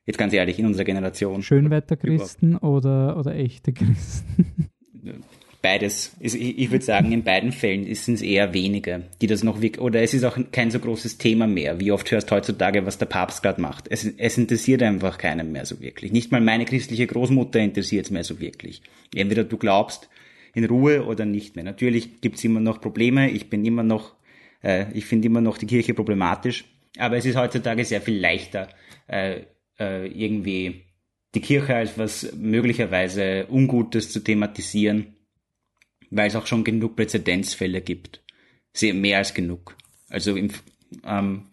Jetzt 0.06 0.18
ganz 0.18 0.34
ehrlich, 0.34 0.60
in 0.60 0.66
unserer 0.66 0.86
Generation. 0.86 1.42
Schönwetterchristen 1.42 2.58
oder, 2.58 3.18
oder 3.18 3.36
echte 3.36 3.74
Christen? 3.74 4.70
beides. 5.62 6.16
Ich 6.20 6.72
würde 6.72 6.86
sagen, 6.86 7.12
in 7.12 7.24
beiden 7.24 7.52
Fällen 7.52 7.94
sind 7.94 8.16
es 8.16 8.22
eher 8.22 8.54
wenige, 8.54 9.04
die 9.22 9.28
das 9.28 9.44
noch 9.44 9.62
wirklich, 9.62 9.82
oder 9.82 10.02
es 10.02 10.14
ist 10.14 10.24
auch 10.24 10.38
kein 10.52 10.72
so 10.72 10.80
großes 10.80 11.18
Thema 11.18 11.48
mehr. 11.48 11.80
Wie 11.80 11.92
oft 11.92 12.10
hörst 12.12 12.32
du 12.32 12.36
heutzutage, 12.36 12.86
was 12.86 12.98
der 12.98 13.08
Papst 13.08 13.44
gerade 13.44 13.62
macht? 13.62 13.86
Es, 13.90 14.06
es 14.06 14.38
interessiert 14.38 14.82
einfach 14.84 15.18
keinen 15.18 15.52
mehr 15.52 15.66
so 15.66 15.82
wirklich. 15.82 16.12
Nicht 16.12 16.32
mal 16.32 16.42
meine 16.42 16.66
christliche 16.66 17.08
Großmutter 17.08 17.60
interessiert 17.60 18.06
es 18.06 18.12
mehr 18.12 18.24
so 18.24 18.40
wirklich. 18.40 18.82
Entweder 19.14 19.44
du 19.44 19.58
glaubst 19.58 20.10
in 20.54 20.66
Ruhe 20.66 21.06
oder 21.06 21.26
nicht 21.26 21.56
mehr. 21.56 21.66
Natürlich 21.66 22.22
gibt 22.22 22.38
es 22.38 22.44
immer 22.44 22.62
noch 22.62 22.80
Probleme. 22.80 23.30
Ich 23.30 23.50
bin 23.50 23.66
immer 23.66 23.84
noch, 23.84 24.16
äh, 24.64 24.86
ich 24.94 25.06
finde 25.06 25.28
immer 25.28 25.42
noch 25.42 25.58
die 25.58 25.68
Kirche 25.68 25.94
problematisch. 25.94 26.66
Aber 26.98 27.18
es 27.18 27.26
ist 27.26 27.36
heutzutage 27.36 27.84
sehr 27.86 28.02
viel 28.02 28.20
leichter, 28.20 28.70
äh, 29.08 29.42
äh, 29.78 30.08
irgendwie 30.08 30.86
die 31.36 31.42
Kirche 31.42 31.76
als 31.76 31.98
was 31.98 32.34
möglicherweise 32.36 33.46
Ungutes 33.50 34.12
zu 34.12 34.22
thematisieren 34.22 35.16
weil 36.12 36.28
es 36.28 36.36
auch 36.36 36.48
schon 36.48 36.64
genug 36.64 36.96
Präzedenzfälle 36.96 37.82
gibt. 37.82 38.22
Sehr 38.74 38.94
mehr 38.94 39.18
als 39.18 39.34
genug. 39.34 39.76
Also 40.10 40.36
im, 40.36 40.52
ähm, 41.04 41.46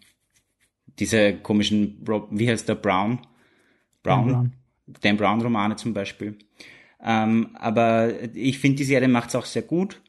diese 0.99 1.33
komischen, 1.35 2.05
wie 2.31 2.49
heißt 2.49 2.67
der 2.67 2.75
Brown? 2.75 3.19
Brown? 4.03 4.27
Brown. 4.27 4.53
Dan 5.01 5.17
Brown 5.17 5.41
Romane 5.41 5.75
zum 5.75 5.93
Beispiel. 5.93 6.37
Ähm, 7.03 7.49
aber 7.55 8.13
ich 8.33 8.59
finde, 8.59 8.77
die 8.77 8.83
Serie 8.83 9.07
macht 9.07 9.29
es 9.29 9.35
auch 9.35 9.45
sehr 9.45 9.61
gut. 9.61 10.01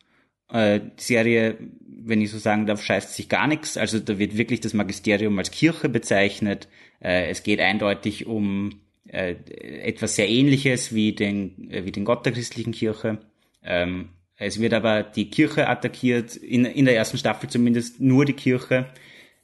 Äh, 0.50 0.80
die 0.80 1.02
Serie, 1.02 1.58
wenn 1.80 2.22
ich 2.22 2.30
so 2.30 2.38
sagen 2.38 2.66
darf, 2.66 2.82
scheißt 2.82 3.14
sich 3.14 3.28
gar 3.28 3.46
nichts. 3.46 3.76
Also 3.76 3.98
da 3.98 4.18
wird 4.18 4.38
wirklich 4.38 4.60
das 4.60 4.74
Magisterium 4.74 5.38
als 5.38 5.50
Kirche 5.50 5.88
bezeichnet. 5.88 6.68
Äh, 7.00 7.28
es 7.28 7.42
geht 7.42 7.60
eindeutig 7.60 8.26
um 8.26 8.80
äh, 9.08 9.34
etwas 9.82 10.16
sehr 10.16 10.28
ähnliches 10.28 10.94
wie 10.94 11.12
den, 11.12 11.70
äh, 11.70 11.84
wie 11.84 11.92
den 11.92 12.04
Gott 12.04 12.24
der 12.24 12.32
christlichen 12.32 12.72
Kirche. 12.72 13.18
Ähm, 13.62 14.10
es 14.38 14.60
wird 14.60 14.72
aber 14.72 15.02
die 15.02 15.30
Kirche 15.30 15.68
attackiert, 15.68 16.36
in, 16.36 16.64
in 16.64 16.84
der 16.84 16.96
ersten 16.96 17.18
Staffel 17.18 17.50
zumindest 17.50 18.00
nur 18.00 18.24
die 18.24 18.34
Kirche, 18.34 18.86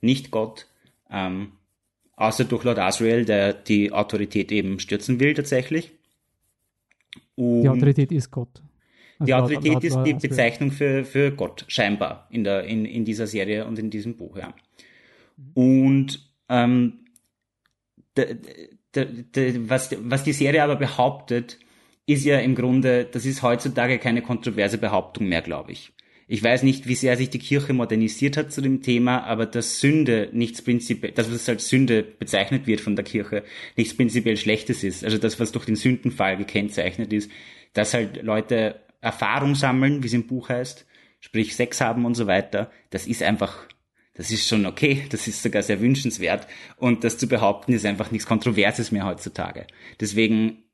nicht 0.00 0.30
Gott. 0.30 0.66
Ähm, 1.10 1.52
außer 2.16 2.44
durch 2.44 2.62
Lord 2.62 2.78
Asriel, 2.78 3.24
der 3.24 3.52
die 3.52 3.92
Autorität 3.92 4.52
eben 4.52 4.78
stürzen 4.78 5.18
will 5.18 5.34
tatsächlich. 5.34 5.90
Und 7.34 7.62
die 7.62 7.68
Autorität 7.68 8.12
ist 8.12 8.30
Gott. 8.30 8.62
Also 9.18 9.26
die 9.26 9.34
Autorität 9.34 9.72
laut, 9.72 9.82
laut, 9.82 10.06
ist 10.06 10.22
die 10.22 10.28
Bezeichnung 10.28 10.70
für, 10.70 11.04
für 11.04 11.32
Gott, 11.32 11.64
scheinbar, 11.68 12.28
in, 12.30 12.44
der, 12.44 12.64
in, 12.64 12.84
in 12.84 13.04
dieser 13.04 13.26
Serie 13.26 13.66
und 13.66 13.78
in 13.78 13.90
diesem 13.90 14.16
Buch, 14.16 14.36
ja. 14.36 14.54
Und 15.54 16.20
ähm, 16.48 17.00
de, 18.16 18.36
de, 18.94 19.22
de, 19.34 19.68
was, 19.68 19.94
was 20.00 20.22
die 20.22 20.32
Serie 20.32 20.62
aber 20.62 20.76
behauptet, 20.76 21.58
ist 22.06 22.24
ja 22.24 22.38
im 22.38 22.54
Grunde, 22.54 23.04
das 23.04 23.24
ist 23.24 23.42
heutzutage 23.42 23.98
keine 23.98 24.22
kontroverse 24.22 24.78
Behauptung 24.78 25.26
mehr, 25.26 25.42
glaube 25.42 25.72
ich. 25.72 25.92
Ich 26.26 26.42
weiß 26.42 26.62
nicht, 26.62 26.88
wie 26.88 26.94
sehr 26.94 27.16
sich 27.18 27.28
die 27.28 27.38
Kirche 27.38 27.74
modernisiert 27.74 28.38
hat 28.38 28.50
zu 28.50 28.62
dem 28.62 28.80
Thema, 28.80 29.24
aber 29.24 29.44
dass 29.44 29.80
Sünde 29.80 30.30
nichts 30.32 30.62
prinzipiell, 30.62 31.12
das 31.12 31.30
was 31.30 31.48
als 31.48 31.68
Sünde 31.68 32.02
bezeichnet 32.02 32.66
wird 32.66 32.80
von 32.80 32.96
der 32.96 33.04
Kirche, 33.04 33.44
nichts 33.76 33.94
prinzipiell 33.94 34.38
Schlechtes 34.38 34.84
ist. 34.84 35.04
Also 35.04 35.18
das, 35.18 35.38
was 35.38 35.52
durch 35.52 35.66
den 35.66 35.76
Sündenfall 35.76 36.38
gekennzeichnet 36.38 37.12
ist, 37.12 37.30
dass 37.74 37.92
halt 37.92 38.22
Leute 38.22 38.80
Erfahrung 39.02 39.54
sammeln, 39.54 40.02
wie 40.02 40.06
es 40.06 40.14
im 40.14 40.26
Buch 40.26 40.48
heißt, 40.48 40.86
sprich 41.20 41.54
Sex 41.54 41.82
haben 41.82 42.06
und 42.06 42.14
so 42.14 42.26
weiter, 42.26 42.70
das 42.88 43.06
ist 43.06 43.22
einfach, 43.22 43.66
das 44.14 44.30
ist 44.30 44.48
schon 44.48 44.64
okay, 44.64 45.04
das 45.10 45.26
ist 45.26 45.42
sogar 45.42 45.62
sehr 45.62 45.80
wünschenswert. 45.80 46.46
Und 46.76 47.04
das 47.04 47.18
zu 47.18 47.26
behaupten, 47.28 47.74
ist 47.74 47.84
einfach 47.84 48.10
nichts 48.10 48.26
Kontroverses 48.26 48.92
mehr 48.92 49.04
heutzutage. 49.04 49.66
Deswegen 50.00 50.64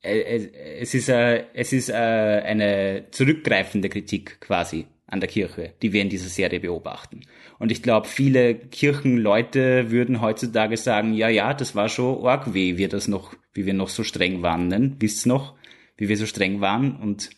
es 0.00 0.94
ist, 0.94 1.08
äh, 1.08 1.44
es 1.54 1.72
ist 1.72 1.90
eine 1.90 3.06
zurückgreifende 3.10 3.88
Kritik 3.88 4.40
quasi 4.40 4.86
an 5.08 5.20
der 5.20 5.28
Kirche, 5.28 5.72
die 5.82 5.92
wir 5.92 6.02
in 6.02 6.10
dieser 6.10 6.28
Serie 6.28 6.60
beobachten. 6.60 7.22
Und 7.58 7.72
ich 7.72 7.82
glaube, 7.82 8.06
viele 8.06 8.54
Kirchenleute 8.54 9.90
würden 9.90 10.20
heutzutage 10.20 10.76
sagen, 10.76 11.14
ja, 11.14 11.28
ja, 11.28 11.54
das 11.54 11.74
war 11.74 11.88
schon 11.88 12.24
arg, 12.26 12.52
wie 12.54 12.76
wir 12.76 12.88
das 12.88 13.08
noch, 13.08 13.34
wie 13.54 13.64
wir 13.64 13.74
noch 13.74 13.88
so 13.88 14.04
streng 14.04 14.42
waren, 14.42 14.68
ne? 14.68 14.94
wisst's 15.00 15.24
noch, 15.24 15.54
wie 15.96 16.08
wir 16.08 16.16
so 16.16 16.26
streng 16.26 16.60
waren 16.60 16.96
und 16.96 17.30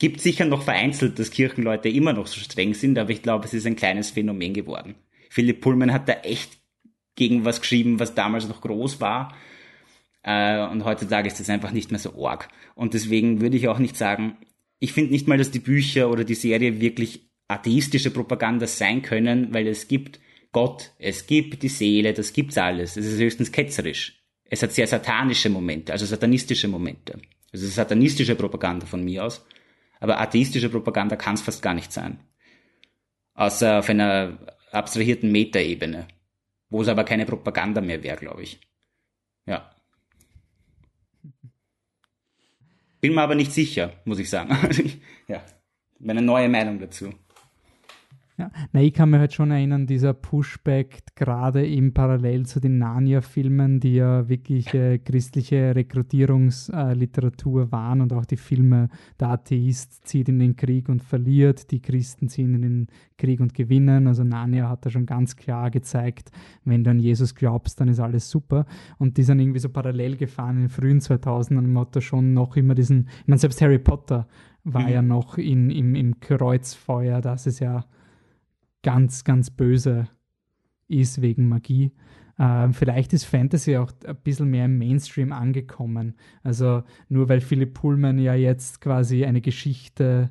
gibt 0.00 0.20
sicher 0.20 0.44
noch 0.44 0.62
vereinzelt, 0.62 1.18
dass 1.18 1.30
Kirchenleute 1.30 1.88
immer 1.88 2.12
noch 2.12 2.26
so 2.26 2.40
streng 2.40 2.74
sind, 2.74 2.98
aber 2.98 3.10
ich 3.10 3.22
glaube, 3.22 3.46
es 3.46 3.54
ist 3.54 3.66
ein 3.66 3.76
kleines 3.76 4.10
Phänomen 4.10 4.52
geworden. 4.52 4.96
Philipp 5.30 5.60
Pullman 5.60 5.92
hat 5.92 6.08
da 6.08 6.14
echt 6.14 6.58
gegen 7.14 7.44
was 7.44 7.60
geschrieben, 7.60 8.00
was 8.00 8.14
damals 8.14 8.48
noch 8.48 8.60
groß 8.60 9.00
war 9.00 9.34
äh, 10.22 10.66
und 10.66 10.84
heutzutage 10.84 11.28
ist 11.28 11.40
das 11.40 11.50
einfach 11.50 11.72
nicht 11.72 11.90
mehr 11.90 12.00
so 12.00 12.26
arg. 12.26 12.48
Und 12.74 12.94
deswegen 12.94 13.40
würde 13.40 13.56
ich 13.56 13.68
auch 13.68 13.78
nicht 13.78 13.96
sagen, 13.96 14.36
ich 14.78 14.92
finde 14.92 15.12
nicht 15.12 15.28
mal, 15.28 15.38
dass 15.38 15.50
die 15.50 15.58
Bücher 15.58 16.10
oder 16.10 16.24
die 16.24 16.34
Serie 16.34 16.80
wirklich 16.80 17.28
atheistische 17.48 18.10
Propaganda 18.10 18.66
sein 18.66 19.02
können, 19.02 19.52
weil 19.52 19.66
es 19.66 19.88
gibt 19.88 20.20
Gott, 20.52 20.92
es 20.98 21.26
gibt 21.26 21.62
die 21.62 21.68
Seele, 21.68 22.12
das 22.12 22.32
gibt's 22.32 22.58
alles. 22.58 22.96
Es 22.96 23.06
ist 23.06 23.18
höchstens 23.18 23.52
ketzerisch. 23.52 24.22
Es 24.44 24.62
hat 24.62 24.72
sehr 24.72 24.86
satanische 24.86 25.50
Momente, 25.50 25.92
also 25.92 26.06
satanistische 26.06 26.68
Momente. 26.68 27.14
Also 27.52 27.64
es 27.64 27.70
ist 27.70 27.74
satanistische 27.74 28.34
Propaganda 28.34 28.86
von 28.86 29.04
mir 29.04 29.24
aus. 29.24 29.44
Aber 30.00 30.20
atheistische 30.20 30.68
Propaganda 30.68 31.16
kann 31.16 31.34
es 31.34 31.42
fast 31.42 31.62
gar 31.62 31.74
nicht 31.74 31.92
sein. 31.92 32.20
Außer 33.34 33.80
auf 33.80 33.88
einer 33.88 34.38
abstrahierten 34.72 35.30
Metaebene, 35.32 36.08
wo 36.70 36.82
es 36.82 36.88
aber 36.88 37.04
keine 37.04 37.26
Propaganda 37.26 37.80
mehr 37.80 38.02
wäre, 38.02 38.16
glaube 38.16 38.42
ich. 38.42 38.60
Ja. 39.46 39.70
Bin 43.00 43.14
mir 43.14 43.22
aber 43.22 43.34
nicht 43.34 43.52
sicher, 43.52 43.92
muss 44.04 44.18
ich 44.18 44.28
sagen. 44.28 44.56
ja, 45.28 45.42
meine 45.98 46.22
neue 46.22 46.48
Meinung 46.48 46.78
dazu. 46.78 47.12
Ja, 48.38 48.52
na, 48.72 48.80
ich 48.80 48.92
kann 48.92 49.10
mir 49.10 49.18
halt 49.18 49.32
schon 49.32 49.50
erinnern, 49.50 49.88
dieser 49.88 50.14
Pushback 50.14 51.00
gerade 51.16 51.66
im 51.66 51.92
Parallel 51.92 52.46
zu 52.46 52.60
den 52.60 52.78
Narnia-Filmen, 52.78 53.80
die 53.80 53.96
ja 53.96 54.28
wirklich 54.28 54.72
äh, 54.74 54.98
christliche 54.98 55.74
Rekrutierungsliteratur 55.74 57.62
äh, 57.64 57.72
waren 57.72 58.00
und 58.00 58.12
auch 58.12 58.24
die 58.24 58.36
Filme, 58.36 58.90
der 59.18 59.30
Atheist 59.30 60.06
zieht 60.06 60.28
in 60.28 60.38
den 60.38 60.54
Krieg 60.54 60.88
und 60.88 61.02
verliert, 61.02 61.72
die 61.72 61.82
Christen 61.82 62.28
ziehen 62.28 62.54
in 62.54 62.62
den 62.62 62.86
Krieg 63.16 63.40
und 63.40 63.54
gewinnen. 63.54 64.06
Also 64.06 64.22
Narnia 64.22 64.68
hat 64.68 64.86
da 64.86 64.90
schon 64.90 65.04
ganz 65.04 65.34
klar 65.34 65.72
gezeigt, 65.72 66.30
wenn 66.64 66.84
du 66.84 66.92
an 66.92 67.00
Jesus 67.00 67.34
glaubst, 67.34 67.80
dann 67.80 67.88
ist 67.88 67.98
alles 67.98 68.30
super. 68.30 68.66
Und 68.98 69.16
die 69.16 69.24
sind 69.24 69.40
irgendwie 69.40 69.58
so 69.58 69.68
parallel 69.68 70.16
gefahren 70.16 70.58
in 70.58 70.62
den 70.62 70.68
frühen 70.68 71.00
2000ern 71.00 71.58
und 71.58 71.72
man 71.72 71.86
hat 71.86 71.96
da 71.96 72.00
schon 72.00 72.34
noch 72.34 72.56
immer 72.56 72.76
diesen, 72.76 73.08
ich 73.22 73.26
meine, 73.26 73.40
selbst 73.40 73.60
Harry 73.60 73.80
Potter 73.80 74.28
war 74.62 74.82
mhm. 74.82 74.88
ja 74.88 75.02
noch 75.02 75.38
in, 75.38 75.70
im, 75.70 75.96
im 75.96 76.20
Kreuzfeuer, 76.20 77.20
das 77.20 77.48
ist 77.48 77.58
ja 77.58 77.84
ganz, 78.88 79.22
ganz 79.22 79.50
böse 79.50 80.08
ist 80.88 81.20
wegen 81.20 81.46
Magie. 81.46 81.92
Ähm, 82.38 82.72
vielleicht 82.72 83.12
ist 83.12 83.24
Fantasy 83.24 83.76
auch 83.76 83.92
ein 84.06 84.16
bisschen 84.24 84.48
mehr 84.48 84.64
im 84.64 84.78
Mainstream 84.78 85.30
angekommen. 85.30 86.14
Also 86.42 86.84
nur 87.10 87.28
weil 87.28 87.42
Philipp 87.42 87.74
Pullman 87.74 88.18
ja 88.18 88.32
jetzt 88.32 88.80
quasi 88.80 89.26
eine 89.26 89.42
Geschichte. 89.42 90.30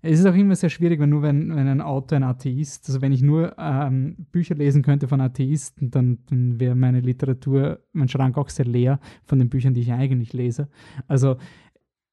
Es 0.00 0.20
ist 0.20 0.24
auch 0.24 0.34
immer 0.34 0.56
sehr 0.56 0.70
schwierig, 0.70 1.00
wenn 1.00 1.10
nur 1.10 1.20
wenn, 1.20 1.54
wenn 1.54 1.68
ein 1.68 1.82
Autor 1.82 2.16
ein 2.16 2.22
Atheist, 2.22 2.88
also 2.88 3.02
wenn 3.02 3.12
ich 3.12 3.20
nur 3.20 3.54
ähm, 3.58 4.16
Bücher 4.32 4.54
lesen 4.54 4.80
könnte 4.80 5.06
von 5.06 5.20
Atheisten, 5.20 5.90
dann, 5.90 6.20
dann 6.30 6.58
wäre 6.58 6.74
meine 6.74 7.00
Literatur, 7.00 7.80
mein 7.92 8.08
Schrank 8.08 8.38
auch 8.38 8.48
sehr 8.48 8.64
leer 8.64 9.00
von 9.24 9.38
den 9.38 9.50
Büchern, 9.50 9.74
die 9.74 9.82
ich 9.82 9.92
eigentlich 9.92 10.32
lese. 10.32 10.70
Also 11.08 11.36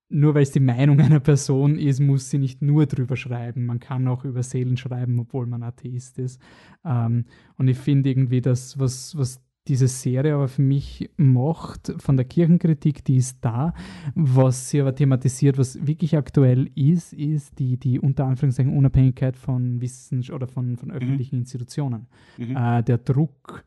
nur 0.10 0.36
weil 0.36 0.44
es 0.44 0.52
die 0.52 0.60
Meinung 0.60 1.00
einer 1.00 1.20
Person 1.20 1.78
ist, 1.78 2.00
muss 2.00 2.30
sie 2.30 2.38
nicht 2.38 2.62
nur 2.62 2.86
drüber 2.86 3.16
schreiben. 3.16 3.66
Man 3.66 3.80
kann 3.80 4.08
auch 4.08 4.24
über 4.24 4.44
Seelen 4.44 4.78
schreiben, 4.78 5.20
obwohl 5.20 5.48
man 5.48 5.64
Atheist 5.64 6.20
ist. 6.20 6.40
Ähm, 6.84 7.26
und 7.58 7.68
ich 7.68 7.78
finde 7.78 8.10
irgendwie, 8.10 8.42
das, 8.42 8.80
was, 8.80 9.18
was 9.18 9.42
diese 9.68 9.88
Serie 9.88 10.36
aber 10.36 10.48
für 10.48 10.62
mich 10.62 11.10
macht, 11.18 11.94
von 11.98 12.18
der 12.18 12.26
Kirchenkritik, 12.26 13.04
die 13.04 13.18
ist 13.18 13.40
da. 13.42 13.74
Was 14.14 14.70
sie 14.70 14.80
aber 14.80 14.94
thematisiert, 14.94 15.58
was 15.58 15.88
wirklich 15.88 16.16
aktuell 16.16 16.70
ist, 16.76 17.14
ist 17.14 17.58
die, 17.58 17.78
die 17.78 18.00
unter 18.00 18.26
Anführungszeichen 18.26 18.78
Unabhängigkeit 18.78 19.36
von 19.36 19.82
Wissens- 19.82 20.30
oder 20.30 20.48
von, 20.48 20.78
von 20.78 20.90
mhm. 20.90 20.96
öffentlichen 20.96 21.38
mhm. 21.38 21.42
Institutionen. 21.42 22.08
Mhm. 22.38 22.56
Äh, 22.56 22.84
der 22.84 23.00
Druck 23.00 23.66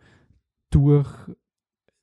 durch 0.71 1.11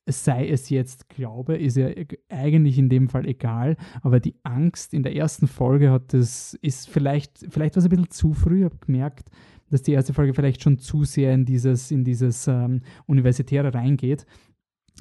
sei 0.06 0.48
es 0.48 0.70
jetzt 0.70 1.08
Glaube, 1.08 1.56
ist 1.56 1.76
ja 1.76 1.88
eigentlich 2.28 2.78
in 2.78 2.88
dem 2.88 3.08
Fall 3.08 3.26
egal, 3.26 3.76
aber 4.02 4.20
die 4.20 4.36
Angst 4.44 4.94
in 4.94 5.02
der 5.02 5.16
ersten 5.16 5.48
Folge 5.48 5.90
hat 5.90 6.12
das, 6.14 6.54
ist 6.62 6.88
vielleicht, 6.88 7.46
vielleicht 7.50 7.74
war 7.74 7.80
es 7.80 7.84
ein 7.84 7.90
bisschen 7.90 8.10
zu 8.10 8.32
früh, 8.32 8.64
habe 8.64 8.76
gemerkt, 8.78 9.30
dass 9.70 9.82
die 9.82 9.92
erste 9.92 10.14
Folge 10.14 10.32
vielleicht 10.32 10.62
schon 10.62 10.78
zu 10.78 11.04
sehr 11.04 11.34
in 11.34 11.44
dieses, 11.44 11.90
in 11.90 12.04
dieses 12.04 12.46
ähm, 12.46 12.82
Universitäre 13.06 13.74
reingeht. 13.74 14.26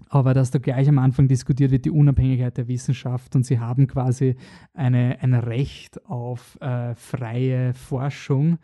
Aber 0.10 0.34
dass 0.34 0.51
da 0.51 0.60
gleich 0.60 0.89
am 0.89 0.99
Anfang 0.99 1.28
diskutiert 1.28 1.72
wird, 1.72 1.86
die 1.86 1.91
Unabhängigkeit 1.91 2.58
der 2.58 2.68
Wissenschaft 2.68 3.36
und 3.36 3.45
sie 3.45 3.60
haben 3.60 3.88
quasi 3.88 4.36
eine, 4.74 5.22
ein 5.22 5.34
Recht 5.34 6.03
auf 6.06 6.60
äh, 6.62 6.95
freie 6.95 7.74
Forschung, 7.74 8.58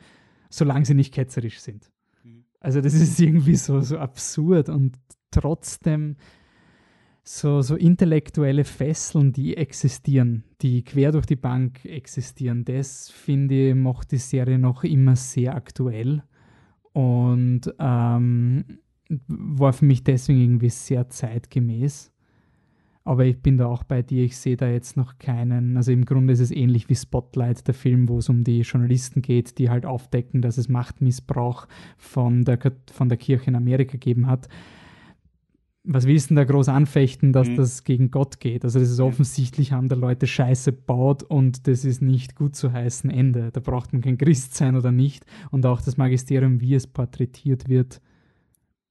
solange 0.50 0.86
sie 0.86 0.94
nicht 0.94 1.14
ketzerisch 1.14 1.60
sind. 1.60 1.90
Mhm. 2.24 2.44
Also 2.60 2.82
das 2.82 2.94
ist 2.96 3.20
irgendwie 3.20 3.56
so, 3.56 3.80
so 3.80 3.98
absurd 3.98 4.70
und 4.70 4.98
trotzdem 5.32 6.16
so, 7.24 7.62
so 7.62 7.76
intellektuelle 7.76 8.64
Fesseln, 8.64 9.32
die 9.32 9.56
existieren, 9.56 10.44
die 10.62 10.84
quer 10.84 11.12
durch 11.12 11.26
die 11.26 11.36
Bank 11.36 11.86
existieren. 11.86 12.66
Das, 12.66 13.10
finde 13.10 13.70
ich, 13.70 13.76
macht 13.76 14.12
die 14.12 14.18
Serie 14.18 14.58
noch 14.58 14.84
immer 14.84 15.16
sehr 15.16 15.56
aktuell 15.56 16.24
und 16.94 17.62
ähm, 17.80 18.80
war 19.28 19.74
für 19.74 19.86
mich 19.86 20.04
deswegen 20.04 20.42
irgendwie 20.42 20.70
sehr 20.70 21.10
zeitgemäß. 21.10 22.12
Aber 23.04 23.26
ich 23.26 23.42
bin 23.42 23.58
da 23.58 23.66
auch 23.66 23.84
bei 23.84 24.04
dir, 24.04 24.24
ich 24.24 24.38
sehe 24.38 24.58
da 24.58 24.70
jetzt 24.70 24.96
noch 24.96 25.18
keinen, 25.18 25.76
also 25.76 25.92
im 25.92 26.06
Grunde 26.06 26.34
ist 26.34 26.40
es 26.40 26.52
ähnlich 26.52 26.88
wie 26.88 26.96
Spotlight, 26.96 27.68
der 27.68 27.74
Film, 27.74 28.08
wo 28.08 28.20
es 28.20 28.30
um 28.30 28.44
die 28.44 28.62
Journalisten 28.62 29.24
geht, 29.24 29.58
die 29.58 29.72
halt 29.72 29.88
aufdecken, 29.88 30.44
dass 30.44 30.60
es 30.60 30.70
Machtmissbrauch 30.70 31.68
von 31.98 32.46
der, 32.46 32.60
von 32.92 33.10
der 33.10 33.18
Kirche 33.18 33.50
in 33.50 33.56
Amerika 33.56 33.94
gegeben 33.94 34.28
hat 34.28 34.50
was 35.84 36.06
willst 36.06 36.30
du 36.30 36.36
denn 36.36 36.36
da 36.36 36.44
groß 36.44 36.70
anfechten, 36.70 37.34
dass 37.34 37.48
mhm. 37.48 37.56
das 37.56 37.84
gegen 37.84 38.12
Gott 38.12 38.40
geht? 38.40 38.64
Also 38.64 38.80
das 38.80 38.90
ist 38.90 39.00
offensichtlich, 39.00 39.72
haben 39.72 39.90
da 39.90 39.96
Leute 39.96 40.28
Scheiße 40.28 40.72
baut 40.72 41.24
und 41.24 41.68
das 41.68 41.86
ist 41.86 42.02
nicht 42.02 42.36
gut 42.36 42.56
zu 42.56 42.72
heißen 42.72 43.10
Ende. 43.10 43.52
Da 43.52 43.60
braucht 43.60 43.92
man 43.92 44.02
kein 44.02 44.18
Christ 44.18 44.56
sein 44.56 44.76
oder 44.76 44.92
nicht. 44.92 45.26
Und 45.50 45.66
auch 45.66 45.82
das 45.82 45.98
Magisterium, 45.98 46.62
wie 46.62 46.76
es 46.76 46.86
porträtiert 46.86 47.68
wird, 47.68 48.02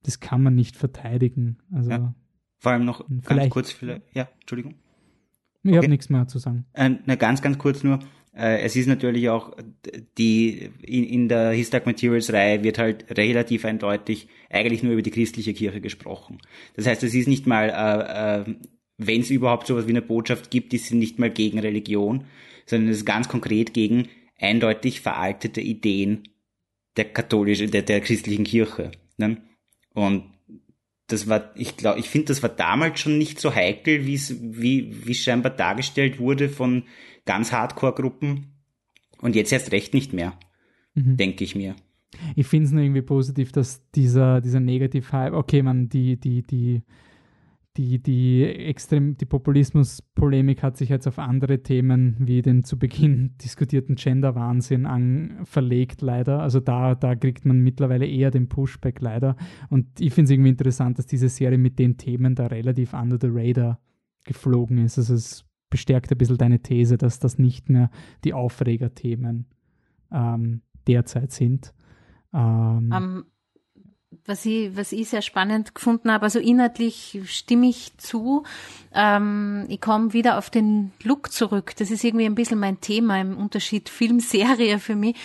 das 0.03 0.19
kann 0.19 0.43
man 0.43 0.55
nicht 0.55 0.75
verteidigen. 0.75 1.57
Also 1.71 1.91
ja. 1.91 2.15
Vor 2.57 2.73
allem 2.73 2.85
noch 2.85 3.05
ganz 3.23 3.49
kurz, 3.49 3.71
vielleicht, 3.71 4.03
ja, 4.13 4.27
Entschuldigung. 4.41 4.75
Ich 5.63 5.69
okay. 5.69 5.77
habe 5.77 5.89
nichts 5.89 6.09
mehr 6.09 6.27
zu 6.27 6.39
sagen. 6.39 6.65
Äh, 6.73 6.91
na, 7.05 7.15
ganz, 7.15 7.41
ganz 7.41 7.57
kurz 7.57 7.83
nur. 7.83 7.99
Äh, 8.35 8.61
es 8.61 8.75
ist 8.75 8.87
natürlich 8.87 9.29
auch 9.29 9.55
die 10.17 10.69
in, 10.81 11.03
in 11.03 11.27
der 11.29 11.51
His 11.51 11.69
Dark 11.69 11.85
Materials 11.85 12.31
Reihe 12.31 12.63
wird 12.63 12.77
halt 12.77 13.17
relativ 13.17 13.65
eindeutig 13.65 14.27
eigentlich 14.49 14.83
nur 14.83 14.93
über 14.93 15.01
die 15.01 15.11
christliche 15.11 15.53
Kirche 15.53 15.81
gesprochen. 15.81 16.39
Das 16.75 16.87
heißt, 16.87 17.03
es 17.03 17.13
ist 17.13 17.27
nicht 17.27 17.47
mal, 17.47 17.69
äh, 17.69 18.51
äh, 18.51 18.55
wenn 18.97 19.21
es 19.21 19.29
überhaupt 19.29 19.67
sowas 19.67 19.87
wie 19.87 19.91
eine 19.91 20.01
Botschaft 20.01 20.49
gibt, 20.51 20.73
ist 20.73 20.87
sie 20.87 20.95
nicht 20.95 21.19
mal 21.19 21.29
gegen 21.29 21.59
Religion, 21.59 22.25
sondern 22.65 22.89
es 22.89 22.97
ist 22.97 23.05
ganz 23.05 23.27
konkret 23.27 23.73
gegen 23.73 24.07
eindeutig 24.39 25.01
veraltete 25.01 25.61
Ideen 25.61 26.23
der 26.97 27.05
katholischen, 27.05 27.71
der, 27.71 27.81
der 27.81 28.01
christlichen 28.01 28.43
Kirche. 28.43 28.91
Ne? 29.17 29.37
Und 29.93 30.23
das 31.07 31.27
war, 31.27 31.51
ich 31.55 31.77
glaube, 31.77 31.99
ich 31.99 32.09
finde, 32.09 32.27
das 32.27 32.41
war 32.41 32.49
damals 32.49 32.99
schon 32.99 33.17
nicht 33.17 33.39
so 33.39 33.53
heikel, 33.53 34.05
wie's, 34.05 34.35
wie, 34.39 35.05
wie 35.05 35.13
scheinbar 35.13 35.51
dargestellt 35.51 36.19
wurde 36.19 36.47
von 36.47 36.83
ganz 37.25 37.51
Hardcore-Gruppen. 37.51 38.47
Und 39.21 39.35
jetzt 39.35 39.51
erst 39.51 39.71
recht 39.71 39.93
nicht 39.93 40.13
mehr, 40.13 40.33
mhm. 40.95 41.17
denke 41.17 41.43
ich 41.43 41.55
mir. 41.55 41.75
Ich 42.35 42.47
finde 42.47 42.65
es 42.65 42.71
nur 42.71 42.83
irgendwie 42.83 43.01
positiv, 43.01 43.51
dass 43.51 43.89
dieser, 43.91 44.41
dieser 44.41 44.59
Negativ-Hype, 44.59 45.33
okay, 45.33 45.61
man, 45.61 45.89
die, 45.89 46.19
die, 46.19 46.43
die, 46.43 46.83
die, 47.77 47.99
die 47.99 48.43
extrem, 48.43 49.15
die 49.15 49.25
Populismuspolemik 49.25 50.61
hat 50.61 50.75
sich 50.75 50.89
jetzt 50.89 51.07
auf 51.07 51.19
andere 51.19 51.63
Themen 51.63 52.17
wie 52.19 52.41
den 52.41 52.63
zu 52.63 52.77
Beginn 52.77 53.37
diskutierten 53.41 53.95
Gender-Wahnsinn 53.95 55.39
verlegt, 55.45 56.01
leider. 56.01 56.41
Also 56.41 56.59
da, 56.59 56.95
da 56.95 57.15
kriegt 57.15 57.45
man 57.45 57.59
mittlerweile 57.59 58.07
eher 58.07 58.31
den 58.31 58.49
Pushback 58.49 58.99
leider. 58.99 59.37
Und 59.69 60.01
ich 60.01 60.13
finde 60.13 60.25
es 60.25 60.31
irgendwie 60.31 60.49
interessant, 60.49 60.97
dass 60.99 61.05
diese 61.05 61.29
Serie 61.29 61.57
mit 61.57 61.79
den 61.79 61.97
Themen 61.97 62.35
da 62.35 62.47
relativ 62.47 62.93
under 62.93 63.17
the 63.21 63.29
radar 63.31 63.79
geflogen 64.25 64.77
ist. 64.79 64.97
Also 64.97 65.13
es 65.13 65.45
bestärkt 65.71 66.11
ein 66.11 66.17
bisschen 66.19 66.37
deine 66.37 66.59
These, 66.59 66.99
dass 66.99 67.17
das 67.17 67.39
nicht 67.39 67.69
mehr 67.69 67.89
die 68.23 68.35
Aufregerthemen 68.35 69.47
ähm, 70.11 70.61
derzeit 70.85 71.31
sind. 71.31 71.73
Ähm, 72.33 72.93
um, 72.95 73.25
was 74.25 74.45
ich, 74.45 74.75
was 74.75 74.91
ich 74.91 75.09
sehr 75.09 75.21
spannend 75.21 75.73
gefunden 75.73 76.11
habe, 76.11 76.23
also 76.23 76.37
inhaltlich 76.37 77.19
stimme 77.25 77.67
ich 77.67 77.97
zu. 77.97 78.43
Ähm, 78.93 79.65
ich 79.69 79.81
komme 79.81 80.13
wieder 80.13 80.37
auf 80.37 80.49
den 80.49 80.91
Look 81.03 81.31
zurück. 81.31 81.73
Das 81.77 81.89
ist 81.89 82.03
irgendwie 82.03 82.25
ein 82.25 82.35
bisschen 82.35 82.59
mein 82.59 82.81
Thema 82.81 83.19
im 83.19 83.37
Unterschied 83.37 83.89
Filmserie 83.89 84.79
für 84.79 84.95
mich. 84.95 85.15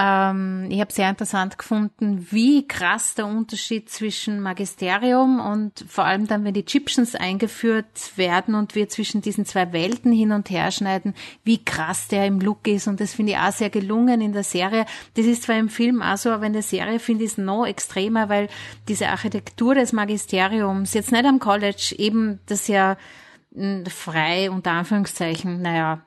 Ähm, 0.00 0.68
ich 0.70 0.78
habe 0.80 0.92
sehr 0.92 1.10
interessant 1.10 1.58
gefunden, 1.58 2.28
wie 2.30 2.68
krass 2.68 3.16
der 3.16 3.26
Unterschied 3.26 3.90
zwischen 3.90 4.40
Magisterium 4.40 5.40
und 5.40 5.84
vor 5.88 6.04
allem 6.04 6.28
dann, 6.28 6.44
wenn 6.44 6.54
die 6.54 6.60
Egyptians 6.60 7.16
eingeführt 7.16 8.12
werden 8.14 8.54
und 8.54 8.76
wir 8.76 8.88
zwischen 8.88 9.22
diesen 9.22 9.44
zwei 9.44 9.72
Welten 9.72 10.12
hin 10.12 10.30
und 10.30 10.50
her 10.50 10.70
schneiden, 10.70 11.14
wie 11.42 11.64
krass 11.64 12.06
der 12.06 12.26
im 12.26 12.38
Look 12.38 12.68
ist. 12.68 12.86
Und 12.86 13.00
das 13.00 13.14
finde 13.14 13.32
ich 13.32 13.38
auch 13.38 13.50
sehr 13.50 13.70
gelungen 13.70 14.20
in 14.20 14.32
der 14.32 14.44
Serie. 14.44 14.86
Das 15.14 15.26
ist 15.26 15.42
zwar 15.42 15.58
im 15.58 15.68
Film 15.68 16.00
auch 16.00 16.16
so, 16.16 16.30
aber 16.30 16.46
in 16.46 16.52
der 16.52 16.62
Serie 16.62 17.00
finde 17.00 17.24
ich 17.24 17.32
es 17.32 17.38
noch 17.38 17.66
extremer, 17.66 18.28
weil 18.28 18.48
diese 18.86 19.08
Architektur 19.08 19.74
des 19.74 19.92
Magisteriums, 19.92 20.94
jetzt 20.94 21.10
nicht 21.10 21.24
am 21.24 21.40
College, 21.40 21.96
eben 21.98 22.38
das 22.46 22.68
ja 22.68 22.96
hm, 23.52 23.84
frei 23.86 24.48
unter 24.48 24.70
Anführungszeichen, 24.70 25.60
naja, 25.60 26.02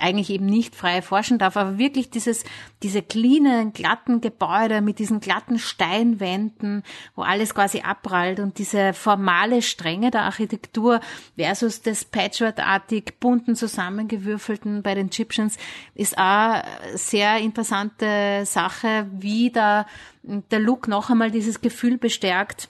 eigentlich 0.00 0.30
eben 0.30 0.46
nicht 0.46 0.74
frei 0.74 1.02
forschen 1.02 1.38
darf, 1.38 1.56
aber 1.56 1.78
wirklich 1.78 2.10
dieses, 2.10 2.44
diese 2.82 3.02
cleanen, 3.02 3.72
glatten 3.72 4.20
Gebäude 4.20 4.80
mit 4.80 4.98
diesen 4.98 5.20
glatten 5.20 5.58
Steinwänden, 5.58 6.82
wo 7.14 7.22
alles 7.22 7.54
quasi 7.54 7.80
abprallt 7.80 8.40
und 8.40 8.58
diese 8.58 8.92
formale 8.92 9.62
Strenge 9.62 10.10
der 10.10 10.22
Architektur 10.22 11.00
versus 11.36 11.82
das 11.82 12.04
Patchwork-artig 12.04 13.18
bunten 13.20 13.56
zusammengewürfelten 13.56 14.82
bei 14.82 14.94
den 14.94 15.06
Egyptians 15.06 15.56
ist 15.94 16.18
auch 16.18 16.62
sehr 16.94 17.38
interessante 17.38 18.44
Sache, 18.44 19.06
wie 19.12 19.50
da 19.50 19.86
der 20.22 20.58
Look 20.58 20.88
noch 20.88 21.10
einmal 21.10 21.30
dieses 21.30 21.60
Gefühl 21.60 21.98
bestärkt, 21.98 22.68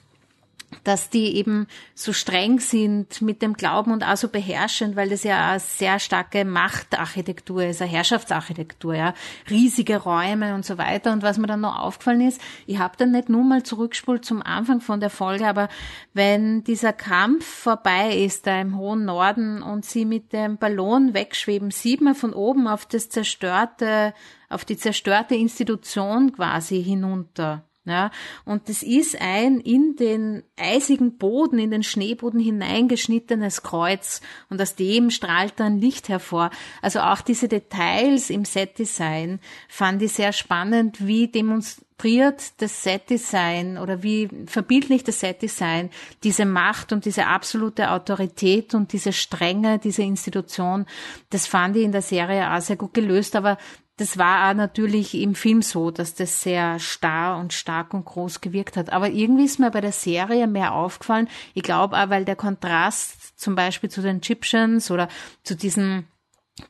dass 0.83 1.09
die 1.09 1.35
eben 1.35 1.67
so 1.95 2.11
streng 2.11 2.59
sind 2.59 3.21
mit 3.21 3.41
dem 3.41 3.53
Glauben 3.53 3.91
und 3.91 4.03
auch 4.03 4.17
so 4.17 4.27
beherrschend, 4.27 4.95
weil 4.95 5.09
das 5.09 5.23
ja 5.23 5.51
eine 5.51 5.59
sehr 5.59 5.99
starke 5.99 6.43
Machtarchitektur 6.43 7.63
ist, 7.63 7.81
eine 7.81 7.91
Herrschaftsarchitektur, 7.91 8.95
ja, 8.95 9.13
riesige 9.49 9.97
Räume 9.97 10.55
und 10.55 10.65
so 10.65 10.77
weiter. 10.77 11.13
Und 11.13 11.23
was 11.23 11.37
mir 11.37 11.47
dann 11.47 11.61
noch 11.61 11.79
aufgefallen 11.79 12.21
ist, 12.21 12.41
ich 12.65 12.79
habe 12.79 12.97
dann 12.97 13.11
nicht 13.11 13.29
nur 13.29 13.43
mal 13.43 13.63
zurückspult 13.63 14.25
zum 14.25 14.41
Anfang 14.41 14.81
von 14.81 14.99
der 14.99 15.09
Folge, 15.09 15.47
aber 15.47 15.69
wenn 16.13 16.63
dieser 16.63 16.93
Kampf 16.93 17.45
vorbei 17.45 18.17
ist, 18.17 18.45
da 18.45 18.59
im 18.59 18.77
hohen 18.77 19.05
Norden 19.05 19.61
und 19.61 19.85
sie 19.85 20.05
mit 20.05 20.33
dem 20.33 20.57
Ballon 20.57 21.13
wegschweben, 21.13 21.71
sieht 21.71 22.01
man 22.01 22.15
von 22.15 22.33
oben 22.33 22.67
auf 22.67 22.85
das 22.85 23.09
zerstörte, 23.09 24.13
auf 24.49 24.65
die 24.65 24.77
zerstörte 24.77 25.35
Institution 25.35 26.33
quasi 26.33 26.83
hinunter. 26.83 27.66
Ja, 27.87 28.11
und 28.43 28.67
das 28.67 28.83
ist 28.83 29.15
ein 29.21 29.61
in 29.61 29.95
den 29.95 30.43
eisigen 30.57 31.17
Boden, 31.17 31.57
in 31.57 31.71
den 31.71 31.83
Schneeboden 31.83 32.37
hineingeschnittenes 32.37 33.63
Kreuz 33.63 34.19
und 34.49 34.61
aus 34.61 34.75
dem 34.75 35.09
strahlt 35.09 35.53
dann 35.55 35.79
Licht 35.79 36.09
hervor. 36.09 36.49
Also 36.81 36.99
auch 36.99 37.21
diese 37.21 37.47
Details 37.47 38.29
im 38.29 38.43
Setdesign 38.43 39.39
fand 39.69 40.01
ich 40.01 40.11
sehr 40.11 40.33
spannend, 40.33 41.07
wie 41.07 41.29
demonstriert 41.29 42.51
das 42.57 42.83
Setdesign 42.83 43.77
oder 43.77 44.03
wie 44.03 44.27
verbildlicht 44.47 45.07
das 45.07 45.21
Setdesign 45.21 45.89
diese 46.25 46.43
Macht 46.43 46.91
und 46.91 47.05
diese 47.05 47.27
absolute 47.27 47.91
Autorität 47.91 48.75
und 48.75 48.91
diese 48.91 49.13
Strenge, 49.13 49.79
diese 49.79 50.03
Institution. 50.03 50.85
Das 51.29 51.47
fand 51.47 51.77
ich 51.77 51.83
in 51.83 51.93
der 51.93 52.01
Serie 52.01 52.53
auch 52.53 52.59
sehr 52.59 52.75
gut 52.75 52.93
gelöst, 52.93 53.37
aber 53.37 53.57
das 53.97 54.17
war 54.19 54.49
auch 54.49 54.53
natürlich 54.53 55.15
im 55.15 55.33
Film 55.33 55.63
so, 55.63 55.89
dass 55.89 56.13
das 56.13 56.43
sehr 56.43 56.77
starr 56.77 57.39
und 57.39 57.51
stark 57.51 57.95
und 57.95 58.05
groß 58.05 58.41
gewirkt 58.41 58.77
hat. 58.77 58.91
Aber 58.91 59.09
irgendwie 59.09 59.45
ist 59.45 59.59
mir 59.59 59.71
bei 59.71 59.81
der 59.81 59.91
Serie 59.91 60.47
mehr 60.47 60.73
aufgefallen. 60.73 61.27
Ich 61.55 61.63
glaube 61.63 61.97
auch, 61.97 62.09
weil 62.09 62.23
der 62.23 62.35
Kontrast 62.35 63.39
zum 63.39 63.55
Beispiel 63.55 63.89
zu 63.89 64.01
den 64.01 64.17
Egyptians 64.17 64.91
oder 64.91 65.07
zu 65.43 65.55
diesem 65.55 66.05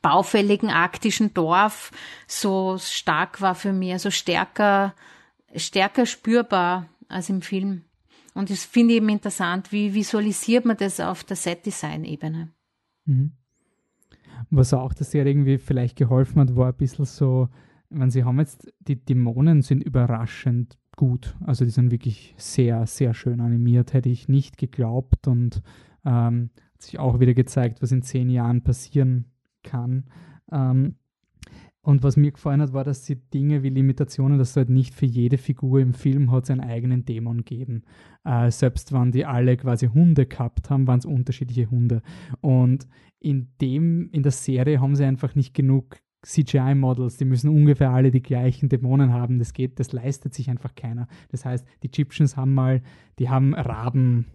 baufälligen 0.02 0.70
arktischen 0.70 1.34
Dorf 1.34 1.92
so 2.28 2.78
stark 2.78 3.42
war 3.42 3.56
für 3.56 3.74
mich, 3.74 3.94
also 3.94 4.10
stärker, 4.10 4.94
stärker 5.56 6.06
spürbar 6.06 6.88
als 7.10 7.30
im 7.30 7.42
Film. 7.42 7.84
Und 8.34 8.50
das 8.50 8.66
finde 8.66 8.94
ich 8.94 8.98
eben 8.98 9.10
interessant, 9.10 9.72
wie 9.72 9.94
visualisiert 9.94 10.66
man 10.66 10.78
das 10.78 11.00
auf 11.00 11.24
der 11.24 11.36
Set-Design-Ebene. 11.36 12.54
Mhm. 13.06 13.37
Was 14.50 14.74
auch 14.74 14.93
der 14.93 15.06
Serie 15.06 15.32
irgendwie 15.32 15.58
vielleicht 15.58 15.98
geholfen 15.98 16.39
hat, 16.39 16.56
war 16.56 16.68
ein 16.68 16.78
bisschen 16.78 17.06
so, 17.06 17.50
wenn 17.89 18.10
sie 18.10 18.24
haben 18.24 18.39
jetzt, 18.39 18.72
die 18.80 18.95
Dämonen 18.95 19.62
sind 19.62 19.84
überraschend 19.84 20.78
gut. 20.95 21.36
Also 21.45 21.66
die 21.66 21.72
sind 21.72 21.91
wirklich 21.91 22.34
sehr, 22.38 22.86
sehr 22.86 23.14
schön 23.14 23.41
animiert, 23.41 23.93
hätte 23.93 24.10
ich 24.10 24.28
nicht 24.28 24.58
geglaubt 24.58 25.28
und 25.28 25.62
ähm, 26.06 26.50
hat 26.74 26.82
sich 26.82 27.00
auch 27.00 27.20
wieder 27.20 27.34
gezeigt, 27.34 27.82
was 27.82 27.91
in 27.91 28.02
zehn 28.02 28.30
Jahren 28.30 28.64
passieren 28.64 29.26
kann. 29.64 30.06
Ähm, 30.52 30.95
und 31.88 32.04
was 32.04 32.18
mir 32.18 32.34
gefallen 32.34 32.62
hat, 32.62 32.74
war, 32.74 32.84
dass 32.84 33.06
sie 33.06 33.16
Dinge 33.16 33.64
wie 33.64 33.70
Limitationen, 33.70 34.38
dass 34.38 34.50
es 34.50 34.58
halt 34.58 34.68
nicht 34.70 34.94
für 34.94 35.06
jede 35.06 35.38
Figur 35.38 35.80
im 35.80 35.94
Film 35.94 36.32
hat 36.32 36.46
seinen 36.46 36.60
eigenen 36.60 37.06
Dämon 37.06 37.46
geben. 37.46 37.84
Äh, 38.26 38.52
selbst 38.52 38.92
wenn 38.92 39.14
die 39.14 39.26
alle 39.26 39.56
quasi 39.56 39.88
Hunde 39.88 40.26
gehabt 40.26 40.70
haben, 40.70 40.86
waren 40.86 41.00
es 41.00 41.06
unterschiedliche 41.06 41.72
Hunde. 41.72 42.02
Und 42.42 42.90
in 43.22 43.48
dem, 43.62 44.10
in 44.12 44.22
der 44.22 44.34
Serie 44.34 44.82
haben 44.82 44.98
sie 44.98 45.06
einfach 45.06 45.34
nicht 45.36 45.54
genug 45.54 45.96
CGI-Models, 46.24 47.16
die 47.16 47.24
müssen 47.24 47.50
ungefähr 47.50 47.92
alle 47.92 48.12
die 48.12 48.22
gleichen 48.22 48.68
Dämonen 48.68 49.14
haben. 49.14 49.40
Das 49.40 49.54
geht, 49.54 49.80
das 49.80 49.94
leistet 49.94 50.34
sich 50.34 50.50
einfach 50.50 50.76
keiner. 50.76 51.08
Das 51.30 51.46
heißt, 51.46 51.66
die 51.84 51.88
Egyptians 51.88 52.36
haben 52.36 52.54
mal, 52.54 52.82
die 53.18 53.30
haben 53.30 53.54
Raben 53.54 54.26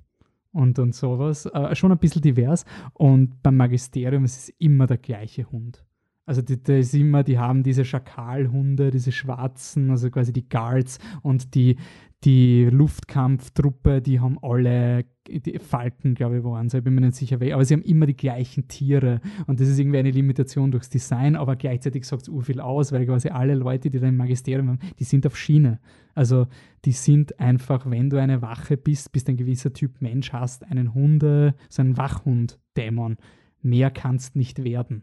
und, 0.53 0.78
und 0.78 0.94
sowas, 0.94 1.44
äh, 1.44 1.74
schon 1.74 1.92
ein 1.92 1.98
bisschen 1.98 2.22
divers. 2.22 2.64
Und 2.94 3.42
beim 3.42 3.59
Magisterium 3.59 4.24
ist 4.24 4.38
es 4.38 4.48
immer 4.59 4.86
der 4.86 4.96
gleiche 4.96 5.53
Hund. 5.53 5.84
Also 6.24 6.40
die, 6.40 6.62
da 6.62 6.74
ist 6.74 6.94
immer, 6.94 7.24
die 7.24 7.38
haben 7.38 7.62
diese 7.62 7.84
Schakalhunde, 7.84 8.90
diese 8.90 9.10
schwarzen, 9.10 9.90
also 9.90 10.08
quasi 10.10 10.32
die 10.32 10.48
Guards 10.48 10.98
und 11.22 11.54
die, 11.54 11.76
die 12.24 12.68
Luftkampftruppe, 12.70 14.00
die 14.00 14.20
haben 14.20 14.38
alle 14.40 15.04
die 15.28 15.58
Falken, 15.58 16.14
glaube 16.14 16.38
ich, 16.38 16.44
waren 16.44 16.68
sie, 16.68 16.78
ich 16.78 16.84
bin 16.84 16.94
mir 16.94 17.00
nicht 17.00 17.16
sicher, 17.16 17.36
aber 17.36 17.64
sie 17.64 17.74
haben 17.74 17.82
immer 17.82 18.06
die 18.06 18.16
gleichen 18.16 18.68
Tiere 18.68 19.20
und 19.46 19.60
das 19.60 19.68
ist 19.68 19.78
irgendwie 19.78 19.98
eine 19.98 20.10
Limitation 20.10 20.70
durchs 20.70 20.90
Design, 20.90 21.36
aber 21.36 21.56
gleichzeitig 21.56 22.04
sagt 22.04 22.28
es 22.28 22.46
viel 22.46 22.60
aus, 22.60 22.92
weil 22.92 23.06
quasi 23.06 23.28
alle 23.28 23.54
Leute, 23.54 23.90
die 23.90 23.98
da 23.98 24.08
im 24.08 24.16
Magisterium 24.16 24.68
haben, 24.68 24.78
die 24.98 25.04
sind 25.04 25.26
auf 25.26 25.36
Schiene. 25.36 25.80
Also 26.14 26.46
die 26.84 26.92
sind 26.92 27.38
einfach, 27.40 27.88
wenn 27.88 28.10
du 28.10 28.20
eine 28.20 28.42
Wache 28.42 28.76
bist, 28.76 29.12
bist 29.12 29.28
ein 29.28 29.36
gewisser 29.36 29.72
Typ 29.72 30.00
Mensch, 30.00 30.32
hast 30.32 30.64
einen 30.64 30.94
Hunde, 30.94 31.54
so 31.68 31.82
einen 31.82 31.96
Wachhund-Dämon. 31.96 33.16
Mehr 33.62 33.90
kannst 33.90 34.34
nicht 34.34 34.64
werden. 34.64 35.02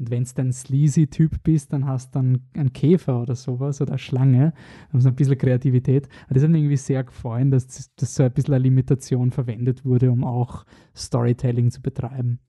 Und 0.00 0.10
wenn 0.10 0.24
du 0.24 0.30
ein 0.40 0.52
sleazy 0.52 1.08
Typ 1.08 1.42
bist, 1.42 1.74
dann 1.74 1.86
hast 1.86 2.14
du 2.14 2.18
dann 2.18 2.40
einen 2.54 2.72
Käfer 2.72 3.20
oder 3.20 3.36
sowas 3.36 3.82
oder 3.82 3.92
eine 3.92 3.98
Schlange. 3.98 4.54
Da 4.92 4.98
sie 4.98 5.08
ein 5.08 5.14
bisschen 5.14 5.36
Kreativität. 5.36 6.08
Aber 6.24 6.34
das 6.34 6.42
hat 6.42 6.50
mir 6.50 6.58
irgendwie 6.58 6.78
sehr 6.78 7.04
gefallen, 7.04 7.50
dass 7.50 7.90
das 7.94 8.14
so 8.14 8.22
ein 8.22 8.32
bisschen 8.32 8.54
eine 8.54 8.64
Limitation 8.64 9.30
verwendet 9.30 9.84
wurde, 9.84 10.10
um 10.10 10.24
auch 10.24 10.64
Storytelling 10.96 11.70
zu 11.70 11.82
betreiben. 11.82 12.40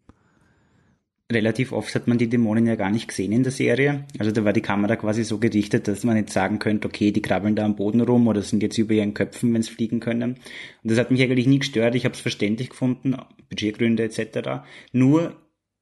Relativ 1.29 1.71
oft 1.73 1.93
hat 1.95 2.07
man 2.07 2.17
die 2.17 2.29
Dämonen 2.29 2.67
ja 2.67 2.75
gar 2.75 2.89
nicht 2.89 3.07
gesehen 3.07 3.31
in 3.33 3.43
der 3.43 3.51
Serie. 3.51 4.05
Also 4.17 4.31
da 4.31 4.43
war 4.45 4.53
die 4.53 4.61
Kamera 4.61 4.95
quasi 4.95 5.23
so 5.23 5.37
gerichtet, 5.37 5.87
dass 5.87 6.03
man 6.03 6.15
nicht 6.15 6.29
sagen 6.29 6.59
könnte, 6.59 6.87
okay, 6.87 7.11
die 7.11 7.21
krabbeln 7.21 7.55
da 7.55 7.65
am 7.65 7.75
Boden 7.75 8.01
rum 8.01 8.27
oder 8.27 8.41
sind 8.41 8.63
jetzt 8.63 8.77
über 8.77 8.93
ihren 8.93 9.13
Köpfen, 9.13 9.53
wenn 9.53 9.61
sie 9.61 9.71
fliegen 9.71 9.99
können. 9.99 10.33
Und 10.83 10.91
das 10.91 10.97
hat 10.97 11.11
mich 11.11 11.21
eigentlich 11.21 11.47
nie 11.47 11.59
gestört. 11.59 11.95
Ich 11.95 12.05
habe 12.05 12.15
es 12.15 12.21
verständlich 12.21 12.69
gefunden, 12.69 13.15
Budgetgründe 13.49 14.03
etc. 14.03 14.63
Nur 14.91 15.35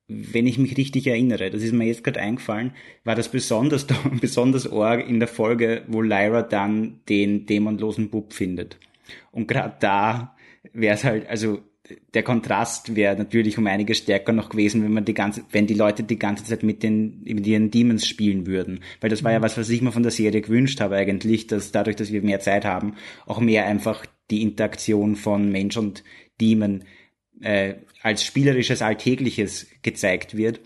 wenn 0.10 0.48
ich 0.48 0.58
mich 0.58 0.76
richtig 0.76 1.06
erinnere, 1.08 1.52
das 1.52 1.62
ist 1.62 1.72
mir 1.72 1.86
jetzt 1.86 2.04
gerade 2.04 2.20
eingefallen, 2.20 2.72
war 3.04 3.16
das 3.16 3.30
besonders, 3.30 3.86
besonders 4.22 4.72
arg 4.72 5.08
in 5.08 5.20
der 5.20 5.28
Folge, 5.28 5.84
wo 5.88 6.02
Lyra 6.02 6.42
dann 6.42 7.00
den 7.08 7.46
dämonlosen 7.46 8.10
Bub 8.10 8.34
findet. 8.34 8.78
Und 9.32 9.48
gerade 9.48 9.76
da 9.80 10.36
wäre 10.74 10.96
es 10.96 11.04
halt, 11.04 11.30
also 11.30 11.60
der 12.14 12.24
Kontrast 12.24 12.96
wäre 12.96 13.16
natürlich 13.16 13.58
um 13.58 13.68
einiges 13.68 14.00
stärker 14.00 14.32
noch 14.32 14.50
gewesen, 14.50 14.84
wenn 14.84 14.94
man 14.94 15.06
die 15.06 15.14
ganze, 15.14 15.44
wenn 15.52 15.68
die 15.68 15.74
Leute 15.74 16.04
die 16.04 16.20
ganze 16.20 16.44
Zeit 16.44 16.64
mit 16.64 16.84
den, 16.84 17.22
mit 17.24 17.46
ihren 17.48 17.72
Demons 17.72 18.08
spielen 18.08 18.46
würden. 18.48 18.82
Weil 19.02 19.10
das 19.10 19.24
war 19.24 19.32
ja 19.32 19.40
mhm. 19.40 19.44
was, 19.44 19.58
was 19.58 19.70
ich 19.70 19.82
mir 19.82 19.92
von 19.92 20.04
der 20.04 20.12
Serie 20.12 20.42
gewünscht 20.42 20.82
habe 20.82 20.96
eigentlich, 20.96 21.48
dass 21.48 21.72
dadurch, 21.72 21.96
dass 21.96 22.12
wir 22.12 22.22
mehr 22.22 22.40
Zeit 22.40 22.66
haben, 22.66 22.96
auch 23.26 23.40
mehr 23.40 23.66
einfach 23.66 24.06
die 24.30 24.42
Interaktion 24.42 25.16
von 25.16 25.52
Mensch 25.52 25.78
und 25.78 26.04
Demon 26.42 26.84
äh, 27.42 27.76
als 28.02 28.24
spielerisches 28.24 28.82
Alltägliches 28.82 29.68
gezeigt 29.82 30.36
wird. 30.38 30.60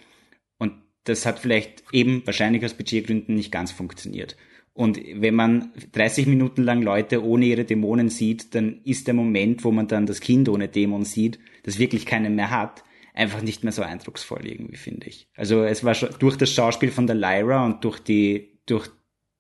Und 0.58 0.74
das 1.04 1.26
hat 1.26 1.40
vielleicht 1.40 1.84
eben 1.92 2.26
wahrscheinlich 2.26 2.64
aus 2.66 2.74
Budgetgründen 2.74 3.36
nicht 3.36 3.52
ganz 3.52 3.72
funktioniert. 3.72 4.36
Und 4.74 5.00
wenn 5.16 5.36
man 5.36 5.72
30 5.92 6.26
Minuten 6.26 6.64
lang 6.64 6.82
Leute 6.82 7.24
ohne 7.24 7.46
ihre 7.46 7.64
Dämonen 7.64 8.10
sieht, 8.10 8.56
dann 8.56 8.82
ist 8.84 9.06
der 9.06 9.14
Moment, 9.14 9.64
wo 9.64 9.72
man 9.72 9.88
dann 9.88 10.08
das 10.08 10.20
Kind 10.20 10.50
ohne 10.50 10.68
Dämon 10.68 11.06
sieht, 11.06 11.40
das 11.62 11.78
wirklich 11.78 12.08
keinen 12.08 12.36
mehr 12.36 12.50
hat, 12.50 12.84
einfach 13.14 13.44
nicht 13.44 13.64
mehr 13.64 13.72
so 13.72 13.84
eindrucksvoll 13.84 14.48
irgendwie, 14.48 14.78
finde 14.78 15.08
ich. 15.08 15.28
Also 15.36 15.64
es 15.64 15.84
war 15.84 15.94
schon 15.94 16.10
durch 16.18 16.38
das 16.38 16.52
Schauspiel 16.52 16.90
von 16.90 17.06
der 17.06 17.16
Lyra 17.16 17.64
und 17.66 17.84
durch 17.84 18.00
die, 18.00 18.60
durch 18.66 18.90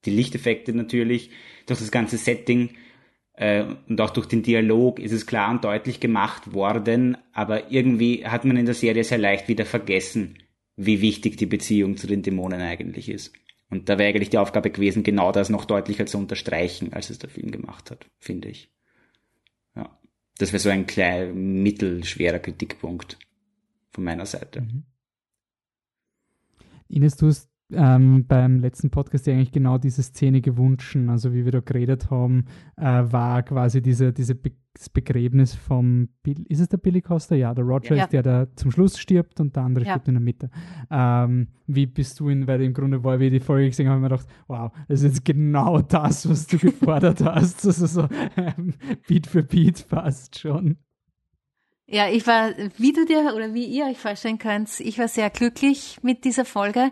die 0.05 0.11
Lichteffekte 0.11 0.73
natürlich, 0.73 1.31
durch 1.65 1.79
das 1.79 1.91
ganze 1.91 2.17
Setting 2.17 2.69
und 3.35 3.99
auch 3.99 4.11
durch 4.11 4.27
den 4.27 4.43
Dialog 4.43 4.99
ist 4.99 5.11
es 5.11 5.25
klar 5.25 5.49
und 5.49 5.63
deutlich 5.63 5.99
gemacht 5.99 6.53
worden, 6.53 7.17
aber 7.31 7.71
irgendwie 7.71 8.27
hat 8.27 8.45
man 8.45 8.57
in 8.57 8.65
der 8.65 8.75
Serie 8.75 9.03
sehr 9.03 9.17
leicht 9.17 9.47
wieder 9.47 9.65
vergessen, 9.65 10.37
wie 10.75 11.01
wichtig 11.01 11.37
die 11.37 11.47
Beziehung 11.47 11.97
zu 11.97 12.05
den 12.05 12.21
Dämonen 12.21 12.61
eigentlich 12.61 13.09
ist. 13.09 13.33
Und 13.71 13.89
da 13.89 13.97
wäre 13.97 14.09
eigentlich 14.09 14.29
die 14.29 14.37
Aufgabe 14.37 14.69
gewesen, 14.69 15.01
genau 15.01 15.31
das 15.31 15.49
noch 15.49 15.65
deutlicher 15.65 16.05
zu 16.05 16.19
unterstreichen, 16.19 16.93
als 16.93 17.09
es 17.09 17.17
der 17.17 17.31
Film 17.31 17.49
gemacht 17.49 17.89
hat, 17.89 18.05
finde 18.19 18.49
ich. 18.49 18.71
Ja. 19.75 19.99
Das 20.37 20.51
wäre 20.51 20.59
so 20.59 20.69
ein 20.69 20.85
klein, 20.85 21.63
mittelschwerer 21.63 22.39
Kritikpunkt 22.39 23.17
von 23.89 24.03
meiner 24.03 24.27
Seite. 24.27 24.61
Mhm. 24.61 24.83
Ines, 26.87 27.15
du 27.15 27.27
hast 27.27 27.49
ähm, 27.75 28.25
beim 28.27 28.59
letzten 28.59 28.89
Podcast 28.89 29.27
eigentlich 29.27 29.51
genau 29.51 29.77
diese 29.77 30.03
Szene 30.03 30.41
gewünscht. 30.41 30.97
Also 31.07 31.33
wie 31.33 31.45
wir 31.45 31.51
da 31.51 31.59
geredet 31.59 32.09
haben, 32.09 32.45
äh, 32.77 32.83
war 32.83 33.43
quasi 33.43 33.81
diese, 33.81 34.13
diese 34.13 34.35
Be 34.35 34.51
das 34.75 34.89
Begräbnis 34.89 35.53
vom 35.53 36.09
Bill, 36.23 36.43
ist 36.47 36.59
es 36.59 36.67
der 36.67 36.77
Billy 36.77 37.01
Costa? 37.01 37.35
Ja, 37.35 37.53
der 37.53 37.63
Roger 37.63 37.95
ja. 37.95 38.05
ist 38.05 38.13
der, 38.13 38.23
der 38.23 38.55
zum 38.55 38.71
Schluss 38.71 38.97
stirbt 38.97 39.39
und 39.39 39.55
der 39.55 39.63
andere 39.63 39.85
ja. 39.85 39.91
stirbt 39.91 40.07
in 40.07 40.15
der 40.15 40.21
Mitte. 40.21 40.49
Ähm, 40.89 41.49
wie 41.67 41.85
bist 41.85 42.19
du 42.19 42.29
in, 42.29 42.47
weil 42.47 42.59
im 42.61 42.73
Grunde 42.73 43.03
war, 43.03 43.19
wie 43.19 43.29
die 43.29 43.39
Folge 43.39 43.67
gesehen 43.67 43.87
habe, 43.87 44.01
habe 44.01 44.07
ich 44.07 44.11
mir 44.11 44.17
gedacht, 44.17 44.35
wow, 44.47 44.71
das 44.87 45.03
ist 45.03 45.05
jetzt 45.05 45.25
genau 45.25 45.79
das, 45.81 46.27
was 46.27 46.47
du 46.47 46.57
gefordert 46.57 47.21
hast. 47.23 47.65
Also 47.67 47.85
so 47.85 48.07
ähm, 48.35 48.73
Beat 49.07 49.27
für 49.27 49.43
Beat 49.43 49.77
fast 49.77 50.39
schon. 50.39 50.77
Ja, 51.93 52.09
ich 52.09 52.25
war, 52.25 52.49
wie 52.77 52.91
du 52.91 53.05
dir 53.05 53.35
oder 53.35 53.53
wie 53.53 53.65
ihr 53.65 53.85
euch 53.85 53.99
vorstellen 53.99 54.39
könnt, 54.39 54.79
ich 54.79 54.97
war 54.97 55.07
sehr 55.07 55.29
glücklich 55.29 55.99
mit 56.01 56.25
dieser 56.25 56.43
Folge. 56.43 56.89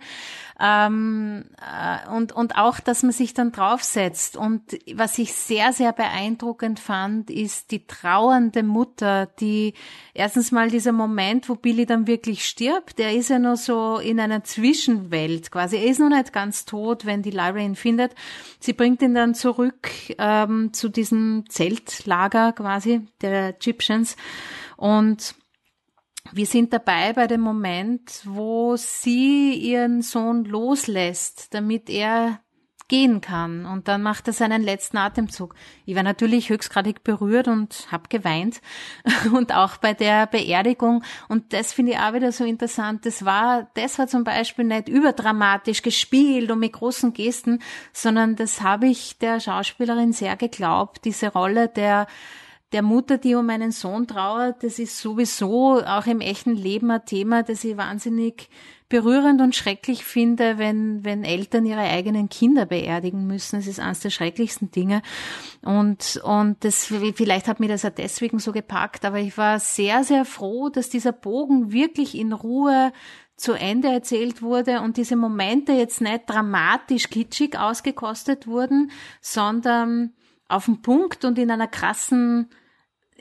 Ähm, 0.59 1.45
äh, 1.57 2.07
und, 2.11 2.33
und 2.33 2.55
auch, 2.55 2.79
dass 2.79 3.01
man 3.01 3.11
sich 3.11 3.33
dann 3.33 3.51
draufsetzt. 3.51 4.37
Und 4.37 4.61
was 4.93 5.17
ich 5.17 5.33
sehr, 5.33 5.73
sehr 5.73 5.91
beeindruckend 5.91 6.79
fand, 6.79 7.31
ist 7.31 7.71
die 7.71 7.87
trauernde 7.87 8.61
Mutter, 8.61 9.25
die 9.25 9.73
erstens 10.13 10.51
mal 10.51 10.69
dieser 10.69 10.91
Moment, 10.91 11.49
wo 11.49 11.55
Billy 11.55 11.87
dann 11.87 12.05
wirklich 12.05 12.45
stirbt, 12.45 12.99
der 12.99 13.15
ist 13.15 13.31
ja 13.31 13.39
noch 13.39 13.57
so 13.57 13.97
in 13.97 14.19
einer 14.19 14.43
Zwischenwelt 14.43 15.49
quasi. 15.49 15.77
Er 15.77 15.85
ist 15.85 15.99
noch 15.99 16.09
nicht 16.09 16.31
ganz 16.31 16.65
tot, 16.65 17.07
wenn 17.07 17.23
die 17.23 17.31
Lyra 17.31 17.57
ihn 17.57 17.75
findet. 17.75 18.13
Sie 18.59 18.73
bringt 18.73 19.01
ihn 19.01 19.15
dann 19.15 19.33
zurück 19.33 19.89
ähm, 20.19 20.73
zu 20.73 20.89
diesem 20.89 21.45
Zeltlager 21.49 22.53
quasi 22.53 23.01
der 23.23 23.55
Egyptians. 23.55 24.15
Und 24.81 25.35
wir 26.31 26.47
sind 26.47 26.73
dabei 26.73 27.13
bei 27.13 27.27
dem 27.27 27.41
Moment, 27.41 28.21
wo 28.23 28.75
sie 28.77 29.53
ihren 29.53 30.01
Sohn 30.01 30.43
loslässt, 30.43 31.53
damit 31.53 31.87
er 31.87 32.39
gehen 32.87 33.21
kann. 33.21 33.67
Und 33.67 33.87
dann 33.87 34.01
macht 34.01 34.25
er 34.25 34.33
seinen 34.33 34.63
letzten 34.63 34.97
Atemzug. 34.97 35.53
Ich 35.85 35.95
war 35.95 36.01
natürlich 36.01 36.49
höchstgradig 36.49 37.03
berührt 37.03 37.47
und 37.47 37.91
habe 37.91 38.09
geweint. 38.09 38.59
Und 39.31 39.53
auch 39.53 39.77
bei 39.77 39.93
der 39.93 40.25
Beerdigung. 40.25 41.03
Und 41.29 41.53
das 41.53 41.73
finde 41.73 41.91
ich 41.91 41.99
auch 41.99 42.13
wieder 42.13 42.31
so 42.31 42.43
interessant. 42.43 43.05
Das 43.05 43.23
war, 43.23 43.69
das 43.75 43.99
war 43.99 44.07
zum 44.07 44.23
Beispiel 44.23 44.65
nicht 44.65 44.89
überdramatisch 44.89 45.83
gespielt 45.83 46.49
und 46.49 46.59
mit 46.59 46.73
großen 46.73 47.13
Gesten, 47.13 47.59
sondern 47.93 48.35
das 48.35 48.61
habe 48.61 48.87
ich 48.87 49.19
der 49.19 49.39
Schauspielerin 49.39 50.11
sehr 50.11 50.35
geglaubt. 50.37 51.05
Diese 51.05 51.31
Rolle 51.31 51.69
der 51.69 52.07
der 52.71 52.81
Mutter, 52.81 53.17
die 53.17 53.35
um 53.35 53.45
meinen 53.45 53.71
Sohn 53.71 54.07
trauert, 54.07 54.63
das 54.63 54.79
ist 54.79 54.97
sowieso 54.97 55.81
auch 55.81 56.05
im 56.05 56.21
echten 56.21 56.55
Leben 56.55 56.89
ein 56.89 57.05
Thema, 57.05 57.43
das 57.43 57.63
ich 57.63 57.75
wahnsinnig 57.75 58.49
berührend 58.87 59.41
und 59.41 59.55
schrecklich 59.55 60.03
finde, 60.03 60.57
wenn, 60.57 61.03
wenn 61.03 61.23
Eltern 61.23 61.65
ihre 61.65 61.81
eigenen 61.81 62.29
Kinder 62.29 62.65
beerdigen 62.65 63.25
müssen. 63.25 63.55
Das 63.57 63.67
ist 63.67 63.79
eines 63.79 64.01
der 64.01 64.09
schrecklichsten 64.09 64.69
Dinge. 64.69 65.01
Und, 65.61 66.19
und 66.23 66.63
das, 66.63 66.85
vielleicht 67.15 67.47
hat 67.47 67.59
mir 67.59 67.69
das 67.69 67.85
auch 67.85 67.91
deswegen 67.91 68.39
so 68.39 68.51
gepackt, 68.51 69.05
aber 69.05 69.19
ich 69.19 69.37
war 69.37 69.59
sehr, 69.59 70.03
sehr 70.03 70.25
froh, 70.25 70.69
dass 70.69 70.89
dieser 70.89 71.13
Bogen 71.13 71.71
wirklich 71.71 72.15
in 72.15 72.33
Ruhe 72.33 72.91
zu 73.37 73.53
Ende 73.53 73.87
erzählt 73.87 74.41
wurde 74.41 74.81
und 74.81 74.97
diese 74.97 75.15
Momente 75.15 75.71
jetzt 75.71 76.01
nicht 76.01 76.29
dramatisch 76.29 77.09
kitschig 77.09 77.57
ausgekostet 77.57 78.45
wurden, 78.45 78.91
sondern 79.21 80.13
auf 80.49 80.65
den 80.65 80.81
Punkt 80.81 81.25
und 81.25 81.39
in 81.39 81.49
einer 81.49 81.67
krassen 81.67 82.49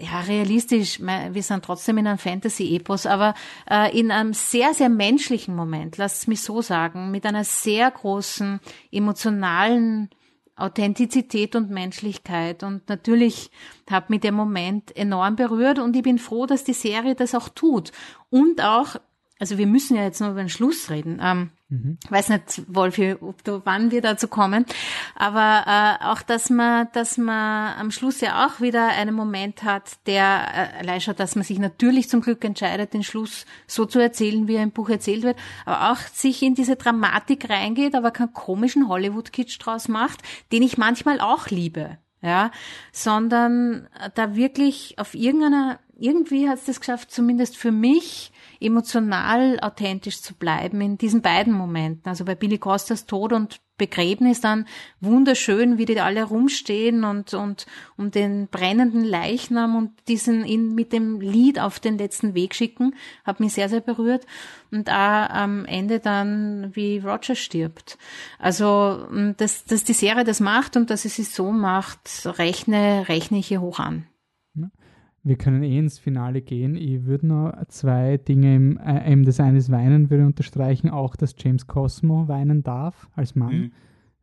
ja, 0.01 0.21
realistisch, 0.21 1.01
wir 1.01 1.43
sind 1.43 1.65
trotzdem 1.65 1.99
in 1.99 2.07
einem 2.07 2.19
Fantasy-Epos, 2.19 3.07
aber 3.07 3.35
äh, 3.71 3.97
in 3.99 4.11
einem 4.11 4.33
sehr, 4.33 4.75
sehr 4.75 4.89
menschlichen 4.89 5.55
Moment, 5.55 5.97
lasst 5.99 6.23
es 6.23 6.27
mich 6.27 6.43
so 6.43 6.63
sagen, 6.63 7.11
mit 7.11 7.27
einer 7.27 7.45
sehr 7.45 7.91
großen 7.91 8.61
emotionalen 8.91 10.11
Authentizität 10.57 11.57
und 11.57 11.71
Menschlichkeit. 11.71 12.63
Und 12.63 12.89
natürlich 12.89 13.51
hat 13.91 14.11
mich 14.11 14.21
der 14.21 14.33
Moment 14.33 14.95
enorm 14.97 15.37
berührt 15.37 15.79
und 15.79 15.97
ich 15.97 16.03
bin 16.03 16.19
froh, 16.19 16.47
dass 16.47 16.65
die 16.65 16.75
Serie 16.75 17.15
das 17.15 17.35
auch 17.35 17.49
tut. 17.49 17.93
Und 18.29 18.63
auch, 18.63 18.97
also 19.41 19.59
wir 19.59 19.67
müssen 19.67 19.97
ja 19.97 20.05
jetzt 20.05 20.21
nur 20.21 20.31
über 20.31 20.41
den 20.41 20.49
Schluss 20.49 20.91
reden. 20.91 21.21
Ähm, 21.21 21.51
Mhm. 21.71 21.99
Weiß 22.09 22.31
nicht, 22.31 22.63
Wolfi, 22.67 23.15
ob 23.21 23.45
du, 23.45 23.63
wann 23.65 23.93
wir 23.93 24.03
dazu 24.03 24.27
kommen. 24.27 24.67
Aber 25.15 25.65
äh, 25.67 26.05
auch, 26.05 26.21
dass 26.21 26.51
man, 26.51 26.89
dass 26.93 27.17
man 27.17 27.79
am 27.79 27.93
Schluss 27.93 28.21
ja 28.21 28.47
auch 28.47 28.61
wieder 28.61 28.89
einen 28.89 29.15
Moment 29.15 29.63
hat, 29.63 29.85
der 30.07 30.25
äh, 30.53 30.81
allein 30.81 31.01
schon, 31.01 31.15
dass 31.15 31.37
man 31.37 31.45
sich 31.45 31.61
natürlich 31.61 32.09
zum 32.09 32.23
Glück 32.23 32.45
entscheidet, 32.45 32.93
den 32.93 33.05
Schluss 33.05 33.47
so 33.69 33.87
zu 33.87 34.01
erzählen, 34.01 34.49
wie 34.49 34.57
er 34.57 34.65
im 34.65 34.73
Buch 34.73 34.89
erzählt 34.89 35.23
wird, 35.23 35.39
aber 35.65 35.93
auch 35.93 35.99
sich 35.99 36.43
in 36.43 36.57
diese 36.57 36.75
Dramatik 36.75 37.49
reingeht, 37.49 37.95
aber 37.95 38.11
keinen 38.11 38.33
komischen 38.33 38.89
Hollywood-Kitsch 38.89 39.59
draus 39.61 39.87
macht, 39.87 40.23
den 40.51 40.63
ich 40.63 40.77
manchmal 40.77 41.21
auch 41.21 41.49
liebe. 41.49 41.99
Ja, 42.23 42.51
sondern 42.93 43.89
da 44.15 44.37
wirklich 44.37 44.99
auf 44.99 45.15
irgendeiner, 45.15 45.79
irgendwie 45.99 46.51
hat 46.51 46.59
es 46.59 46.67
das 46.67 46.81
geschafft, 46.81 47.11
zumindest 47.11 47.57
für 47.57 47.73
mich, 47.73 48.31
emotional 48.61 49.59
authentisch 49.61 50.21
zu 50.21 50.35
bleiben 50.35 50.81
in 50.81 50.99
diesen 50.99 51.23
beiden 51.23 51.53
Momenten. 51.53 52.09
Also 52.09 52.25
bei 52.25 52.35
Billy 52.35 52.59
Costas 52.59 53.07
Tod 53.07 53.33
und 53.33 53.61
Begräbnis 53.79 54.43
dann 54.43 54.67
wunderschön, 55.01 55.79
wie 55.79 55.87
die 55.87 55.99
alle 56.01 56.25
rumstehen 56.25 57.03
und, 57.03 57.33
und 57.33 57.67
um 57.97 58.11
den 58.11 58.47
brennenden 58.49 59.03
Leichnam 59.03 59.75
und 59.75 59.93
diesen 60.07 60.45
ihn 60.45 60.75
mit 60.75 60.93
dem 60.93 61.19
Lied 61.23 61.59
auf 61.59 61.81
den 61.81 61.97
letzten 61.97 62.35
Weg 62.35 62.55
schicken, 62.55 62.95
hat 63.25 63.41
mich 63.41 63.55
sehr, 63.55 63.71
sehr 63.71 63.81
berührt. 63.81 64.27
Und 64.71 64.91
auch 64.91 65.31
am 65.31 65.65
Ende 65.65 65.99
dann, 65.99 66.77
wie 66.77 66.99
Roger 66.99 67.35
stirbt. 67.35 67.97
Also, 68.39 69.09
dass, 69.39 69.65
dass 69.65 69.83
die 69.83 69.95
Serie 69.95 70.25
das 70.25 70.41
macht 70.41 70.77
und 70.77 70.91
dass 70.91 71.07
es 71.07 71.17
sich 71.17 71.31
so 71.31 71.51
macht, 71.51 72.27
rechne, 72.27 73.09
rechne 73.09 73.39
ich 73.39 73.49
hier 73.49 73.63
hoch 73.63 73.79
an. 73.79 74.07
Wir 75.23 75.37
können 75.37 75.63
eh 75.63 75.79
ins 75.79 75.99
Finale 75.99 76.41
gehen. 76.41 76.75
Ich 76.77 77.05
würde 77.05 77.27
noch 77.27 77.53
zwei 77.69 78.17
Dinge, 78.17 78.57
im, 78.57 78.79
äh, 78.79 79.13
eben 79.13 79.25
das 79.25 79.39
eine 79.39 79.59
ist 79.59 79.71
Weinen, 79.71 80.11
würde 80.11 80.25
unterstreichen, 80.25 80.89
auch, 80.89 81.15
dass 81.15 81.35
James 81.39 81.67
Cosmo 81.67 82.27
weinen 82.29 82.63
darf 82.63 83.09
als 83.15 83.35
Mann. 83.35 83.57
Mhm. 83.57 83.73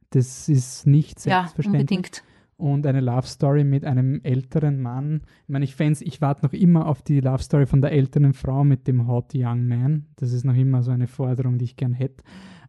Das 0.09 0.49
ist 0.49 0.87
nicht 0.87 1.19
selbstverständlich. 1.19 1.89
Ja, 1.91 1.97
unbedingt. 1.97 2.23
Und 2.55 2.87
eine 2.87 3.01
Love 3.01 3.27
Story 3.27 3.63
mit 3.63 3.85
einem 3.85 4.19
älteren 4.23 4.81
Mann. 4.81 5.21
Ich 5.43 5.49
meine, 5.49 5.65
ich 5.65 5.75
fände 5.75 6.03
ich 6.03 6.21
warte 6.21 6.43
noch 6.43 6.53
immer 6.53 6.87
auf 6.87 7.03
die 7.03 7.19
Love 7.19 7.43
Story 7.43 7.67
von 7.67 7.81
der 7.81 7.91
älteren 7.91 8.33
Frau 8.33 8.63
mit 8.63 8.87
dem 8.87 9.07
Hot 9.07 9.33
Young 9.35 9.67
Man. 9.67 10.07
Das 10.15 10.33
ist 10.33 10.43
noch 10.43 10.55
immer 10.55 10.81
so 10.81 10.89
eine 10.89 11.05
Forderung, 11.05 11.59
die 11.59 11.65
ich 11.65 11.75
gern 11.75 11.93
hätte. 11.93 12.23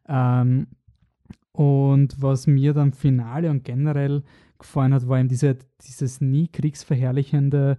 Ähm, 0.06 0.66
und 1.52 2.20
was 2.20 2.46
mir 2.46 2.74
dann 2.74 2.92
Finale 2.92 3.50
und 3.50 3.64
generell 3.64 4.22
gefallen 4.58 4.92
hat, 4.92 5.08
war 5.08 5.18
eben 5.18 5.28
diese, 5.28 5.56
dieses 5.80 6.20
nie 6.20 6.48
kriegsverherrlichende 6.48 7.78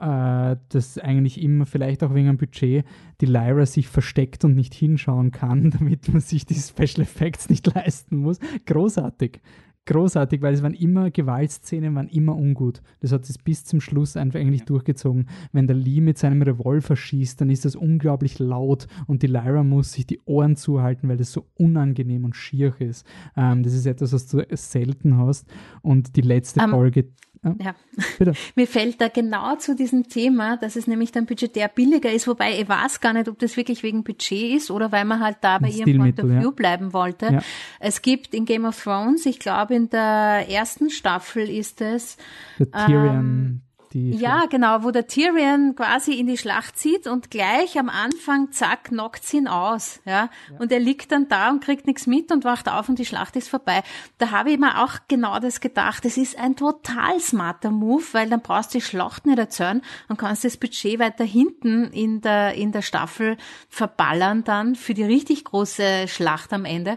äh, 0.00 0.56
dass 0.70 0.98
eigentlich 0.98 1.40
immer, 1.42 1.66
vielleicht 1.66 2.02
auch 2.02 2.14
wegen 2.14 2.28
dem 2.28 2.38
Budget, 2.38 2.84
die 3.20 3.26
Lyra 3.26 3.66
sich 3.66 3.88
versteckt 3.88 4.44
und 4.44 4.54
nicht 4.54 4.74
hinschauen 4.74 5.30
kann, 5.30 5.70
damit 5.78 6.08
man 6.08 6.20
sich 6.20 6.46
die 6.46 6.54
Special 6.54 7.02
Effects 7.02 7.50
nicht 7.50 7.72
leisten 7.74 8.16
muss. 8.16 8.38
Großartig. 8.66 9.40
großartig, 9.86 10.40
weil 10.40 10.54
es 10.54 10.62
waren 10.62 10.74
immer 10.74 11.10
Gewaltszenen, 11.10 11.94
waren 11.96 12.08
immer 12.08 12.36
ungut. 12.36 12.80
Das 13.00 13.12
hat 13.12 13.28
es 13.28 13.38
bis 13.38 13.64
zum 13.64 13.80
Schluss 13.80 14.16
einfach 14.16 14.38
eigentlich 14.38 14.60
ja. 14.60 14.66
durchgezogen. 14.66 15.28
Wenn 15.52 15.66
der 15.66 15.76
Lee 15.76 16.00
mit 16.00 16.16
seinem 16.16 16.42
Revolver 16.42 16.96
schießt, 16.96 17.40
dann 17.40 17.50
ist 17.50 17.64
das 17.64 17.74
unglaublich 17.76 18.38
laut 18.38 18.86
und 19.06 19.22
die 19.22 19.26
Lyra 19.26 19.64
muss 19.64 19.92
sich 19.92 20.06
die 20.06 20.20
Ohren 20.26 20.56
zuhalten, 20.56 21.08
weil 21.08 21.16
das 21.16 21.32
so 21.32 21.46
unangenehm 21.56 22.24
und 22.24 22.36
schier 22.36 22.72
ist. 22.78 23.04
Ähm, 23.36 23.62
das 23.64 23.74
ist 23.74 23.86
etwas, 23.86 24.12
was 24.12 24.28
du 24.28 24.46
selten 24.52 25.18
hast. 25.18 25.46
Und 25.82 26.16
die 26.16 26.22
letzte 26.22 26.60
um, 26.60 26.66
ähm, 26.66 26.70
Folge 26.70 27.08
ja. 27.42 27.54
ja. 27.58 27.74
Bitte. 28.18 28.34
Mir 28.54 28.66
fällt 28.66 29.00
da 29.00 29.08
genau 29.08 29.56
zu 29.56 29.74
diesem 29.74 30.08
Thema, 30.08 30.56
dass 30.56 30.76
es 30.76 30.86
nämlich 30.86 31.12
dann 31.12 31.26
budgetär 31.26 31.68
billiger 31.68 32.12
ist, 32.12 32.28
wobei 32.28 32.60
ich 32.60 32.68
weiß 32.68 33.00
gar 33.00 33.12
nicht, 33.12 33.28
ob 33.28 33.38
das 33.38 33.56
wirklich 33.56 33.82
wegen 33.82 34.04
Budget 34.04 34.56
ist 34.56 34.70
oder 34.70 34.92
weil 34.92 35.04
man 35.04 35.20
halt 35.20 35.38
da 35.40 35.58
bei 35.58 35.68
ihrem 35.68 35.98
Point 35.98 36.20
of 36.20 36.28
View 36.28 36.42
ja. 36.42 36.50
bleiben 36.50 36.92
wollte. 36.92 37.26
Ja. 37.26 37.42
Es 37.78 38.02
gibt 38.02 38.34
in 38.34 38.44
Game 38.44 38.64
of 38.64 38.82
Thrones, 38.82 39.24
ich 39.26 39.38
glaube 39.38 39.74
in 39.74 39.88
der 39.88 40.46
ersten 40.48 40.90
Staffel 40.90 41.48
ist 41.48 41.80
es 41.80 42.16
The 42.58 42.66
Tyrion 42.66 43.16
ähm, 43.16 43.60
die 43.92 44.12
ja, 44.12 44.46
genau, 44.46 44.84
wo 44.84 44.92
der 44.92 45.08
Tyrion 45.08 45.74
quasi 45.74 46.14
in 46.14 46.28
die 46.28 46.36
Schlacht 46.36 46.78
zieht 46.78 47.08
und 47.08 47.30
gleich 47.30 47.76
am 47.76 47.88
Anfang, 47.88 48.52
zack, 48.52 48.84
knockt 48.84 49.32
ihn 49.34 49.48
aus. 49.48 50.00
Ja? 50.04 50.30
ja? 50.50 50.58
Und 50.58 50.70
er 50.70 50.78
liegt 50.78 51.10
dann 51.10 51.28
da 51.28 51.50
und 51.50 51.62
kriegt 51.62 51.86
nichts 51.86 52.06
mit 52.06 52.30
und 52.30 52.44
wacht 52.44 52.68
auf 52.68 52.88
und 52.88 53.00
die 53.00 53.04
Schlacht 53.04 53.34
ist 53.34 53.48
vorbei. 53.48 53.82
Da 54.18 54.30
habe 54.30 54.52
ich 54.52 54.58
mir 54.58 54.82
auch 54.82 54.94
genau 55.08 55.40
das 55.40 55.60
gedacht. 55.60 56.04
Das 56.04 56.16
ist 56.16 56.38
ein 56.38 56.54
total 56.54 57.18
smarter 57.18 57.72
Move, 57.72 58.04
weil 58.12 58.30
dann 58.30 58.42
brauchst 58.42 58.74
du 58.74 58.78
die 58.78 58.84
Schlacht 58.84 59.26
nicht 59.26 59.38
erzählen 59.38 59.82
und 60.08 60.18
kannst 60.18 60.44
das 60.44 60.56
Budget 60.56 61.00
weiter 61.00 61.24
hinten 61.24 61.90
in 61.92 62.20
der, 62.20 62.54
in 62.54 62.70
der 62.70 62.82
Staffel 62.82 63.36
verballern 63.68 64.44
dann 64.44 64.76
für 64.76 64.94
die 64.94 65.04
richtig 65.04 65.44
große 65.44 66.06
Schlacht 66.06 66.52
am 66.52 66.64
Ende. 66.64 66.96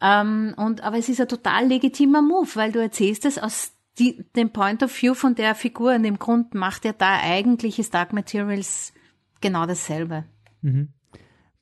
Ähm, 0.00 0.54
und, 0.56 0.82
aber 0.82 0.96
es 0.96 1.10
ist 1.10 1.20
ein 1.20 1.28
total 1.28 1.66
legitimer 1.66 2.22
Move, 2.22 2.48
weil 2.54 2.72
du 2.72 2.80
erzählst 2.80 3.26
es 3.26 3.38
aus 3.38 3.72
die, 4.00 4.24
den 4.34 4.50
Point 4.50 4.82
of 4.82 5.02
View 5.02 5.14
von 5.14 5.34
der 5.34 5.54
Figur 5.54 5.94
und 5.94 6.04
im 6.04 6.18
Grund 6.18 6.54
macht 6.54 6.84
er 6.84 6.94
da 6.94 7.20
eigentlich 7.22 7.78
ist 7.78 7.94
Dark 7.94 8.12
Materials 8.12 8.92
genau 9.40 9.66
dasselbe. 9.66 10.24
Mhm. 10.62 10.88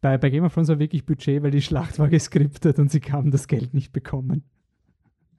Bei, 0.01 0.17
bei 0.17 0.31
Game 0.31 0.45
of 0.45 0.55
Thrones 0.55 0.69
war 0.69 0.79
wirklich 0.79 1.05
Budget, 1.05 1.43
weil 1.43 1.51
die 1.51 1.61
Schlacht 1.61 1.99
war 1.99 2.09
geskriptet 2.09 2.79
und 2.79 2.91
sie 2.91 3.01
haben 3.01 3.33
das 3.33 3.49
Geld 3.49 3.75
nicht 3.75 3.93
bekommen. 3.93 4.45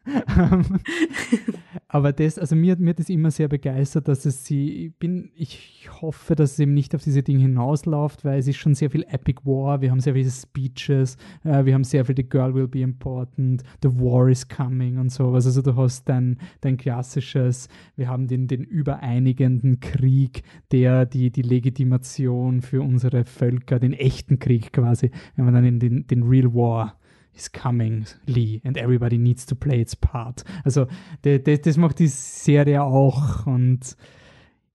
Aber 1.88 2.14
das, 2.14 2.38
also 2.38 2.56
mir, 2.56 2.76
mir 2.78 2.92
hat 2.92 3.00
es 3.00 3.10
immer 3.10 3.32
sehr 3.32 3.48
begeistert, 3.48 4.08
dass 4.08 4.26
es 4.26 4.46
sie, 4.46 4.86
ich 4.86 4.96
bin, 4.96 5.32
ich 5.36 5.90
hoffe, 6.02 6.36
dass 6.36 6.54
es 6.54 6.60
eben 6.60 6.74
nicht 6.74 6.96
auf 6.96 7.04
diese 7.04 7.24
Dinge 7.24 7.42
hinausläuft, 7.42 8.26
weil 8.26 8.40
es 8.40 8.48
ist 8.48 8.58
schon 8.58 8.76
sehr 8.76 8.90
viel 8.90 9.04
Epic 9.10 9.42
War, 9.44 9.82
wir 9.82 9.92
haben 9.92 10.00
sehr 10.00 10.14
viele 10.14 10.30
Speeches, 10.30 11.18
äh, 11.44 11.66
wir 11.66 11.74
haben 11.74 11.84
sehr 11.84 12.06
viel 12.06 12.16
The 12.16 12.28
Girl 12.28 12.54
Will 12.54 12.68
Be 12.68 12.82
Important, 12.82 13.64
The 13.84 13.90
War 14.00 14.30
is 14.30 14.48
Coming 14.48 14.98
und 14.98 15.12
sowas. 15.12 15.46
Also 15.46 15.62
du 15.62 15.76
hast 15.76 16.08
dein, 16.08 16.38
dein 16.62 16.78
klassisches, 16.78 17.68
wir 17.96 18.08
haben 18.08 18.28
den, 18.28 18.48
den 18.48 18.64
übereinigenden 18.64 19.80
Krieg, 19.80 20.44
der 20.72 21.06
die, 21.06 21.32
die 21.32 21.42
Legitimation 21.42 22.62
für 22.62 22.82
unsere 22.82 23.26
Völker, 23.26 23.80
den 23.80 23.94
echten 23.94 24.40
Krieg 24.40 24.74
quasi, 24.74 25.12
wenn 25.36 25.46
man 25.46 25.54
dann 25.54 25.66
in 25.66 25.80
den, 25.80 26.08
den 26.08 26.24
Real 26.24 26.54
War 26.54 26.99
is 27.40 27.52
coming, 27.52 28.06
Lee, 28.26 28.62
and 28.64 28.78
everybody 28.78 29.18
needs 29.18 29.46
to 29.46 29.56
play 29.56 29.82
its 29.82 29.96
part. 29.96 30.44
Also 30.64 30.88
das 31.24 31.78
macht 31.78 32.00
die 32.00 32.08
Serie 32.08 32.84
auch 32.84 33.46
und 33.46 33.96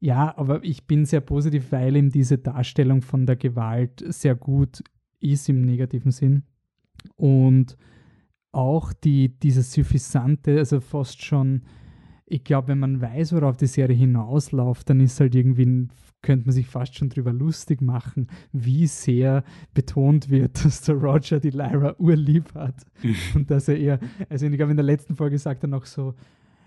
ja, 0.00 0.36
aber 0.36 0.62
ich 0.64 0.86
bin 0.86 1.06
sehr 1.06 1.20
positiv, 1.20 1.72
weil 1.72 1.96
ihm 1.96 2.10
diese 2.10 2.38
Darstellung 2.38 3.00
von 3.00 3.26
der 3.26 3.36
Gewalt 3.36 4.04
sehr 4.08 4.34
gut 4.34 4.82
ist 5.20 5.48
im 5.48 5.62
negativen 5.62 6.10
Sinn 6.10 6.42
und 7.16 7.76
auch 8.52 8.92
die, 8.92 9.38
dieses 9.38 9.72
suffisante, 9.72 10.58
also 10.58 10.80
fast 10.80 11.24
schon 11.24 11.62
ich 12.26 12.44
glaube, 12.44 12.68
wenn 12.68 12.78
man 12.78 13.00
weiß, 13.00 13.34
worauf 13.34 13.56
die 13.56 13.66
Serie 13.66 13.96
hinausläuft, 13.96 14.88
dann 14.88 15.00
ist 15.00 15.20
halt 15.20 15.34
irgendwie, 15.34 15.88
könnte 16.24 16.46
man 16.46 16.54
sich 16.54 16.66
fast 16.66 16.96
schon 16.96 17.10
drüber 17.10 17.32
lustig 17.32 17.80
machen, 17.80 18.26
wie 18.52 18.86
sehr 18.88 19.44
betont 19.74 20.30
wird, 20.30 20.64
dass 20.64 20.80
der 20.80 20.96
Roger 20.96 21.38
die 21.38 21.50
Lyra 21.50 21.94
urlieb 21.98 22.52
hat. 22.54 22.84
und 23.34 23.50
dass 23.50 23.68
er 23.68 23.78
eher, 23.78 24.00
also 24.28 24.46
ich 24.46 24.56
glaube, 24.56 24.72
in 24.72 24.76
der 24.76 24.84
letzten 24.84 25.14
Folge 25.14 25.38
sagt 25.38 25.62
er 25.62 25.68
noch 25.68 25.86
so, 25.86 26.14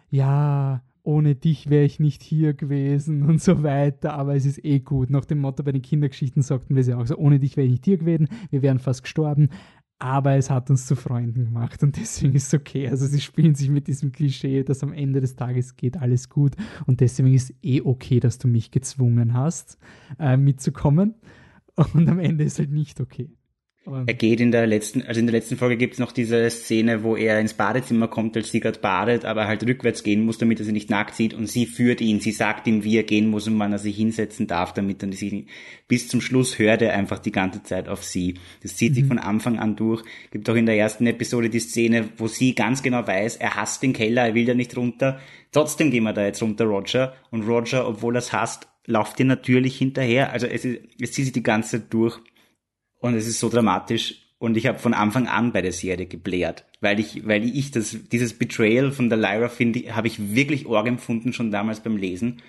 ja, 0.09 0.81
ohne 1.07 1.35
dich 1.35 1.69
wäre 1.69 1.85
ich 1.85 2.01
nicht 2.01 2.21
hier 2.21 2.53
gewesen 2.53 3.23
und 3.23 3.41
so 3.41 3.63
weiter, 3.63 4.13
aber 4.13 4.35
es 4.35 4.45
ist 4.45 4.63
eh 4.65 4.79
gut. 4.79 5.09
Nach 5.09 5.23
dem 5.23 5.39
Motto 5.39 5.63
bei 5.63 5.71
den 5.71 5.81
Kindergeschichten 5.81 6.41
sagten 6.43 6.75
wir 6.75 6.83
sie 6.83 6.93
auch 6.93 7.07
so, 7.07 7.15
ohne 7.15 7.39
dich 7.39 7.55
wäre 7.55 7.65
ich 7.65 7.71
nicht 7.71 7.85
hier 7.85 7.97
gewesen, 7.97 8.27
wir 8.51 8.61
wären 8.61 8.79
fast 8.79 9.03
gestorben, 9.03 9.49
aber 9.99 10.35
es 10.35 10.49
hat 10.49 10.69
uns 10.69 10.85
zu 10.85 10.95
Freunden 10.95 11.45
gemacht 11.45 11.81
und 11.83 11.97
deswegen 11.97 12.35
ist 12.35 12.53
es 12.53 12.59
okay. 12.59 12.87
Also 12.87 13.07
sie 13.07 13.21
spielen 13.21 13.55
sich 13.55 13.69
mit 13.69 13.87
diesem 13.87 14.11
Klischee, 14.11 14.63
dass 14.63 14.83
am 14.83 14.93
Ende 14.93 15.21
des 15.21 15.35
Tages 15.35 15.75
geht 15.75 15.97
alles 15.97 16.29
gut 16.29 16.55
und 16.85 17.01
deswegen 17.01 17.33
ist 17.33 17.53
eh 17.63 17.81
okay, 17.81 18.19
dass 18.19 18.37
du 18.37 18.47
mich 18.47 18.71
gezwungen 18.71 19.33
hast, 19.33 19.77
äh, 20.19 20.37
mitzukommen 20.37 21.15
und 21.93 22.09
am 22.09 22.19
Ende 22.19 22.43
ist 22.43 22.59
halt 22.59 22.71
nicht 22.71 23.01
okay. 23.01 23.36
Er 24.05 24.13
geht 24.13 24.41
in 24.41 24.51
der 24.51 24.67
letzten, 24.67 25.03
also 25.03 25.19
in 25.19 25.27
der 25.27 25.35
letzten 25.35 25.55
Folge 25.55 25.77
gibt 25.77 25.93
es 25.93 25.99
noch 25.99 26.11
diese 26.11 26.49
Szene, 26.49 27.03
wo 27.03 27.15
er 27.15 27.39
ins 27.39 27.53
Badezimmer 27.53 28.09
kommt, 28.09 28.35
als 28.35 28.51
sie 28.51 28.59
gerade 28.59 28.79
badet, 28.79 29.23
aber 29.23 29.47
halt 29.47 29.65
rückwärts 29.65 30.03
gehen 30.03 30.25
muss, 30.25 30.37
damit 30.37 30.59
er 30.59 30.65
sie 30.65 30.73
nicht 30.73 30.89
nackt 30.89 31.15
sieht 31.15 31.33
und 31.33 31.47
sie 31.47 31.65
führt 31.65 32.01
ihn, 32.01 32.19
sie 32.19 32.31
sagt 32.31 32.67
ihm, 32.67 32.83
wie 32.83 32.97
er 32.97 33.03
gehen 33.03 33.29
muss 33.29 33.47
und 33.47 33.57
wann 33.59 33.71
er 33.71 33.79
sich 33.79 33.95
hinsetzen 33.95 34.45
darf, 34.45 34.73
damit 34.73 35.03
er 35.03 35.13
sich 35.13 35.45
bis 35.87 36.09
zum 36.09 36.19
Schluss 36.19 36.59
hört 36.59 36.81
er 36.81 36.93
einfach 36.93 37.19
die 37.19 37.31
ganze 37.31 37.63
Zeit 37.63 37.87
auf 37.87 38.03
sie. 38.03 38.35
Das 38.61 38.75
zieht 38.75 38.91
mhm. 38.91 38.95
sich 38.95 39.05
von 39.05 39.19
Anfang 39.19 39.57
an 39.57 39.77
durch. 39.77 40.03
Gibt 40.31 40.49
auch 40.49 40.55
in 40.55 40.65
der 40.65 40.77
ersten 40.77 41.07
Episode 41.07 41.49
die 41.49 41.59
Szene, 41.59 42.09
wo 42.17 42.27
sie 42.27 42.55
ganz 42.55 42.83
genau 42.83 43.07
weiß, 43.07 43.37
er 43.37 43.55
hasst 43.55 43.83
den 43.83 43.93
Keller, 43.93 44.27
er 44.27 44.33
will 44.33 44.45
da 44.45 44.53
nicht 44.53 44.75
runter. 44.75 45.19
Trotzdem 45.53 45.91
gehen 45.91 46.03
wir 46.03 46.13
da 46.13 46.25
jetzt 46.25 46.41
runter, 46.41 46.65
Roger. 46.65 47.13
Und 47.31 47.47
Roger, 47.47 47.87
obwohl 47.87 48.15
er 48.15 48.19
es 48.19 48.33
hasst, 48.33 48.67
lauft 48.85 49.19
ihr 49.19 49.25
natürlich 49.25 49.77
hinterher. 49.77 50.33
Also 50.33 50.45
es, 50.45 50.65
ist, 50.65 50.81
es 50.99 51.11
zieht 51.13 51.25
sich 51.25 51.33
die 51.33 51.43
ganze 51.43 51.79
Zeit 51.79 51.93
durch. 51.93 52.19
Und 52.99 53.15
es 53.15 53.27
ist 53.27 53.39
so 53.39 53.49
dramatisch. 53.49 54.23
Und 54.39 54.55
ich 54.55 54.67
habe 54.67 54.77
von 54.77 54.93
Anfang 54.93 55.27
an 55.27 55.51
bei 55.51 55.61
der 55.63 55.71
Serie 55.71 56.05
gebläht, 56.05 56.63
weil 56.79 56.99
ich, 56.99 57.25
weil 57.25 57.43
ich 57.43 57.71
das, 57.71 57.97
dieses 58.11 58.33
Betrayal 58.37 58.91
von 58.91 59.09
der 59.09 59.17
Lyra 59.17 59.49
finde, 59.49 59.95
habe 59.95 60.07
ich 60.07 60.35
wirklich 60.35 60.67
Org 60.67 60.87
empfunden 60.87 61.33
schon 61.33 61.49
damals 61.49 61.79
beim 61.79 61.97
Lesen. 61.97 62.41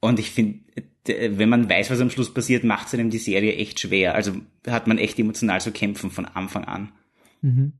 Und 0.00 0.18
ich 0.18 0.30
finde, 0.30 0.60
wenn 1.06 1.48
man 1.48 1.68
weiß, 1.68 1.90
was 1.90 2.00
am 2.00 2.10
Schluss 2.10 2.32
passiert, 2.32 2.62
macht 2.62 2.88
es 2.88 2.94
einem 2.94 3.08
die 3.08 3.18
Serie 3.18 3.54
echt 3.54 3.80
schwer. 3.80 4.14
Also 4.14 4.32
hat 4.66 4.86
man 4.86 4.98
echt 4.98 5.18
emotional 5.18 5.60
zu 5.62 5.72
kämpfen 5.72 6.10
von 6.10 6.26
Anfang 6.26 6.64
an. 6.64 6.92
Mhm. 7.40 7.72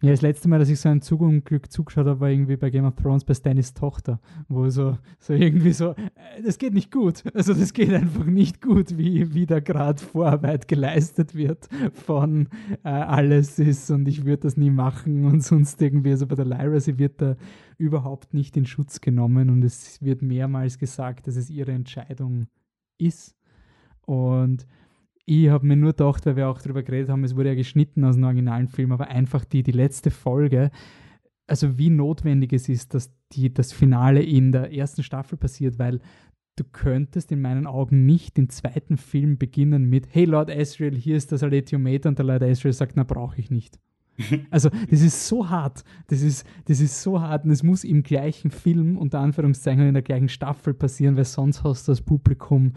Ja, 0.00 0.12
das 0.12 0.22
letzte 0.22 0.48
Mal, 0.48 0.60
dass 0.60 0.68
ich 0.68 0.78
so 0.78 0.88
ein 0.88 1.02
Zug 1.02 1.22
und 1.22 1.44
Glück 1.44 1.72
zugeschaut 1.72 2.06
habe, 2.06 2.20
war 2.20 2.30
irgendwie 2.30 2.56
bei 2.56 2.70
Game 2.70 2.84
of 2.84 2.94
Thrones 2.94 3.24
bei 3.24 3.34
Stannis 3.34 3.74
Tochter, 3.74 4.20
wo 4.48 4.68
so, 4.68 4.96
so 5.18 5.32
irgendwie 5.32 5.72
so, 5.72 5.90
äh, 5.90 6.42
das 6.44 6.58
geht 6.58 6.72
nicht 6.72 6.92
gut. 6.92 7.24
Also 7.34 7.52
das 7.52 7.72
geht 7.72 7.92
einfach 7.92 8.24
nicht 8.24 8.62
gut, 8.62 8.96
wie, 8.96 9.34
wie 9.34 9.44
da 9.44 9.58
gerade 9.58 10.00
Vorarbeit 10.00 10.68
geleistet 10.68 11.34
wird 11.34 11.68
von 11.92 12.48
äh, 12.84 12.90
alles 12.90 13.58
ist 13.58 13.90
und 13.90 14.06
ich 14.06 14.24
würde 14.24 14.42
das 14.42 14.56
nie 14.56 14.70
machen 14.70 15.24
und 15.24 15.42
sonst 15.42 15.82
irgendwie. 15.82 16.10
Also 16.12 16.28
bei 16.28 16.36
der 16.36 16.44
Lyra, 16.44 16.78
sie 16.78 16.98
wird 16.98 17.20
da 17.20 17.36
überhaupt 17.76 18.34
nicht 18.34 18.56
in 18.56 18.66
Schutz 18.66 19.00
genommen 19.00 19.50
und 19.50 19.64
es 19.64 20.00
wird 20.00 20.22
mehrmals 20.22 20.78
gesagt, 20.78 21.26
dass 21.26 21.34
es 21.34 21.50
ihre 21.50 21.72
Entscheidung 21.72 22.46
ist. 22.98 23.34
Und 24.06 24.64
ich 25.28 25.50
habe 25.50 25.66
mir 25.66 25.76
nur 25.76 25.92
gedacht, 25.92 26.24
weil 26.24 26.36
wir 26.36 26.48
auch 26.48 26.60
darüber 26.62 26.82
geredet 26.82 27.10
haben, 27.10 27.22
es 27.22 27.36
wurde 27.36 27.50
ja 27.50 27.54
geschnitten 27.54 28.02
aus 28.04 28.14
dem 28.14 28.24
originalen 28.24 28.68
Film, 28.68 28.92
aber 28.92 29.08
einfach 29.08 29.44
die, 29.44 29.62
die 29.62 29.72
letzte 29.72 30.10
Folge, 30.10 30.70
also 31.46 31.76
wie 31.78 31.90
notwendig 31.90 32.54
es 32.54 32.68
ist, 32.68 32.94
dass 32.94 33.12
die, 33.32 33.52
das 33.52 33.72
Finale 33.72 34.22
in 34.22 34.52
der 34.52 34.72
ersten 34.72 35.02
Staffel 35.02 35.36
passiert, 35.36 35.78
weil 35.78 36.00
du 36.56 36.64
könntest 36.64 37.30
in 37.30 37.42
meinen 37.42 37.66
Augen 37.66 38.06
nicht 38.06 38.38
den 38.38 38.48
zweiten 38.48 38.96
Film 38.96 39.36
beginnen 39.36 39.90
mit 39.90 40.08
Hey 40.14 40.24
Lord 40.24 40.50
Asriel, 40.50 40.96
hier 40.96 41.16
ist 41.16 41.30
das 41.30 41.42
Aletiometer 41.42 42.08
und 42.08 42.18
der 42.18 42.24
Lord 42.24 42.42
Asriel 42.42 42.72
sagt, 42.72 42.96
na 42.96 43.04
brauche 43.04 43.38
ich 43.38 43.50
nicht. 43.50 43.78
Also 44.50 44.70
das 44.90 45.02
ist 45.02 45.28
so 45.28 45.48
hart, 45.50 45.84
das 46.06 46.22
ist, 46.22 46.46
das 46.64 46.80
ist 46.80 47.02
so 47.02 47.20
hart 47.20 47.44
und 47.44 47.50
es 47.50 47.62
muss 47.62 47.84
im 47.84 48.02
gleichen 48.02 48.50
Film, 48.50 48.96
unter 48.96 49.20
Anführungszeichen, 49.20 49.86
in 49.86 49.94
der 49.94 50.02
gleichen 50.02 50.30
Staffel 50.30 50.72
passieren, 50.72 51.16
weil 51.16 51.24
sonst 51.24 51.62
hast 51.62 51.86
du 51.86 51.92
das 51.92 52.00
Publikum 52.00 52.72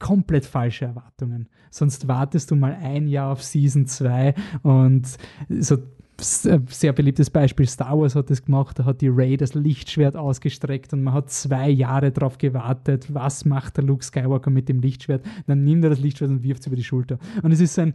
komplett 0.00 0.44
falsche 0.44 0.86
Erwartungen. 0.86 1.48
Sonst 1.70 2.08
wartest 2.08 2.50
du 2.50 2.56
mal 2.56 2.76
ein 2.82 3.06
Jahr 3.06 3.30
auf 3.30 3.44
Season 3.44 3.86
2 3.86 4.34
und 4.62 5.06
so 5.48 5.78
sehr 6.22 6.92
beliebtes 6.92 7.30
Beispiel, 7.30 7.66
Star 7.66 7.98
Wars 7.98 8.14
hat 8.14 8.30
das 8.30 8.44
gemacht, 8.44 8.78
da 8.78 8.84
hat 8.84 9.00
die 9.00 9.08
Ray 9.08 9.36
das 9.36 9.54
Lichtschwert 9.54 10.16
ausgestreckt 10.16 10.92
und 10.92 11.02
man 11.02 11.14
hat 11.14 11.30
zwei 11.30 11.70
Jahre 11.70 12.12
darauf 12.12 12.38
gewartet, 12.38 13.12
was 13.14 13.44
macht 13.44 13.76
der 13.76 13.84
Luke 13.84 14.04
Skywalker 14.04 14.50
mit 14.50 14.68
dem 14.68 14.80
Lichtschwert, 14.80 15.24
dann 15.46 15.64
nimmt 15.64 15.84
er 15.84 15.90
das 15.90 16.00
Lichtschwert 16.00 16.30
und 16.30 16.42
wirft 16.42 16.60
es 16.60 16.66
über 16.66 16.76
die 16.76 16.84
Schulter. 16.84 17.18
Und 17.42 17.52
es 17.52 17.60
ist 17.60 17.78
ein, 17.78 17.94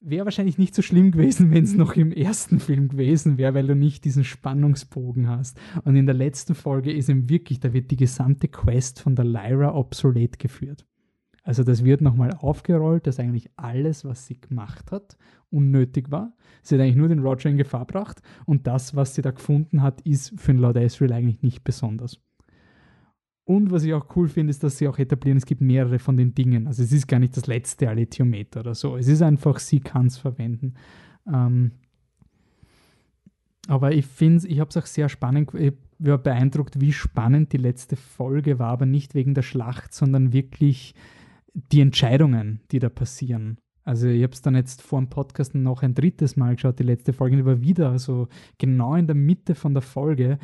wäre 0.00 0.24
wahrscheinlich 0.24 0.58
nicht 0.58 0.74
so 0.74 0.82
schlimm 0.82 1.10
gewesen, 1.10 1.50
wenn 1.52 1.64
es 1.64 1.74
noch 1.74 1.96
im 1.96 2.12
ersten 2.12 2.60
Film 2.60 2.88
gewesen 2.88 3.38
wäre, 3.38 3.54
weil 3.54 3.66
du 3.66 3.74
nicht 3.74 4.04
diesen 4.04 4.24
Spannungsbogen 4.24 5.28
hast. 5.28 5.58
Und 5.84 5.96
in 5.96 6.06
der 6.06 6.14
letzten 6.14 6.54
Folge 6.54 6.92
ist 6.92 7.08
ihm 7.08 7.28
wirklich, 7.28 7.60
da 7.60 7.72
wird 7.72 7.90
die 7.90 7.96
gesamte 7.96 8.48
Quest 8.48 9.00
von 9.00 9.16
der 9.16 9.24
Lyra 9.24 9.74
obsolet 9.74 10.38
geführt. 10.38 10.84
Also 11.46 11.62
das 11.62 11.84
wird 11.84 12.00
nochmal 12.00 12.32
aufgerollt, 12.32 13.06
dass 13.06 13.20
eigentlich 13.20 13.48
alles, 13.54 14.04
was 14.04 14.26
sie 14.26 14.40
gemacht 14.40 14.90
hat, 14.90 15.16
unnötig 15.48 16.10
war. 16.10 16.32
Sie 16.62 16.74
hat 16.74 16.82
eigentlich 16.82 16.96
nur 16.96 17.06
den 17.06 17.20
Roger 17.20 17.48
in 17.48 17.56
Gefahr 17.56 17.86
gebracht 17.86 18.20
und 18.46 18.66
das, 18.66 18.96
was 18.96 19.14
sie 19.14 19.22
da 19.22 19.30
gefunden 19.30 19.80
hat, 19.80 20.00
ist 20.00 20.32
für 20.40 20.52
den 20.52 20.60
Lord 20.60 20.76
Asriel 20.76 21.12
eigentlich 21.12 21.42
nicht 21.42 21.62
besonders. 21.62 22.18
Und 23.44 23.70
was 23.70 23.84
ich 23.84 23.94
auch 23.94 24.16
cool 24.16 24.28
finde, 24.28 24.50
ist, 24.50 24.64
dass 24.64 24.78
sie 24.78 24.88
auch 24.88 24.98
etablieren, 24.98 25.38
es 25.38 25.46
gibt 25.46 25.60
mehrere 25.60 26.00
von 26.00 26.16
den 26.16 26.34
Dingen. 26.34 26.66
Also 26.66 26.82
es 26.82 26.90
ist 26.90 27.06
gar 27.06 27.20
nicht 27.20 27.36
das 27.36 27.46
letzte 27.46 27.88
Alethiometer 27.88 28.58
oder 28.58 28.74
so. 28.74 28.96
Es 28.96 29.06
ist 29.06 29.22
einfach, 29.22 29.60
sie 29.60 29.78
kann 29.78 30.06
es 30.06 30.18
verwenden. 30.18 30.74
Ähm, 31.32 31.70
aber 33.68 33.92
ich 33.92 34.06
finde 34.06 34.48
ich 34.48 34.58
habe 34.58 34.70
es 34.70 34.76
auch 34.76 34.86
sehr 34.86 35.08
spannend, 35.08 35.54
ich 35.54 35.74
war 36.00 36.18
beeindruckt, 36.18 36.80
wie 36.80 36.92
spannend 36.92 37.52
die 37.52 37.58
letzte 37.58 37.94
Folge 37.94 38.58
war, 38.58 38.72
aber 38.72 38.86
nicht 38.86 39.14
wegen 39.14 39.34
der 39.34 39.42
Schlacht, 39.42 39.94
sondern 39.94 40.32
wirklich 40.32 40.96
die 41.56 41.80
Entscheidungen, 41.80 42.60
die 42.70 42.78
da 42.78 42.88
passieren. 42.88 43.58
Also 43.82 44.08
ich 44.08 44.22
habe 44.22 44.32
es 44.32 44.42
dann 44.42 44.56
jetzt 44.56 44.82
vor 44.82 45.00
dem 45.00 45.08
Podcast 45.08 45.54
noch 45.54 45.82
ein 45.82 45.94
drittes 45.94 46.36
Mal 46.36 46.56
geschaut, 46.56 46.78
die 46.78 46.84
letzte 46.84 47.12
Folge, 47.12 47.36
die 47.36 47.46
war 47.46 47.62
wieder 47.62 47.98
so 47.98 48.28
genau 48.58 48.94
in 48.96 49.06
der 49.06 49.14
Mitte 49.14 49.54
von 49.54 49.74
der 49.74 49.82
Folge 49.82 50.38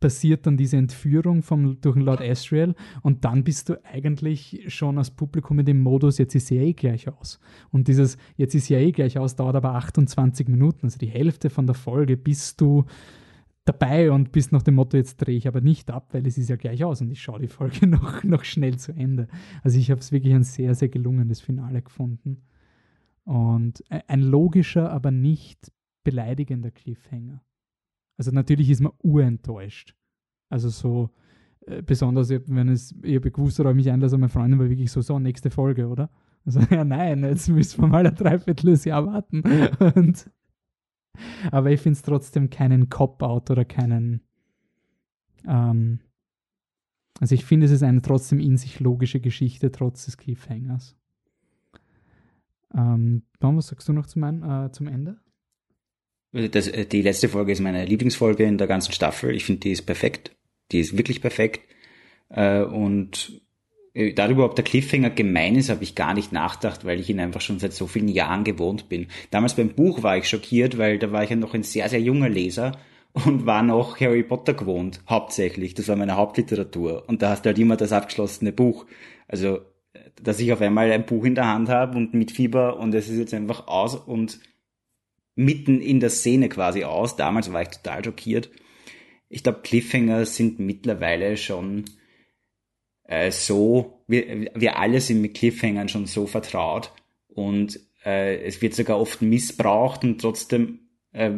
passiert 0.00 0.46
dann 0.46 0.58
diese 0.58 0.76
Entführung 0.76 1.42
vom, 1.42 1.80
durch 1.80 1.94
den 1.94 2.04
Lord 2.04 2.20
Asriel 2.20 2.74
und 3.02 3.24
dann 3.24 3.42
bist 3.42 3.70
du 3.70 3.82
eigentlich 3.84 4.64
schon 4.68 4.98
als 4.98 5.10
Publikum 5.10 5.58
in 5.60 5.64
dem 5.64 5.80
Modus, 5.80 6.18
jetzt 6.18 6.34
ist 6.34 6.50
ja 6.50 6.60
eh 6.60 6.74
gleich 6.74 7.08
aus. 7.08 7.40
Und 7.70 7.88
dieses 7.88 8.18
jetzt 8.36 8.54
ist 8.54 8.68
ja 8.68 8.78
eh 8.78 8.92
gleich 8.92 9.18
aus 9.18 9.36
dauert 9.36 9.56
aber 9.56 9.74
28 9.74 10.48
Minuten, 10.48 10.84
also 10.84 10.98
die 10.98 11.06
Hälfte 11.06 11.48
von 11.48 11.66
der 11.66 11.74
Folge 11.74 12.18
bist 12.18 12.60
du 12.60 12.84
dabei 13.64 14.10
und 14.12 14.32
bist 14.32 14.52
nach 14.52 14.62
dem 14.62 14.74
Motto, 14.74 14.96
jetzt 14.96 15.16
drehe 15.16 15.36
ich 15.36 15.48
aber 15.48 15.60
nicht 15.60 15.90
ab, 15.90 16.08
weil 16.12 16.26
es 16.26 16.36
ist 16.36 16.50
ja 16.50 16.56
gleich 16.56 16.84
aus 16.84 17.00
und 17.00 17.10
ich 17.10 17.22
schaue 17.22 17.40
die 17.40 17.48
Folge 17.48 17.86
noch, 17.86 18.22
noch 18.24 18.44
schnell 18.44 18.76
zu 18.78 18.92
Ende. 18.92 19.28
Also 19.62 19.78
ich 19.78 19.90
habe 19.90 20.00
es 20.00 20.12
wirklich 20.12 20.34
ein 20.34 20.44
sehr, 20.44 20.74
sehr 20.74 20.88
gelungenes 20.88 21.40
Finale 21.40 21.82
gefunden. 21.82 22.42
Und 23.24 23.82
ein 23.88 24.20
logischer, 24.20 24.90
aber 24.90 25.10
nicht 25.10 25.72
beleidigender 26.02 26.70
Cliffhanger. 26.70 27.42
Also 28.18 28.30
natürlich 28.30 28.68
ist 28.68 28.80
man 28.80 28.92
urenttäuscht. 29.02 29.96
Also 30.50 30.68
so, 30.68 31.10
äh, 31.66 31.82
besonders 31.82 32.28
wenn 32.28 32.68
es, 32.68 32.94
habe 32.94 33.30
gewusst 33.30 33.58
oder 33.60 33.72
mich 33.72 33.90
einlasse, 33.90 34.18
meine 34.18 34.28
Freundin 34.28 34.60
war 34.60 34.68
wirklich 34.68 34.92
so, 34.92 35.00
so, 35.00 35.18
nächste 35.18 35.50
Folge, 35.50 35.88
oder? 35.88 36.10
Also, 36.44 36.60
ja, 36.70 36.84
nein, 36.84 37.24
jetzt 37.24 37.48
müssen 37.48 37.80
wir 37.80 37.88
mal 37.88 38.06
ein 38.06 38.14
Dreivierteljahr 38.14 39.06
warten. 39.06 39.42
Und, 39.94 40.30
aber 41.50 41.70
ich 41.70 41.80
finde 41.80 41.96
es 41.96 42.02
trotzdem 42.02 42.50
keinen 42.50 42.88
Cop-Out 42.88 43.50
oder 43.50 43.64
keinen, 43.64 44.20
ähm, 45.46 46.00
also 47.20 47.34
ich 47.34 47.44
finde, 47.44 47.66
es 47.66 47.72
ist 47.72 47.82
eine 47.82 48.02
trotzdem 48.02 48.40
in 48.40 48.56
sich 48.56 48.80
logische 48.80 49.20
Geschichte, 49.20 49.70
trotz 49.70 50.06
des 50.06 50.16
Cliffhangers. 50.16 50.96
Ähm, 52.74 53.22
was 53.40 53.68
sagst 53.68 53.88
du 53.88 53.92
noch 53.92 54.06
zum, 54.06 54.24
äh, 54.24 54.72
zum 54.72 54.88
Ende? 54.88 55.18
Das, 56.32 56.66
äh, 56.66 56.84
die 56.86 57.02
letzte 57.02 57.28
Folge 57.28 57.52
ist 57.52 57.60
meine 57.60 57.84
Lieblingsfolge 57.84 58.44
in 58.44 58.58
der 58.58 58.66
ganzen 58.66 58.92
Staffel. 58.92 59.34
Ich 59.34 59.44
finde, 59.44 59.60
die 59.60 59.70
ist 59.70 59.82
perfekt. 59.82 60.34
Die 60.72 60.80
ist 60.80 60.98
wirklich 60.98 61.20
perfekt. 61.20 61.60
Äh, 62.30 62.62
und 62.62 63.40
darüber, 64.14 64.44
ob 64.44 64.56
der 64.56 64.64
Cliffhanger 64.64 65.10
gemein 65.10 65.54
ist, 65.54 65.70
habe 65.70 65.84
ich 65.84 65.94
gar 65.94 66.14
nicht 66.14 66.32
nachgedacht, 66.32 66.84
weil 66.84 66.98
ich 66.98 67.10
ihn 67.10 67.20
einfach 67.20 67.40
schon 67.40 67.60
seit 67.60 67.72
so 67.72 67.86
vielen 67.86 68.08
Jahren 68.08 68.44
gewohnt 68.44 68.88
bin. 68.88 69.06
Damals 69.30 69.54
beim 69.54 69.70
Buch 69.70 70.02
war 70.02 70.16
ich 70.16 70.28
schockiert, 70.28 70.78
weil 70.78 70.98
da 70.98 71.12
war 71.12 71.22
ich 71.22 71.30
ja 71.30 71.36
noch 71.36 71.54
ein 71.54 71.62
sehr, 71.62 71.88
sehr 71.88 72.00
junger 72.00 72.28
Leser 72.28 72.72
und 73.12 73.46
war 73.46 73.62
noch 73.62 74.00
Harry 74.00 74.24
Potter 74.24 74.54
gewohnt, 74.54 75.00
hauptsächlich. 75.08 75.74
Das 75.74 75.86
war 75.86 75.96
meine 75.96 76.16
Hauptliteratur. 76.16 77.04
Und 77.06 77.22
da 77.22 77.30
hast 77.30 77.44
du 77.44 77.48
halt 77.48 77.58
immer 77.58 77.76
das 77.76 77.92
abgeschlossene 77.92 78.52
Buch. 78.52 78.86
Also, 79.28 79.60
dass 80.20 80.40
ich 80.40 80.52
auf 80.52 80.60
einmal 80.60 80.90
ein 80.90 81.06
Buch 81.06 81.24
in 81.24 81.36
der 81.36 81.46
Hand 81.46 81.68
habe 81.68 81.96
und 81.96 82.14
mit 82.14 82.32
Fieber 82.32 82.78
und 82.78 82.94
es 82.94 83.08
ist 83.08 83.18
jetzt 83.18 83.34
einfach 83.34 83.68
aus 83.68 83.94
und 83.94 84.40
mitten 85.36 85.80
in 85.80 86.00
der 86.00 86.10
Szene 86.10 86.48
quasi 86.48 86.82
aus. 86.82 87.14
Damals 87.14 87.52
war 87.52 87.62
ich 87.62 87.68
total 87.68 88.04
schockiert. 88.04 88.50
Ich 89.28 89.44
glaube, 89.44 89.60
Cliffhanger 89.62 90.26
sind 90.26 90.58
mittlerweile 90.58 91.36
schon 91.36 91.84
äh, 93.04 93.30
so, 93.30 94.02
wir, 94.06 94.50
wir 94.54 94.78
alle 94.78 95.00
sind 95.00 95.20
mit 95.20 95.34
Cliffhangern 95.34 95.88
schon 95.88 96.06
so 96.06 96.26
vertraut 96.26 96.92
und 97.28 97.78
äh, 98.04 98.42
es 98.44 98.62
wird 98.62 98.74
sogar 98.74 99.00
oft 99.00 99.22
missbraucht 99.22 100.04
und 100.04 100.20
trotzdem, 100.20 100.80
äh, 101.12 101.32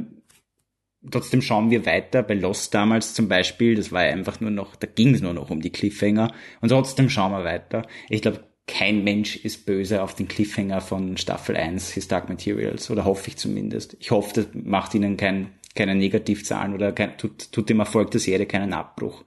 trotzdem 1.10 1.42
schauen 1.42 1.70
wir 1.70 1.86
weiter. 1.86 2.22
Bei 2.22 2.34
Lost 2.34 2.74
damals 2.74 3.14
zum 3.14 3.28
Beispiel, 3.28 3.74
das 3.74 3.92
war 3.92 4.02
einfach 4.02 4.40
nur 4.40 4.50
noch, 4.50 4.76
da 4.76 4.86
ging 4.86 5.14
es 5.14 5.20
nur 5.20 5.34
noch 5.34 5.50
um 5.50 5.60
die 5.60 5.70
Cliffhanger 5.70 6.32
und 6.60 6.68
trotzdem 6.68 7.08
schauen 7.08 7.32
wir 7.32 7.44
weiter. 7.44 7.86
Ich 8.08 8.22
glaube, 8.22 8.44
kein 8.66 9.04
Mensch 9.04 9.36
ist 9.36 9.64
böse 9.64 10.02
auf 10.02 10.14
den 10.14 10.26
Cliffhanger 10.26 10.80
von 10.80 11.16
Staffel 11.16 11.56
1 11.56 11.92
His 11.92 12.08
Dark 12.08 12.28
Materials, 12.28 12.90
oder 12.90 13.04
hoffe 13.04 13.28
ich 13.28 13.36
zumindest. 13.36 13.96
Ich 14.00 14.10
hoffe, 14.10 14.32
das 14.34 14.46
macht 14.54 14.94
ihnen 14.94 15.16
kein, 15.16 15.50
keine 15.74 15.94
Negativzahlen 15.94 16.74
oder 16.74 16.92
kein, 16.92 17.16
tut, 17.16 17.52
tut 17.52 17.68
dem 17.68 17.78
Erfolg 17.78 18.10
der 18.10 18.20
Serie 18.20 18.46
keinen 18.46 18.72
Abbruch. 18.72 19.24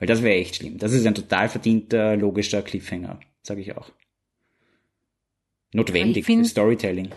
Weil 0.00 0.08
das 0.08 0.22
wäre 0.22 0.34
echt 0.34 0.56
schlimm. 0.56 0.78
Das 0.78 0.92
ist 0.92 1.06
ein 1.06 1.14
total 1.14 1.48
verdienter, 1.48 2.16
logischer 2.16 2.62
Cliffhanger, 2.62 3.20
sage 3.42 3.60
ich 3.60 3.76
auch. 3.76 3.92
Notwendig, 5.72 6.24
find, 6.24 6.46
Storytelling. 6.46 7.10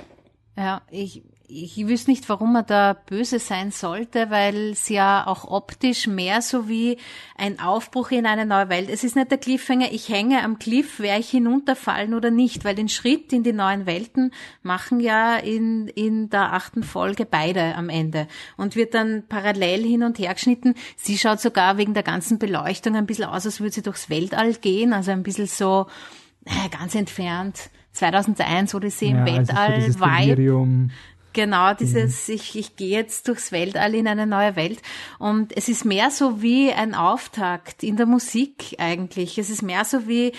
Ja, 0.57 0.85
ich, 0.91 1.23
ich 1.53 1.88
wüsste 1.88 2.09
nicht, 2.09 2.27
warum 2.30 2.53
man 2.53 2.65
da 2.65 2.93
böse 2.93 3.39
sein 3.39 3.71
sollte, 3.71 4.30
weil 4.30 4.71
es 4.71 4.89
ja 4.89 5.27
auch 5.27 5.45
optisch 5.49 6.07
mehr 6.07 6.41
so 6.41 6.67
wie 6.67 6.97
ein 7.38 7.59
Aufbruch 7.59 8.11
in 8.11 8.25
eine 8.25 8.45
neue 8.45 8.69
Welt. 8.69 8.89
Es 8.89 9.03
ist 9.03 9.15
nicht 9.15 9.30
der 9.30 9.38
Cliffhanger, 9.38 9.91
ich 9.91 10.09
hänge 10.09 10.43
am 10.43 10.57
Cliff, 10.57 10.99
werde 10.99 11.19
ich 11.19 11.30
hinunterfallen 11.30 12.13
oder 12.13 12.31
nicht, 12.31 12.65
weil 12.65 12.75
den 12.75 12.89
Schritt 12.89 13.31
in 13.34 13.43
die 13.43 13.53
neuen 13.53 13.85
Welten 13.85 14.31
machen 14.63 14.99
ja 14.99 15.38
in, 15.38 15.88
in 15.89 16.30
der 16.30 16.53
achten 16.53 16.84
Folge 16.84 17.25
beide 17.25 17.75
am 17.75 17.89
Ende 17.89 18.27
und 18.57 18.75
wird 18.75 18.93
dann 18.93 19.23
parallel 19.27 19.84
hin 19.84 20.03
und 20.03 20.17
her 20.19 20.34
geschnitten. 20.34 20.73
Sie 20.97 21.17
schaut 21.17 21.39
sogar 21.39 21.77
wegen 21.77 21.93
der 21.93 22.03
ganzen 22.03 22.39
Beleuchtung 22.39 22.95
ein 22.95 23.05
bisschen 23.05 23.25
aus, 23.25 23.45
als 23.45 23.59
würde 23.59 23.73
sie 23.73 23.84
durchs 23.84 24.09
Weltall 24.09 24.53
gehen, 24.55 24.93
also 24.93 25.11
ein 25.11 25.23
bisschen 25.23 25.47
so 25.47 25.88
äh, 26.45 26.69
ganz 26.69 26.95
entfernt. 26.95 27.69
2001 27.93 28.73
Odyssee 28.73 29.09
im 29.09 29.17
ja, 29.17 29.35
also 29.35 29.53
Weltall, 29.53 29.73
also 29.73 29.99
Vibe. 29.99 30.89
Genau, 31.34 31.73
dieses, 31.73 32.27
mhm. 32.27 32.35
ich, 32.35 32.55
ich 32.55 32.76
gehe 32.76 32.95
jetzt 32.95 33.27
durchs 33.27 33.51
Weltall 33.51 33.95
in 33.95 34.07
eine 34.07 34.27
neue 34.27 34.55
Welt. 34.55 34.80
Und 35.18 35.55
es 35.57 35.68
ist 35.68 35.84
mehr 35.84 36.11
so 36.11 36.43
wie 36.43 36.72
ein 36.72 36.93
Auftakt 36.93 37.81
in 37.81 37.97
der 37.97 38.05
Musik 38.05 38.76
eigentlich. 38.77 39.39
Es 39.39 39.49
ist 39.49 39.64
mehr 39.64 39.84
so 39.84 40.07
wie, 40.07 40.31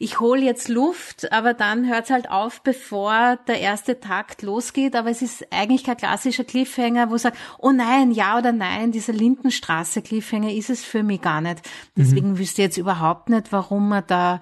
ich 0.00 0.18
hole 0.18 0.42
jetzt 0.42 0.68
Luft, 0.68 1.30
aber 1.32 1.54
dann 1.54 1.88
hört 1.88 2.06
es 2.06 2.10
halt 2.10 2.30
auf, 2.30 2.62
bevor 2.62 3.38
der 3.46 3.60
erste 3.60 4.00
Takt 4.00 4.42
losgeht. 4.42 4.96
Aber 4.96 5.10
es 5.10 5.22
ist 5.22 5.46
eigentlich 5.52 5.84
kein 5.84 5.96
klassischer 5.96 6.44
Cliffhanger, 6.44 7.10
wo 7.10 7.16
sagt, 7.16 7.38
oh 7.58 7.70
nein, 7.70 8.10
ja 8.10 8.36
oder 8.36 8.50
nein, 8.50 8.90
dieser 8.90 9.12
Lindenstraße-Cliffhanger 9.12 10.52
ist 10.52 10.70
es 10.70 10.84
für 10.84 11.04
mich 11.04 11.22
gar 11.22 11.40
nicht. 11.40 11.62
Deswegen 11.96 12.32
mhm. 12.32 12.38
wüsste 12.38 12.62
ich 12.62 12.66
jetzt 12.66 12.78
überhaupt 12.78 13.28
nicht, 13.28 13.52
warum 13.52 13.88
man 13.88 14.02
da 14.08 14.40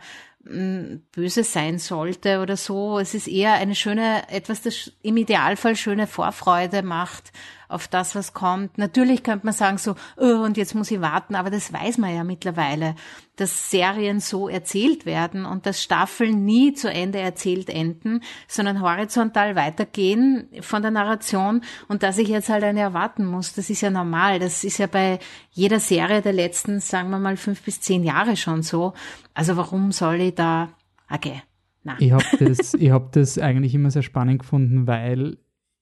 böse 1.13 1.45
sein 1.45 1.79
sollte 1.79 2.41
oder 2.41 2.57
so. 2.57 2.99
Es 2.99 3.15
ist 3.15 3.29
eher 3.29 3.55
eine 3.55 3.75
schöne, 3.75 4.29
etwas, 4.31 4.63
das 4.63 4.93
im 5.03 5.17
Idealfall 5.17 5.77
schöne 5.77 6.07
Vorfreude 6.07 6.83
macht 6.83 7.33
auf 7.69 7.87
das, 7.87 8.15
was 8.15 8.33
kommt. 8.33 8.79
Natürlich 8.79 9.23
könnte 9.23 9.47
man 9.47 9.55
sagen 9.55 9.79
so, 9.79 9.95
oh, 10.17 10.43
und 10.45 10.57
jetzt 10.57 10.75
muss 10.75 10.91
ich 10.91 11.01
warten, 11.01 11.35
aber 11.35 11.51
das 11.51 11.73
weiß 11.73 11.99
man 11.99 12.15
ja 12.15 12.25
mittlerweile, 12.25 12.95
dass 13.37 13.71
Serien 13.71 14.21
so 14.21 14.49
erzählt 14.49 15.07
werden 15.07 15.45
und 15.45 15.67
dass 15.67 15.83
Staffeln 15.83 16.45
nie 16.45 16.73
zu 16.73 16.91
Ende 16.91 17.19
erzählt 17.19 17.69
enden, 17.69 18.21
sondern 18.49 18.81
horizontal 18.81 19.55
weitergehen 19.55 20.49
von 20.61 20.83
der 20.83 20.91
Narration 20.91 21.63
und 21.89 22.03
dass 22.03 22.19
ich 22.19 22.29
jetzt 22.29 22.49
halt 22.49 22.65
eine 22.65 22.81
erwarten 22.81 23.27
muss, 23.27 23.53
das 23.53 23.71
ist 23.71 23.83
ja 23.83 23.91
normal. 23.91 24.39
Das 24.39 24.65
ist 24.65 24.79
ja 24.79 24.87
bei 24.87 25.19
jeder 25.53 25.79
Serie 25.79 26.23
der 26.23 26.33
letzten, 26.33 26.81
sagen 26.81 27.11
wir 27.11 27.19
mal, 27.19 27.37
fünf 27.37 27.63
bis 27.63 27.81
zehn 27.81 28.03
Jahre 28.03 28.37
schon 28.37 28.63
so. 28.63 28.95
Also 29.35 29.57
warum 29.57 29.93
soll 29.93 30.21
ich 30.21 30.35
da, 30.35 30.71
okay. 31.11 31.43
Nein. 31.85 31.97
Ich 32.01 32.13
habe 32.13 32.25
das, 32.41 32.73
hab 32.75 33.13
das 33.13 33.39
eigentlich 33.39 33.75
immer 33.75 33.91
sehr 33.91 34.03
spannend 34.03 34.41
gefunden, 34.41 34.87
weil 34.87 35.39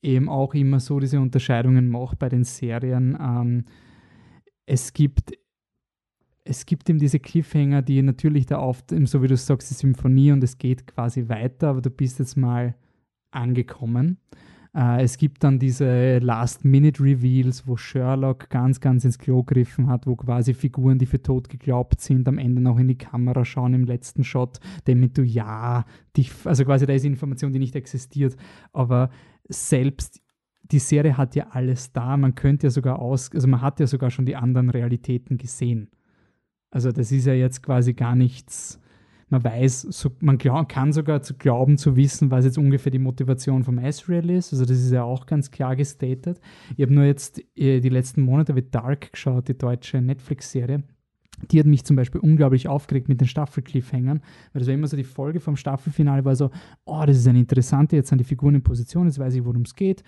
eben 0.07 0.29
auch 0.29 0.55
immer 0.55 0.81
so 0.81 1.01
diese 1.01 1.21
Unterscheidungen 1.21 1.89
macht 1.89 2.19
bei 2.19 2.29
den 2.29 2.45
Serien. 2.45 3.17
Ähm, 3.21 3.65
es 4.67 4.93
gibt 4.93 5.33
es 6.49 6.65
gibt 6.65 6.89
eben 6.89 7.01
diese 7.01 7.19
Cliffhanger, 7.19 7.83
die 7.83 8.01
natürlich 8.03 8.47
da 8.47 8.61
oft, 8.61 8.95
so 9.05 9.21
wie 9.21 9.27
du 9.27 9.37
sagst, 9.37 9.69
die 9.69 9.75
Symphonie 9.75 10.31
und 10.31 10.45
es 10.45 10.59
geht 10.59 10.87
quasi 10.87 11.29
weiter, 11.29 11.71
aber 11.71 11.81
du 11.81 11.91
bist 11.91 12.21
jetzt 12.21 12.37
mal 12.37 12.77
angekommen. 13.33 14.19
Äh, 14.77 15.03
es 15.03 15.17
gibt 15.17 15.43
dann 15.43 15.59
diese 15.59 16.19
Last-Minute-Reveals, 16.19 17.67
wo 17.67 17.77
Sherlock 17.77 18.51
ganz, 18.51 18.79
ganz 18.81 19.05
ins 19.07 19.19
Klo 19.19 19.43
griffen 19.43 19.89
hat, 19.89 20.07
wo 20.07 20.17
quasi 20.17 20.53
Figuren, 20.53 20.99
die 20.99 21.07
für 21.07 21.23
tot 21.23 21.49
geglaubt 21.49 22.01
sind, 22.01 22.29
am 22.29 22.37
Ende 22.37 22.61
noch 22.61 22.79
in 22.79 22.89
die 22.89 22.99
Kamera 22.99 23.45
schauen 23.47 23.73
im 23.73 23.85
letzten 23.85 24.23
Shot, 24.23 24.61
damit 24.85 25.17
du 25.17 25.23
ja, 25.23 25.87
dich, 26.17 26.31
also 26.45 26.65
quasi 26.67 26.85
da 26.85 26.93
ist 26.93 27.07
Information, 27.07 27.55
die 27.55 27.59
nicht 27.59 27.75
existiert, 27.75 28.37
aber 28.73 29.09
selbst 29.49 30.21
die 30.63 30.81
Serie 30.81 31.17
hat 31.17 31.37
ja 31.37 31.47
alles 31.51 31.93
da. 31.93 32.17
Man 32.17 32.35
könnte 32.35 32.67
ja 32.67 32.71
sogar 32.71 32.99
aus, 32.99 33.31
also 33.33 33.49
man 33.49 33.63
hat 33.63 33.81
ja 33.81 33.87
sogar 33.87 34.11
schon 34.11 34.27
die 34.27 34.37
anderen 34.37 34.69
Realitäten 34.69 35.39
gesehen. 35.39 35.89
Also 36.71 36.93
das 36.93 37.13
ist 37.13 37.25
ja 37.25 37.33
jetzt 37.33 37.63
quasi 37.63 37.95
gar 37.95 38.17
nichts. 38.17 38.81
Man 39.29 39.43
weiß, 39.43 39.83
so, 39.83 40.11
man 40.21 40.39
glaub, 40.39 40.69
kann 40.69 40.93
sogar 40.93 41.23
zu 41.23 41.35
glauben 41.35 41.79
zu 41.79 41.97
wissen, 41.97 42.31
was 42.31 42.45
jetzt 42.45 42.59
ungefähr 42.59 42.93
die 42.93 42.99
Motivation 42.99 43.65
vom 43.65 43.79
Ezreal 43.79 44.31
ist. 44.31 44.53
Also 44.53 44.65
das 44.65 44.79
ist 44.79 44.93
ja 44.93 45.03
auch 45.03 45.27
ganz 45.27 45.51
klar 45.51 45.75
gestated. 45.75 46.41
Ich 46.77 46.83
habe 46.83 46.95
nur 46.95 47.05
jetzt 47.05 47.43
äh, 47.57 47.81
die 47.81 47.89
letzten 47.89 48.23
Monate 48.23 48.55
mit 48.55 48.75
Dark 48.75 49.13
geschaut, 49.13 49.49
die 49.49 49.59
deutsche 49.59 50.01
Netflix-Serie. 50.01 50.85
Die 51.51 51.59
hat 51.59 51.67
mich 51.67 51.85
zum 51.85 51.97
Beispiel 51.97 52.21
unglaublich 52.21 52.69
aufgeregt 52.69 53.09
mit 53.09 53.21
den 53.21 53.27
Staffel-Cliffhängern, 53.27 54.23
weil 54.53 54.61
das 54.61 54.69
war 54.69 54.75
immer 54.75 54.87
so 54.87 54.97
die 54.97 55.05
Folge 55.05 55.41
vom 55.41 55.57
Staffelfinale, 55.57 56.25
war 56.25 56.35
so, 56.35 56.51
oh, 56.87 57.03
das 57.05 57.19
ist 57.19 57.29
eine 57.29 57.41
interessante, 57.41 57.97
jetzt 57.97 58.09
sind 58.09 58.19
die 58.19 58.25
Figuren 58.25 58.55
in 58.55 58.63
Position, 58.63 59.07
jetzt 59.07 59.19
weiß 59.19 59.35
ich, 59.35 59.45
worum 59.45 59.63
es 59.63 59.75
geht 59.75 60.03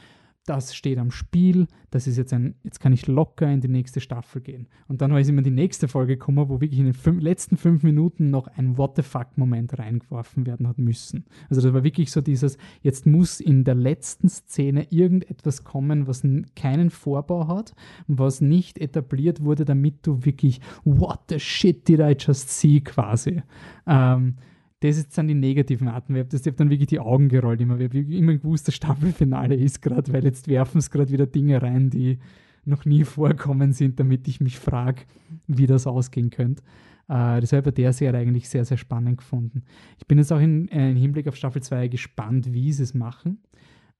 das 0.48 0.74
steht 0.74 0.98
am 0.98 1.10
Spiel, 1.10 1.66
das 1.90 2.06
ist 2.06 2.16
jetzt 2.16 2.32
ein, 2.32 2.54
jetzt 2.64 2.80
kann 2.80 2.92
ich 2.92 3.06
locker 3.06 3.50
in 3.50 3.60
die 3.60 3.68
nächste 3.68 4.00
Staffel 4.00 4.40
gehen. 4.40 4.66
Und 4.86 5.02
dann 5.02 5.14
ist 5.16 5.28
immer 5.28 5.42
die 5.42 5.50
nächste 5.50 5.88
Folge 5.88 6.16
gekommen, 6.16 6.48
wo 6.48 6.60
wirklich 6.60 6.80
in 6.80 6.86
den 6.86 6.94
fünf, 6.94 7.22
letzten 7.22 7.56
fünf 7.56 7.82
Minuten 7.82 8.30
noch 8.30 8.46
ein 8.46 8.78
What 8.78 8.96
the 8.96 9.02
fuck-Moment 9.02 9.78
reingeworfen 9.78 10.46
werden 10.46 10.66
hat 10.66 10.78
müssen. 10.78 11.26
Also 11.50 11.60
das 11.60 11.72
war 11.74 11.84
wirklich 11.84 12.10
so 12.10 12.20
dieses, 12.20 12.56
jetzt 12.82 13.06
muss 13.06 13.40
in 13.40 13.64
der 13.64 13.74
letzten 13.74 14.28
Szene 14.28 14.86
irgendetwas 14.90 15.64
kommen, 15.64 16.06
was 16.06 16.22
keinen 16.56 16.90
Vorbau 16.90 17.48
hat, 17.48 17.74
was 18.06 18.40
nicht 18.40 18.78
etabliert 18.78 19.42
wurde, 19.42 19.64
damit 19.64 20.06
du 20.06 20.24
wirklich 20.24 20.60
What 20.84 21.20
the 21.28 21.38
shit 21.38 21.86
did 21.88 22.00
I 22.00 22.16
just 22.18 22.50
see 22.50 22.80
quasi. 22.80 23.42
Ähm, 23.86 24.36
das 24.80 24.96
ist 24.96 25.16
dann 25.18 25.26
die 25.26 25.34
negativen 25.34 25.88
Arten. 25.88 26.14
Ich 26.14 26.20
habe 26.20 26.52
dann 26.52 26.70
wirklich 26.70 26.88
die 26.88 27.00
Augen 27.00 27.28
gerollt. 27.28 27.60
Immer. 27.60 27.80
Ich 27.80 27.88
habe 27.88 27.98
immer 27.98 28.34
gewusst, 28.34 28.68
das 28.68 28.76
Staffelfinale 28.76 29.54
ist 29.54 29.82
gerade, 29.82 30.12
weil 30.12 30.24
jetzt 30.24 30.46
werfen 30.48 30.78
es 30.78 30.90
gerade 30.90 31.10
wieder 31.10 31.26
Dinge 31.26 31.60
rein, 31.60 31.90
die 31.90 32.18
noch 32.64 32.84
nie 32.84 33.04
vorkommen 33.04 33.72
sind, 33.72 33.98
damit 33.98 34.28
ich 34.28 34.40
mich 34.40 34.58
frage, 34.58 35.02
wie 35.46 35.66
das 35.66 35.86
ausgehen 35.86 36.30
könnte. 36.30 36.62
Äh, 37.08 37.40
deshalb 37.40 37.66
hat 37.66 37.78
der 37.78 37.92
Serie 37.92 38.20
eigentlich 38.20 38.48
sehr, 38.48 38.64
sehr 38.64 38.76
spannend 38.76 39.18
gefunden. 39.18 39.62
Ich 39.98 40.06
bin 40.06 40.18
jetzt 40.18 40.32
auch 40.32 40.40
in, 40.40 40.68
äh, 40.68 40.90
im 40.90 40.96
Hinblick 40.96 41.26
auf 41.26 41.36
Staffel 41.36 41.62
2 41.62 41.88
gespannt, 41.88 42.52
wie 42.52 42.72
sie 42.72 42.82
es 42.82 42.94
machen. 42.94 43.38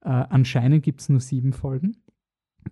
Äh, 0.01 0.09
anscheinend 0.09 0.83
gibt 0.83 1.01
es 1.01 1.09
nur 1.09 1.19
sieben 1.19 1.51
Folgen. 1.51 1.97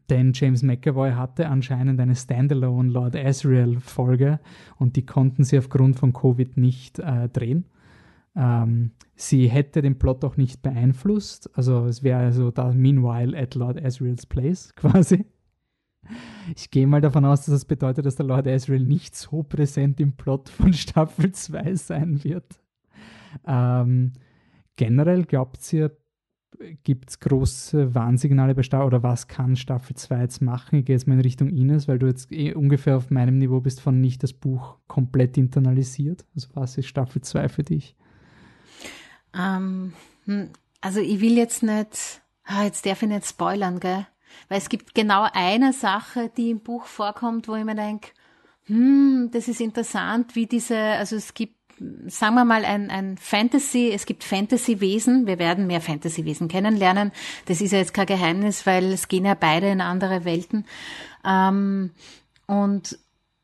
Denn 0.09 0.31
James 0.33 0.63
McAvoy 0.63 1.11
hatte 1.13 1.49
anscheinend 1.49 1.99
eine 1.99 2.15
Standalone 2.15 2.89
Lord 2.89 3.15
Asriel 3.15 3.79
Folge 3.79 4.39
und 4.77 4.95
die 4.95 5.05
konnten 5.05 5.43
sie 5.43 5.57
aufgrund 5.57 5.97
von 5.97 6.13
Covid 6.13 6.55
nicht 6.57 6.99
äh, 6.99 7.29
drehen. 7.29 7.65
Ähm, 8.37 8.91
sie 9.15 9.47
hätte 9.47 9.81
den 9.81 9.97
Plot 9.97 10.23
auch 10.23 10.37
nicht 10.37 10.61
beeinflusst. 10.61 11.49
Also 11.57 11.85
es 11.85 12.03
wäre 12.03 12.19
also 12.19 12.51
da 12.51 12.71
Meanwhile 12.71 13.37
at 13.37 13.55
Lord 13.55 13.83
Asriel's 13.83 14.27
Place 14.27 14.73
quasi. 14.75 15.25
Ich 16.55 16.71
gehe 16.71 16.87
mal 16.87 17.01
davon 17.01 17.25
aus, 17.25 17.41
dass 17.41 17.53
das 17.53 17.65
bedeutet, 17.65 18.05
dass 18.05 18.15
der 18.15 18.27
Lord 18.27 18.47
Asriel 18.47 18.85
nicht 18.85 19.15
so 19.15 19.43
präsent 19.43 19.99
im 19.99 20.13
Plot 20.13 20.49
von 20.49 20.71
Staffel 20.71 21.31
2 21.31 21.75
sein 21.75 22.23
wird. 22.23 22.61
Ähm, 23.45 24.13
generell 24.77 25.25
glaubt 25.25 25.73
ihr, 25.73 25.97
gibt 26.83 27.09
es 27.09 27.19
große 27.19 27.93
Warnsignale 27.93 28.55
bei 28.55 28.63
Staffel 28.63 28.87
oder 28.87 29.03
was 29.03 29.27
kann 29.27 29.55
Staffel 29.55 29.95
2 29.95 30.21
jetzt 30.21 30.41
machen? 30.41 30.79
Ich 30.79 30.85
gehe 30.85 30.95
jetzt 30.95 31.07
mal 31.07 31.15
in 31.15 31.21
Richtung 31.21 31.49
Ines, 31.49 31.87
weil 31.87 31.99
du 31.99 32.07
jetzt 32.07 32.31
eh 32.31 32.53
ungefähr 32.53 32.95
auf 32.97 33.09
meinem 33.09 33.37
Niveau 33.39 33.59
bist 33.59 33.81
von 33.81 33.99
nicht 33.99 34.23
das 34.23 34.33
Buch 34.33 34.77
komplett 34.87 35.37
internalisiert. 35.37 36.25
Also 36.35 36.49
was 36.53 36.77
ist 36.77 36.87
Staffel 36.87 37.21
2 37.21 37.49
für 37.49 37.63
dich? 37.63 37.95
Ähm, 39.35 39.93
hm, 40.25 40.51
also 40.81 40.99
ich 40.99 41.21
will 41.21 41.37
jetzt 41.37 41.63
nicht, 41.63 42.21
ah, 42.45 42.63
jetzt 42.63 42.85
darf 42.85 43.01
ich 43.01 43.09
nicht 43.09 43.25
spoilern, 43.25 43.79
gell? 43.79 44.07
Weil 44.49 44.59
es 44.59 44.69
gibt 44.69 44.93
genau 44.93 45.27
eine 45.33 45.73
Sache, 45.73 46.29
die 46.35 46.51
im 46.51 46.59
Buch 46.59 46.85
vorkommt, 46.85 47.47
wo 47.47 47.55
ich 47.55 47.63
mir 47.63 47.75
denke, 47.75 48.09
hm, 48.65 49.29
das 49.31 49.47
ist 49.47 49.61
interessant, 49.61 50.35
wie 50.35 50.45
diese, 50.45 50.77
also 50.77 51.15
es 51.15 51.33
gibt, 51.33 51.55
sagen 52.07 52.35
wir 52.35 52.45
mal, 52.45 52.65
ein, 52.65 52.89
ein 52.89 53.17
Fantasy, 53.17 53.91
es 53.93 54.05
gibt 54.05 54.23
Fantasy-Wesen, 54.23 55.27
wir 55.27 55.39
werden 55.39 55.67
mehr 55.67 55.81
Fantasy-Wesen 55.81 56.47
kennenlernen. 56.47 57.11
Das 57.45 57.61
ist 57.61 57.71
ja 57.71 57.79
jetzt 57.79 57.93
kein 57.93 58.07
Geheimnis, 58.07 58.65
weil 58.65 58.91
es 58.91 59.07
gehen 59.07 59.25
ja 59.25 59.35
beide 59.35 59.69
in 59.69 59.81
andere 59.81 60.25
Welten. 60.25 60.65
Ähm, 61.25 61.91
und 62.45 62.97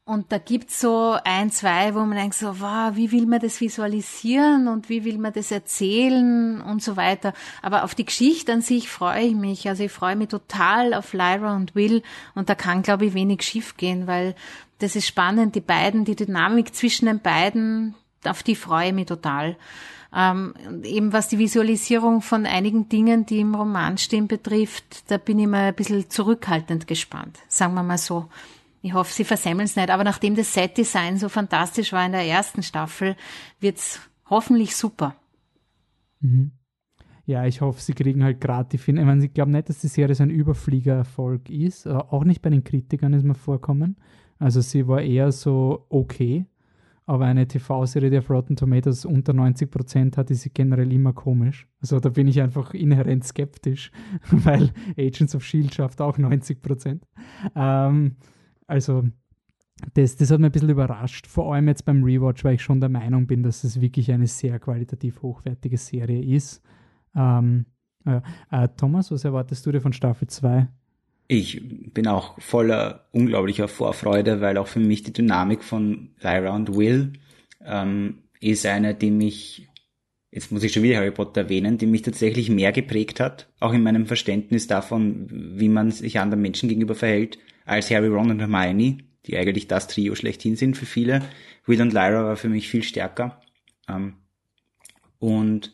und 0.05 0.33
da 0.33 0.37
gibt's 0.37 0.81
so 0.81 1.17
ein, 1.23 1.49
zwei, 1.49 1.95
wo 1.95 1.99
man 1.99 2.17
denkt 2.17 2.35
so, 2.35 2.59
wow, 2.59 2.95
wie 2.95 3.13
will 3.13 3.25
man 3.25 3.39
das 3.39 3.61
visualisieren 3.61 4.67
und 4.67 4.89
wie 4.89 5.05
will 5.05 5.17
man 5.17 5.31
das 5.31 5.49
erzählen 5.49 6.61
und 6.61 6.83
so 6.83 6.97
weiter. 6.97 7.33
Aber 7.61 7.85
auf 7.85 7.95
die 7.95 8.03
Geschichte 8.03 8.51
an 8.51 8.61
sich 8.61 8.89
freue 8.89 9.21
ich 9.21 9.35
mich. 9.35 9.67
Also 9.69 9.83
ich 9.83 9.91
freue 9.93 10.17
mich 10.17 10.27
total 10.27 10.93
auf 10.93 11.13
Lyra 11.13 11.55
und 11.55 11.73
Will 11.73 12.03
und 12.35 12.49
da 12.49 12.55
kann, 12.55 12.81
glaube 12.81 13.05
ich, 13.05 13.13
wenig 13.13 13.43
schief 13.43 13.77
gehen, 13.77 14.05
weil 14.05 14.35
das 14.79 14.97
ist 14.97 15.07
spannend. 15.07 15.55
Die 15.55 15.61
beiden, 15.61 16.03
die 16.03 16.17
Dynamik 16.17 16.75
zwischen 16.75 17.05
den 17.05 17.21
beiden, 17.21 17.95
auf 18.25 18.43
die 18.43 18.55
freue 18.55 18.87
ich 18.87 18.93
mich 18.93 19.05
total. 19.05 19.55
Ähm, 20.13 20.53
eben 20.83 21.13
was 21.13 21.29
die 21.29 21.39
Visualisierung 21.39 22.21
von 22.21 22.45
einigen 22.45 22.89
Dingen, 22.89 23.25
die 23.25 23.39
im 23.39 23.55
Roman 23.55 23.97
stehen, 23.97 24.27
betrifft, 24.27 25.09
da 25.09 25.17
bin 25.17 25.39
ich 25.39 25.47
mal 25.47 25.69
ein 25.69 25.75
bisschen 25.75 26.09
zurückhaltend 26.09 26.87
gespannt, 26.87 27.39
sagen 27.47 27.73
wir 27.73 27.83
mal 27.83 27.97
so. 27.97 28.27
Ich 28.85 28.93
hoffe, 28.93 29.13
sie 29.13 29.23
versemmeln 29.23 29.65
es 29.65 29.77
nicht. 29.77 29.89
Aber 29.89 30.03
nachdem 30.03 30.35
das 30.35 30.53
Set-Design 30.53 31.17
so 31.17 31.29
fantastisch 31.29 31.93
war 31.93 32.05
in 32.05 32.11
der 32.11 32.25
ersten 32.25 32.61
Staffel, 32.61 33.15
wird's 33.61 34.01
hoffentlich 34.29 34.75
super. 34.75 35.15
Mhm. 36.19 36.51
Ja, 37.25 37.45
ich 37.45 37.61
hoffe, 37.61 37.81
sie 37.81 37.93
kriegen 37.93 38.25
halt 38.25 38.41
gerade 38.41 38.67
die 38.69 38.77
Fin. 38.77 38.97
Ich 38.97 39.05
meine, 39.05 39.23
ich 39.23 39.33
glaube 39.33 39.51
nicht, 39.51 39.69
dass 39.69 39.79
die 39.79 39.87
Serie 39.87 40.13
so 40.13 40.23
ein 40.23 40.29
Überfliegererfolg 40.29 41.49
ist. 41.49 41.85
Äh, 41.85 41.91
auch 41.91 42.25
nicht 42.25 42.41
bei 42.41 42.49
den 42.49 42.65
Kritikern 42.65 43.13
ist 43.13 43.23
mir 43.23 43.35
vorkommen. 43.35 43.95
Also 44.37 44.59
sie 44.59 44.85
war 44.85 45.01
eher 45.01 45.31
so 45.31 45.85
okay. 45.87 46.45
Aber 47.05 47.23
eine 47.23 47.47
TV-Serie, 47.47 48.09
die 48.09 48.17
auf 48.17 48.29
Rotten 48.29 48.57
Tomatoes 48.57 49.05
unter 49.05 49.31
90 49.31 49.71
Prozent 49.71 50.17
hat, 50.17 50.29
ist 50.29 50.53
generell 50.53 50.91
immer 50.91 51.13
komisch. 51.13 51.69
Also 51.79 52.01
da 52.01 52.09
bin 52.09 52.27
ich 52.27 52.41
einfach 52.41 52.73
inhärent 52.73 53.23
skeptisch, 53.23 53.91
weil 54.29 54.71
Agents 54.97 55.35
of 55.35 55.45
Shield 55.45 55.73
schafft 55.73 56.01
auch 56.01 56.17
90 56.17 56.61
Prozent. 56.61 57.07
Ähm, 57.55 58.17
also 58.73 59.03
das, 59.93 60.15
das 60.15 60.31
hat 60.31 60.39
mich 60.39 60.49
ein 60.49 60.51
bisschen 60.51 60.69
überrascht, 60.69 61.27
vor 61.27 61.53
allem 61.53 61.67
jetzt 61.67 61.85
beim 61.85 62.03
Rewatch, 62.03 62.43
weil 62.43 62.55
ich 62.55 62.63
schon 62.63 62.79
der 62.79 62.89
Meinung 62.89 63.27
bin, 63.27 63.43
dass 63.43 63.63
es 63.63 63.79
wirklich 63.79 64.11
eine 64.11 64.25
sehr 64.25 64.57
qualitativ 64.57 65.21
hochwertige 65.21 65.77
Serie 65.77 66.23
ist. 66.23 66.63
Ähm, 67.15 67.67
äh, 68.05 68.21
äh, 68.49 68.67
Thomas, 68.75 69.11
was 69.11 69.25
erwartest 69.25 69.63
du 69.65 69.71
dir 69.71 69.79
von 69.79 69.93
Staffel 69.93 70.27
2? 70.27 70.67
Ich 71.27 71.93
bin 71.93 72.07
auch 72.07 72.39
voller 72.41 73.05
unglaublicher 73.11 73.67
Vorfreude, 73.67 74.41
weil 74.41 74.57
auch 74.57 74.67
für 74.67 74.79
mich 74.79 75.03
die 75.03 75.13
Dynamik 75.13 75.63
von 75.63 76.09
Lyra 76.19 76.55
und 76.55 76.75
Will 76.75 77.13
ähm, 77.63 78.23
ist 78.39 78.65
eine, 78.65 78.95
die 78.95 79.11
mich, 79.11 79.67
jetzt 80.31 80.51
muss 80.51 80.63
ich 80.63 80.73
schon 80.73 80.83
wieder 80.83 80.97
Harry 80.97 81.11
Potter 81.11 81.41
erwähnen, 81.41 81.77
die 81.77 81.85
mich 81.85 82.01
tatsächlich 82.01 82.49
mehr 82.49 82.71
geprägt 82.71 83.19
hat, 83.19 83.49
auch 83.59 83.73
in 83.73 83.83
meinem 83.83 84.07
Verständnis 84.07 84.65
davon, 84.65 85.27
wie 85.29 85.69
man 85.69 85.91
sich 85.91 86.19
anderen 86.19 86.41
Menschen 86.41 86.69
gegenüber 86.69 86.95
verhält, 86.95 87.37
als 87.65 87.89
Harry, 87.91 88.07
Ron 88.07 88.31
und 88.31 88.39
Hermione, 88.39 88.97
die 89.25 89.37
eigentlich 89.37 89.67
das 89.67 89.87
Trio 89.87 90.15
schlechthin 90.15 90.55
sind 90.55 90.77
für 90.77 90.85
viele. 90.85 91.21
Will 91.65 91.81
und 91.81 91.93
Lyra 91.93 92.25
war 92.25 92.35
für 92.35 92.49
mich 92.49 92.67
viel 92.67 92.83
stärker. 92.83 93.41
Ähm, 93.87 94.15
und 95.19 95.73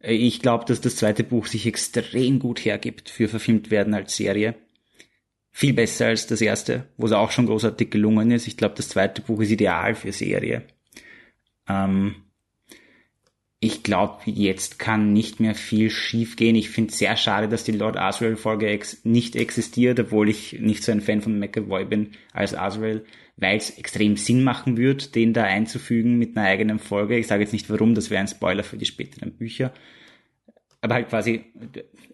äh, 0.00 0.14
ich 0.14 0.40
glaube, 0.40 0.64
dass 0.64 0.80
das 0.80 0.96
zweite 0.96 1.24
Buch 1.24 1.46
sich 1.46 1.66
extrem 1.66 2.38
gut 2.38 2.64
hergibt 2.64 3.10
für 3.10 3.28
verfilmt 3.28 3.70
werden 3.70 3.94
als 3.94 4.16
Serie. 4.16 4.54
Viel 5.50 5.74
besser 5.74 6.06
als 6.06 6.26
das 6.26 6.40
erste, 6.40 6.88
wo 6.96 7.06
es 7.06 7.12
auch 7.12 7.30
schon 7.30 7.46
großartig 7.46 7.90
gelungen 7.90 8.30
ist. 8.30 8.46
Ich 8.46 8.56
glaube, 8.56 8.74
das 8.76 8.88
zweite 8.88 9.20
Buch 9.20 9.40
ist 9.40 9.50
ideal 9.50 9.94
für 9.94 10.12
Serie. 10.12 10.62
Ähm, 11.68 12.16
ich 13.64 13.84
glaube, 13.84 14.18
jetzt 14.24 14.80
kann 14.80 15.12
nicht 15.12 15.38
mehr 15.38 15.54
viel 15.54 15.88
schief 15.88 16.34
gehen. 16.34 16.56
Ich 16.56 16.68
finde 16.68 16.90
es 16.90 16.98
sehr 16.98 17.16
schade, 17.16 17.46
dass 17.48 17.62
die 17.62 17.70
Lord 17.70 17.96
Asriel-Folge 17.96 18.66
ex 18.66 19.04
nicht 19.04 19.36
existiert, 19.36 20.00
obwohl 20.00 20.28
ich 20.28 20.58
nicht 20.58 20.82
so 20.82 20.90
ein 20.90 21.00
Fan 21.00 21.22
von 21.22 21.38
McAvoy 21.38 21.84
bin 21.84 22.10
als 22.32 22.56
Asriel, 22.56 23.04
weil 23.36 23.56
es 23.56 23.78
extrem 23.78 24.16
Sinn 24.16 24.42
machen 24.42 24.76
wird, 24.76 25.14
den 25.14 25.32
da 25.32 25.44
einzufügen 25.44 26.18
mit 26.18 26.36
einer 26.36 26.48
eigenen 26.48 26.80
Folge. 26.80 27.16
Ich 27.16 27.28
sage 27.28 27.44
jetzt 27.44 27.52
nicht 27.52 27.70
warum, 27.70 27.94
das 27.94 28.10
wäre 28.10 28.20
ein 28.20 28.26
Spoiler 28.26 28.64
für 28.64 28.76
die 28.76 28.84
späteren 28.84 29.30
Bücher. 29.30 29.72
Aber 30.80 30.94
halt 30.94 31.10
quasi 31.10 31.44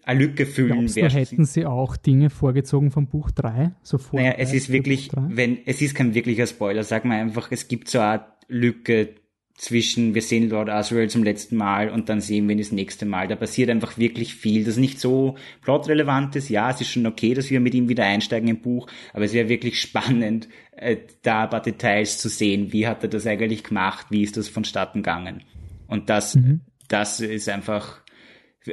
eine 0.03 0.19
Lücke 0.19 0.45
füllen. 0.45 0.85
Glaubst 0.85 0.97
du, 0.97 1.09
hätten 1.09 1.45
sie 1.45 1.65
auch 1.65 1.97
Dinge 1.97 2.29
vorgezogen 2.29 2.91
vom 2.91 3.07
Buch 3.07 3.31
3? 3.31 3.71
So 3.81 3.97
vor 3.97 4.19
naja, 4.19 4.35
es 4.37 4.53
ist 4.53 4.71
wirklich, 4.71 5.09
wenn, 5.15 5.57
es 5.65 5.81
ist 5.81 5.95
kein 5.95 6.13
wirklicher 6.13 6.45
Spoiler. 6.45 6.83
Sag 6.83 7.05
mal 7.05 7.19
einfach, 7.19 7.51
es 7.51 7.67
gibt 7.67 7.89
so 7.89 7.97
eine 7.97 8.23
Lücke 8.47 9.15
zwischen, 9.59 10.15
wir 10.15 10.21
sehen 10.21 10.49
Lord 10.49 10.69
Asriel 10.69 11.09
zum 11.09 11.21
letzten 11.21 11.57
Mal 11.57 11.89
und 11.89 12.07
dann 12.07 12.21
sehen 12.21 12.47
wir 12.47 12.55
ihn 12.55 12.59
das 12.59 12.71
nächste 12.71 13.05
Mal. 13.05 13.27
Da 13.27 13.35
passiert 13.35 13.69
einfach 13.69 13.97
wirklich 13.97 14.33
viel, 14.33 14.63
das 14.63 14.77
nicht 14.77 15.01
so 15.01 15.35
plotrelevant 15.61 16.33
ist. 16.37 16.47
Ja, 16.47 16.69
es 16.69 16.79
ist 16.79 16.91
schon 16.91 17.05
okay, 17.05 17.33
dass 17.33 17.49
wir 17.49 17.59
mit 17.59 17.73
ihm 17.73 17.89
wieder 17.89 18.05
einsteigen 18.05 18.47
im 18.47 18.61
Buch, 18.61 18.87
aber 19.11 19.25
es 19.25 19.33
wäre 19.33 19.49
wirklich 19.49 19.81
spannend, 19.81 20.47
äh, 20.77 20.95
da 21.23 21.43
ein 21.43 21.49
paar 21.49 21.61
Details 21.61 22.19
zu 22.19 22.29
sehen. 22.29 22.71
Wie 22.71 22.87
hat 22.87 23.03
er 23.03 23.09
das 23.09 23.27
eigentlich 23.27 23.65
gemacht? 23.65 24.05
Wie 24.09 24.23
ist 24.23 24.37
das 24.37 24.47
vonstatten 24.47 24.99
gegangen? 24.99 25.43
Und 25.87 26.09
das, 26.09 26.35
mhm. 26.35 26.61
das 26.87 27.19
ist 27.19 27.49
einfach, 27.49 27.99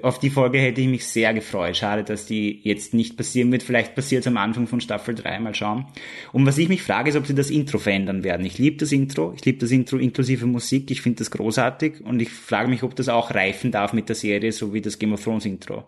auf 0.03 0.19
die 0.19 0.31
Folge 0.31 0.59
hätte 0.59 0.81
ich 0.81 0.89
mich 0.89 1.07
sehr 1.07 1.33
gefreut. 1.33 1.77
Schade, 1.77 2.03
dass 2.03 2.27
die 2.27 2.61
jetzt 2.65 2.93
nicht 2.93 3.17
passieren 3.17 3.53
wird. 3.53 3.63
Vielleicht 3.63 3.95
passiert 3.95 4.23
es 4.23 4.27
am 4.27 4.37
Anfang 4.37 4.67
von 4.67 4.81
Staffel 4.81 5.15
3, 5.15 5.39
mal 5.39 5.55
schauen. 5.55 5.87
Und 6.33 6.45
was 6.45 6.59
ich 6.59 6.69
mich 6.69 6.83
frage, 6.83 7.11
ist, 7.11 7.17
ob 7.17 7.27
sie 7.27 7.35
das 7.35 7.51
Intro 7.51 7.79
verändern 7.79 8.25
werden. 8.25 8.45
Ich 8.45 8.59
liebe 8.59 8.77
das 8.77 8.91
Intro, 8.91 9.33
ich 9.37 9.45
liebe 9.45 9.59
das 9.59 9.71
Intro 9.71 9.97
inklusive 9.99 10.47
Musik, 10.47 10.91
ich 10.91 11.03
finde 11.03 11.19
das 11.19 11.31
großartig 11.31 12.01
und 12.05 12.21
ich 12.21 12.31
frage 12.31 12.69
mich, 12.69 12.83
ob 12.83 12.97
das 12.97 13.09
auch 13.09 13.33
reifen 13.33 13.71
darf 13.71 13.93
mit 13.93 14.09
der 14.09 14.17
Serie, 14.17 14.51
so 14.51 14.75
wie 14.75 14.81
das 14.81 14.99
Game 14.99 15.13
of 15.13 15.23
Thrones 15.23 15.47
Intro. 15.47 15.85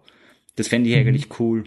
Das 0.54 0.68
fände 0.68 0.90
ich 0.90 0.96
mhm. 0.96 1.00
eigentlich 1.00 1.40
cool. 1.40 1.64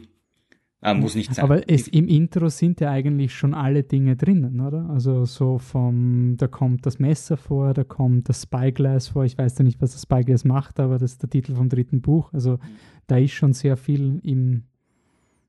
Äh, 0.83 0.95
muss 0.95 1.15
nicht 1.15 1.33
sein. 1.33 1.43
Aber 1.43 1.69
es, 1.69 1.87
im 1.87 2.07
Intro 2.07 2.49
sind 2.49 2.81
ja 2.81 2.89
eigentlich 2.89 3.35
schon 3.35 3.53
alle 3.53 3.83
Dinge 3.83 4.15
drinnen, 4.15 4.61
oder? 4.61 4.89
Also 4.89 5.25
so 5.25 5.59
vom, 5.59 6.35
da 6.37 6.47
kommt 6.47 6.85
das 6.85 6.97
Messer 6.97 7.37
vor, 7.37 7.73
da 7.73 7.83
kommt 7.83 8.29
das 8.29 8.43
Spyglass 8.43 9.09
vor. 9.09 9.23
Ich 9.25 9.37
weiß 9.37 9.59
ja 9.59 9.63
nicht, 9.63 9.79
was 9.81 9.91
das 9.91 10.03
Spyglass 10.03 10.43
macht, 10.43 10.79
aber 10.79 10.97
das 10.97 11.13
ist 11.13 11.21
der 11.21 11.29
Titel 11.29 11.53
vom 11.53 11.69
dritten 11.69 12.01
Buch. 12.01 12.33
Also 12.33 12.57
da 13.05 13.17
ist 13.17 13.33
schon 13.33 13.53
sehr 13.53 13.77
viel 13.77 14.19
im, 14.23 14.63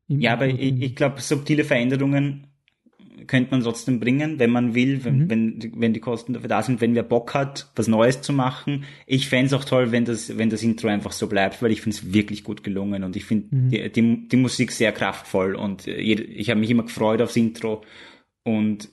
im 0.06 0.20
Ja, 0.20 0.34
Intro 0.34 0.44
aber 0.44 0.60
ich, 0.60 0.82
ich 0.82 0.94
glaube, 0.94 1.20
subtile 1.20 1.64
Veränderungen 1.64 2.46
könnte 3.26 3.50
man 3.50 3.62
trotzdem 3.62 4.00
bringen, 4.00 4.38
wenn 4.38 4.50
man 4.50 4.74
will, 4.74 5.04
wenn, 5.04 5.18
mhm. 5.18 5.30
wenn, 5.30 5.72
wenn 5.76 5.92
die 5.92 6.00
Kosten 6.00 6.32
dafür 6.32 6.48
da 6.48 6.62
sind, 6.62 6.80
wenn 6.80 6.94
wer 6.94 7.02
Bock 7.02 7.34
hat, 7.34 7.70
was 7.76 7.88
Neues 7.88 8.22
zu 8.22 8.32
machen. 8.32 8.84
Ich 9.06 9.28
fände 9.28 9.46
es 9.46 9.52
auch 9.52 9.64
toll, 9.64 9.92
wenn 9.92 10.04
das, 10.04 10.36
wenn 10.38 10.50
das 10.50 10.62
Intro 10.62 10.88
einfach 10.88 11.12
so 11.12 11.26
bleibt, 11.26 11.62
weil 11.62 11.70
ich 11.70 11.80
finde 11.80 11.96
es 11.96 12.12
wirklich 12.12 12.44
gut 12.44 12.64
gelungen 12.64 13.04
und 13.04 13.16
ich 13.16 13.24
finde 13.24 13.54
mhm. 13.54 13.70
die, 13.70 13.92
die, 13.92 14.28
die, 14.28 14.36
Musik 14.36 14.72
sehr 14.72 14.92
kraftvoll 14.92 15.54
und 15.54 15.86
ich 15.86 16.50
habe 16.50 16.60
mich 16.60 16.70
immer 16.70 16.84
gefreut 16.84 17.20
aufs 17.22 17.36
Intro 17.36 17.82
und 18.44 18.90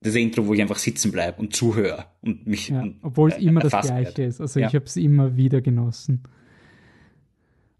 das 0.00 0.14
Intro, 0.14 0.46
wo 0.46 0.54
ich 0.54 0.60
einfach 0.60 0.76
sitzen 0.76 1.10
bleibe 1.10 1.40
und 1.40 1.54
zuhöre 1.54 2.06
und 2.20 2.46
mich. 2.46 2.68
Ja, 2.68 2.84
obwohl 3.02 3.30
es 3.30 3.38
immer 3.38 3.60
das 3.60 3.72
Gleiche 3.72 4.16
wird. 4.16 4.18
ist. 4.18 4.40
Also 4.40 4.60
ja. 4.60 4.68
ich 4.68 4.74
habe 4.74 4.84
es 4.84 4.96
immer 4.96 5.36
wieder 5.36 5.60
genossen. 5.60 6.22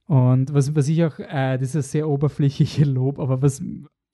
Und 0.07 0.55
was, 0.55 0.75
was 0.75 0.89
ich 0.89 1.05
auch, 1.05 1.19
äh, 1.19 1.59
das 1.59 1.71
ist 1.71 1.77
ein 1.77 1.83
sehr 1.83 2.09
oberflächliche 2.09 2.85
Lob, 2.85 3.19
aber 3.19 3.43
was 3.43 3.63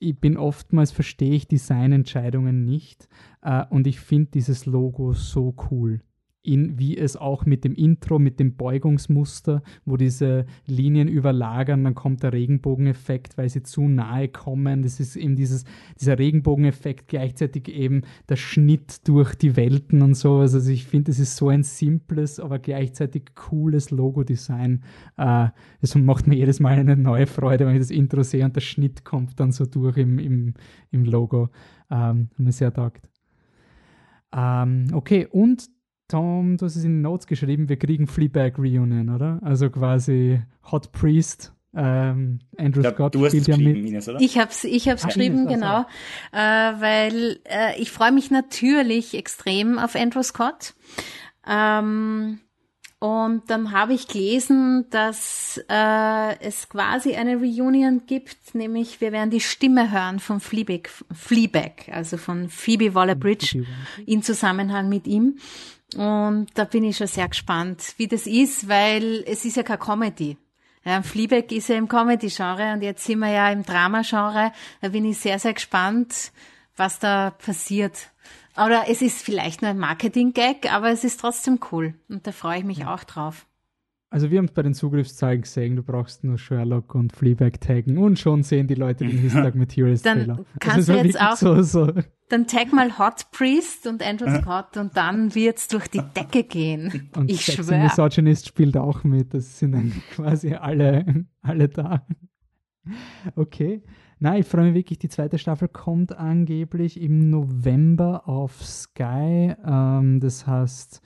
ich 0.03 0.19
bin 0.19 0.37
oftmals, 0.37 0.91
verstehe 0.91 1.35
ich 1.35 1.47
Designentscheidungen 1.47 2.65
nicht 2.65 3.09
äh, 3.43 3.65
und 3.71 3.87
ich 3.87 4.01
finde 4.01 4.31
dieses 4.33 4.67
Logo 4.67 5.13
so 5.13 5.55
cool 5.71 6.01
in, 6.43 6.79
wie 6.79 6.97
es 6.97 7.17
auch 7.17 7.47
mit 7.47 7.65
dem 7.65 7.75
Intro, 7.75 8.19
mit 8.19 8.41
dem 8.41 8.57
Beugungsmuster, 8.57 9.63
wo 9.85 9.97
diese 9.97 10.45
Linien 10.67 11.07
überlagern, 11.07 11.85
dann 11.85 11.95
kommt 11.95 12.25
der 12.25 12.33
Regenbogeneffekt, 12.33 13.39
weil 13.39 13.49
sie 13.49 13.63
zu 13.63 13.83
nahe 13.83 14.29
kommen. 14.29 14.83
Das 14.83 14.99
ist 14.99 15.15
eben 15.15 15.37
dieses, 15.37 15.65
dieser 16.01 16.19
Regenbogeneffekt, 16.19 17.07
gleichzeitig 17.09 17.69
eben 17.69 18.03
der 18.29 18.37
Schnitt 18.37 19.07
durch 19.07 19.37
die 19.37 19.57
Welten 19.57 20.03
und 20.03 20.15
so. 20.15 20.39
Also 20.39 20.69
ich 20.69 20.85
finde, 20.85 21.13
es 21.13 21.21
ist 21.21 21.37
so 21.37 21.49
ein 21.49 21.63
simples, 21.63 22.41
aber 22.41 22.59
gleichzeitig 22.59 23.35
cooles 23.37 23.91
Logo-Design. 23.91 24.83
Äh, 25.17 25.49
das 25.81 25.95
macht 25.95 26.27
mir 26.27 26.37
jedes 26.37 26.59
Mal 26.59 26.79
eine 26.79 26.97
neue 26.97 27.27
Freude, 27.27 27.67
wenn 27.67 27.75
ich 27.75 27.83
das 27.83 27.91
Intro 27.91 28.25
sehe 28.25 28.45
und 28.45 28.57
der 28.57 28.63
Schnitt 28.63 29.05
kommt 29.05 29.39
dann 29.39 29.53
so 29.53 29.65
durch 29.65 29.97
im, 29.97 30.19
im, 30.19 30.55
im 30.91 31.05
Logo. 31.05 31.51
Ähm, 31.89 32.31
hat 32.33 32.39
mir 32.39 32.53
sehr 32.53 32.73
taugt. 32.73 33.09
Ähm, 34.35 34.87
okay, 34.93 35.29
und 35.31 35.69
Tom, 36.13 36.59
du 36.59 36.67
hast 36.67 36.77
es 36.77 36.85
in 36.85 36.97
den 36.97 37.01
Notes 37.01 37.27
geschrieben, 37.27 37.71
wir 37.71 37.79
kriegen 37.79 38.07
Fleabag 38.07 38.59
Reunion, 38.59 39.09
oder? 39.09 39.39
Also 39.43 39.71
quasi 39.71 40.43
Hot 40.71 40.93
Priest. 40.93 41.55
Ähm, 41.75 42.41
Andrew 42.59 42.83
glaub, 42.83 42.95
Scott 42.97 43.15
du 43.15 43.27
spielt 43.27 43.49
ja 43.49 43.57
mit. 43.57 43.79
Ines, 43.79 44.11
oder? 44.11 44.21
Ich 44.21 44.37
habe 44.37 44.51
es 44.51 44.63
ich 44.65 44.91
hab's 44.91 45.05
ah, 45.05 45.07
geschrieben, 45.07 45.49
Ines, 45.49 45.55
genau. 45.55 45.87
Äh, 46.33 46.37
weil 46.39 47.41
äh, 47.49 47.81
ich 47.81 47.91
freue 47.91 48.13
mich 48.13 48.31
natürlich 48.31 49.15
extrem 49.15 49.79
auf 49.79 49.95
Andrew 49.95 50.23
Scott. 50.23 50.75
Ähm, 51.49 52.41
und 52.99 53.51
dann 53.51 53.73
habe 53.73 53.95
ich 53.95 54.07
gelesen, 54.07 54.85
dass 54.91 55.65
äh, 55.71 56.39
es 56.41 56.69
quasi 56.69 57.15
eine 57.15 57.37
Reunion 57.37 58.03
gibt, 58.07 58.55
nämlich 58.55 59.01
wir 59.01 59.13
werden 59.13 59.31
die 59.31 59.41
Stimme 59.41 59.91
hören 59.91 60.21
von 60.21 60.41
Fleabag, 60.41 60.91
Fleabag 61.11 61.89
also 61.91 62.19
von 62.19 62.51
Phoebe 62.51 62.95
Waller-Bridge 62.95 63.65
in 64.05 64.23
Zusammenhang 64.23 64.91
mit 64.91 65.07
ihm. 65.07 65.39
Und 65.95 66.49
da 66.55 66.65
bin 66.65 66.85
ich 66.85 66.97
schon 66.97 67.07
sehr 67.07 67.29
gespannt, 67.29 67.95
wie 67.97 68.09
das 68.09 68.27
ist, 68.27 68.69
weil 68.69 69.25
es 69.27 69.45
ist 69.45 69.57
ja 69.57 69.63
keine 69.63 69.79
Comedy. 69.79 70.37
Ja, 70.85 71.03
Fleabag 71.03 71.53
ist 71.53 71.69
ja 71.69 71.77
im 71.77 71.89
Comedy-Genre 71.89 72.73
und 72.73 72.83
jetzt 72.83 73.05
sind 73.05 73.21
wir 73.21 73.31
ja 73.31 73.51
im 73.51 73.63
Drama-Genre. 73.63 74.53
Da 74.81 74.89
bin 74.89 75.05
ich 75.05 75.19
sehr, 75.19 75.39
sehr 75.39 75.55
gespannt, 75.55 76.33
was 76.77 76.99
da 76.99 77.31
passiert. 77.31 78.11
Oder 78.57 78.85
es 78.89 79.01
ist 79.01 79.23
vielleicht 79.23 79.63
nur 79.63 79.71
ein 79.71 79.79
Marketing-Gag, 79.79 80.73
aber 80.73 80.91
es 80.91 81.05
ist 81.05 81.21
trotzdem 81.21 81.61
cool. 81.71 81.95
Und 82.09 82.27
da 82.27 82.33
freue 82.33 82.59
ich 82.59 82.65
mich 82.65 82.79
ja. 82.79 82.93
auch 82.93 83.05
drauf. 83.05 83.47
Also 84.13 84.31
wir 84.31 84.37
haben 84.37 84.45
es 84.45 84.53
bei 84.53 84.61
den 84.61 84.75
Zugriffszeigen 84.75 85.41
gesehen, 85.41 85.75
du 85.75 85.83
brauchst 85.83 86.23
nur 86.23 86.37
Sherlock 86.37 86.95
und 86.95 87.15
Fleabag 87.15 87.53
taggen 87.63 87.97
und 87.97 88.19
schon 88.19 88.43
sehen 88.43 88.67
die 88.67 88.75
Leute 88.75 89.07
den 89.07 89.17
Histag 89.17 89.55
Materials 89.55 90.03
Trailer. 90.03 90.37
Dann 90.37 90.47
kannst 90.61 90.91
du 90.91 90.93
jetzt 90.93 91.19
auch, 91.19 91.35
so, 91.35 91.63
so. 91.63 91.91
dann 92.29 92.47
tag 92.47 92.75
mal 92.75 92.99
Hot 92.99 93.31
Priest 93.31 93.87
und 93.87 94.07
Andrew 94.07 94.29
Scott 94.39 94.77
und 94.77 94.99
dann 94.99 95.35
wird's 95.35 95.67
durch 95.69 95.89
die 95.89 96.03
Decke 96.15 96.45
gehen. 96.45 97.09
Und 97.17 97.31
ich 97.31 97.43
schwöre. 97.43 97.85
Misogynist 97.85 98.49
spielt 98.49 98.77
auch 98.77 99.03
mit, 99.03 99.33
das 99.33 99.59
sind 99.59 99.73
dann 99.73 99.93
quasi 100.11 100.57
alle, 100.57 101.25
alle 101.41 101.71
da. 101.71 102.07
Okay. 103.35 103.83
Na, 104.19 104.37
ich 104.37 104.47
freue 104.47 104.67
mich 104.67 104.75
wirklich, 104.75 104.99
die 104.99 105.09
zweite 105.09 105.39
Staffel 105.39 105.69
kommt 105.69 106.15
angeblich 106.15 107.01
im 107.01 107.31
November 107.31 108.29
auf 108.29 108.63
Sky. 108.63 109.55
Ähm, 109.65 110.21
das 110.21 110.47
heißt, 110.47 111.01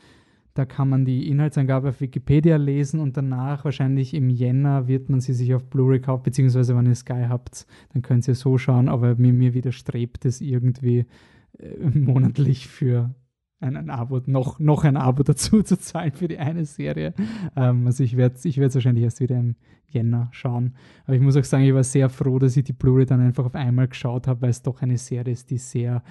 da 0.57 0.65
kann 0.65 0.89
man 0.89 1.05
die 1.05 1.29
Inhaltsangabe 1.29 1.91
auf 1.91 2.01
Wikipedia 2.01 2.57
lesen 2.57 3.01
und 3.01 3.17
danach 3.17 3.65
wahrscheinlich 3.65 4.15
im 4.15 4.31
Jänner 4.31 4.89
wird 4.89 5.11
man 5.11 5.21
sie 5.21 5.35
sich 5.35 5.55
auf 5.55 5.65
Blu-ray 5.69 6.01
kaufen, 6.01 6.23
beziehungsweise 6.23 6.77
wenn 6.77 6.87
ihr 6.87 6.95
Sky 6.95 7.27
habt, 7.29 7.67
dann 7.93 8.03
könnt 8.03 8.27
ihr 8.27 8.35
so 8.35 8.57
schauen, 8.57 8.89
aber 8.89 9.17
mir, 9.17 9.33
mir 9.33 9.55
widerstrebt 9.55 10.25
es 10.25 10.41
irgendwie 10.41 11.07
äh, 11.59 11.91
monatlich 11.93 12.69
für 12.69 13.15
ein, 13.61 13.77
ein, 13.77 13.91
Abo, 13.91 14.21
noch, 14.27 14.59
noch 14.59 14.85
ein 14.85 14.97
Abo 14.97 15.23
dazu 15.23 15.63
zu 15.65 15.79
zahlen 15.79 16.13
für 16.13 16.29
die 16.29 16.39
eine 16.39 16.65
Serie. 16.65 17.15
Ähm, 17.55 17.87
also 17.87 18.03
ich 18.03 18.17
werde 18.17 18.37
es 18.37 18.45
ich 18.45 18.59
wahrscheinlich 18.61 19.05
erst 19.05 19.21
wieder 19.21 19.39
im 19.39 19.57
Jänner 19.89 20.29
schauen. 20.33 20.75
Aber 21.05 21.17
ich 21.17 21.23
muss 21.23 21.37
auch 21.37 21.45
sagen, 21.45 21.65
ich 21.65 21.75
war 21.75 21.85
sehr 21.85 22.09
froh, 22.09 22.39
dass 22.39 22.57
ich 22.57 22.65
die 22.65 22.73
Blu-ray 22.73 23.07
dann 23.07 23.21
einfach 23.21 23.45
auf 23.45 23.55
einmal 23.55 23.89
geschaut 23.89 24.27
habe, 24.27 24.43
weil 24.43 24.51
es 24.51 24.63
doch 24.63 24.83
eine 24.83 24.99
Serie 24.99 25.33
ist, 25.33 25.51
die 25.51 25.59
sehr, 25.59 26.03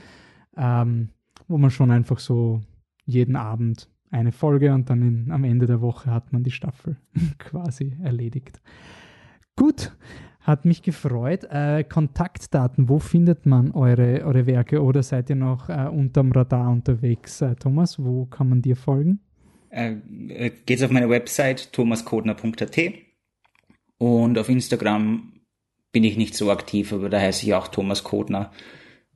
ähm, 0.56 1.10
wo 1.48 1.58
man 1.58 1.72
schon 1.72 1.92
einfach 1.92 2.20
so 2.20 2.62
jeden 3.06 3.36
Abend 3.36 3.90
eine 4.12 4.32
Folge 4.32 4.74
und 4.74 4.90
dann 4.90 5.02
in, 5.02 5.32
am 5.32 5.44
Ende 5.44 5.66
der 5.66 5.82
Woche 5.82 6.12
hat 6.12 6.32
man 6.34 6.44
die 6.44 6.52
Staffel 6.52 6.98
quasi 7.40 7.98
erledigt. 8.04 8.62
Gut, 9.56 9.92
hat 10.42 10.66
mich 10.66 10.82
gefreut. 10.82 11.46
Äh, 11.50 11.84
Kontaktdaten, 11.84 12.88
wo 12.88 13.00
findet 13.00 13.46
man 13.46 13.72
eure, 13.72 14.24
eure 14.24 14.46
Werke 14.46 14.82
oder 14.82 15.02
seid 15.02 15.30
ihr 15.30 15.36
noch 15.36 15.70
äh, 15.70 15.88
unterm 15.88 16.32
Radar 16.32 16.70
unterwegs? 16.70 17.42
Äh, 17.42 17.56
Thomas, 17.56 18.04
wo 18.04 18.26
kann 18.26 18.50
man 18.50 18.62
dir 18.62 18.76
folgen? 18.76 19.20
Äh, 19.70 19.96
äh 20.30 20.52
geht's 20.66 20.84
auf 20.84 20.92
meine 20.92 21.10
Website 21.10 21.74
thomaskodner.at 21.74 22.80
und 23.98 24.38
auf 24.38 24.50
Instagram 24.50 25.34
bin 25.92 26.04
ich 26.04 26.18
nicht 26.18 26.36
so 26.36 26.52
aktiv, 26.52 26.92
aber 26.94 27.10
da 27.10 27.20
heiße 27.20 27.46
ich 27.46 27.54
auch 27.54 27.70
Thomas 27.70 28.04
Kodner. 28.04 28.52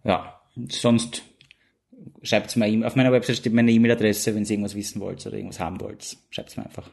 Ja, 0.04 0.42
sonst 0.70 1.29
schreibt 2.22 2.56
mir 2.56 2.68
e 2.68 2.84
Auf 2.86 2.96
meiner 2.96 3.12
Website 3.12 3.38
steht 3.38 3.54
meine 3.54 3.72
E-Mail-Adresse, 3.72 4.36
wenn 4.36 4.44
ihr 4.44 4.52
irgendwas 4.52 4.76
wissen 4.76 5.00
wollt 5.02 5.26
oder 5.26 5.36
irgendwas 5.36 5.60
haben 5.60 5.80
wollt. 5.82 6.18
Schreibt 6.30 6.50
es 6.50 6.58
mir 6.58 6.66
einfach. 6.66 6.90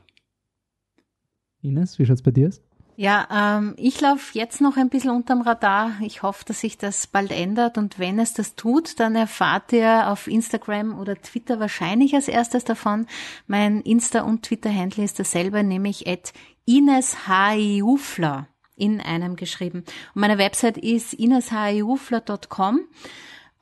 Ines, 1.62 1.98
wie 1.98 2.06
schaut 2.06 2.16
es 2.16 2.22
bei 2.22 2.30
dir 2.30 2.48
aus? 2.48 2.60
Ja, 2.98 3.58
ähm, 3.58 3.74
ich 3.76 4.00
laufe 4.00 4.38
jetzt 4.38 4.62
noch 4.62 4.78
ein 4.78 4.88
bisschen 4.88 5.10
unterm 5.10 5.42
Radar. 5.42 5.92
Ich 6.00 6.22
hoffe, 6.22 6.44
dass 6.46 6.60
sich 6.60 6.78
das 6.78 7.06
bald 7.06 7.30
ändert 7.30 7.76
und 7.76 7.98
wenn 7.98 8.18
es 8.18 8.32
das 8.32 8.54
tut, 8.54 8.98
dann 9.00 9.14
erfahrt 9.14 9.70
ihr 9.74 10.10
auf 10.10 10.26
Instagram 10.28 10.98
oder 10.98 11.20
Twitter 11.20 11.60
wahrscheinlich 11.60 12.14
als 12.14 12.26
erstes 12.26 12.64
davon. 12.64 13.06
Mein 13.46 13.82
Insta- 13.82 14.22
und 14.22 14.44
Twitter-Handle 14.44 15.04
ist 15.04 15.18
dasselbe, 15.18 15.62
nämlich 15.62 16.08
at 16.08 16.32
Ines 16.64 17.28
Haiufler 17.28 18.48
in 18.76 19.02
einem 19.02 19.36
geschrieben. 19.36 19.84
Und 20.14 20.20
meine 20.20 20.38
Website 20.38 20.78
ist 20.78 21.12
ineshaiufler.com. 21.12 22.80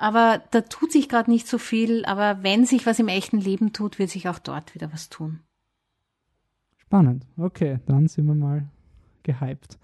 Aber 0.05 0.43
da 0.51 0.61
tut 0.61 0.93
sich 0.93 1.09
gerade 1.09 1.31
nicht 1.31 1.49
so 1.49 1.57
viel, 1.57 2.05
aber 2.05 2.43
wenn 2.43 2.67
sich 2.67 2.85
was 2.85 2.99
im 2.99 3.09
echten 3.09 3.39
Leben 3.39 3.73
tut, 3.73 3.99
wird 3.99 4.11
sich 4.11 4.29
auch 4.29 4.39
dort 4.39 4.75
wieder 4.75 4.93
was 4.93 5.09
tun. 5.09 5.41
Spannend. 6.77 7.27
Okay, 7.39 7.79
dann 7.87 8.07
sind 8.07 8.27
wir 8.27 8.35
mal 8.35 8.69
gehypt. 9.23 9.79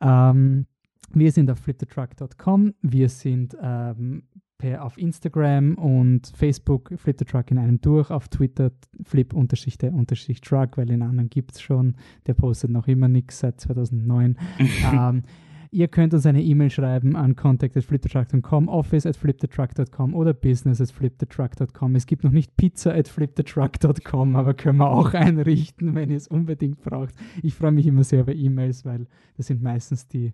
Ähm, 0.00 0.64
wir 1.12 1.32
sind 1.32 1.50
auf 1.50 1.58
fliptetruck.com, 1.58 2.76
wir 2.80 3.10
sind 3.10 3.58
ähm, 3.60 4.22
per, 4.56 4.82
auf 4.86 4.96
Instagram 4.96 5.74
und 5.74 6.32
Facebook 6.34 6.94
Flip 6.96 7.16
the 7.18 7.26
Truck 7.26 7.50
in 7.50 7.58
einem 7.58 7.78
durch, 7.78 8.10
auf 8.10 8.28
Twitter 8.28 8.72
flip 9.04 9.34
unterstrich 9.34 9.76
der 9.76 9.92
unterstrich 9.92 10.40
Truck, 10.40 10.78
weil 10.78 10.86
den 10.86 11.02
anderen 11.02 11.28
gibt 11.28 11.56
es 11.56 11.60
schon, 11.60 11.94
der 12.26 12.32
postet 12.32 12.70
noch 12.70 12.88
immer 12.88 13.08
nichts 13.08 13.40
seit 13.40 13.60
2009. 13.60 14.38
ähm, 14.94 15.24
Ihr 15.70 15.88
könnt 15.88 16.14
uns 16.14 16.24
eine 16.24 16.42
E-Mail 16.42 16.70
schreiben 16.70 17.14
an 17.14 17.36
contact@flipthetruck.com, 17.36 18.68
office 18.68 19.04
at 19.06 19.16
flipthetruck.com 19.16 20.14
oder 20.14 20.32
business 20.32 20.80
at 20.80 20.90
flipthetruck.com. 20.90 21.94
Es 21.94 22.06
gibt 22.06 22.24
noch 22.24 22.30
nicht 22.30 22.56
pizza 22.56 22.94
at 22.94 23.08
flipthetruck.com, 23.08 24.36
aber 24.36 24.54
können 24.54 24.78
wir 24.78 24.90
auch 24.90 25.12
einrichten, 25.14 25.94
wenn 25.94 26.10
ihr 26.10 26.16
es 26.16 26.28
unbedingt 26.28 26.80
braucht. 26.82 27.14
Ich 27.42 27.54
freue 27.54 27.72
mich 27.72 27.86
immer 27.86 28.04
sehr 28.04 28.22
über 28.22 28.34
E-Mails, 28.34 28.84
weil 28.84 29.06
das 29.36 29.48
sind 29.48 29.62
meistens 29.62 30.08
die, 30.08 30.32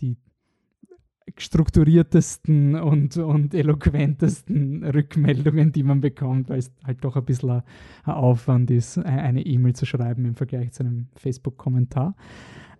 die 0.00 0.16
strukturiertesten 1.36 2.76
und, 2.76 3.16
und 3.16 3.54
eloquentesten 3.54 4.84
Rückmeldungen, 4.84 5.72
die 5.72 5.82
man 5.82 6.00
bekommt, 6.00 6.48
weil 6.48 6.58
es 6.58 6.72
halt 6.84 7.04
doch 7.04 7.16
ein 7.16 7.24
bisschen 7.24 7.50
ein, 7.50 7.62
Aufwand 8.04 8.70
ist, 8.70 8.98
eine 8.98 9.44
E-Mail 9.44 9.74
zu 9.74 9.86
schreiben 9.86 10.24
im 10.24 10.36
Vergleich 10.36 10.72
zu 10.72 10.84
einem 10.84 11.08
Facebook-Kommentar. 11.14 12.14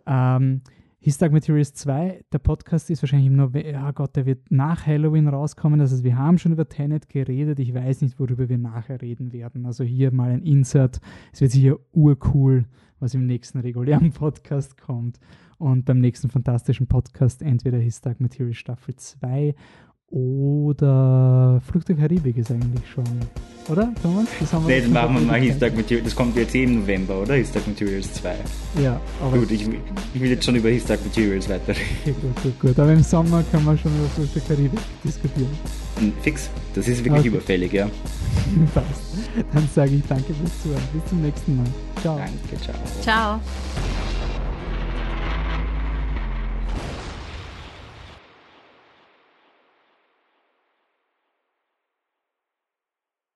Ähm, 0.07 0.62
His 1.01 1.16
Dark 1.16 1.33
Materials 1.33 1.75
2, 1.75 2.25
der 2.33 2.39
Podcast 2.41 2.91
ist 2.91 3.03
wahrscheinlich 3.03 3.29
im 3.29 3.37
November, 3.37 3.70
ja 3.70 3.93
Gott, 3.93 4.16
der 4.16 4.27
wird 4.27 4.51
nach 4.51 4.85
Halloween 4.85 5.29
rauskommen. 5.29 5.79
Das 5.79 5.93
heißt, 5.93 6.03
wir 6.03 6.19
haben 6.19 6.39
schon 6.39 6.51
über 6.51 6.69
Tenet 6.69 7.09
geredet. 7.09 7.61
Ich 7.61 7.73
weiß 7.73 8.01
nicht, 8.01 8.19
worüber 8.19 8.49
wir 8.49 8.59
nachher 8.59 9.01
reden 9.01 9.33
werden. 9.33 9.65
Also 9.65 9.85
hier 9.85 10.12
mal 10.12 10.31
ein 10.31 10.43
Insert. 10.43 11.01
Es 11.33 11.41
wird 11.41 11.53
sicher 11.53 11.77
urcool, 11.93 12.65
was 12.99 13.15
im 13.15 13.27
nächsten 13.27 13.61
regulären 13.61 14.11
Podcast 14.12 14.77
kommt. 14.77 15.20
Und 15.59 15.85
beim 15.85 16.01
nächsten 16.01 16.31
fantastischen 16.31 16.89
Podcast 16.89 17.43
entweder 17.43 17.79
His 17.79 18.01
Dark 18.01 18.20
Materials 18.20 18.57
Staffel 18.57 18.97
2 18.97 19.55
oder 20.11 21.61
Flug 21.71 21.85
der 21.85 21.97
Karibik 21.97 22.39
ist 22.39 22.51
eigentlich 22.51 22.89
schon, 22.95 23.05
oder 23.69 23.93
Thomas? 24.03 24.27
Das 24.41 24.53
haben 24.53 24.67
wir 24.67 24.77
nee, 24.77 24.83
dann 24.83 24.93
machen 24.93 25.15
wir 25.17 25.21
mal 25.21 25.41
His 25.41 25.59
Dark 25.59 25.77
Materials, 25.77 26.05
das 26.07 26.17
kommt 26.17 26.37
jetzt 26.37 26.55
eh 26.55 26.65
im 26.65 26.81
November, 26.81 27.21
oder? 27.21 27.35
His 27.35 27.53
Dark 27.53 27.67
Materials 27.67 28.13
2. 28.15 28.35
Ja, 28.83 29.01
aber... 29.21 29.39
Gut, 29.39 29.51
ich, 29.51 29.69
ich 30.15 30.21
will 30.21 30.31
jetzt 30.31 30.45
schon 30.45 30.57
über 30.57 30.71
His 30.71 30.85
Dark 30.87 31.05
Materials 31.05 31.49
weiterreden. 31.49 31.87
Okay, 32.03 32.15
gut, 32.21 32.43
gut, 32.43 32.61
gut. 32.61 32.79
Aber 32.79 32.93
im 32.93 33.03
Sommer 33.03 33.45
kann 33.53 33.65
man 33.65 33.79
schon 33.79 33.93
über 33.99 34.09
Flug 34.09 34.33
der 34.33 34.43
Karibik 34.43 34.81
diskutieren. 35.05 35.51
Hm, 35.99 36.13
fix, 36.23 36.49
das 36.75 36.89
ist 36.89 37.05
wirklich 37.05 37.21
okay. 37.21 37.29
überfällig, 37.29 37.73
ja. 37.73 37.87
Passt. 38.75 38.87
Dann 39.53 39.69
sage 39.75 39.97
ich 39.97 40.03
danke 40.09 40.33
fürs 40.33 40.63
Zuhören. 40.63 40.83
Bis 40.93 41.05
zum 41.11 41.21
nächsten 41.21 41.57
Mal. 41.57 41.67
Ciao. 42.01 42.17
Danke, 42.17 42.65
ciao. 42.65 42.77
Ciao. 43.03 43.41